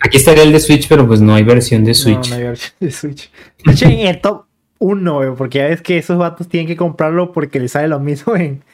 Aquí 0.00 0.16
estaría 0.16 0.42
el 0.44 0.52
de 0.52 0.60
Switch, 0.60 0.88
pero 0.88 1.06
pues 1.06 1.20
no 1.20 1.34
hay 1.34 1.42
versión 1.44 1.84
de 1.84 1.90
No, 1.90 1.94
Switch. 1.94 2.30
no 2.30 2.36
hay 2.36 2.42
versión 2.44 2.72
de 2.80 2.90
Switch. 2.90 3.30
De 3.64 3.72
hecho, 3.72 3.84
en 3.86 4.06
el 4.06 4.20
top 4.20 4.44
1, 4.78 5.14
güey, 5.16 5.34
porque 5.36 5.58
ya 5.58 5.66
ves 5.66 5.82
que 5.82 5.98
esos 5.98 6.16
vatos 6.18 6.48
tienen 6.48 6.66
que 6.66 6.76
comprarlo 6.76 7.32
porque 7.32 7.60
les 7.60 7.72
sale 7.72 7.88
lo 7.88 8.00
mismo 8.00 8.34
en, 8.36 8.64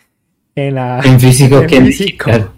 en 0.56 0.74
la. 0.74 1.00
En 1.04 1.20
físico 1.20 1.60
En 1.60 1.66
que 1.68 1.80
físico. 1.82 2.30
digital. 2.30 2.50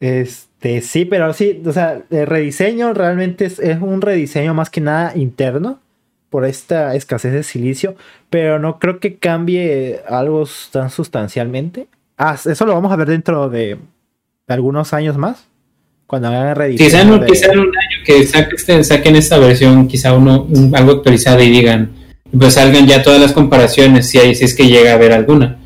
Este, 0.00 0.80
sí, 0.82 1.04
pero 1.04 1.32
sí, 1.32 1.62
o 1.64 1.72
sea, 1.72 2.02
el 2.10 2.26
rediseño 2.26 2.92
realmente 2.92 3.46
es, 3.46 3.58
es 3.58 3.80
un 3.80 4.00
rediseño 4.02 4.52
más 4.54 4.68
que 4.70 4.80
nada 4.80 5.12
interno 5.16 5.80
por 6.30 6.44
esta 6.44 6.94
escasez 6.94 7.32
de 7.32 7.42
silicio, 7.42 7.94
pero 8.28 8.58
no 8.58 8.78
creo 8.78 8.98
que 8.98 9.16
cambie 9.16 10.00
algo 10.08 10.46
tan 10.72 10.90
sustancialmente. 10.90 11.86
Ah, 12.18 12.36
eso 12.44 12.66
lo 12.66 12.74
vamos 12.74 12.92
a 12.92 12.96
ver 12.96 13.08
dentro 13.08 13.48
de 13.48 13.78
algunos 14.48 14.92
años 14.92 15.16
más, 15.16 15.46
cuando 16.06 16.28
hagan 16.28 16.54
rediseño. 16.56 16.86
Quizá 16.88 17.00
en, 17.02 17.10
un- 17.12 17.20
de- 17.20 17.26
quizá 17.26 17.52
en 17.52 17.58
un 17.60 17.66
año 17.68 18.04
que 18.04 18.26
saque 18.26 18.56
este- 18.56 18.84
saquen 18.84 19.16
esta 19.16 19.38
versión, 19.38 19.86
quizá 19.88 20.12
uno 20.12 20.42
un- 20.42 20.74
algo 20.76 20.92
actualizada 20.92 21.42
y 21.42 21.50
digan, 21.50 21.92
pues 22.38 22.54
salgan 22.54 22.86
ya 22.86 23.02
todas 23.02 23.20
las 23.20 23.32
comparaciones, 23.32 24.08
si, 24.10 24.18
hay, 24.18 24.34
si 24.34 24.44
es 24.44 24.54
que 24.54 24.66
llega 24.66 24.90
a 24.90 24.94
haber 24.96 25.12
alguna. 25.12 25.60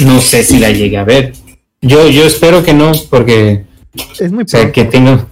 No 0.00 0.20
sé 0.20 0.44
si 0.44 0.58
la 0.58 0.70
llegue 0.70 0.96
a 0.96 1.04
ver. 1.04 1.32
Yo, 1.80 2.08
yo 2.08 2.24
espero 2.24 2.62
que 2.62 2.72
no, 2.72 2.92
porque, 3.10 3.64
es 4.18 4.32
muy 4.32 4.44
o 4.44 4.48
sea, 4.48 4.60
pronto. 4.60 4.74
que 4.74 4.84
tenga... 4.84 5.26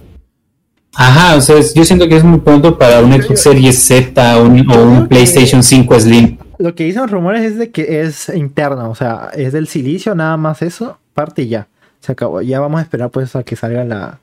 Ajá, 0.93 1.35
o 1.37 1.41
sea, 1.41 1.55
yo 1.73 1.85
siento 1.85 2.07
que 2.09 2.17
es 2.17 2.23
muy 2.23 2.39
pronto 2.39 2.77
para 2.77 2.99
un 2.99 3.13
Xbox 3.13 3.41
Series 3.41 3.79
Z 3.81 4.37
o 4.37 4.43
un, 4.43 4.69
o 4.69 5.07
PlayStation 5.07 5.63
5 5.63 5.99
Slim. 6.01 6.37
Lo 6.57 6.75
que 6.75 6.83
dicen 6.83 7.03
los 7.03 7.11
rumores 7.11 7.43
es 7.43 7.57
de 7.57 7.71
que 7.71 8.01
es 8.01 8.29
interno, 8.29 8.89
o 8.89 8.95
sea, 8.95 9.31
es 9.33 9.53
del 9.53 9.67
silicio, 9.67 10.13
nada 10.15 10.35
más 10.35 10.61
eso, 10.61 10.99
parte 11.13 11.43
y 11.43 11.47
ya. 11.47 11.67
Se 12.01 12.11
acabó. 12.11 12.41
Ya 12.41 12.59
vamos 12.59 12.79
a 12.79 12.83
esperar 12.83 13.09
pues 13.09 13.35
a 13.35 13.43
que 13.43 13.55
salga 13.55 13.85
la 13.85 14.19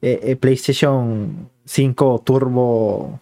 eh, 0.00 0.20
eh, 0.24 0.36
PlayStation 0.36 1.48
5 1.64 2.22
Turbo 2.24 3.20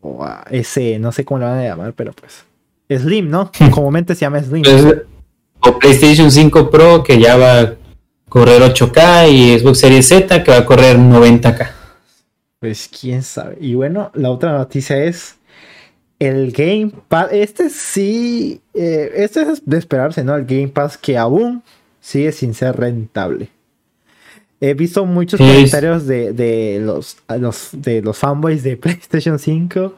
o 0.00 0.24
a 0.24 0.44
S, 0.50 0.98
no 0.98 1.12
sé 1.12 1.24
cómo 1.24 1.38
le 1.40 1.46
van 1.46 1.58
a 1.58 1.62
llamar, 1.62 1.92
pero 1.92 2.12
pues 2.12 2.44
Slim, 2.90 3.30
¿no? 3.30 3.50
Comúnmente 3.70 4.14
se 4.14 4.22
llama 4.22 4.42
Slim. 4.42 4.64
O 5.60 5.78
PlayStation 5.78 6.30
5 6.30 6.70
Pro 6.70 7.02
que 7.02 7.20
ya 7.20 7.36
va 7.36 7.60
a 7.60 7.74
correr 8.28 8.62
8K 8.62 9.30
y 9.30 9.58
Xbox 9.58 9.78
Series 9.80 10.08
Z 10.08 10.42
que 10.42 10.50
va 10.50 10.58
a 10.58 10.64
correr 10.64 10.96
90K. 10.98 11.70
Pues 12.60 12.88
quién 12.88 13.22
sabe. 13.22 13.58
Y 13.60 13.74
bueno, 13.74 14.10
la 14.14 14.30
otra 14.30 14.56
noticia 14.56 15.02
es 15.04 15.36
el 16.18 16.52
Game 16.52 16.92
Pass. 17.08 17.28
Este 17.32 17.70
sí, 17.70 18.60
eh, 18.74 19.12
este 19.16 19.42
es 19.42 19.62
de 19.64 19.78
esperarse, 19.78 20.24
¿no? 20.24 20.34
El 20.34 20.46
Game 20.46 20.68
Pass 20.68 20.96
que 20.96 21.18
aún 21.18 21.62
sigue 22.00 22.32
sin 22.32 22.54
ser 22.54 22.76
rentable. 22.76 23.50
He 24.60 24.72
visto 24.74 25.04
muchos 25.04 25.38
comentarios 25.38 26.06
de, 26.06 26.80
los, 26.82 27.18
los, 27.38 27.68
de 27.72 28.00
los 28.00 28.16
fanboys 28.16 28.62
de 28.62 28.76
PlayStation 28.78 29.38
5 29.38 29.94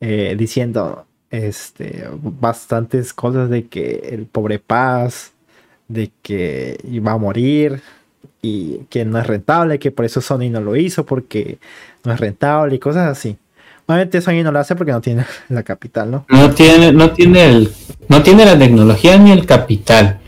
eh, 0.00 0.34
diciendo 0.36 1.05
este, 1.30 2.08
bastantes 2.20 3.12
cosas 3.12 3.50
de 3.50 3.66
que 3.66 4.08
el 4.12 4.26
pobre 4.26 4.58
Paz, 4.58 5.32
de 5.88 6.10
que 6.22 6.78
iba 6.90 7.12
a 7.12 7.18
morir 7.18 7.80
y 8.42 8.80
que 8.90 9.04
no 9.04 9.18
es 9.18 9.26
rentable, 9.26 9.78
que 9.78 9.90
por 9.90 10.04
eso 10.04 10.20
Sony 10.20 10.50
no 10.50 10.60
lo 10.60 10.76
hizo 10.76 11.04
porque 11.04 11.58
no 12.04 12.12
es 12.12 12.20
rentable 12.20 12.76
y 12.76 12.78
cosas 12.78 13.08
así. 13.08 13.36
Obviamente 13.86 14.20
Sony 14.20 14.42
no 14.42 14.50
lo 14.50 14.58
hace 14.58 14.74
porque 14.74 14.92
no 14.92 15.00
tiene 15.00 15.24
la 15.48 15.62
capital, 15.62 16.10
¿no? 16.10 16.26
No 16.28 16.50
tiene, 16.50 16.92
no 16.92 17.12
tiene 17.12 17.46
el, 17.46 17.72
no 18.08 18.22
tiene 18.22 18.44
la 18.44 18.58
tecnología 18.58 19.16
ni 19.18 19.32
el 19.32 19.46
capital. 19.46 20.20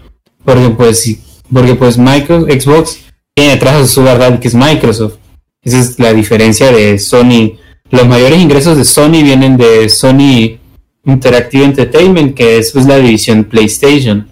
Porque 0.44 0.70
pues, 0.70 1.18
porque 1.52 1.74
pues 1.74 1.98
Microsoft, 1.98 2.50
Xbox 2.50 3.00
tiene 3.34 3.52
detrás 3.52 3.80
de 3.80 3.86
su 3.86 4.02
verdad 4.02 4.38
que 4.38 4.48
es 4.48 4.54
Microsoft. 4.54 5.16
Esa 5.62 5.80
es 5.80 5.98
la 5.98 6.12
diferencia 6.12 6.70
de 6.72 6.98
Sony. 6.98 7.58
Los 7.90 8.06
mayores 8.06 8.40
ingresos 8.40 8.76
de 8.76 8.84
Sony 8.84 9.22
vienen 9.22 9.56
de 9.56 9.88
Sony 9.88 10.57
Interactive 11.08 11.64
Entertainment, 11.64 12.34
que 12.34 12.58
es 12.58 12.72
pues, 12.72 12.86
la 12.86 12.98
división 12.98 13.44
PlayStation. 13.44 14.28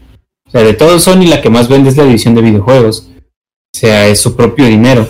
O 0.47 0.51
sea, 0.51 0.63
de 0.63 0.75
todo 0.75 0.99
Sony 0.99 1.27
la 1.27 1.41
que 1.41 1.51
más 1.51 1.69
vende 1.69 1.91
es 1.91 1.97
la 1.97 2.05
división 2.05 2.35
de 2.35 2.43
videojuegos. 2.43 3.09
O 3.75 3.79
sea, 3.79 4.07
es 4.09 4.21
su 4.21 4.37
propio 4.37 4.67
dinero. 4.67 5.09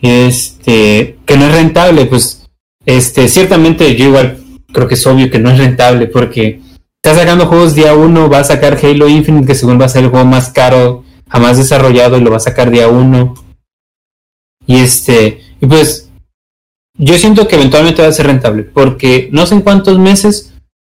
Este, 0.00 1.18
que 1.24 1.36
no 1.36 1.46
es 1.46 1.52
rentable, 1.52 2.06
pues, 2.06 2.48
este, 2.86 3.28
ciertamente 3.28 3.96
yo 3.96 4.06
igual 4.06 4.44
creo 4.72 4.86
que 4.86 4.94
es 4.94 5.06
obvio 5.06 5.30
que 5.30 5.38
no 5.38 5.50
es 5.50 5.58
rentable 5.58 6.06
porque 6.06 6.60
está 7.02 7.18
sacando 7.18 7.46
juegos 7.46 7.74
día 7.74 7.94
uno, 7.94 8.28
va 8.28 8.40
a 8.40 8.44
sacar 8.44 8.78
Halo 8.80 9.08
Infinite, 9.08 9.46
que 9.46 9.54
según 9.54 9.80
va 9.80 9.86
a 9.86 9.88
ser 9.88 10.04
el 10.04 10.10
juego 10.10 10.24
más 10.24 10.50
caro 10.50 11.04
jamás 11.28 11.58
desarrollado 11.58 12.16
y 12.16 12.20
lo 12.20 12.30
va 12.30 12.36
a 12.36 12.40
sacar 12.40 12.70
día 12.70 12.88
uno. 12.88 13.34
Y 14.66 14.76
este, 14.76 15.40
y 15.60 15.66
pues, 15.66 16.10
yo 16.94 17.16
siento 17.16 17.48
que 17.48 17.56
eventualmente 17.56 18.02
va 18.02 18.08
a 18.08 18.12
ser 18.12 18.26
rentable, 18.26 18.62
porque 18.64 19.28
no 19.32 19.46
sé 19.46 19.54
en 19.54 19.62
cuántos 19.62 19.98
meses 19.98 20.47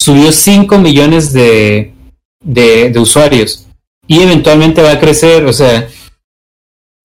subió 0.07 0.31
5 0.31 0.77
millones 0.77 1.33
de, 1.33 1.91
de, 2.41 2.97
usuarios. 2.97 3.67
Y 4.07 4.21
eventualmente 4.21 4.81
va 4.81 4.93
a 4.93 4.99
crecer, 5.01 5.43
o 5.43 5.51
sea, 5.51 5.89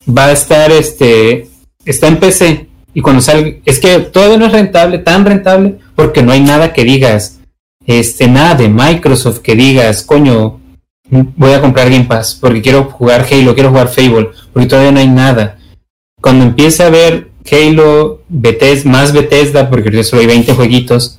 va 0.06 0.26
a 0.26 0.32
estar, 0.32 0.70
este, 0.70 1.48
está 1.84 2.06
en 2.06 2.20
PC 2.20 2.68
y 2.94 3.00
cuando 3.00 3.20
salga, 3.20 3.56
es 3.64 3.80
que 3.80 3.98
todavía 3.98 4.36
no 4.36 4.46
es 4.46 4.52
rentable, 4.52 4.98
tan 4.98 5.24
rentable, 5.24 5.78
porque 5.96 6.22
no 6.22 6.30
hay 6.30 6.42
nada 6.42 6.72
que 6.72 6.84
digas, 6.84 7.40
este, 7.84 8.28
nada 8.28 8.54
de 8.54 8.68
Microsoft 8.68 9.40
que 9.40 9.56
digas, 9.56 10.04
coño, 10.04 10.60
voy 11.10 11.52
a 11.54 11.60
comprar 11.60 11.90
Game 11.90 12.04
Pass 12.04 12.38
porque 12.40 12.62
quiero 12.62 12.84
jugar 12.84 13.26
Halo, 13.28 13.54
quiero 13.54 13.70
jugar 13.70 13.88
Fable, 13.88 14.30
porque 14.52 14.68
todavía 14.68 14.92
no 14.92 15.00
hay 15.00 15.08
nada. 15.08 15.58
Cuando 16.20 16.44
empiece 16.44 16.84
a 16.84 16.90
ver 16.90 17.32
Halo, 17.50 18.22
Bethesda, 18.28 18.88
más 18.88 19.12
Bethesda, 19.12 19.68
porque 19.68 20.04
solo 20.04 20.20
hay 20.20 20.28
20 20.28 20.54
jueguitos, 20.54 21.18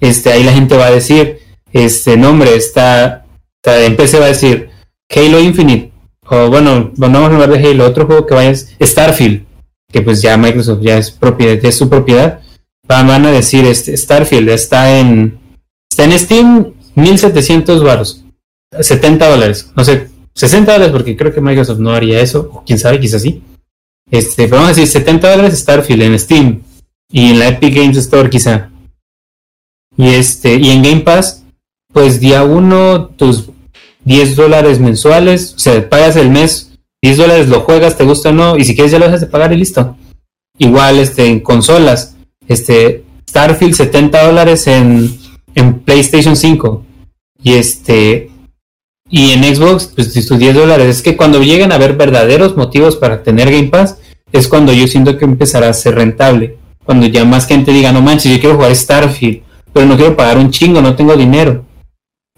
este, 0.00 0.32
ahí 0.32 0.44
la 0.44 0.52
gente 0.52 0.76
va 0.76 0.86
a 0.86 0.90
decir, 0.90 1.40
este 1.72 2.16
nombre 2.16 2.54
está, 2.54 3.26
está 3.62 3.84
en 3.84 3.96
va 3.96 4.24
a 4.24 4.28
decir 4.28 4.70
Halo 5.14 5.40
Infinite, 5.40 5.92
o 6.28 6.48
bueno, 6.48 6.92
vamos 6.96 7.30
a 7.30 7.34
hablar 7.34 7.50
de 7.50 7.68
Halo, 7.68 7.86
otro 7.86 8.06
juego 8.06 8.26
que 8.26 8.34
vaya 8.34 8.50
es 8.50 8.74
Starfield, 8.80 9.44
que 9.90 10.02
pues 10.02 10.22
ya 10.22 10.36
Microsoft 10.36 10.80
ya 10.82 10.98
es 10.98 11.10
propiedad, 11.10 11.64
es 11.64 11.76
su 11.76 11.88
propiedad, 11.88 12.40
van, 12.86 13.10
a 13.10 13.30
decir 13.30 13.64
este, 13.64 13.96
Starfield 13.96 14.48
está 14.50 14.98
en, 14.98 15.38
está 15.90 16.04
en 16.04 16.18
Steam 16.18 16.72
1700 16.94 17.82
baros 17.82 18.22
70 18.80 19.28
dólares, 19.28 19.70
no 19.74 19.84
sé, 19.84 20.08
60 20.34 20.72
dólares 20.72 20.92
porque 20.92 21.16
creo 21.16 21.32
que 21.32 21.40
Microsoft 21.40 21.78
no 21.78 21.90
haría 21.90 22.20
eso, 22.20 22.50
o 22.52 22.64
quién 22.64 22.78
sabe, 22.78 23.00
quizás 23.00 23.22
sí. 23.22 23.42
Este, 24.10 24.46
vamos 24.46 24.66
a 24.66 24.68
decir 24.68 24.86
70 24.86 25.30
dólares 25.30 25.58
Starfield 25.58 26.02
en 26.02 26.18
Steam 26.18 26.62
y 27.10 27.30
en 27.30 27.38
la 27.38 27.48
Epic 27.48 27.74
Games 27.74 27.96
Store 27.96 28.30
quizá. 28.30 28.70
Y 29.96 30.08
este, 30.08 30.56
y 30.56 30.70
en 30.70 30.82
Game 30.82 31.00
Pass, 31.00 31.44
pues 31.92 32.20
día 32.20 32.44
uno 32.44 33.06
tus 33.16 33.50
10 34.04 34.36
dólares 34.36 34.78
mensuales, 34.78 35.54
o 35.56 35.58
sea, 35.58 35.88
pagas 35.88 36.16
el 36.16 36.30
mes, 36.30 36.72
10 37.02 37.16
dólares 37.16 37.48
lo 37.48 37.60
juegas, 37.60 37.96
te 37.96 38.04
gusta 38.04 38.28
o 38.28 38.32
no, 38.32 38.56
y 38.56 38.64
si 38.64 38.74
quieres 38.74 38.92
ya 38.92 38.98
lo 38.98 39.06
dejas 39.06 39.20
de 39.20 39.26
pagar 39.26 39.52
y 39.52 39.56
listo. 39.56 39.96
Igual 40.58 40.98
este, 40.98 41.26
en 41.26 41.40
consolas, 41.40 42.16
este, 42.46 43.04
Starfield 43.28 43.74
70 43.74 44.24
dólares 44.24 44.66
en, 44.66 45.18
en 45.54 45.80
PlayStation 45.80 46.36
5. 46.36 46.84
Y 47.42 47.54
este, 47.54 48.30
y 49.08 49.32
en 49.32 49.44
Xbox, 49.44 49.92
pues 49.94 50.12
sus 50.12 50.38
10 50.38 50.54
dólares. 50.54 50.96
Es 50.96 51.02
que 51.02 51.16
cuando 51.16 51.42
lleguen 51.42 51.72
a 51.72 51.76
haber 51.76 51.96
verdaderos 51.96 52.56
motivos 52.56 52.96
para 52.96 53.22
tener 53.22 53.50
Game 53.50 53.68
Pass, 53.68 53.98
es 54.32 54.48
cuando 54.48 54.72
yo 54.72 54.86
siento 54.86 55.16
que 55.18 55.24
empezará 55.24 55.68
a 55.68 55.74
ser 55.74 55.94
rentable. 55.94 56.58
Cuando 56.84 57.06
ya 57.06 57.24
más 57.24 57.46
gente 57.46 57.72
diga, 57.72 57.92
no 57.92 58.00
manches, 58.00 58.32
yo 58.32 58.40
quiero 58.40 58.56
jugar 58.56 58.74
Starfield, 58.74 59.42
pero 59.76 59.86
no 59.86 59.96
quiero 59.98 60.16
pagar 60.16 60.38
un 60.38 60.50
chingo, 60.50 60.80
no 60.80 60.96
tengo 60.96 61.14
dinero. 61.16 61.66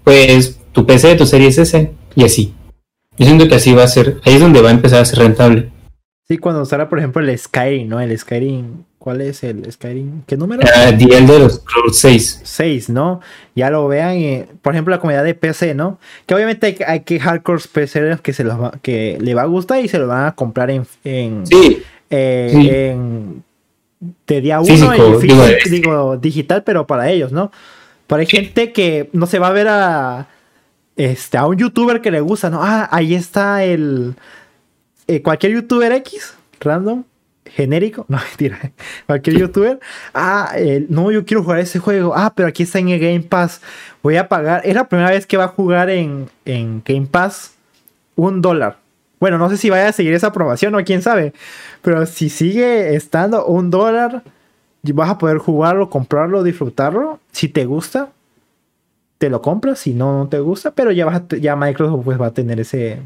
Pues 0.03 0.59
tu 0.73 0.85
PC, 0.85 1.15
tu 1.15 1.25
serie 1.25 1.47
es 1.47 1.59
ese, 1.59 1.93
y 2.17 2.25
así. 2.25 2.53
Yo 3.17 3.27
siento 3.27 3.47
que 3.47 3.55
así 3.55 3.73
va 3.73 3.85
a 3.85 3.89
ser, 3.89 4.21
ahí 4.25 4.35
es 4.35 4.41
donde 4.41 4.61
va 4.61 4.71
a 4.71 4.73
empezar 4.73 5.01
a 5.01 5.05
ser 5.05 5.21
rentable. 5.21 5.71
Sí, 6.27 6.39
cuando 6.39 6.65
sale, 6.65 6.87
por 6.87 6.99
ejemplo, 6.99 7.23
el 7.23 7.39
Skyrim, 7.39 7.89
¿no? 7.89 8.01
El 8.01 8.19
Skyrim 8.19 8.83
¿Cuál 8.99 9.21
es 9.21 9.45
el 9.45 9.71
Skyrim? 9.71 10.23
¿Qué 10.27 10.37
número? 10.37 10.63
Uh, 10.65 10.99
The 10.99 11.17
Elder 11.17 11.49
Scrolls 11.49 11.99
6. 11.99 12.41
6, 12.43 12.91
¿no? 12.91 13.21
Ya 13.55 13.71
lo 13.71 13.87
vean, 13.87 14.49
por 14.61 14.75
ejemplo, 14.75 14.93
la 14.93 15.01
comunidad 15.01 15.23
de 15.23 15.35
PC, 15.35 15.75
¿no? 15.75 16.01
Que 16.27 16.35
obviamente 16.35 16.67
hay, 16.67 16.77
hay 16.85 17.01
que 17.01 17.21
hardcore 17.21 17.63
PC 17.73 18.19
que, 18.21 18.33
se 18.33 18.43
los 18.43 18.59
que 18.83 19.17
le 19.21 19.35
va 19.35 19.43
a 19.43 19.47
gustar 19.47 19.83
y 19.85 19.89
se 19.89 19.99
lo 19.99 20.09
van 20.09 20.27
a 20.27 20.35
comprar 20.35 20.71
en. 20.71 20.85
en 21.05 21.47
sí. 21.47 21.83
Eh, 22.11 22.91
en 22.93 23.45
de 24.01 24.41
día 24.41 24.61
uno 24.61 24.95
y 24.95 25.21
físico, 25.21 25.47
digo, 25.71 26.17
digital, 26.17 26.63
pero 26.65 26.87
para 26.87 27.11
ellos, 27.11 27.33
¿no? 27.33 27.51
Pero 28.07 28.21
hay 28.21 28.27
gente 28.27 28.73
que 28.73 29.11
no 29.13 29.27
se 29.27 29.39
va 29.39 29.49
a 29.49 29.53
ver 29.53 29.69
a. 29.69 30.29
Este, 30.97 31.39
a 31.39 31.47
un 31.47 31.57
youtuber 31.57 32.01
que 32.01 32.11
le 32.11 32.21
gusta, 32.21 32.51
¿no? 32.51 32.63
Ah, 32.63 32.89
ahí 32.91 33.15
está 33.15 33.65
el. 33.65 34.15
Eh, 35.07 35.23
cualquier 35.23 35.53
youtuber 35.53 35.93
X, 35.93 36.35
random 36.61 37.05
genérico, 37.51 38.05
no 38.09 38.19
mentira, 38.19 38.73
cualquier 39.07 39.39
youtuber, 39.39 39.81
ah, 40.15 40.55
no, 40.89 41.11
yo 41.11 41.25
quiero 41.25 41.43
jugar 41.43 41.61
ese 41.61 41.79
juego, 41.79 42.13
ah, 42.15 42.33
pero 42.35 42.49
aquí 42.49 42.63
está 42.63 42.79
en 42.79 42.91
el 42.91 43.01
Game 43.01 43.21
Pass, 43.21 43.61
voy 44.03 44.17
a 44.17 44.29
pagar, 44.29 44.63
es 44.65 44.75
la 44.75 44.89
primera 44.89 45.11
vez 45.11 45.27
que 45.27 45.37
va 45.37 45.45
a 45.45 45.49
jugar 45.49 45.89
en, 45.91 46.29
en 46.45 46.83
Game 46.85 47.07
Pass 47.07 47.55
un 48.17 48.43
dólar. 48.43 48.79
Bueno, 49.21 49.39
no 49.39 49.49
sé 49.51 49.57
si 49.57 49.71
vaya 49.71 49.89
a 49.89 49.93
seguir 49.93 50.15
esa 50.15 50.29
aprobación 50.29 50.75
o 50.75 50.85
quién 50.85 51.03
sabe, 51.03 51.33
pero 51.83 52.07
si 52.07 52.29
sigue 52.29 52.95
estando 52.95 53.47
un 53.47 53.71
dólar, 53.71 54.23
vas 54.83 55.11
a 55.11 55.19
poder 55.19 55.39
jugarlo, 55.39 55.91
comprarlo, 55.91 56.43
disfrutarlo, 56.43 57.19
si 57.33 57.49
te 57.49 57.65
gusta, 57.65 58.11
te 59.19 59.29
lo 59.29 59.43
compras, 59.43 59.81
si 59.81 59.95
no, 59.95 60.19
no 60.19 60.29
te 60.29 60.39
gusta, 60.39 60.71
pero 60.71 60.93
ya, 60.93 61.05
vas 61.05 61.23
ya 61.41 61.57
Microsoft 61.57 62.05
pues 62.05 62.21
va 62.21 62.27
a 62.27 62.35
tener 62.35 62.61
ese 62.61 63.01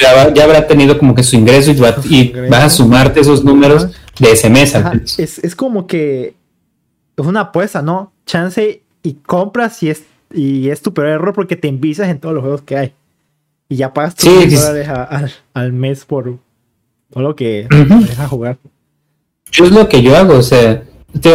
ya, 0.00 0.44
habrá 0.44 0.66
tenido 0.66 0.96
como 0.96 1.14
que 1.14 1.22
su 1.22 1.36
ingreso 1.36 1.72
y, 2.04 2.32
vas 2.50 2.64
a 2.64 2.70
sumarte 2.70 3.20
esos 3.20 3.44
números 3.44 3.88
de 4.18 4.32
ese 4.32 4.48
mes. 4.48 4.74
Es, 5.18 5.56
como 5.56 5.86
que 5.86 6.34
es 7.16 7.26
una 7.26 7.40
apuesta, 7.40 7.82
¿no? 7.82 8.12
Chance 8.26 8.82
y 9.02 9.14
compras 9.14 9.82
y 9.82 9.90
es, 9.90 10.04
y 10.32 10.70
es 10.70 10.82
tu 10.82 10.94
peor 10.94 11.08
error 11.08 11.34
porque 11.34 11.56
te 11.56 11.68
envicias 11.68 12.08
en 12.08 12.20
todos 12.20 12.34
los 12.34 12.42
juegos 12.42 12.62
que 12.62 12.76
hay. 12.76 12.92
Y 13.68 13.76
ya 13.76 13.92
pagas 13.92 14.14
tus 14.14 14.26
dólares 14.26 14.88
al, 15.52 15.72
mes 15.72 16.04
por 16.04 16.38
todo 17.10 17.22
lo 17.22 17.36
que 17.36 17.66
te 17.68 17.84
deja 17.84 18.28
jugar. 18.28 18.58
Es 19.52 19.70
lo 19.70 19.88
que 19.88 20.02
yo 20.02 20.16
hago, 20.16 20.34
o 20.34 20.42
sea, 20.42 20.82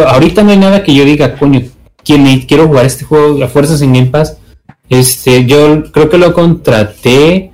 ahorita 0.08 0.42
no 0.42 0.50
hay 0.50 0.58
nada 0.58 0.82
que 0.82 0.94
yo 0.94 1.04
diga, 1.04 1.36
coño, 1.36 1.62
quiero 2.02 2.66
jugar 2.66 2.86
este 2.86 3.04
juego 3.04 3.42
a 3.42 3.48
fuerzas 3.48 3.82
en 3.82 3.92
Game 3.92 4.06
Pass. 4.06 4.38
Este, 4.88 5.46
yo 5.46 5.84
creo 5.92 6.10
que 6.10 6.18
lo 6.18 6.34
contraté 6.34 7.52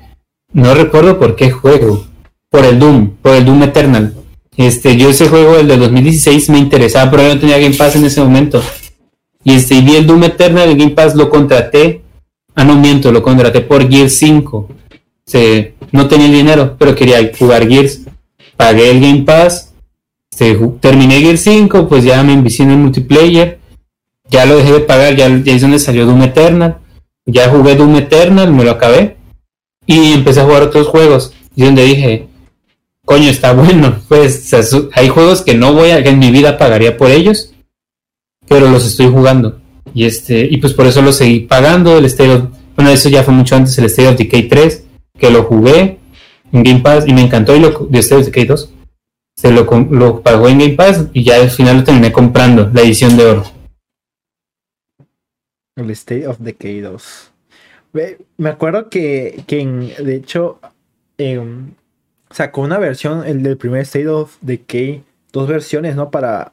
no 0.53 0.75
recuerdo 0.75 1.19
por 1.19 1.37
qué 1.37 1.51
juego. 1.51 2.07
Por 2.51 2.65
el 2.65 2.79
Doom, 2.81 3.17
por 3.23 3.37
el 3.37 3.45
Doom 3.45 3.63
Eternal. 3.63 4.15
Este, 4.57 4.97
yo 4.97 5.11
ese 5.11 5.29
juego, 5.29 5.57
el 5.57 5.69
de 5.69 5.77
2016, 5.77 6.51
me 6.51 6.59
interesaba, 6.59 7.11
pero 7.11 7.23
yo 7.23 7.35
no 7.35 7.41
tenía 7.41 7.59
Game 7.59 7.77
Pass 7.77 7.95
en 7.95 8.05
ese 8.05 8.21
momento. 8.21 8.61
Y 9.45 9.55
este, 9.55 9.81
vi 9.81 9.97
el 9.97 10.07
Doom 10.07 10.25
Eternal, 10.25 10.69
el 10.69 10.77
Game 10.77 10.91
Pass 10.91 11.15
lo 11.15 11.31
contraté. 11.31 12.03
Ah, 12.61 12.65
no 12.65 12.77
miento, 12.77 13.11
lo 13.11 13.23
contraté 13.23 13.63
por 13.63 13.89
Gears 13.89 14.19
5. 14.19 14.69
Se, 15.25 15.77
no 15.93 16.07
tenía 16.09 16.29
dinero, 16.29 16.77
pero 16.79 16.95
quería 16.95 17.33
jugar 17.39 17.67
Gears. 17.67 18.03
Pagué 18.55 18.91
el 18.91 19.01
Game 19.01 19.23
Pass. 19.23 19.73
Este, 20.31 20.59
terminé 20.79 21.23
Gears 21.23 21.41
5, 21.41 21.89
pues 21.89 22.05
ya 22.05 22.23
me 22.23 22.35
envicié 22.35 22.67
en 22.67 22.73
el 22.73 22.77
multiplayer. 22.77 23.61
Ya 24.29 24.45
lo 24.45 24.59
dejé 24.59 24.73
de 24.73 24.81
pagar, 24.81 25.17
ya, 25.17 25.35
ya 25.43 25.55
es 25.55 25.63
donde 25.63 25.79
salió 25.79 26.05
Doom 26.05 26.23
Eternal. 26.23 26.81
Ya 27.25 27.49
jugué 27.49 27.77
Doom 27.77 27.97
Eternal, 27.97 28.53
me 28.53 28.65
lo 28.65 28.73
acabé 28.73 29.17
y 29.87 30.13
empecé 30.13 30.41
a 30.41 30.45
jugar 30.45 30.65
otros 30.65 30.87
juegos. 30.87 31.33
Y 31.57 31.65
donde 31.65 31.85
dije, 31.85 32.29
coño, 33.07 33.31
está 33.31 33.53
bueno. 33.55 34.03
Pues 34.07 34.53
hay 34.93 35.09
juegos 35.09 35.41
que 35.41 35.55
no 35.55 35.73
voy 35.73 35.93
a, 35.93 36.03
que 36.03 36.11
en 36.11 36.19
mi 36.19 36.31
vida 36.31 36.59
pagaría 36.59 36.99
por 36.99 37.11
ellos, 37.11 37.55
pero 38.47 38.69
los 38.69 38.85
estoy 38.85 39.07
jugando. 39.07 39.60
Y 39.95 40.05
este, 40.05 40.47
y 40.51 40.57
pues 40.59 40.73
por 40.73 40.87
eso 40.87 41.03
lo 41.03 41.13
seguí 41.13 41.41
pagando. 41.41 41.99
El 41.99 42.05
State 42.07 42.31
of, 42.31 42.45
bueno, 42.77 42.91
eso 42.91 43.09
ya 43.09 43.23
fue 43.23 43.35
mucho 43.35 43.57
antes, 43.57 43.77
el 43.79 43.87
State 43.87 44.09
of 44.09 44.17
Decay 44.17 44.49
3, 44.49 44.85
que 45.19 45.31
lo 45.31 45.45
jugué 45.45 45.99
en 46.53 46.63
Game 46.63 46.81
Pass 46.81 47.07
y 47.07 47.13
me 47.13 47.23
encantó. 47.23 47.55
Y 47.57 47.61
lo 47.61 47.87
de 47.89 47.99
State 47.99 48.21
of 48.21 48.27
Decay 48.27 48.47
2, 48.47 48.73
se 49.37 49.51
lo, 49.51 49.65
lo 49.91 50.23
pagó 50.23 50.49
en 50.49 50.59
Game 50.59 50.75
Pass 50.75 51.07
y 51.13 51.25
ya 51.25 51.37
al 51.37 51.51
final 51.51 51.79
lo 51.79 51.85
terminé 51.85 52.13
comprando, 52.13 52.71
la 52.73 52.83
edición 52.83 53.17
de 53.17 53.25
oro. 53.25 53.45
El 55.77 55.91
State 55.91 56.27
of 56.27 56.39
Decay 56.39 56.81
2. 56.81 57.31
Me 58.37 58.49
acuerdo 58.49 58.89
que, 58.89 59.43
que 59.47 59.65
de 59.65 60.15
hecho, 60.15 60.61
em, 61.19 61.73
sacó 62.31 62.61
una 62.61 62.79
versión, 62.79 63.27
el 63.27 63.43
del 63.43 63.57
primer 63.57 63.83
State 63.83 64.09
of 64.09 64.37
Decay, 64.41 65.03
dos 65.33 65.49
versiones, 65.49 65.97
¿no? 65.97 66.11
Para. 66.11 66.53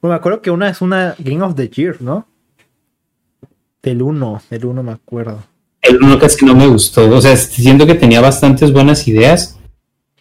Bueno, 0.00 0.12
me 0.12 0.16
acuerdo 0.18 0.42
que 0.42 0.50
una 0.50 0.68
es 0.68 0.80
una 0.80 1.16
Game 1.18 1.42
of 1.42 1.56
the 1.56 1.68
Year, 1.68 2.00
¿no? 2.00 2.26
Del 3.82 4.02
1, 4.02 4.42
del 4.50 4.64
1 4.64 4.82
me 4.82 4.92
acuerdo. 4.92 5.42
El 5.80 6.02
1 6.02 6.18
casi 6.18 6.44
no 6.44 6.54
me 6.54 6.66
gustó. 6.66 7.08
O 7.10 7.20
sea, 7.20 7.36
siento 7.36 7.86
que 7.86 7.94
tenía 7.94 8.20
bastantes 8.20 8.72
buenas 8.72 9.06
ideas, 9.06 9.58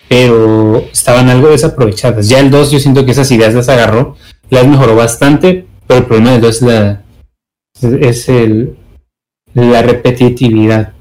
pero 0.08 0.78
estaban 0.92 1.30
algo 1.30 1.50
desaprovechadas. 1.50 2.30
Ya 2.30 2.40
el 2.40 2.52
2 2.52 2.72
yo 2.72 2.80
siento 2.80 3.06
que 3.06 3.12
esas 3.12 3.32
ideas 3.32 3.54
las 3.54 3.70
agarró, 3.70 4.16
las 4.50 4.68
mejoró 4.68 4.96
bastante, 4.96 5.66
pero 5.88 6.00
el 6.00 6.06
problema 6.06 6.32
del 6.34 6.42
2 6.42 6.56
es 6.56 6.62
la. 6.62 7.04
es 7.82 8.30
el. 8.30 8.78
la 9.54 9.82
repetitividad. 9.82 10.94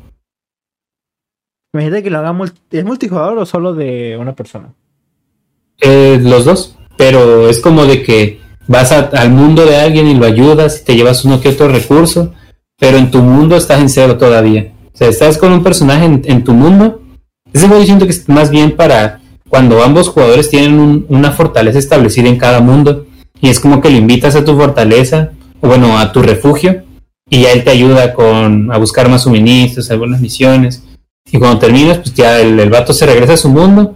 Imagínate 1.75 2.03
que 2.03 2.11
lo 2.11 2.19
haga 2.19 2.35
¿Es 2.71 2.85
multijugador 2.87 3.37
o 3.37 3.45
solo 3.45 3.75
de 3.75 4.17
una 4.19 4.35
persona? 4.35 4.73
Eh, 5.79 6.19
los 6.23 6.47
dos. 6.47 6.77
Pero 6.97 7.51
es 7.51 7.61
como 7.61 7.85
de 7.85 8.03
que 8.03 8.41
vas 8.67 8.93
al 8.93 9.31
mundo 9.31 9.65
de 9.65 9.77
alguien 9.77 10.07
y 10.07 10.15
lo 10.15 10.25
ayudas 10.25 10.81
y 10.81 10.85
te 10.85 10.97
llevas 10.97 11.25
uno 11.25 11.41
que 11.41 11.51
otro 11.51 11.69
recurso, 11.69 12.33
pero 12.79 12.99
en 12.99 13.11
tu 13.11 13.23
mundo 13.23 13.57
estás 13.57 13.81
en 13.81 13.89
cero 13.89 14.17
todavía. 14.19 14.73
O 14.95 14.97
sea, 14.97 15.09
estás 15.09 15.39
con 15.39 15.53
un 15.53 15.63
personaje 15.63 16.05
en, 16.05 16.45
tu 16.45 16.53
mundo. 16.53 17.03
Ese 17.53 17.67
juego 17.67 17.83
yo 17.83 17.87
siento 17.87 18.07
que 18.07 18.13
es 18.13 18.29
más 18.29 18.51
bien 18.51 18.77
para 18.77 19.21
cuando 19.49 19.83
ambos 19.83 20.09
jugadores 20.09 20.51
tienen 20.51 21.07
una 21.09 21.31
fortaleza 21.33 21.79
establecida 21.79 22.29
en 22.29 22.39
cada 22.39 22.61
mundo 22.61 23.07
y 23.41 23.49
es 23.49 23.61
como 23.61 23.81
que 23.81 23.91
lo 23.91 23.97
invitas 23.97 24.35
a 24.37 24.45
tu 24.45 24.57
fortaleza, 24.57 25.33
o 25.61 25.69
bueno, 25.69 25.99
a 25.99 26.13
tu 26.13 26.23
refugio, 26.23 26.85
y 27.29 27.43
ya 27.43 27.53
él 27.53 27.65
te 27.65 27.71
ayuda 27.71 28.15
con 28.15 28.73
a 28.73 28.79
buscar 28.79 29.09
más 29.09 29.25
suministros, 29.25 29.91
algunas 29.91 30.21
misiones. 30.21 30.83
Y 31.31 31.39
cuando 31.39 31.59
terminas, 31.59 31.99
pues 31.99 32.15
ya 32.15 32.41
el, 32.41 32.59
el 32.59 32.71
vato 32.71 32.93
se 32.93 33.05
regresa 33.05 33.35
a 33.35 33.37
su 33.37 33.49
mundo 33.49 33.95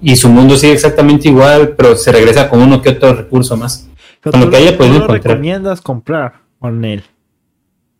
y 0.00 0.16
su 0.16 0.28
mundo 0.28 0.56
sigue 0.56 0.72
exactamente 0.72 1.28
igual, 1.28 1.74
pero 1.76 1.96
se 1.96 2.12
regresa 2.12 2.48
con 2.48 2.60
uno 2.60 2.80
que 2.80 2.90
otro 2.90 3.14
recurso 3.14 3.56
más. 3.56 3.88
con 4.22 4.40
lo 4.40 4.50
que 4.50 4.56
haya 4.56 4.76
podido 4.76 4.96
encontrar. 4.96 5.22
recomiendas 5.22 5.80
comprar 5.80 6.40
con 6.58 6.84
él? 6.84 7.02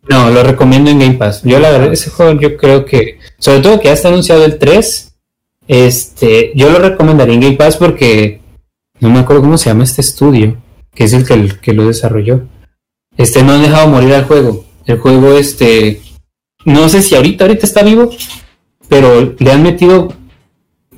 No, 0.09 0.31
lo 0.31 0.43
recomiendo 0.43 0.91
en 0.91 0.99
Game 0.99 1.15
Pass. 1.15 1.43
Yo 1.45 1.59
la 1.59 1.71
verdad, 1.71 1.93
ese 1.93 2.11
juego 2.11 2.41
yo 2.41 2.57
creo 2.57 2.85
que, 2.85 3.19
sobre 3.39 3.61
todo 3.61 3.79
que 3.79 3.89
ya 3.89 3.95
está 3.95 4.09
anunciado 4.09 4.45
el 4.45 4.59
3, 4.59 5.15
este, 5.69 6.53
yo 6.55 6.71
lo 6.71 6.79
recomendaría 6.79 7.35
en 7.35 7.41
Game 7.41 7.57
Pass 7.57 7.77
porque 7.77 8.41
no 9.01 9.11
me 9.11 9.21
acuerdo 9.21 9.43
cómo 9.43 9.59
se 9.59 9.71
llama 9.71 9.85
este 9.85 10.01
estudio, 10.01 10.57
que 10.95 11.05
es 11.05 11.13
el 11.13 11.27
que, 11.27 11.35
el 11.35 11.61
que 11.61 11.75
lo 11.75 11.87
desarrolló. 11.87 12.47
Este 13.17 13.43
no 13.43 13.53
han 13.53 13.63
dejado 13.63 13.89
morir 13.89 14.15
al 14.15 14.25
juego. 14.25 14.65
El 14.87 14.99
juego, 14.99 15.37
este, 15.37 16.01
no 16.65 16.89
sé 16.89 17.03
si 17.03 17.15
ahorita, 17.15 17.45
ahorita 17.45 17.67
está 17.67 17.83
vivo, 17.83 18.11
pero 18.89 19.35
le 19.39 19.53
han 19.53 19.63
metido 19.63 20.15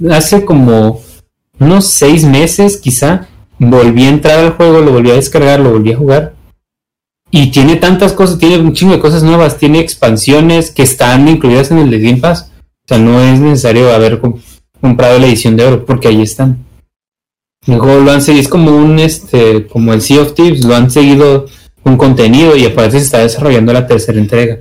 hace 0.09 0.45
como 0.45 1.03
unos 1.59 1.87
seis 1.89 2.25
meses 2.25 2.79
quizá, 2.79 3.29
volví 3.59 4.05
a 4.05 4.11
entrar 4.11 4.39
al 4.39 4.53
juego, 4.53 4.81
lo 4.81 4.93
volví 4.93 5.11
a 5.11 5.15
descargar, 5.15 5.61
lo 5.61 5.73
volví 5.73 5.93
a 5.93 5.97
jugar. 5.97 6.35
Y 7.31 7.51
tiene 7.51 7.77
tantas 7.77 8.13
cosas, 8.13 8.39
tiene 8.39 8.59
un 8.59 8.73
chingo 8.73 8.95
de 8.95 9.01
cosas 9.01 9.23
nuevas, 9.23 9.59
tiene 9.59 9.79
expansiones 9.79 10.71
que 10.71 10.83
están 10.83 11.29
incluidas 11.29 11.71
en 11.71 11.79
el 11.79 11.91
de 11.91 12.01
Game 12.01 12.19
Pass. 12.19 12.51
O 12.85 12.89
sea, 12.89 12.99
no 12.99 13.21
es 13.21 13.39
necesario 13.39 13.93
haber 13.93 14.21
comprado 14.81 15.19
la 15.19 15.27
edición 15.27 15.57
de 15.57 15.65
oro, 15.65 15.85
porque 15.85 16.09
ahí 16.09 16.23
están. 16.23 16.65
Luego 17.67 18.01
lo 18.01 18.11
han 18.11 18.23
seguido, 18.23 18.43
es 18.43 18.49
como 18.49 18.77
un 18.77 18.99
este, 18.99 19.67
como 19.67 19.93
el 19.93 20.01
Sea 20.01 20.23
of 20.23 20.35
Thieves, 20.35 20.65
lo 20.65 20.75
han 20.75 20.91
seguido 20.91 21.47
con 21.83 21.97
contenido 21.97 22.57
y 22.57 22.65
aparte 22.65 22.99
se 22.99 23.05
está 23.05 23.19
desarrollando 23.19 23.73
la 23.73 23.87
tercera 23.87 24.19
entrega 24.19 24.59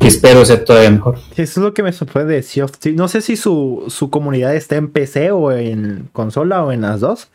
espero 0.00 0.44
ser 0.44 0.64
todavía 0.64 0.90
mejor. 0.90 1.18
Eso 1.36 1.42
es 1.42 1.56
lo 1.64 1.74
que 1.74 1.82
me 1.82 1.92
sorprende 1.92 2.34
de 2.34 2.42
Sea 2.42 2.64
of 2.64 2.72
No 2.94 3.08
sé 3.08 3.20
si 3.20 3.36
su, 3.36 3.84
su, 3.88 4.10
comunidad 4.10 4.54
está 4.54 4.76
en 4.76 4.88
PC 4.88 5.30
o 5.32 5.52
en 5.52 6.08
consola 6.12 6.64
o 6.64 6.72
en 6.72 6.82
las 6.82 7.00
dos. 7.00 7.28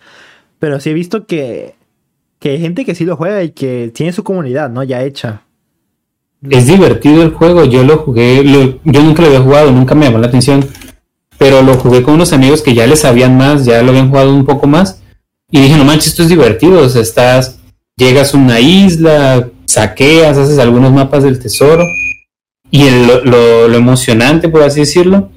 Pero 0.59 0.79
sí 0.79 0.89
he 0.89 0.93
visto 0.93 1.25
que, 1.25 1.75
que 2.39 2.51
hay 2.51 2.59
gente 2.59 2.85
que 2.85 2.95
sí 2.95 3.05
lo 3.05 3.15
juega 3.15 3.43
y 3.43 3.51
que 3.51 3.91
tiene 3.93 4.13
su 4.13 4.23
comunidad, 4.23 4.69
¿no? 4.69 4.83
Ya 4.83 5.03
hecha. 5.03 5.43
Es 6.49 6.67
divertido 6.67 7.21
el 7.21 7.31
juego. 7.31 7.65
Yo 7.65 7.83
lo 7.83 7.97
jugué. 7.97 8.43
yo 8.83 9.03
nunca 9.03 9.21
lo 9.21 9.27
había 9.27 9.41
jugado, 9.41 9.71
nunca 9.71 9.95
me 9.95 10.05
llamó 10.05 10.19
la 10.19 10.27
atención. 10.27 10.65
Pero 11.37 11.61
lo 11.61 11.75
jugué 11.75 12.01
con 12.01 12.15
unos 12.15 12.33
amigos 12.33 12.61
que 12.61 12.73
ya 12.73 12.87
le 12.87 12.95
sabían 12.95 13.37
más, 13.37 13.65
ya 13.65 13.81
lo 13.81 13.89
habían 13.89 14.09
jugado 14.09 14.33
un 14.33 14.45
poco 14.45 14.67
más. 14.67 15.01
Y 15.51 15.61
dije, 15.61 15.77
no 15.77 15.85
manches, 15.85 16.07
esto 16.07 16.23
es 16.23 16.29
divertido. 16.29 16.81
O 16.81 16.89
sea, 16.89 17.01
estás. 17.01 17.59
Llegas 17.97 18.33
a 18.33 18.37
una 18.37 18.61
isla, 18.61 19.49
saqueas, 19.65 20.37
haces 20.37 20.57
algunos 20.57 20.93
mapas 20.93 21.23
del 21.23 21.39
tesoro 21.39 21.83
y 22.71 22.89
lo, 22.89 23.73
emocionante, 23.73 24.49
por 24.49 24.63
así 24.63 24.81
decirlo, 24.81 25.29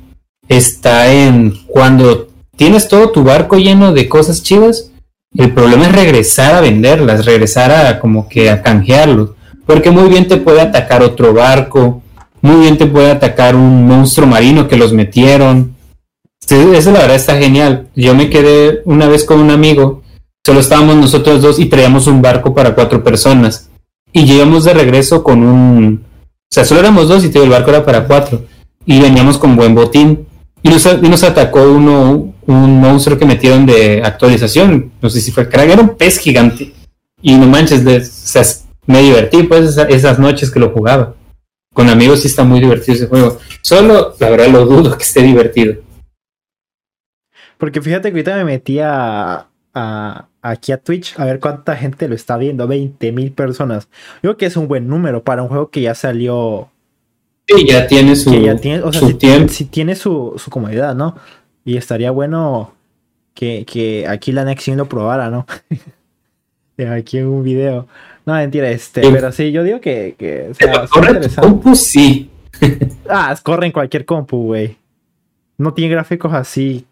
está 0.49 1.13
en 1.13 1.55
cuando 1.67 2.29
tienes 2.57 2.89
todo 2.89 3.11
tu 3.11 3.25
barco 3.25 3.57
lleno 3.57 3.93
de 3.93 4.09
cosas 4.09 4.43
chivas, 4.43 4.92
el 5.37 5.53
problema 5.53 5.87
es 5.87 5.93
regresar 5.93 6.55
a 6.55 6.61
venderlas, 6.61 7.25
regresar 7.25 7.71
a 7.71 7.99
como 8.01 8.29
que 8.29 8.51
a 8.51 8.63
canjearlo, 8.63 9.35
porque 9.67 9.91
muy 9.91 10.09
bien 10.09 10.29
te 10.29 10.37
puede 10.37 10.61
atacar 10.61 11.03
otro 11.03 11.33
barco, 11.33 12.03
muy 12.41 12.61
bien 12.63 12.77
te 12.77 12.87
puede 12.87 13.11
atacar 13.11 13.55
un 13.55 13.87
monstruo 13.87 14.27
marino 14.27 14.69
que 14.69 14.77
los 14.77 14.93
metieron. 14.93 15.77
Eso 16.49 16.91
la 16.91 17.01
verdad 17.01 17.17
está 17.17 17.39
genial. 17.39 17.89
Yo 17.95 18.15
me 18.15 18.29
quedé 18.29 18.83
una 18.85 19.07
vez 19.07 19.25
con 19.25 19.41
un 19.41 19.51
amigo, 19.51 20.03
solo 20.45 20.61
estábamos 20.61 20.97
nosotros 20.97 21.41
dos 21.41 21.59
y 21.59 21.67
traíamos 21.67 22.07
un 22.07 22.21
barco 22.21 22.55
para 22.55 22.75
cuatro 22.75 23.03
personas. 23.03 23.71
Y 24.13 24.25
llegamos 24.25 24.65
de 24.65 24.75
regreso 24.75 25.23
con 25.23 25.43
un, 25.43 26.05
o 26.53 26.55
sea, 26.55 26.67
solo 26.67 26.81
éramos 26.81 27.09
dos 27.09 27.25
y 27.25 27.39
el 27.39 27.49
barco 27.49 27.71
era 27.71 27.83
para 27.83 28.05
cuatro. 28.05 28.43
Y 28.85 29.01
veníamos 29.01 29.39
con 29.39 29.57
buen 29.57 29.75
botín. 29.75 30.27
Y 30.63 30.69
nos, 30.69 31.23
atacó 31.23 31.63
uno, 31.63 32.32
un 32.47 32.81
monstruo 32.81 33.19
que 33.19 33.27
metieron 33.27 33.67
de 33.67 34.03
actualización. 34.03 34.93
No 35.01 35.11
sé 35.11 35.21
si 35.21 35.31
fue 35.31 35.49
crack, 35.49 35.71
era 35.71 35.83
un 35.83 35.97
pez 35.97 36.19
gigante. 36.19 36.73
Y 37.21 37.37
no 37.37 37.47
manches, 37.47 37.85
de, 37.85 37.99
o 37.99 38.05
sea, 38.05 38.43
me 38.87 39.01
divertí 39.01 39.45
pues 39.45 39.77
esas, 39.77 40.19
noches 40.19 40.51
que 40.51 40.61
lo 40.61 40.71
jugaba. 40.71 41.15
Con 41.73 41.89
amigos 41.89 42.21
sí 42.21 42.29
está 42.29 42.45
muy 42.45 42.61
divertido 42.61 42.95
ese 42.95 43.07
juego. 43.07 43.39
Solo, 43.63 44.15
la 44.19 44.31
verdad, 44.31 44.49
lo 44.49 44.67
dudo 44.67 44.97
que 44.97 45.05
esté 45.05 45.23
divertido. 45.23 45.77
Porque 47.57 47.81
fíjate 47.81 48.11
que 48.11 48.19
ahorita 48.19 48.37
me 48.37 48.45
metí 48.45 48.81
a, 48.81 49.47
aquí 50.43 50.73
a 50.73 50.79
Twitch 50.79 51.15
a 51.17 51.25
ver 51.25 51.39
cuánta 51.39 51.77
gente 51.77 52.09
lo 52.09 52.15
está 52.15 52.37
viendo. 52.37 52.67
20 52.67 53.13
mil 53.13 53.33
personas. 53.33 53.89
Yo 54.17 54.31
creo 54.31 54.37
que 54.37 54.47
es 54.47 54.57
un 54.57 54.69
buen 54.69 54.89
número 54.89 55.23
para 55.23 55.43
un 55.43 55.49
juego 55.49 55.71
que 55.71 55.83
ya 55.83 55.95
salió. 55.95 56.69
Sí, 57.47 57.67
ya 57.67 57.87
tiene 57.87 58.17
su, 58.17 58.31
su 58.93 59.15
tiempo. 59.15 59.49
si 59.53 59.65
tiene 59.65 59.95
su, 59.95 60.35
su, 60.37 60.51
comodidad, 60.51 60.95
¿no? 60.95 61.17
Y 61.65 61.77
estaría 61.77 62.11
bueno 62.11 62.75
que, 63.35 64.07
aquí 64.09 64.33
la 64.33 64.45
Next 64.45 64.69
lo 64.69 64.89
probara, 64.89 65.31
¿no? 65.31 65.47
aquí 66.93 67.19
en 67.19 67.29
un 67.29 67.45
video. 67.45 67.87
No, 68.25 68.35
mentira, 68.35 68.71
este, 68.71 69.01
pero 69.11 69.33
sí, 69.33 69.53
yo 69.53 69.63
digo 69.63 69.81
que, 69.81 70.15
que 70.19 70.49
o 70.51 70.55
sea, 70.55 70.87
compu 71.41 71.75
sí. 71.75 72.31
ah, 73.09 73.37
corre 73.43 73.67
en 73.67 73.73
cualquier 73.73 74.05
compu, 74.05 74.45
güey. 74.45 74.77
No 75.59 75.75
tiene 75.75 75.95
gráficos 75.95 76.33
así 76.33 76.87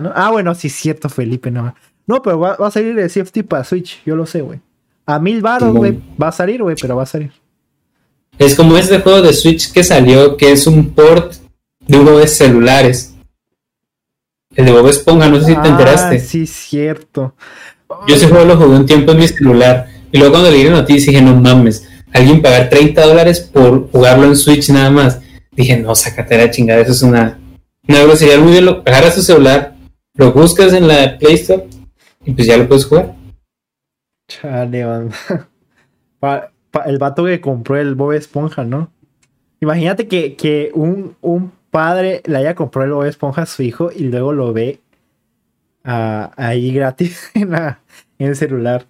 ¿no? 0.00 0.12
Ah, 0.14 0.30
bueno, 0.30 0.54
sí 0.54 0.68
cierto, 0.68 1.08
Felipe, 1.08 1.50
no. 1.50 1.74
No, 2.06 2.22
pero 2.22 2.38
va, 2.38 2.54
a 2.54 2.70
salir 2.70 2.98
el 2.98 3.10
CFT 3.10 3.44
para 3.46 3.64
Switch, 3.64 4.02
yo 4.04 4.16
lo 4.16 4.26
sé, 4.26 4.40
güey. 4.40 4.60
A 5.06 5.18
mil 5.18 5.40
baros, 5.40 5.74
güey. 5.74 5.98
Va 6.20 6.28
a 6.28 6.32
salir, 6.32 6.62
güey, 6.62 6.76
pero 6.80 6.96
va 6.96 7.04
a 7.04 7.06
salir. 7.06 7.32
Es 8.38 8.54
como 8.54 8.76
este 8.76 9.00
juego 9.00 9.22
de 9.22 9.32
Switch 9.32 9.72
que 9.72 9.84
salió, 9.84 10.36
que 10.36 10.52
es 10.52 10.66
un 10.66 10.90
port 10.90 11.34
de 11.90 11.98
uno 11.98 12.18
de 12.18 12.26
celulares. 12.26 13.14
El 14.54 14.66
de 14.66 14.72
Bob 14.72 14.88
Esponja, 14.88 15.28
no 15.28 15.40
sé 15.40 15.46
si 15.46 15.54
te 15.54 15.60
ah, 15.60 15.68
enteraste. 15.68 16.20
Sí, 16.20 16.46
cierto. 16.46 17.34
Yo 18.06 18.14
ese 18.14 18.28
juego 18.28 18.44
lo 18.44 18.56
jugué 18.56 18.76
un 18.76 18.86
tiempo 18.86 19.12
en 19.12 19.18
mi 19.18 19.28
celular. 19.28 19.88
Y 20.12 20.18
luego 20.18 20.32
cuando 20.32 20.50
leí 20.50 20.64
la 20.64 20.72
noticia 20.72 21.12
dije, 21.12 21.24
no 21.24 21.36
mames, 21.36 21.88
alguien 22.12 22.42
pagar 22.42 22.68
30 22.68 23.06
dólares 23.06 23.40
por 23.40 23.90
jugarlo 23.90 24.26
en 24.26 24.36
Switch 24.36 24.68
nada 24.70 24.90
más. 24.90 25.20
Dije, 25.52 25.76
no, 25.76 25.94
sácate 25.94 26.36
la 26.36 26.50
chingada, 26.50 26.80
eso 26.80 26.92
es 26.92 27.02
una 27.02 27.38
una 27.88 28.16
sería 28.16 28.38
muy 28.38 28.52
bien, 28.52 28.66
lo, 28.66 28.82
agarras 28.86 29.16
tu 29.16 29.22
celular, 29.22 29.74
lo 30.14 30.32
buscas 30.32 30.72
en 30.72 30.86
la 30.86 31.18
Play 31.18 31.34
Store 31.34 31.66
y 32.24 32.32
pues 32.32 32.46
ya 32.46 32.56
lo 32.56 32.68
puedes 32.68 32.84
jugar. 32.84 33.16
Chale, 34.28 34.82
el 36.86 36.98
vato 36.98 37.24
que 37.24 37.40
compró 37.40 37.76
el 37.76 37.96
Bob 37.96 38.12
Esponja, 38.12 38.62
¿no? 38.64 38.92
Imagínate 39.60 40.06
que, 40.06 40.70
un, 40.74 41.16
un 41.20 41.52
padre 41.70 42.22
le 42.26 42.36
haya 42.38 42.54
comprado 42.54 42.86
el 42.86 42.92
Bob 42.94 43.04
Esponja 43.04 43.42
a 43.42 43.46
su 43.46 43.62
hijo 43.62 43.90
y 43.94 44.04
luego 44.04 44.32
lo 44.32 44.52
ve 44.52 44.80
ah, 45.84 46.32
ahí 46.36 46.72
gratis 46.72 47.30
en, 47.34 47.50
la- 47.50 47.80
en 48.18 48.28
el 48.28 48.36
celular. 48.36 48.86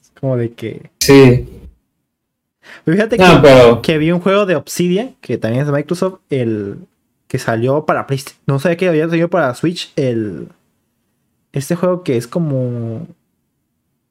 Es 0.00 0.12
como 0.20 0.36
de 0.36 0.52
que. 0.52 0.90
Sí. 1.00 1.48
Pero 2.84 2.96
Fíjate 2.96 3.18
No, 3.18 3.24
que, 3.42 3.48
pero. 3.48 3.82
que 3.82 3.98
vi 3.98 4.10
un 4.10 4.20
juego 4.20 4.46
de 4.46 4.56
Obsidian, 4.56 5.14
que 5.20 5.36
también 5.38 5.62
es 5.62 5.66
de 5.66 5.72
Microsoft, 5.72 6.20
el 6.30 6.78
que 7.28 7.38
salió 7.38 7.84
para 7.84 8.06
PlayStation. 8.06 8.40
No 8.46 8.58
sabía 8.58 8.76
que 8.76 8.88
había 8.88 9.08
salido 9.08 9.28
para 9.28 9.54
Switch. 9.54 9.92
El. 9.96 10.48
Este 11.52 11.74
juego 11.76 12.02
que 12.02 12.16
es 12.16 12.26
como. 12.26 13.06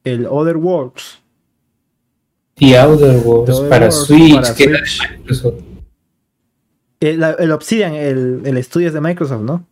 El 0.03 0.25
Other 0.29 0.57
Worlds. 0.57 1.19
The 2.55 2.77
Outer 2.77 3.17
Worlds 3.25 3.61
The 3.61 3.67
para 3.69 3.85
Worlds 3.87 4.05
Switch, 4.07 4.35
para 4.35 4.53
que 4.55 4.63
era 4.65 4.79
de 4.79 4.85
Switch. 4.85 5.11
Microsoft. 5.17 5.55
El, 7.05 7.19
la- 7.19 7.31
el 7.39 7.51
Obsidian, 7.51 7.93
el, 7.95 8.41
el 8.45 8.57
estudio 8.57 8.87
es 8.87 8.93
de 8.93 9.01
Microsoft, 9.01 9.41
¿no? 9.41 9.65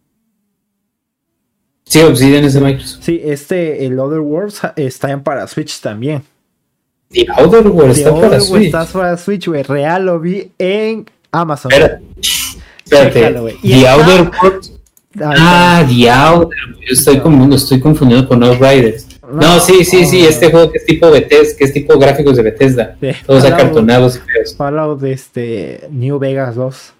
Sí, 1.86 2.02
Obsidian 2.02 2.44
es 2.45 2.53
de 2.53 2.62
Microsoft. 2.62 3.03
Sí, 3.03 3.22
este, 3.24 3.86
el 3.86 3.99
Other 3.99 4.20
Worlds 4.20 4.62
está 4.76 5.12
en 5.12 5.24
para 5.24 5.45
Switch 5.48 5.80
también. 5.82 6.24
The 7.10 7.26
Outer 7.38 7.68
Worlds 7.68 7.98
está 7.98 8.14
Other 8.14 8.30
para 8.30 8.40
Switch. 8.41 8.66
está 8.66 8.86
para 8.86 9.18
Switch, 9.18 9.48
güey. 9.48 9.64
Real 9.64 10.06
lo 10.06 10.20
vi 10.20 10.52
en 10.58 11.06
Amazon. 11.32 11.72
Espérate. 11.72 12.03
Espérate. 12.86 13.58
Y 13.62 13.70
The 13.72 13.78
está- 13.80 13.94
Outer 13.94 14.32
Worlds. 14.41 14.74
Ah, 15.22 15.86
The 15.88 16.10
Outer. 16.10 16.58
Yo 16.88 16.94
estoy, 16.94 17.18
lo 17.18 17.56
estoy 17.56 17.80
confundiendo 17.82 18.28
con 18.30 18.41
Outriders. 18.44 19.08
No, 19.30 19.60
sí, 19.60 19.84
sí, 19.84 20.06
sí. 20.06 20.22
no. 20.24 20.30
Este 20.30 20.49
juego 20.52 20.72
que 20.72 20.78
es 20.78 20.86
tipo 20.86 21.12
Bethesda, 21.12 21.58
que 21.58 21.64
es 21.66 21.74
tipo 21.74 21.98
gráficos 21.99 22.38
de 22.38 22.44
Bethesda. 22.44 22.98
Todos 23.26 23.44
Fallout- 23.44 23.53
acartonados 23.53 24.16
y 24.16 24.20
feos. 24.20 24.56
Fallout 24.56 24.99
de 25.02 25.12
este 25.14 25.88
New 25.91 26.18
Vegas 26.20 26.56
2. 26.56 26.94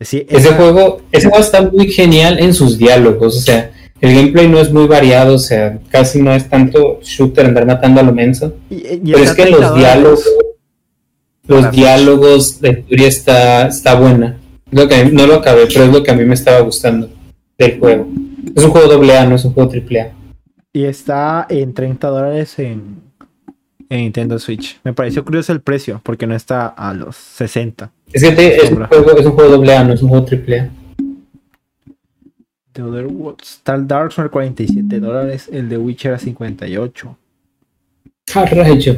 Sí, 0.00 0.24
Ese 0.28 0.48
esa- 0.48 0.56
juego, 0.56 1.02
ese 1.10 1.28
juego 1.28 1.42
está 1.44 1.62
muy 1.62 1.88
genial 1.90 2.38
en 2.38 2.54
sus 2.54 2.78
diálogos, 2.78 3.36
o 3.36 3.40
sea, 3.40 3.72
el 4.00 4.14
gameplay 4.14 4.48
no 4.48 4.60
es 4.60 4.70
muy 4.72 4.86
variado, 4.86 5.34
o 5.34 5.38
sea, 5.38 5.78
casi 5.90 6.22
no 6.22 6.32
es 6.32 6.48
tanto 6.48 7.00
shooter 7.02 7.46
andar 7.46 7.66
matando 7.66 8.00
a 8.00 8.04
lo 8.04 8.12
menso, 8.12 8.54
y- 8.70 8.76
y 8.76 9.00
pero 9.12 9.18
es 9.24 9.32
que 9.34 9.42
30 9.42 9.60
los 9.60 9.76
diálogos, 9.76 10.24
los 11.48 11.60
Para 11.62 11.70
diálogos, 11.72 12.58
la 12.62 12.68
historia 12.70 13.08
está, 13.08 13.66
está 13.68 13.94
buena. 13.94 14.38
Lo 14.70 14.86
que 14.86 15.02
mí- 15.04 15.12
no 15.12 15.26
lo 15.26 15.36
acabé, 15.36 15.66
pero 15.66 15.84
es 15.84 15.92
lo 15.92 16.02
que 16.02 16.10
a 16.10 16.14
mí 16.14 16.24
me 16.24 16.34
estaba 16.34 16.60
gustando 16.60 17.08
del 17.56 17.80
juego. 17.80 18.06
Es 18.54 18.62
un 18.64 18.70
juego 18.70 18.86
doble 18.86 19.16
A, 19.16 19.24
no 19.26 19.34
es 19.36 19.44
un 19.46 19.54
juego 19.54 19.70
triple 19.70 20.00
A. 20.02 20.12
Y 20.74 20.84
está 20.84 21.46
en 21.48 21.72
30 21.72 22.08
dólares 22.08 22.58
en, 22.58 22.96
en 23.90 24.00
Nintendo 24.00 24.38
Switch. 24.38 24.78
Me 24.84 24.92
pareció 24.92 25.24
curioso 25.24 25.52
el 25.52 25.60
precio, 25.60 26.00
porque 26.04 26.26
no 26.26 26.34
está 26.34 26.66
a 26.68 26.92
los 26.94 27.16
60. 27.16 27.90
Es 28.12 28.22
que 28.22 28.30
te- 28.32 28.56
es, 28.64 28.70
un 28.70 28.84
juego, 28.86 29.16
es 29.18 29.26
un 29.26 29.32
juego 29.32 29.50
doble 29.56 29.74
A, 29.76 29.84
no 29.84 29.92
es 29.94 30.02
un 30.02 30.08
juego 30.10 30.24
triple 30.24 30.60
A. 30.60 30.70
The 32.72 32.82
Other 32.82 33.06
Worlds. 33.06 33.62
El 33.66 33.86
Dark 33.88 34.12
Souls 34.12 34.30
47 34.30 35.00
dólares, 35.00 35.48
el 35.52 35.68
de 35.68 35.78
Witcher 35.78 36.14
a 36.14 36.18
58. 36.18 37.16
Ah, 38.34 38.44
rayo. 38.46 38.96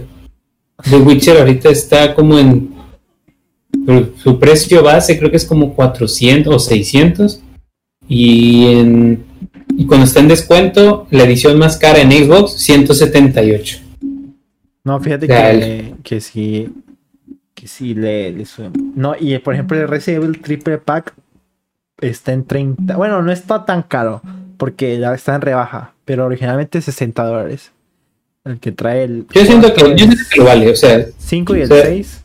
The 0.88 0.96
Witcher 0.96 1.38
ahorita 1.38 1.70
está 1.70 2.14
como 2.14 2.38
en. 2.38 2.74
Su 3.86 4.12
su 4.16 4.38
precio 4.38 4.82
base 4.82 5.18
creo 5.18 5.30
que 5.30 5.36
es 5.36 5.46
como 5.46 5.74
400 5.74 6.54
o 6.54 6.58
600. 6.58 7.40
Y, 8.08 8.66
en, 8.66 9.24
y 9.76 9.86
cuando 9.86 10.04
está 10.04 10.18
en 10.20 10.28
descuento, 10.28 11.06
la 11.10 11.22
edición 11.24 11.56
más 11.58 11.76
cara 11.76 12.00
en 12.00 12.10
Xbox, 12.10 12.54
178. 12.58 13.78
No, 14.84 15.00
fíjate 15.00 15.26
que, 15.26 15.94
que 16.02 16.20
sí. 16.20 16.72
Que 17.54 17.68
sí 17.68 17.94
le, 17.94 18.32
le. 18.32 18.44
No, 18.94 19.14
y 19.18 19.38
por 19.38 19.54
ejemplo, 19.54 19.78
el 19.78 19.88
Resident 19.88 20.24
Evil 20.24 20.40
Triple 20.40 20.78
Pack 20.78 21.14
está 22.00 22.32
en 22.32 22.44
30. 22.44 22.96
Bueno, 22.96 23.22
no 23.22 23.30
está 23.32 23.64
tan 23.64 23.82
caro. 23.82 24.22
Porque 24.56 24.98
ya 24.98 25.14
está 25.14 25.34
en 25.34 25.40
rebaja. 25.40 25.94
Pero 26.04 26.26
originalmente 26.26 26.80
60 26.80 27.22
dólares. 27.24 27.72
El 28.44 28.58
que 28.58 28.72
trae 28.72 29.04
el. 29.04 29.26
Yo 29.32 29.44
siento 29.44 29.72
que, 29.74 29.80
yo 29.90 30.06
siento 30.06 30.16
que 30.30 30.40
lo 30.40 30.46
vale. 30.46 30.70
O 30.70 30.76
sea, 30.76 31.06
5 31.18 31.56
y 31.56 31.60
el 31.60 31.72
o 31.72 31.74
sea, 31.74 31.84
6. 31.84 32.24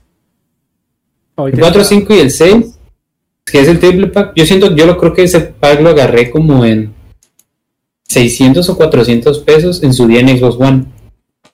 el 1.38 1.60
4, 1.60 1.84
5 1.84 2.14
y 2.14 2.20
el 2.20 2.32
6, 2.32 2.80
que 3.44 3.60
es 3.60 3.68
el 3.68 3.80
triple 3.80 4.08
pack, 4.08 4.32
yo 4.36 4.46
siento, 4.46 4.74
yo 4.76 4.86
lo 4.86 4.98
creo 4.98 5.14
que 5.14 5.24
ese 5.24 5.42
pack 5.42 5.82
lo 5.82 5.90
agarré 5.90 6.30
como 6.30 6.64
en 6.64 6.94
600 8.08 8.70
o 8.70 8.78
400 8.78 9.40
pesos 9.40 9.84
en 9.84 9.94
su 9.94 10.08
día 10.08 10.22
en 10.22 10.38
Xbox 10.38 10.56
One. 10.60 10.86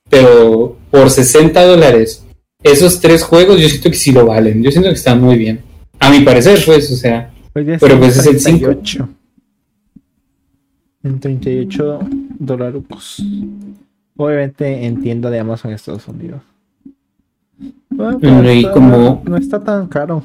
Pero 0.10 0.78
por 0.92 1.10
60 1.10 1.64
dólares, 1.64 2.26
esos 2.64 3.00
tres 3.00 3.24
juegos 3.24 3.60
yo 3.60 3.68
siento 3.70 3.90
que 3.90 3.96
sí 3.98 4.12
lo 4.12 4.26
valen. 4.26 4.62
Yo 4.62 4.72
siento 4.72 4.90
que 4.90 4.96
están 4.96 5.22
muy 5.22 5.38
bien. 5.38 5.62
A 6.00 6.10
mi 6.12 6.22
parecer, 6.22 6.60
pues, 6.66 6.92
o 6.92 6.96
sea, 6.96 7.32
Pero 7.54 7.78
pues 8.00 8.18
es 8.18 8.26
el 8.26 8.40
cinco. 8.40 8.66
38. 8.68 9.10
En 11.04 11.20
38 11.20 12.00
dólares. 12.40 12.84
Obviamente 14.18 14.86
en 14.86 15.02
tienda 15.02 15.30
de 15.32 15.40
Amazon 15.40 15.72
Estados 15.74 16.08
Unidos. 16.08 16.42
Bueno, 17.90 18.52
y 18.54 18.60
está- 18.60 18.72
como- 18.72 19.22
No 19.26 19.38
está 19.38 19.64
tan 19.64 19.88
caro 19.88 20.24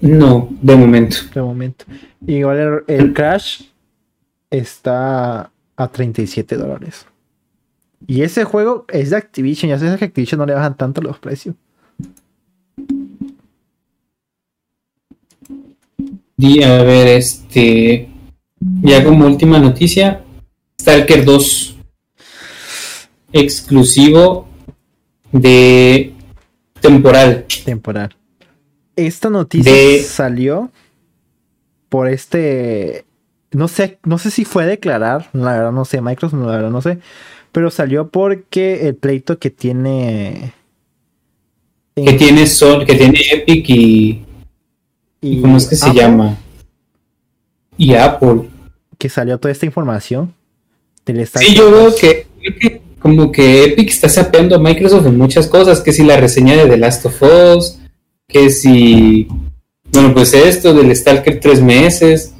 no, 0.00 0.48
de 0.60 0.76
momento. 0.76 1.16
de 1.34 1.40
momento. 1.42 1.84
Igual 2.26 2.84
el, 2.88 3.00
el 3.00 3.12
Crash 3.14 3.62
está 4.50 5.50
a 5.76 5.88
37 5.88 6.56
dólares. 6.56 7.06
Y 8.06 8.22
ese 8.22 8.44
juego 8.44 8.84
es 8.88 9.10
de 9.10 9.16
Activision. 9.16 9.70
Ya 9.70 9.78
sabes 9.78 9.98
que 9.98 10.04
Activision 10.06 10.38
no 10.38 10.46
le 10.46 10.54
bajan 10.54 10.76
tanto 10.76 11.00
los 11.00 11.18
precios. 11.18 11.54
Y 16.36 16.62
a 16.62 16.82
ver, 16.82 17.08
este. 17.08 18.08
Ya 18.82 19.04
como 19.04 19.26
última 19.26 19.58
noticia: 19.58 20.22
Stalker 20.80 21.24
2. 21.24 21.76
Exclusivo 23.32 24.48
de 25.32 26.14
temporal. 26.80 27.46
temporal. 27.64 28.14
Esta 28.96 29.30
noticia 29.30 29.72
De- 29.72 30.02
salió 30.02 30.70
por 31.88 32.08
este. 32.08 33.04
No 33.52 33.68
sé, 33.68 33.98
no 34.04 34.18
sé 34.18 34.32
si 34.32 34.44
fue 34.44 34.66
declarar, 34.66 35.30
la 35.32 35.52
verdad 35.52 35.72
no 35.72 35.84
sé, 35.84 36.00
Microsoft, 36.00 36.40
la 36.40 36.46
verdad 36.56 36.70
no 36.70 36.82
sé. 36.82 36.98
Pero 37.54 37.70
salió 37.70 38.08
porque 38.08 38.88
el 38.88 38.96
pleito 38.96 39.38
que 39.38 39.48
tiene. 39.50 40.52
Que 41.94 42.10
en- 42.10 42.18
tiene, 42.18 42.46
Son, 42.48 42.84
que 42.84 42.96
tiene 42.96 43.20
Epic 43.32 43.64
y. 43.70 44.24
y 45.20 45.40
¿Cómo 45.40 45.56
es 45.56 45.66
que 45.68 45.76
se 45.76 45.94
llama? 45.94 46.36
Y 47.78 47.94
Apple. 47.94 48.48
Que 48.98 49.08
salió 49.08 49.38
toda 49.38 49.52
esta 49.52 49.66
información. 49.66 50.34
Del 51.06 51.24
Sí, 51.28 51.54
yo 51.54 51.70
veo 51.70 51.94
que 51.94 52.26
como 52.98 53.30
que 53.30 53.62
Epic 53.66 53.90
está 53.90 54.08
sapeando 54.08 54.56
a 54.56 54.58
Microsoft 54.58 55.06
en 55.06 55.16
muchas 55.16 55.46
cosas, 55.46 55.80
que 55.80 55.92
si 55.92 56.02
la 56.02 56.16
reseña 56.16 56.56
de 56.56 56.66
The 56.66 56.76
Last 56.76 57.06
of 57.06 57.22
Us, 57.22 57.78
que 58.26 58.50
si, 58.50 59.28
bueno, 59.92 60.12
pues 60.12 60.34
esto 60.34 60.74
del 60.74 60.94
Stalker 60.96 61.38
tres 61.38 61.60
meses. 61.62 62.34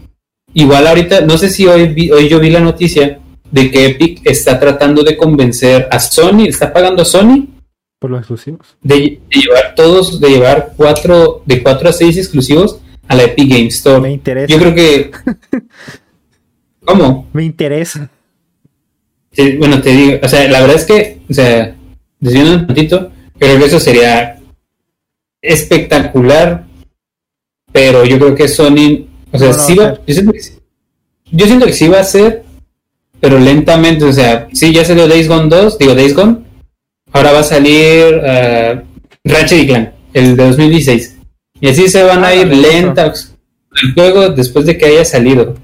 Igual 0.55 0.89
ahorita, 0.89 1.20
no 1.20 1.39
sé 1.39 1.51
si 1.51 1.66
hoy, 1.66 1.89
vi- 1.89 2.11
hoy 2.11 2.28
yo 2.28 2.41
vi 2.41 2.51
la 2.51 2.61
noticia 2.61 3.20
de 3.55 3.71
que 3.71 3.87
Epic 3.87 4.21
está 4.25 4.59
tratando 4.59 5.05
de 5.05 5.17
convencer 5.17 5.87
a 5.89 6.01
Sony, 6.01 6.47
está 6.49 6.73
pagando 6.73 7.03
a 7.03 7.05
Sony 7.05 7.47
Por 8.01 8.11
los 8.11 8.19
exclusivos. 8.19 8.77
de, 8.83 8.97
de 8.97 9.21
llevar 9.31 9.77
todos, 9.77 10.21
de 10.21 10.29
llevar 10.29 10.73
cuatro, 10.77 11.45
de 11.47 11.63
cuatro 11.63 11.89
a 11.89 11.93
seis 11.93 12.17
exclusivos 12.17 12.81
a 13.07 13.15
la 13.15 13.23
Epic 13.23 13.49
Game 13.49 13.67
Store. 13.69 14.01
Me 14.01 14.11
interesa. 14.11 14.49
Yo 14.49 14.59
creo 14.59 14.75
que... 14.75 15.13
¿Cómo? 16.85 17.29
Me 17.33 17.45
interesa. 17.45 18.11
Sí, 19.31 19.57
bueno, 19.57 19.81
te 19.81 19.91
digo, 19.91 20.19
o 20.21 20.29
sea, 20.29 20.49
la 20.49 20.61
verdad 20.61 20.77
es 20.77 20.85
que, 20.85 21.21
o 21.31 21.33
sea, 21.33 21.77
desviando 22.19 22.57
un 22.57 22.67
poquito, 22.67 23.13
creo 23.39 23.59
que 23.59 23.67
eso 23.67 23.79
sería 23.79 24.41
espectacular, 25.41 26.67
pero 27.73 28.05
yo 28.05 28.19
creo 28.19 28.35
que 28.35 28.49
Sony, 28.49 29.07
o 29.31 29.39
sea, 29.39 29.49
No 29.49 29.55
sí 29.55 29.77
va 29.77 29.95
yo 30.05 30.15
siento, 30.15 30.33
que, 30.33 30.41
yo 31.31 31.47
siento 31.47 31.67
que 31.67 31.73
sí 31.73 31.89
va 31.89 32.01
a 32.01 32.05
ser, 32.05 32.44
pero 33.25 33.39
lentamente, 33.39 34.05
o 34.05 34.13
sea, 34.13 34.49
sí, 34.53 34.71
ya 34.71 34.85
salió 34.85 35.09
Days 35.09 35.29
Gone 35.29 35.49
2, 35.49 35.79
digo 35.79 35.95
Days 35.95 36.13
Gone, 36.15 36.41
ahora 37.11 37.33
va 37.33 37.39
a 37.39 37.43
salir 37.43 38.17
uh, 38.17 38.83
Ratchet 39.25 39.63
y 39.63 39.67
Clank, 39.67 39.89
el 40.13 40.37
de 40.37 40.45
2016, 40.45 41.17
y 41.59 41.69
así 41.69 41.89
se 41.89 42.03
van 42.03 42.23
Ah, 42.23 42.29
a 42.29 42.35
ir 42.35 42.49
la 42.49 42.55
verdad. 42.55 42.71
lentas, 42.71 43.35
el 43.83 43.95
juego 43.95 44.29
después 44.29 44.67
de 44.67 44.77
que 44.77 44.85
haya 44.85 45.07
salido 45.07 45.55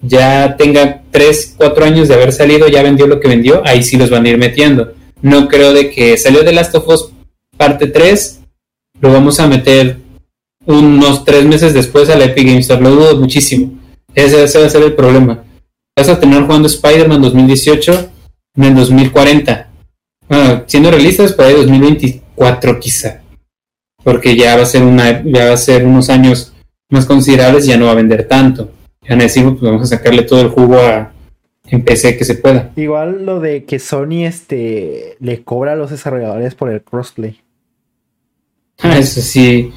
ya 0.00 0.54
tenga 0.56 1.02
3, 1.10 1.54
4 1.58 1.84
años 1.86 2.06
de 2.06 2.14
haber 2.14 2.30
salido, 2.32 2.68
ya 2.68 2.84
vendió 2.84 3.08
lo 3.08 3.18
que 3.18 3.26
vendió, 3.26 3.62
ahí 3.66 3.82
sí 3.82 3.96
los 3.96 4.10
van 4.10 4.24
a 4.24 4.28
ir 4.28 4.38
metiendo. 4.38 4.92
No 5.20 5.48
creo 5.48 5.72
de 5.72 5.90
que 5.90 6.16
salió 6.18 6.44
de 6.44 6.52
Last 6.52 6.72
of 6.76 6.86
Us 6.86 7.10
parte 7.56 7.88
3, 7.88 8.38
lo 9.00 9.12
vamos 9.12 9.40
a 9.40 9.48
meter 9.48 9.96
unos 10.66 11.24
3 11.24 11.46
meses 11.46 11.74
después 11.74 12.08
a 12.10 12.16
la 12.16 12.26
Epic 12.26 12.46
Games 12.46 12.60
Store, 12.60 12.80
lo 12.80 12.90
dudo 12.90 13.16
muchísimo. 13.16 13.72
Ese, 14.14 14.44
ese 14.44 14.60
va 14.60 14.66
a 14.66 14.70
ser 14.70 14.84
el 14.84 14.92
problema. 14.94 15.42
Vas 15.98 16.08
a 16.08 16.20
tener 16.20 16.44
jugando 16.44 16.68
Spider-Man 16.68 17.20
2018 17.22 18.10
en 18.54 18.62
el 18.62 18.74
2040. 18.76 19.68
Bueno, 20.28 20.62
siendo 20.66 20.92
realistas, 20.92 21.32
para 21.32 21.48
el 21.48 21.56
2024 21.56 22.78
quizá. 22.78 23.20
porque 24.04 24.36
ya 24.36 24.54
va 24.54 24.62
a 24.62 24.66
ser 24.66 24.84
una, 24.84 25.24
ya 25.24 25.46
va 25.46 25.54
a 25.54 25.56
ser 25.56 25.84
unos 25.84 26.08
años 26.08 26.52
más 26.88 27.04
considerables 27.04 27.64
y 27.64 27.70
ya 27.70 27.76
no 27.76 27.86
va 27.86 27.90
a 27.90 27.96
vender 27.96 28.28
tanto. 28.28 28.70
Ya 29.08 29.16
decimos, 29.16 29.54
pues 29.58 29.72
vamos 29.72 29.82
a 29.82 29.96
sacarle 29.96 30.22
todo 30.22 30.40
el 30.40 30.50
jugo 30.50 30.76
a, 30.78 31.12
en 31.66 31.82
PC 31.82 32.16
que 32.16 32.24
se 32.24 32.36
pueda. 32.36 32.70
Igual 32.76 33.26
lo 33.26 33.40
de 33.40 33.64
que 33.64 33.80
Sony 33.80 34.24
este 34.24 35.16
le 35.18 35.42
cobra 35.42 35.72
a 35.72 35.76
los 35.76 35.90
desarrolladores 35.90 36.54
por 36.54 36.70
el 36.70 36.80
crossplay. 36.80 37.40
Ah, 38.78 38.98
eso 38.98 39.20
sí. 39.20 39.72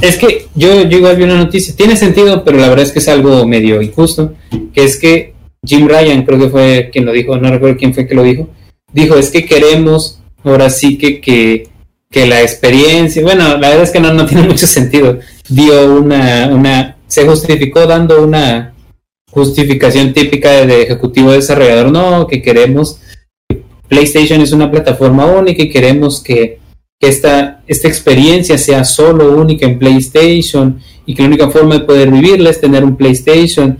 Es 0.00 0.16
que 0.16 0.46
yo, 0.54 0.84
yo 0.84 0.98
igual 0.98 1.16
vi 1.16 1.24
una 1.24 1.38
noticia, 1.38 1.74
tiene 1.74 1.96
sentido, 1.96 2.44
pero 2.44 2.56
la 2.56 2.68
verdad 2.68 2.86
es 2.86 2.92
que 2.92 3.00
es 3.00 3.08
algo 3.08 3.44
medio 3.48 3.82
injusto, 3.82 4.34
que 4.72 4.84
es 4.84 4.96
que 4.96 5.34
Jim 5.66 5.88
Ryan, 5.88 6.24
creo 6.24 6.38
que 6.38 6.48
fue 6.48 6.90
quien 6.92 7.04
lo 7.04 7.12
dijo, 7.12 7.36
no 7.36 7.50
recuerdo 7.50 7.76
quién 7.76 7.94
fue 7.94 8.06
que 8.06 8.14
lo 8.14 8.22
dijo, 8.22 8.48
dijo, 8.92 9.16
es 9.16 9.30
que 9.30 9.44
queremos 9.44 10.20
ahora 10.44 10.70
sí 10.70 10.96
que, 10.96 11.20
que, 11.20 11.68
que 12.10 12.26
la 12.26 12.42
experiencia, 12.42 13.22
bueno, 13.22 13.58
la 13.58 13.68
verdad 13.68 13.82
es 13.82 13.90
que 13.90 14.00
no, 14.00 14.12
no 14.12 14.26
tiene 14.26 14.46
mucho 14.46 14.66
sentido, 14.66 15.18
dio 15.48 15.94
una, 15.96 16.48
una, 16.52 16.96
se 17.06 17.26
justificó 17.26 17.86
dando 17.86 18.22
una 18.22 18.74
justificación 19.30 20.12
típica 20.12 20.64
de 20.64 20.82
ejecutivo 20.82 21.32
desarrollador, 21.32 21.90
no, 21.90 22.26
que 22.26 22.40
queremos, 22.40 23.00
PlayStation 23.88 24.40
es 24.40 24.52
una 24.52 24.70
plataforma 24.70 25.26
única 25.26 25.62
y 25.62 25.68
queremos 25.68 26.22
que, 26.22 26.58
que 26.98 27.08
esta, 27.08 27.62
esta 27.66 27.88
experiencia 27.88 28.58
sea 28.58 28.84
solo 28.84 29.36
única 29.36 29.66
en 29.66 29.78
PlayStation 29.78 30.80
y 31.04 31.14
que 31.14 31.22
la 31.22 31.28
única 31.28 31.50
forma 31.50 31.74
de 31.74 31.84
poder 31.84 32.10
vivirla 32.10 32.50
es 32.50 32.60
tener 32.60 32.84
un 32.84 32.96
PlayStation. 32.96 33.78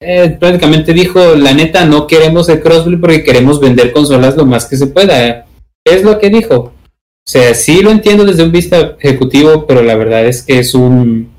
Eh, 0.00 0.36
prácticamente 0.38 0.92
dijo, 0.92 1.34
la 1.34 1.54
neta, 1.54 1.84
no 1.84 2.06
queremos 2.06 2.48
el 2.48 2.60
crossplay 2.60 2.96
porque 2.98 3.24
queremos 3.24 3.60
vender 3.60 3.92
consolas 3.92 4.36
lo 4.36 4.44
más 4.44 4.66
que 4.66 4.76
se 4.76 4.88
pueda. 4.88 5.46
Es 5.84 6.02
lo 6.02 6.18
que 6.18 6.30
dijo. 6.30 6.56
O 6.56 7.30
sea, 7.30 7.54
sí 7.54 7.82
lo 7.82 7.90
entiendo 7.90 8.24
desde 8.24 8.42
un 8.42 8.52
vista 8.52 8.96
ejecutivo, 9.00 9.66
pero 9.66 9.82
la 9.82 9.94
verdad 9.96 10.26
es 10.26 10.42
que 10.42 10.58
es 10.58 10.74
un... 10.74 11.32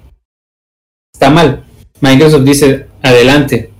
Está 1.14 1.30
mal. 1.30 1.64
Microsoft 2.02 2.44
dice, 2.44 2.88
adelante, 3.02 3.72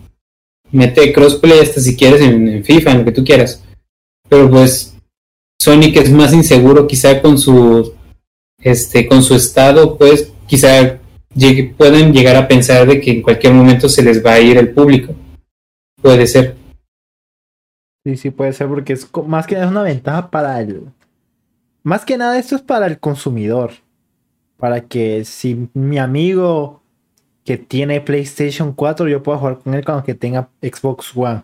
mete 0.72 1.12
crossplay 1.12 1.60
hasta 1.60 1.82
si 1.82 1.96
quieres 1.96 2.22
en, 2.22 2.64
FIFA, 2.64 2.92
en 2.92 2.98
lo 3.00 3.06
que 3.06 3.12
tú 3.12 3.24
quieras. 3.24 3.64
Pero 4.30 4.50
pues 4.50 4.96
Sonic 5.60 5.98
es 5.98 6.12
más 6.12 6.34
inseguro 6.34 6.88
quizá 6.88 7.22
con 7.22 7.38
su 7.38 7.94
este 8.60 9.08
con 9.08 9.22
su 9.24 9.36
estado, 9.36 9.98
pues 9.98 10.32
quizá 10.48 11.00
pueden 11.78 12.14
llegar 12.14 12.36
a 12.36 12.48
pensar 12.48 12.88
de 12.88 13.00
que 13.02 13.12
en 13.12 13.22
cualquier 13.22 13.54
momento 13.54 13.90
se 13.90 14.04
les 14.04 14.26
va 14.26 14.34
a 14.34 14.40
ir 14.40 14.58
el 14.58 14.74
público. 14.74 15.14
Puede 16.02 16.28
ser. 16.28 16.56
Sí, 18.04 18.18
sí, 18.18 18.30
puede 18.30 18.54
ser 18.54 18.68
porque 18.68 18.94
es 18.94 19.10
más 19.28 19.48
que 19.48 19.56
nada 19.56 19.66
es 19.66 19.72
una 19.72 19.82
ventaja 19.82 20.30
para 20.30 20.62
el 20.62 20.84
más 21.86 22.04
que 22.04 22.18
nada 22.18 22.40
esto 22.40 22.56
es 22.56 22.64
para 22.64 22.88
el 22.88 23.00
consumidor. 23.00 23.72
Para 24.58 24.82
que 24.82 25.24
si 25.24 25.70
mi 25.74 26.00
amigo 26.00 26.82
que 27.44 27.58
tiene 27.58 28.02
PlayStation 28.02 28.74
4, 28.74 29.08
yo 29.08 29.22
puedo 29.22 29.38
jugar 29.38 29.60
con 29.60 29.76
él 29.76 29.86
cuando 29.86 30.04
que 30.04 30.16
tenga 30.16 30.50
Xbox 30.64 31.16
One. 31.16 31.44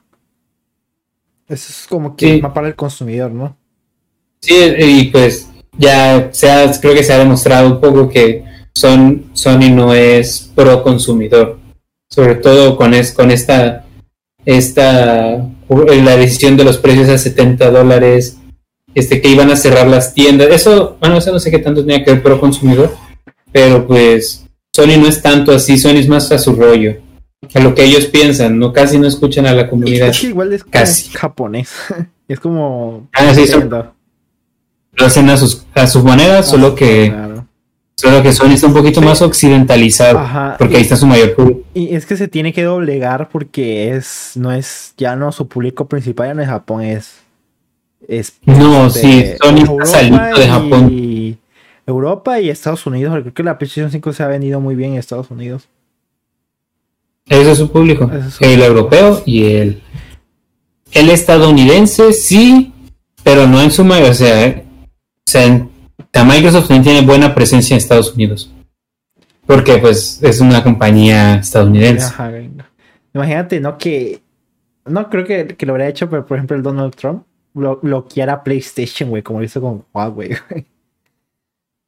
Eso 1.48 1.68
es 1.70 1.86
como 1.88 2.16
que 2.16 2.42
más 2.42 2.54
para 2.54 2.68
el 2.68 2.76
consumidor, 2.76 3.32
¿no? 3.32 3.56
Sí, 4.40 4.56
y 4.80 5.10
pues 5.12 5.48
ya 5.78 6.34
se 6.34 6.48
creo 6.82 6.96
que 6.96 7.04
se 7.04 7.14
ha 7.14 7.20
demostrado 7.20 7.68
un 7.68 7.80
poco 7.80 8.10
que 8.10 8.44
son, 8.74 9.32
Sony 9.34 9.70
no 9.72 9.94
es 9.94 10.52
pro 10.56 10.84
consumidor. 10.84 11.60
Sobre 12.10 12.36
todo 12.36 12.76
con, 12.76 12.94
es, 12.94 13.12
con 13.12 13.32
esta, 13.32 13.86
esta 14.46 15.48
la 15.70 16.18
decisión 16.18 16.58
de 16.58 16.64
los 16.64 16.78
precios 16.78 17.10
a 17.10 17.18
70 17.18 17.72
dólares, 17.72 18.38
este 18.94 19.22
que 19.22 19.30
iban 19.30 19.52
a 19.52 19.56
cerrar 19.56 19.88
las 19.88 20.14
tiendas. 20.14 20.50
Eso, 20.50 20.98
bueno, 21.00 21.18
eso 21.18 21.32
no 21.32 21.40
sé 21.40 21.52
qué 21.52 21.60
tanto 21.60 21.82
tenía 21.82 22.04
que 22.04 22.12
ver 22.12 22.24
pro 22.24 22.40
consumidor, 22.40 22.96
pero 23.52 23.88
pues 23.88 24.46
Sony 24.74 24.98
no 25.00 25.08
es 25.08 25.22
tanto 25.22 25.54
así, 25.54 25.78
Sony 25.78 25.98
es 25.98 26.08
más 26.08 26.32
a 26.32 26.38
su 26.38 26.56
rollo, 26.56 26.98
a 27.54 27.60
lo 27.60 27.74
que 27.74 27.84
ellos 27.84 28.06
piensan, 28.06 28.60
no 28.60 28.74
casi 28.74 28.98
no 28.98 29.08
escuchan 29.08 29.46
a 29.46 29.54
la 29.54 29.70
comunidad. 29.70 30.10
Es 30.10 30.20
que 30.20 30.28
igual 30.28 30.52
es 30.54 30.64
casi. 30.64 31.10
japonés, 31.12 31.72
es 32.28 32.40
como... 32.40 33.10
Ah, 33.14 33.34
sí, 33.34 33.46
lo 34.94 35.06
hacen 35.06 35.30
a 35.30 35.38
sus, 35.38 35.66
a 35.74 35.88
sus 35.88 36.04
maneras, 36.04 36.48
ah, 36.48 36.52
solo 36.52 36.76
que... 36.76 37.14
Solo 38.02 38.24
que 38.24 38.34
Sony 38.34 38.54
está 38.54 38.66
un 38.66 38.74
poquito 38.74 39.00
más 39.00 39.22
occidentalizado, 39.22 40.58
porque 40.58 40.78
ahí 40.78 40.82
está 40.82 40.96
su 40.96 41.06
mayor 41.06 41.36
público. 41.36 41.62
Y 41.76 41.94
es 41.94 42.08
que 42.08 42.18
se 42.18 42.28
tiene 42.28 42.52
que 42.52 42.64
doblegar 42.64 43.30
porque 43.30 43.96
es, 43.96 44.32
no 44.34 44.52
es, 44.52 44.96
ya 44.98 45.16
no 45.16 45.32
su 45.32 45.48
público 45.48 45.86
principal 45.86 46.30
ya 46.30 46.34
no 46.34 46.42
es 46.42 46.48
Japón, 46.48 46.82
es, 46.82 47.20
es 48.08 48.40
no, 48.44 48.90
sí, 48.90 49.26
Sony 49.40 49.58
está 49.58 49.86
saliendo 49.86 50.40
de 50.40 50.48
Japón. 50.48 51.38
Europa 51.86 52.40
y 52.40 52.50
Estados 52.50 52.88
Unidos. 52.88 53.20
Creo 53.22 53.34
que 53.36 53.44
la 53.44 53.60
PlayStation 53.60 53.92
5 53.92 54.14
se 54.14 54.24
ha 54.24 54.28
vendido 54.28 54.60
muy 54.60 54.74
bien 54.74 54.94
en 54.94 54.98
Estados 54.98 55.30
Unidos. 55.30 55.68
Ese 57.28 57.52
es 57.52 57.58
su 57.60 57.72
público. 57.72 58.10
el 58.40 58.64
europeo 58.64 59.22
y 59.28 59.46
el, 59.54 59.84
el 60.92 61.10
estadounidense, 61.12 62.14
sí, 62.14 62.74
pero 63.24 63.46
no 63.46 63.62
en 63.62 63.70
su 63.70 63.86
mayoría. 63.86 64.12
O 64.12 64.16
sea, 64.16 64.66
o 65.28 65.71
Microsoft 66.26 66.68
también 66.68 66.84
tiene 66.84 67.08
buena 67.08 67.34
presencia 67.34 67.74
en 67.74 67.78
Estados 67.78 68.14
Unidos. 68.14 68.52
Porque 69.46 69.78
pues 69.78 70.22
es 70.22 70.40
una 70.40 70.64
compañía 70.64 71.36
estadounidense. 71.36 72.14
Imagínate, 73.14 73.60
¿no? 73.60 73.78
Que 73.78 74.22
no 74.86 75.10
creo 75.10 75.26
que, 75.26 75.66
lo 75.66 75.74
habría 75.74 75.90
hecho, 75.90 76.10
pero 76.10 76.26
por 76.26 76.38
ejemplo 76.38 76.56
el 76.56 76.64
Donald 76.64 76.96
Trump 76.96 77.24
bloqueara 77.54 78.44
PlayStation, 78.44 79.10
güey, 79.10 79.22
como 79.22 79.40
lo 79.40 79.46
hizo 79.46 79.60
con 79.60 79.84
Huawei, 79.94 80.38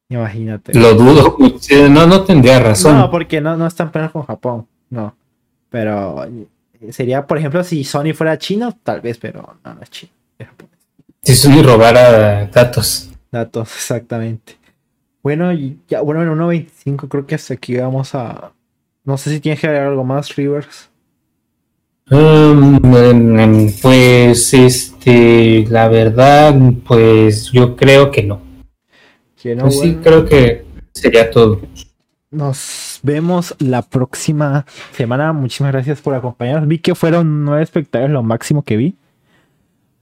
Imagínate. 0.09 0.77
Lo 0.77 0.93
dudo, 0.93 1.37
no, 1.89 2.05
no 2.05 2.23
tendría 2.23 2.59
razón. 2.59 2.97
No, 2.97 3.09
porque 3.09 3.41
no, 3.41 3.55
no 3.57 3.65
están 3.65 3.91
peleando 3.91 4.13
con 4.13 4.23
Japón, 4.23 4.67
no. 4.89 5.15
Pero 5.69 6.27
sería, 6.91 7.25
por 7.25 7.37
ejemplo, 7.39 7.63
si 7.63 7.83
Sony 7.83 8.13
fuera 8.13 8.37
chino, 8.37 8.77
tal 8.83 9.01
vez, 9.01 9.17
pero 9.17 9.57
no, 9.63 9.73
no 9.73 9.81
es 9.81 9.89
chino, 9.89 10.11
Si 11.21 11.33
Sony 11.33 11.63
robara 11.63 12.45
datos. 12.47 13.09
Datos, 13.33 13.67
exactamente. 13.75 14.57
Bueno, 15.23 15.51
ya, 15.87 16.01
bueno, 16.01 16.21
en 16.21 16.29
1.25 16.29 17.07
creo 17.09 17.25
que 17.25 17.35
hasta 17.35 17.55
aquí 17.55 17.75
vamos 17.75 18.13
a... 18.13 18.53
No 19.03 19.17
sé 19.17 19.31
si 19.31 19.39
tienes 19.39 19.59
que 19.59 19.67
agregar 19.67 19.87
algo 19.87 20.03
más, 20.03 20.35
Rivers. 20.35 20.89
Um, 22.11 22.79
pues, 23.81 24.53
este, 24.53 25.65
la 25.67 25.87
verdad, 25.87 26.55
pues 26.85 27.51
yo 27.51 27.75
creo 27.75 28.11
que 28.11 28.23
no. 28.23 28.41
Pues 29.41 29.79
sí, 29.79 29.97
creo 30.01 30.25
que 30.25 30.65
sería 30.93 31.31
todo. 31.31 31.59
Nos 32.29 32.99
vemos 33.01 33.55
la 33.59 33.81
próxima 33.81 34.65
semana. 34.91 35.33
Muchísimas 35.33 35.73
gracias 35.73 36.01
por 36.01 36.13
acompañarnos. 36.13 36.67
Vi 36.67 36.79
que 36.79 36.95
fueron 36.95 37.43
nueve 37.43 37.63
espectadores, 37.63 38.13
lo 38.13 38.23
máximo 38.23 38.63
que 38.63 38.77
vi. 38.77 38.95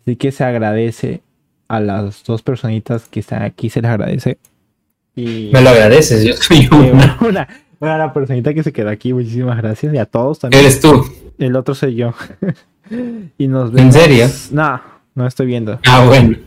Así 0.01 0.15
que 0.15 0.31
se 0.31 0.43
agradece 0.43 1.21
a 1.71 1.79
las 1.79 2.21
dos 2.25 2.41
personitas 2.41 3.07
que 3.07 3.21
están 3.21 3.43
aquí, 3.43 3.69
se 3.69 3.81
les 3.81 3.89
agradece. 3.89 4.37
Y, 5.15 5.49
Me 5.53 5.61
lo 5.61 5.69
agradeces, 5.69 6.21
yo 6.25 6.33
soy 6.33 6.67
una. 6.71 7.17
una. 7.21 7.47
Bueno, 7.79 7.95
a 7.95 7.97
la 7.97 8.13
personita 8.13 8.53
que 8.53 8.61
se 8.61 8.73
quedó 8.73 8.89
aquí, 8.89 9.13
muchísimas 9.13 9.55
gracias. 9.57 9.93
Y 9.93 9.97
a 9.97 10.05
todos 10.05 10.39
también. 10.39 10.63
Eres 10.63 10.81
tú. 10.81 11.05
El 11.37 11.55
otro 11.55 11.73
soy 11.73 11.95
yo. 11.95 12.13
y 13.37 13.47
nos 13.47 13.71
vemos. 13.71 13.95
¿En 13.95 14.01
serio? 14.01 14.27
No, 14.51 14.81
no 15.15 15.25
estoy 15.25 15.47
viendo. 15.47 15.79
Ah, 15.87 16.03
bueno. 16.05 16.37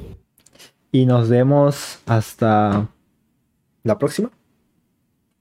Y 0.93 1.07
nos 1.07 1.31
vemos 1.31 2.01
hasta 2.05 2.87
la 3.83 3.99
próxima. 3.99 4.31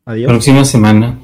Adiós. 0.06 0.30
Próxima 0.30 0.64
semana. 0.64 1.20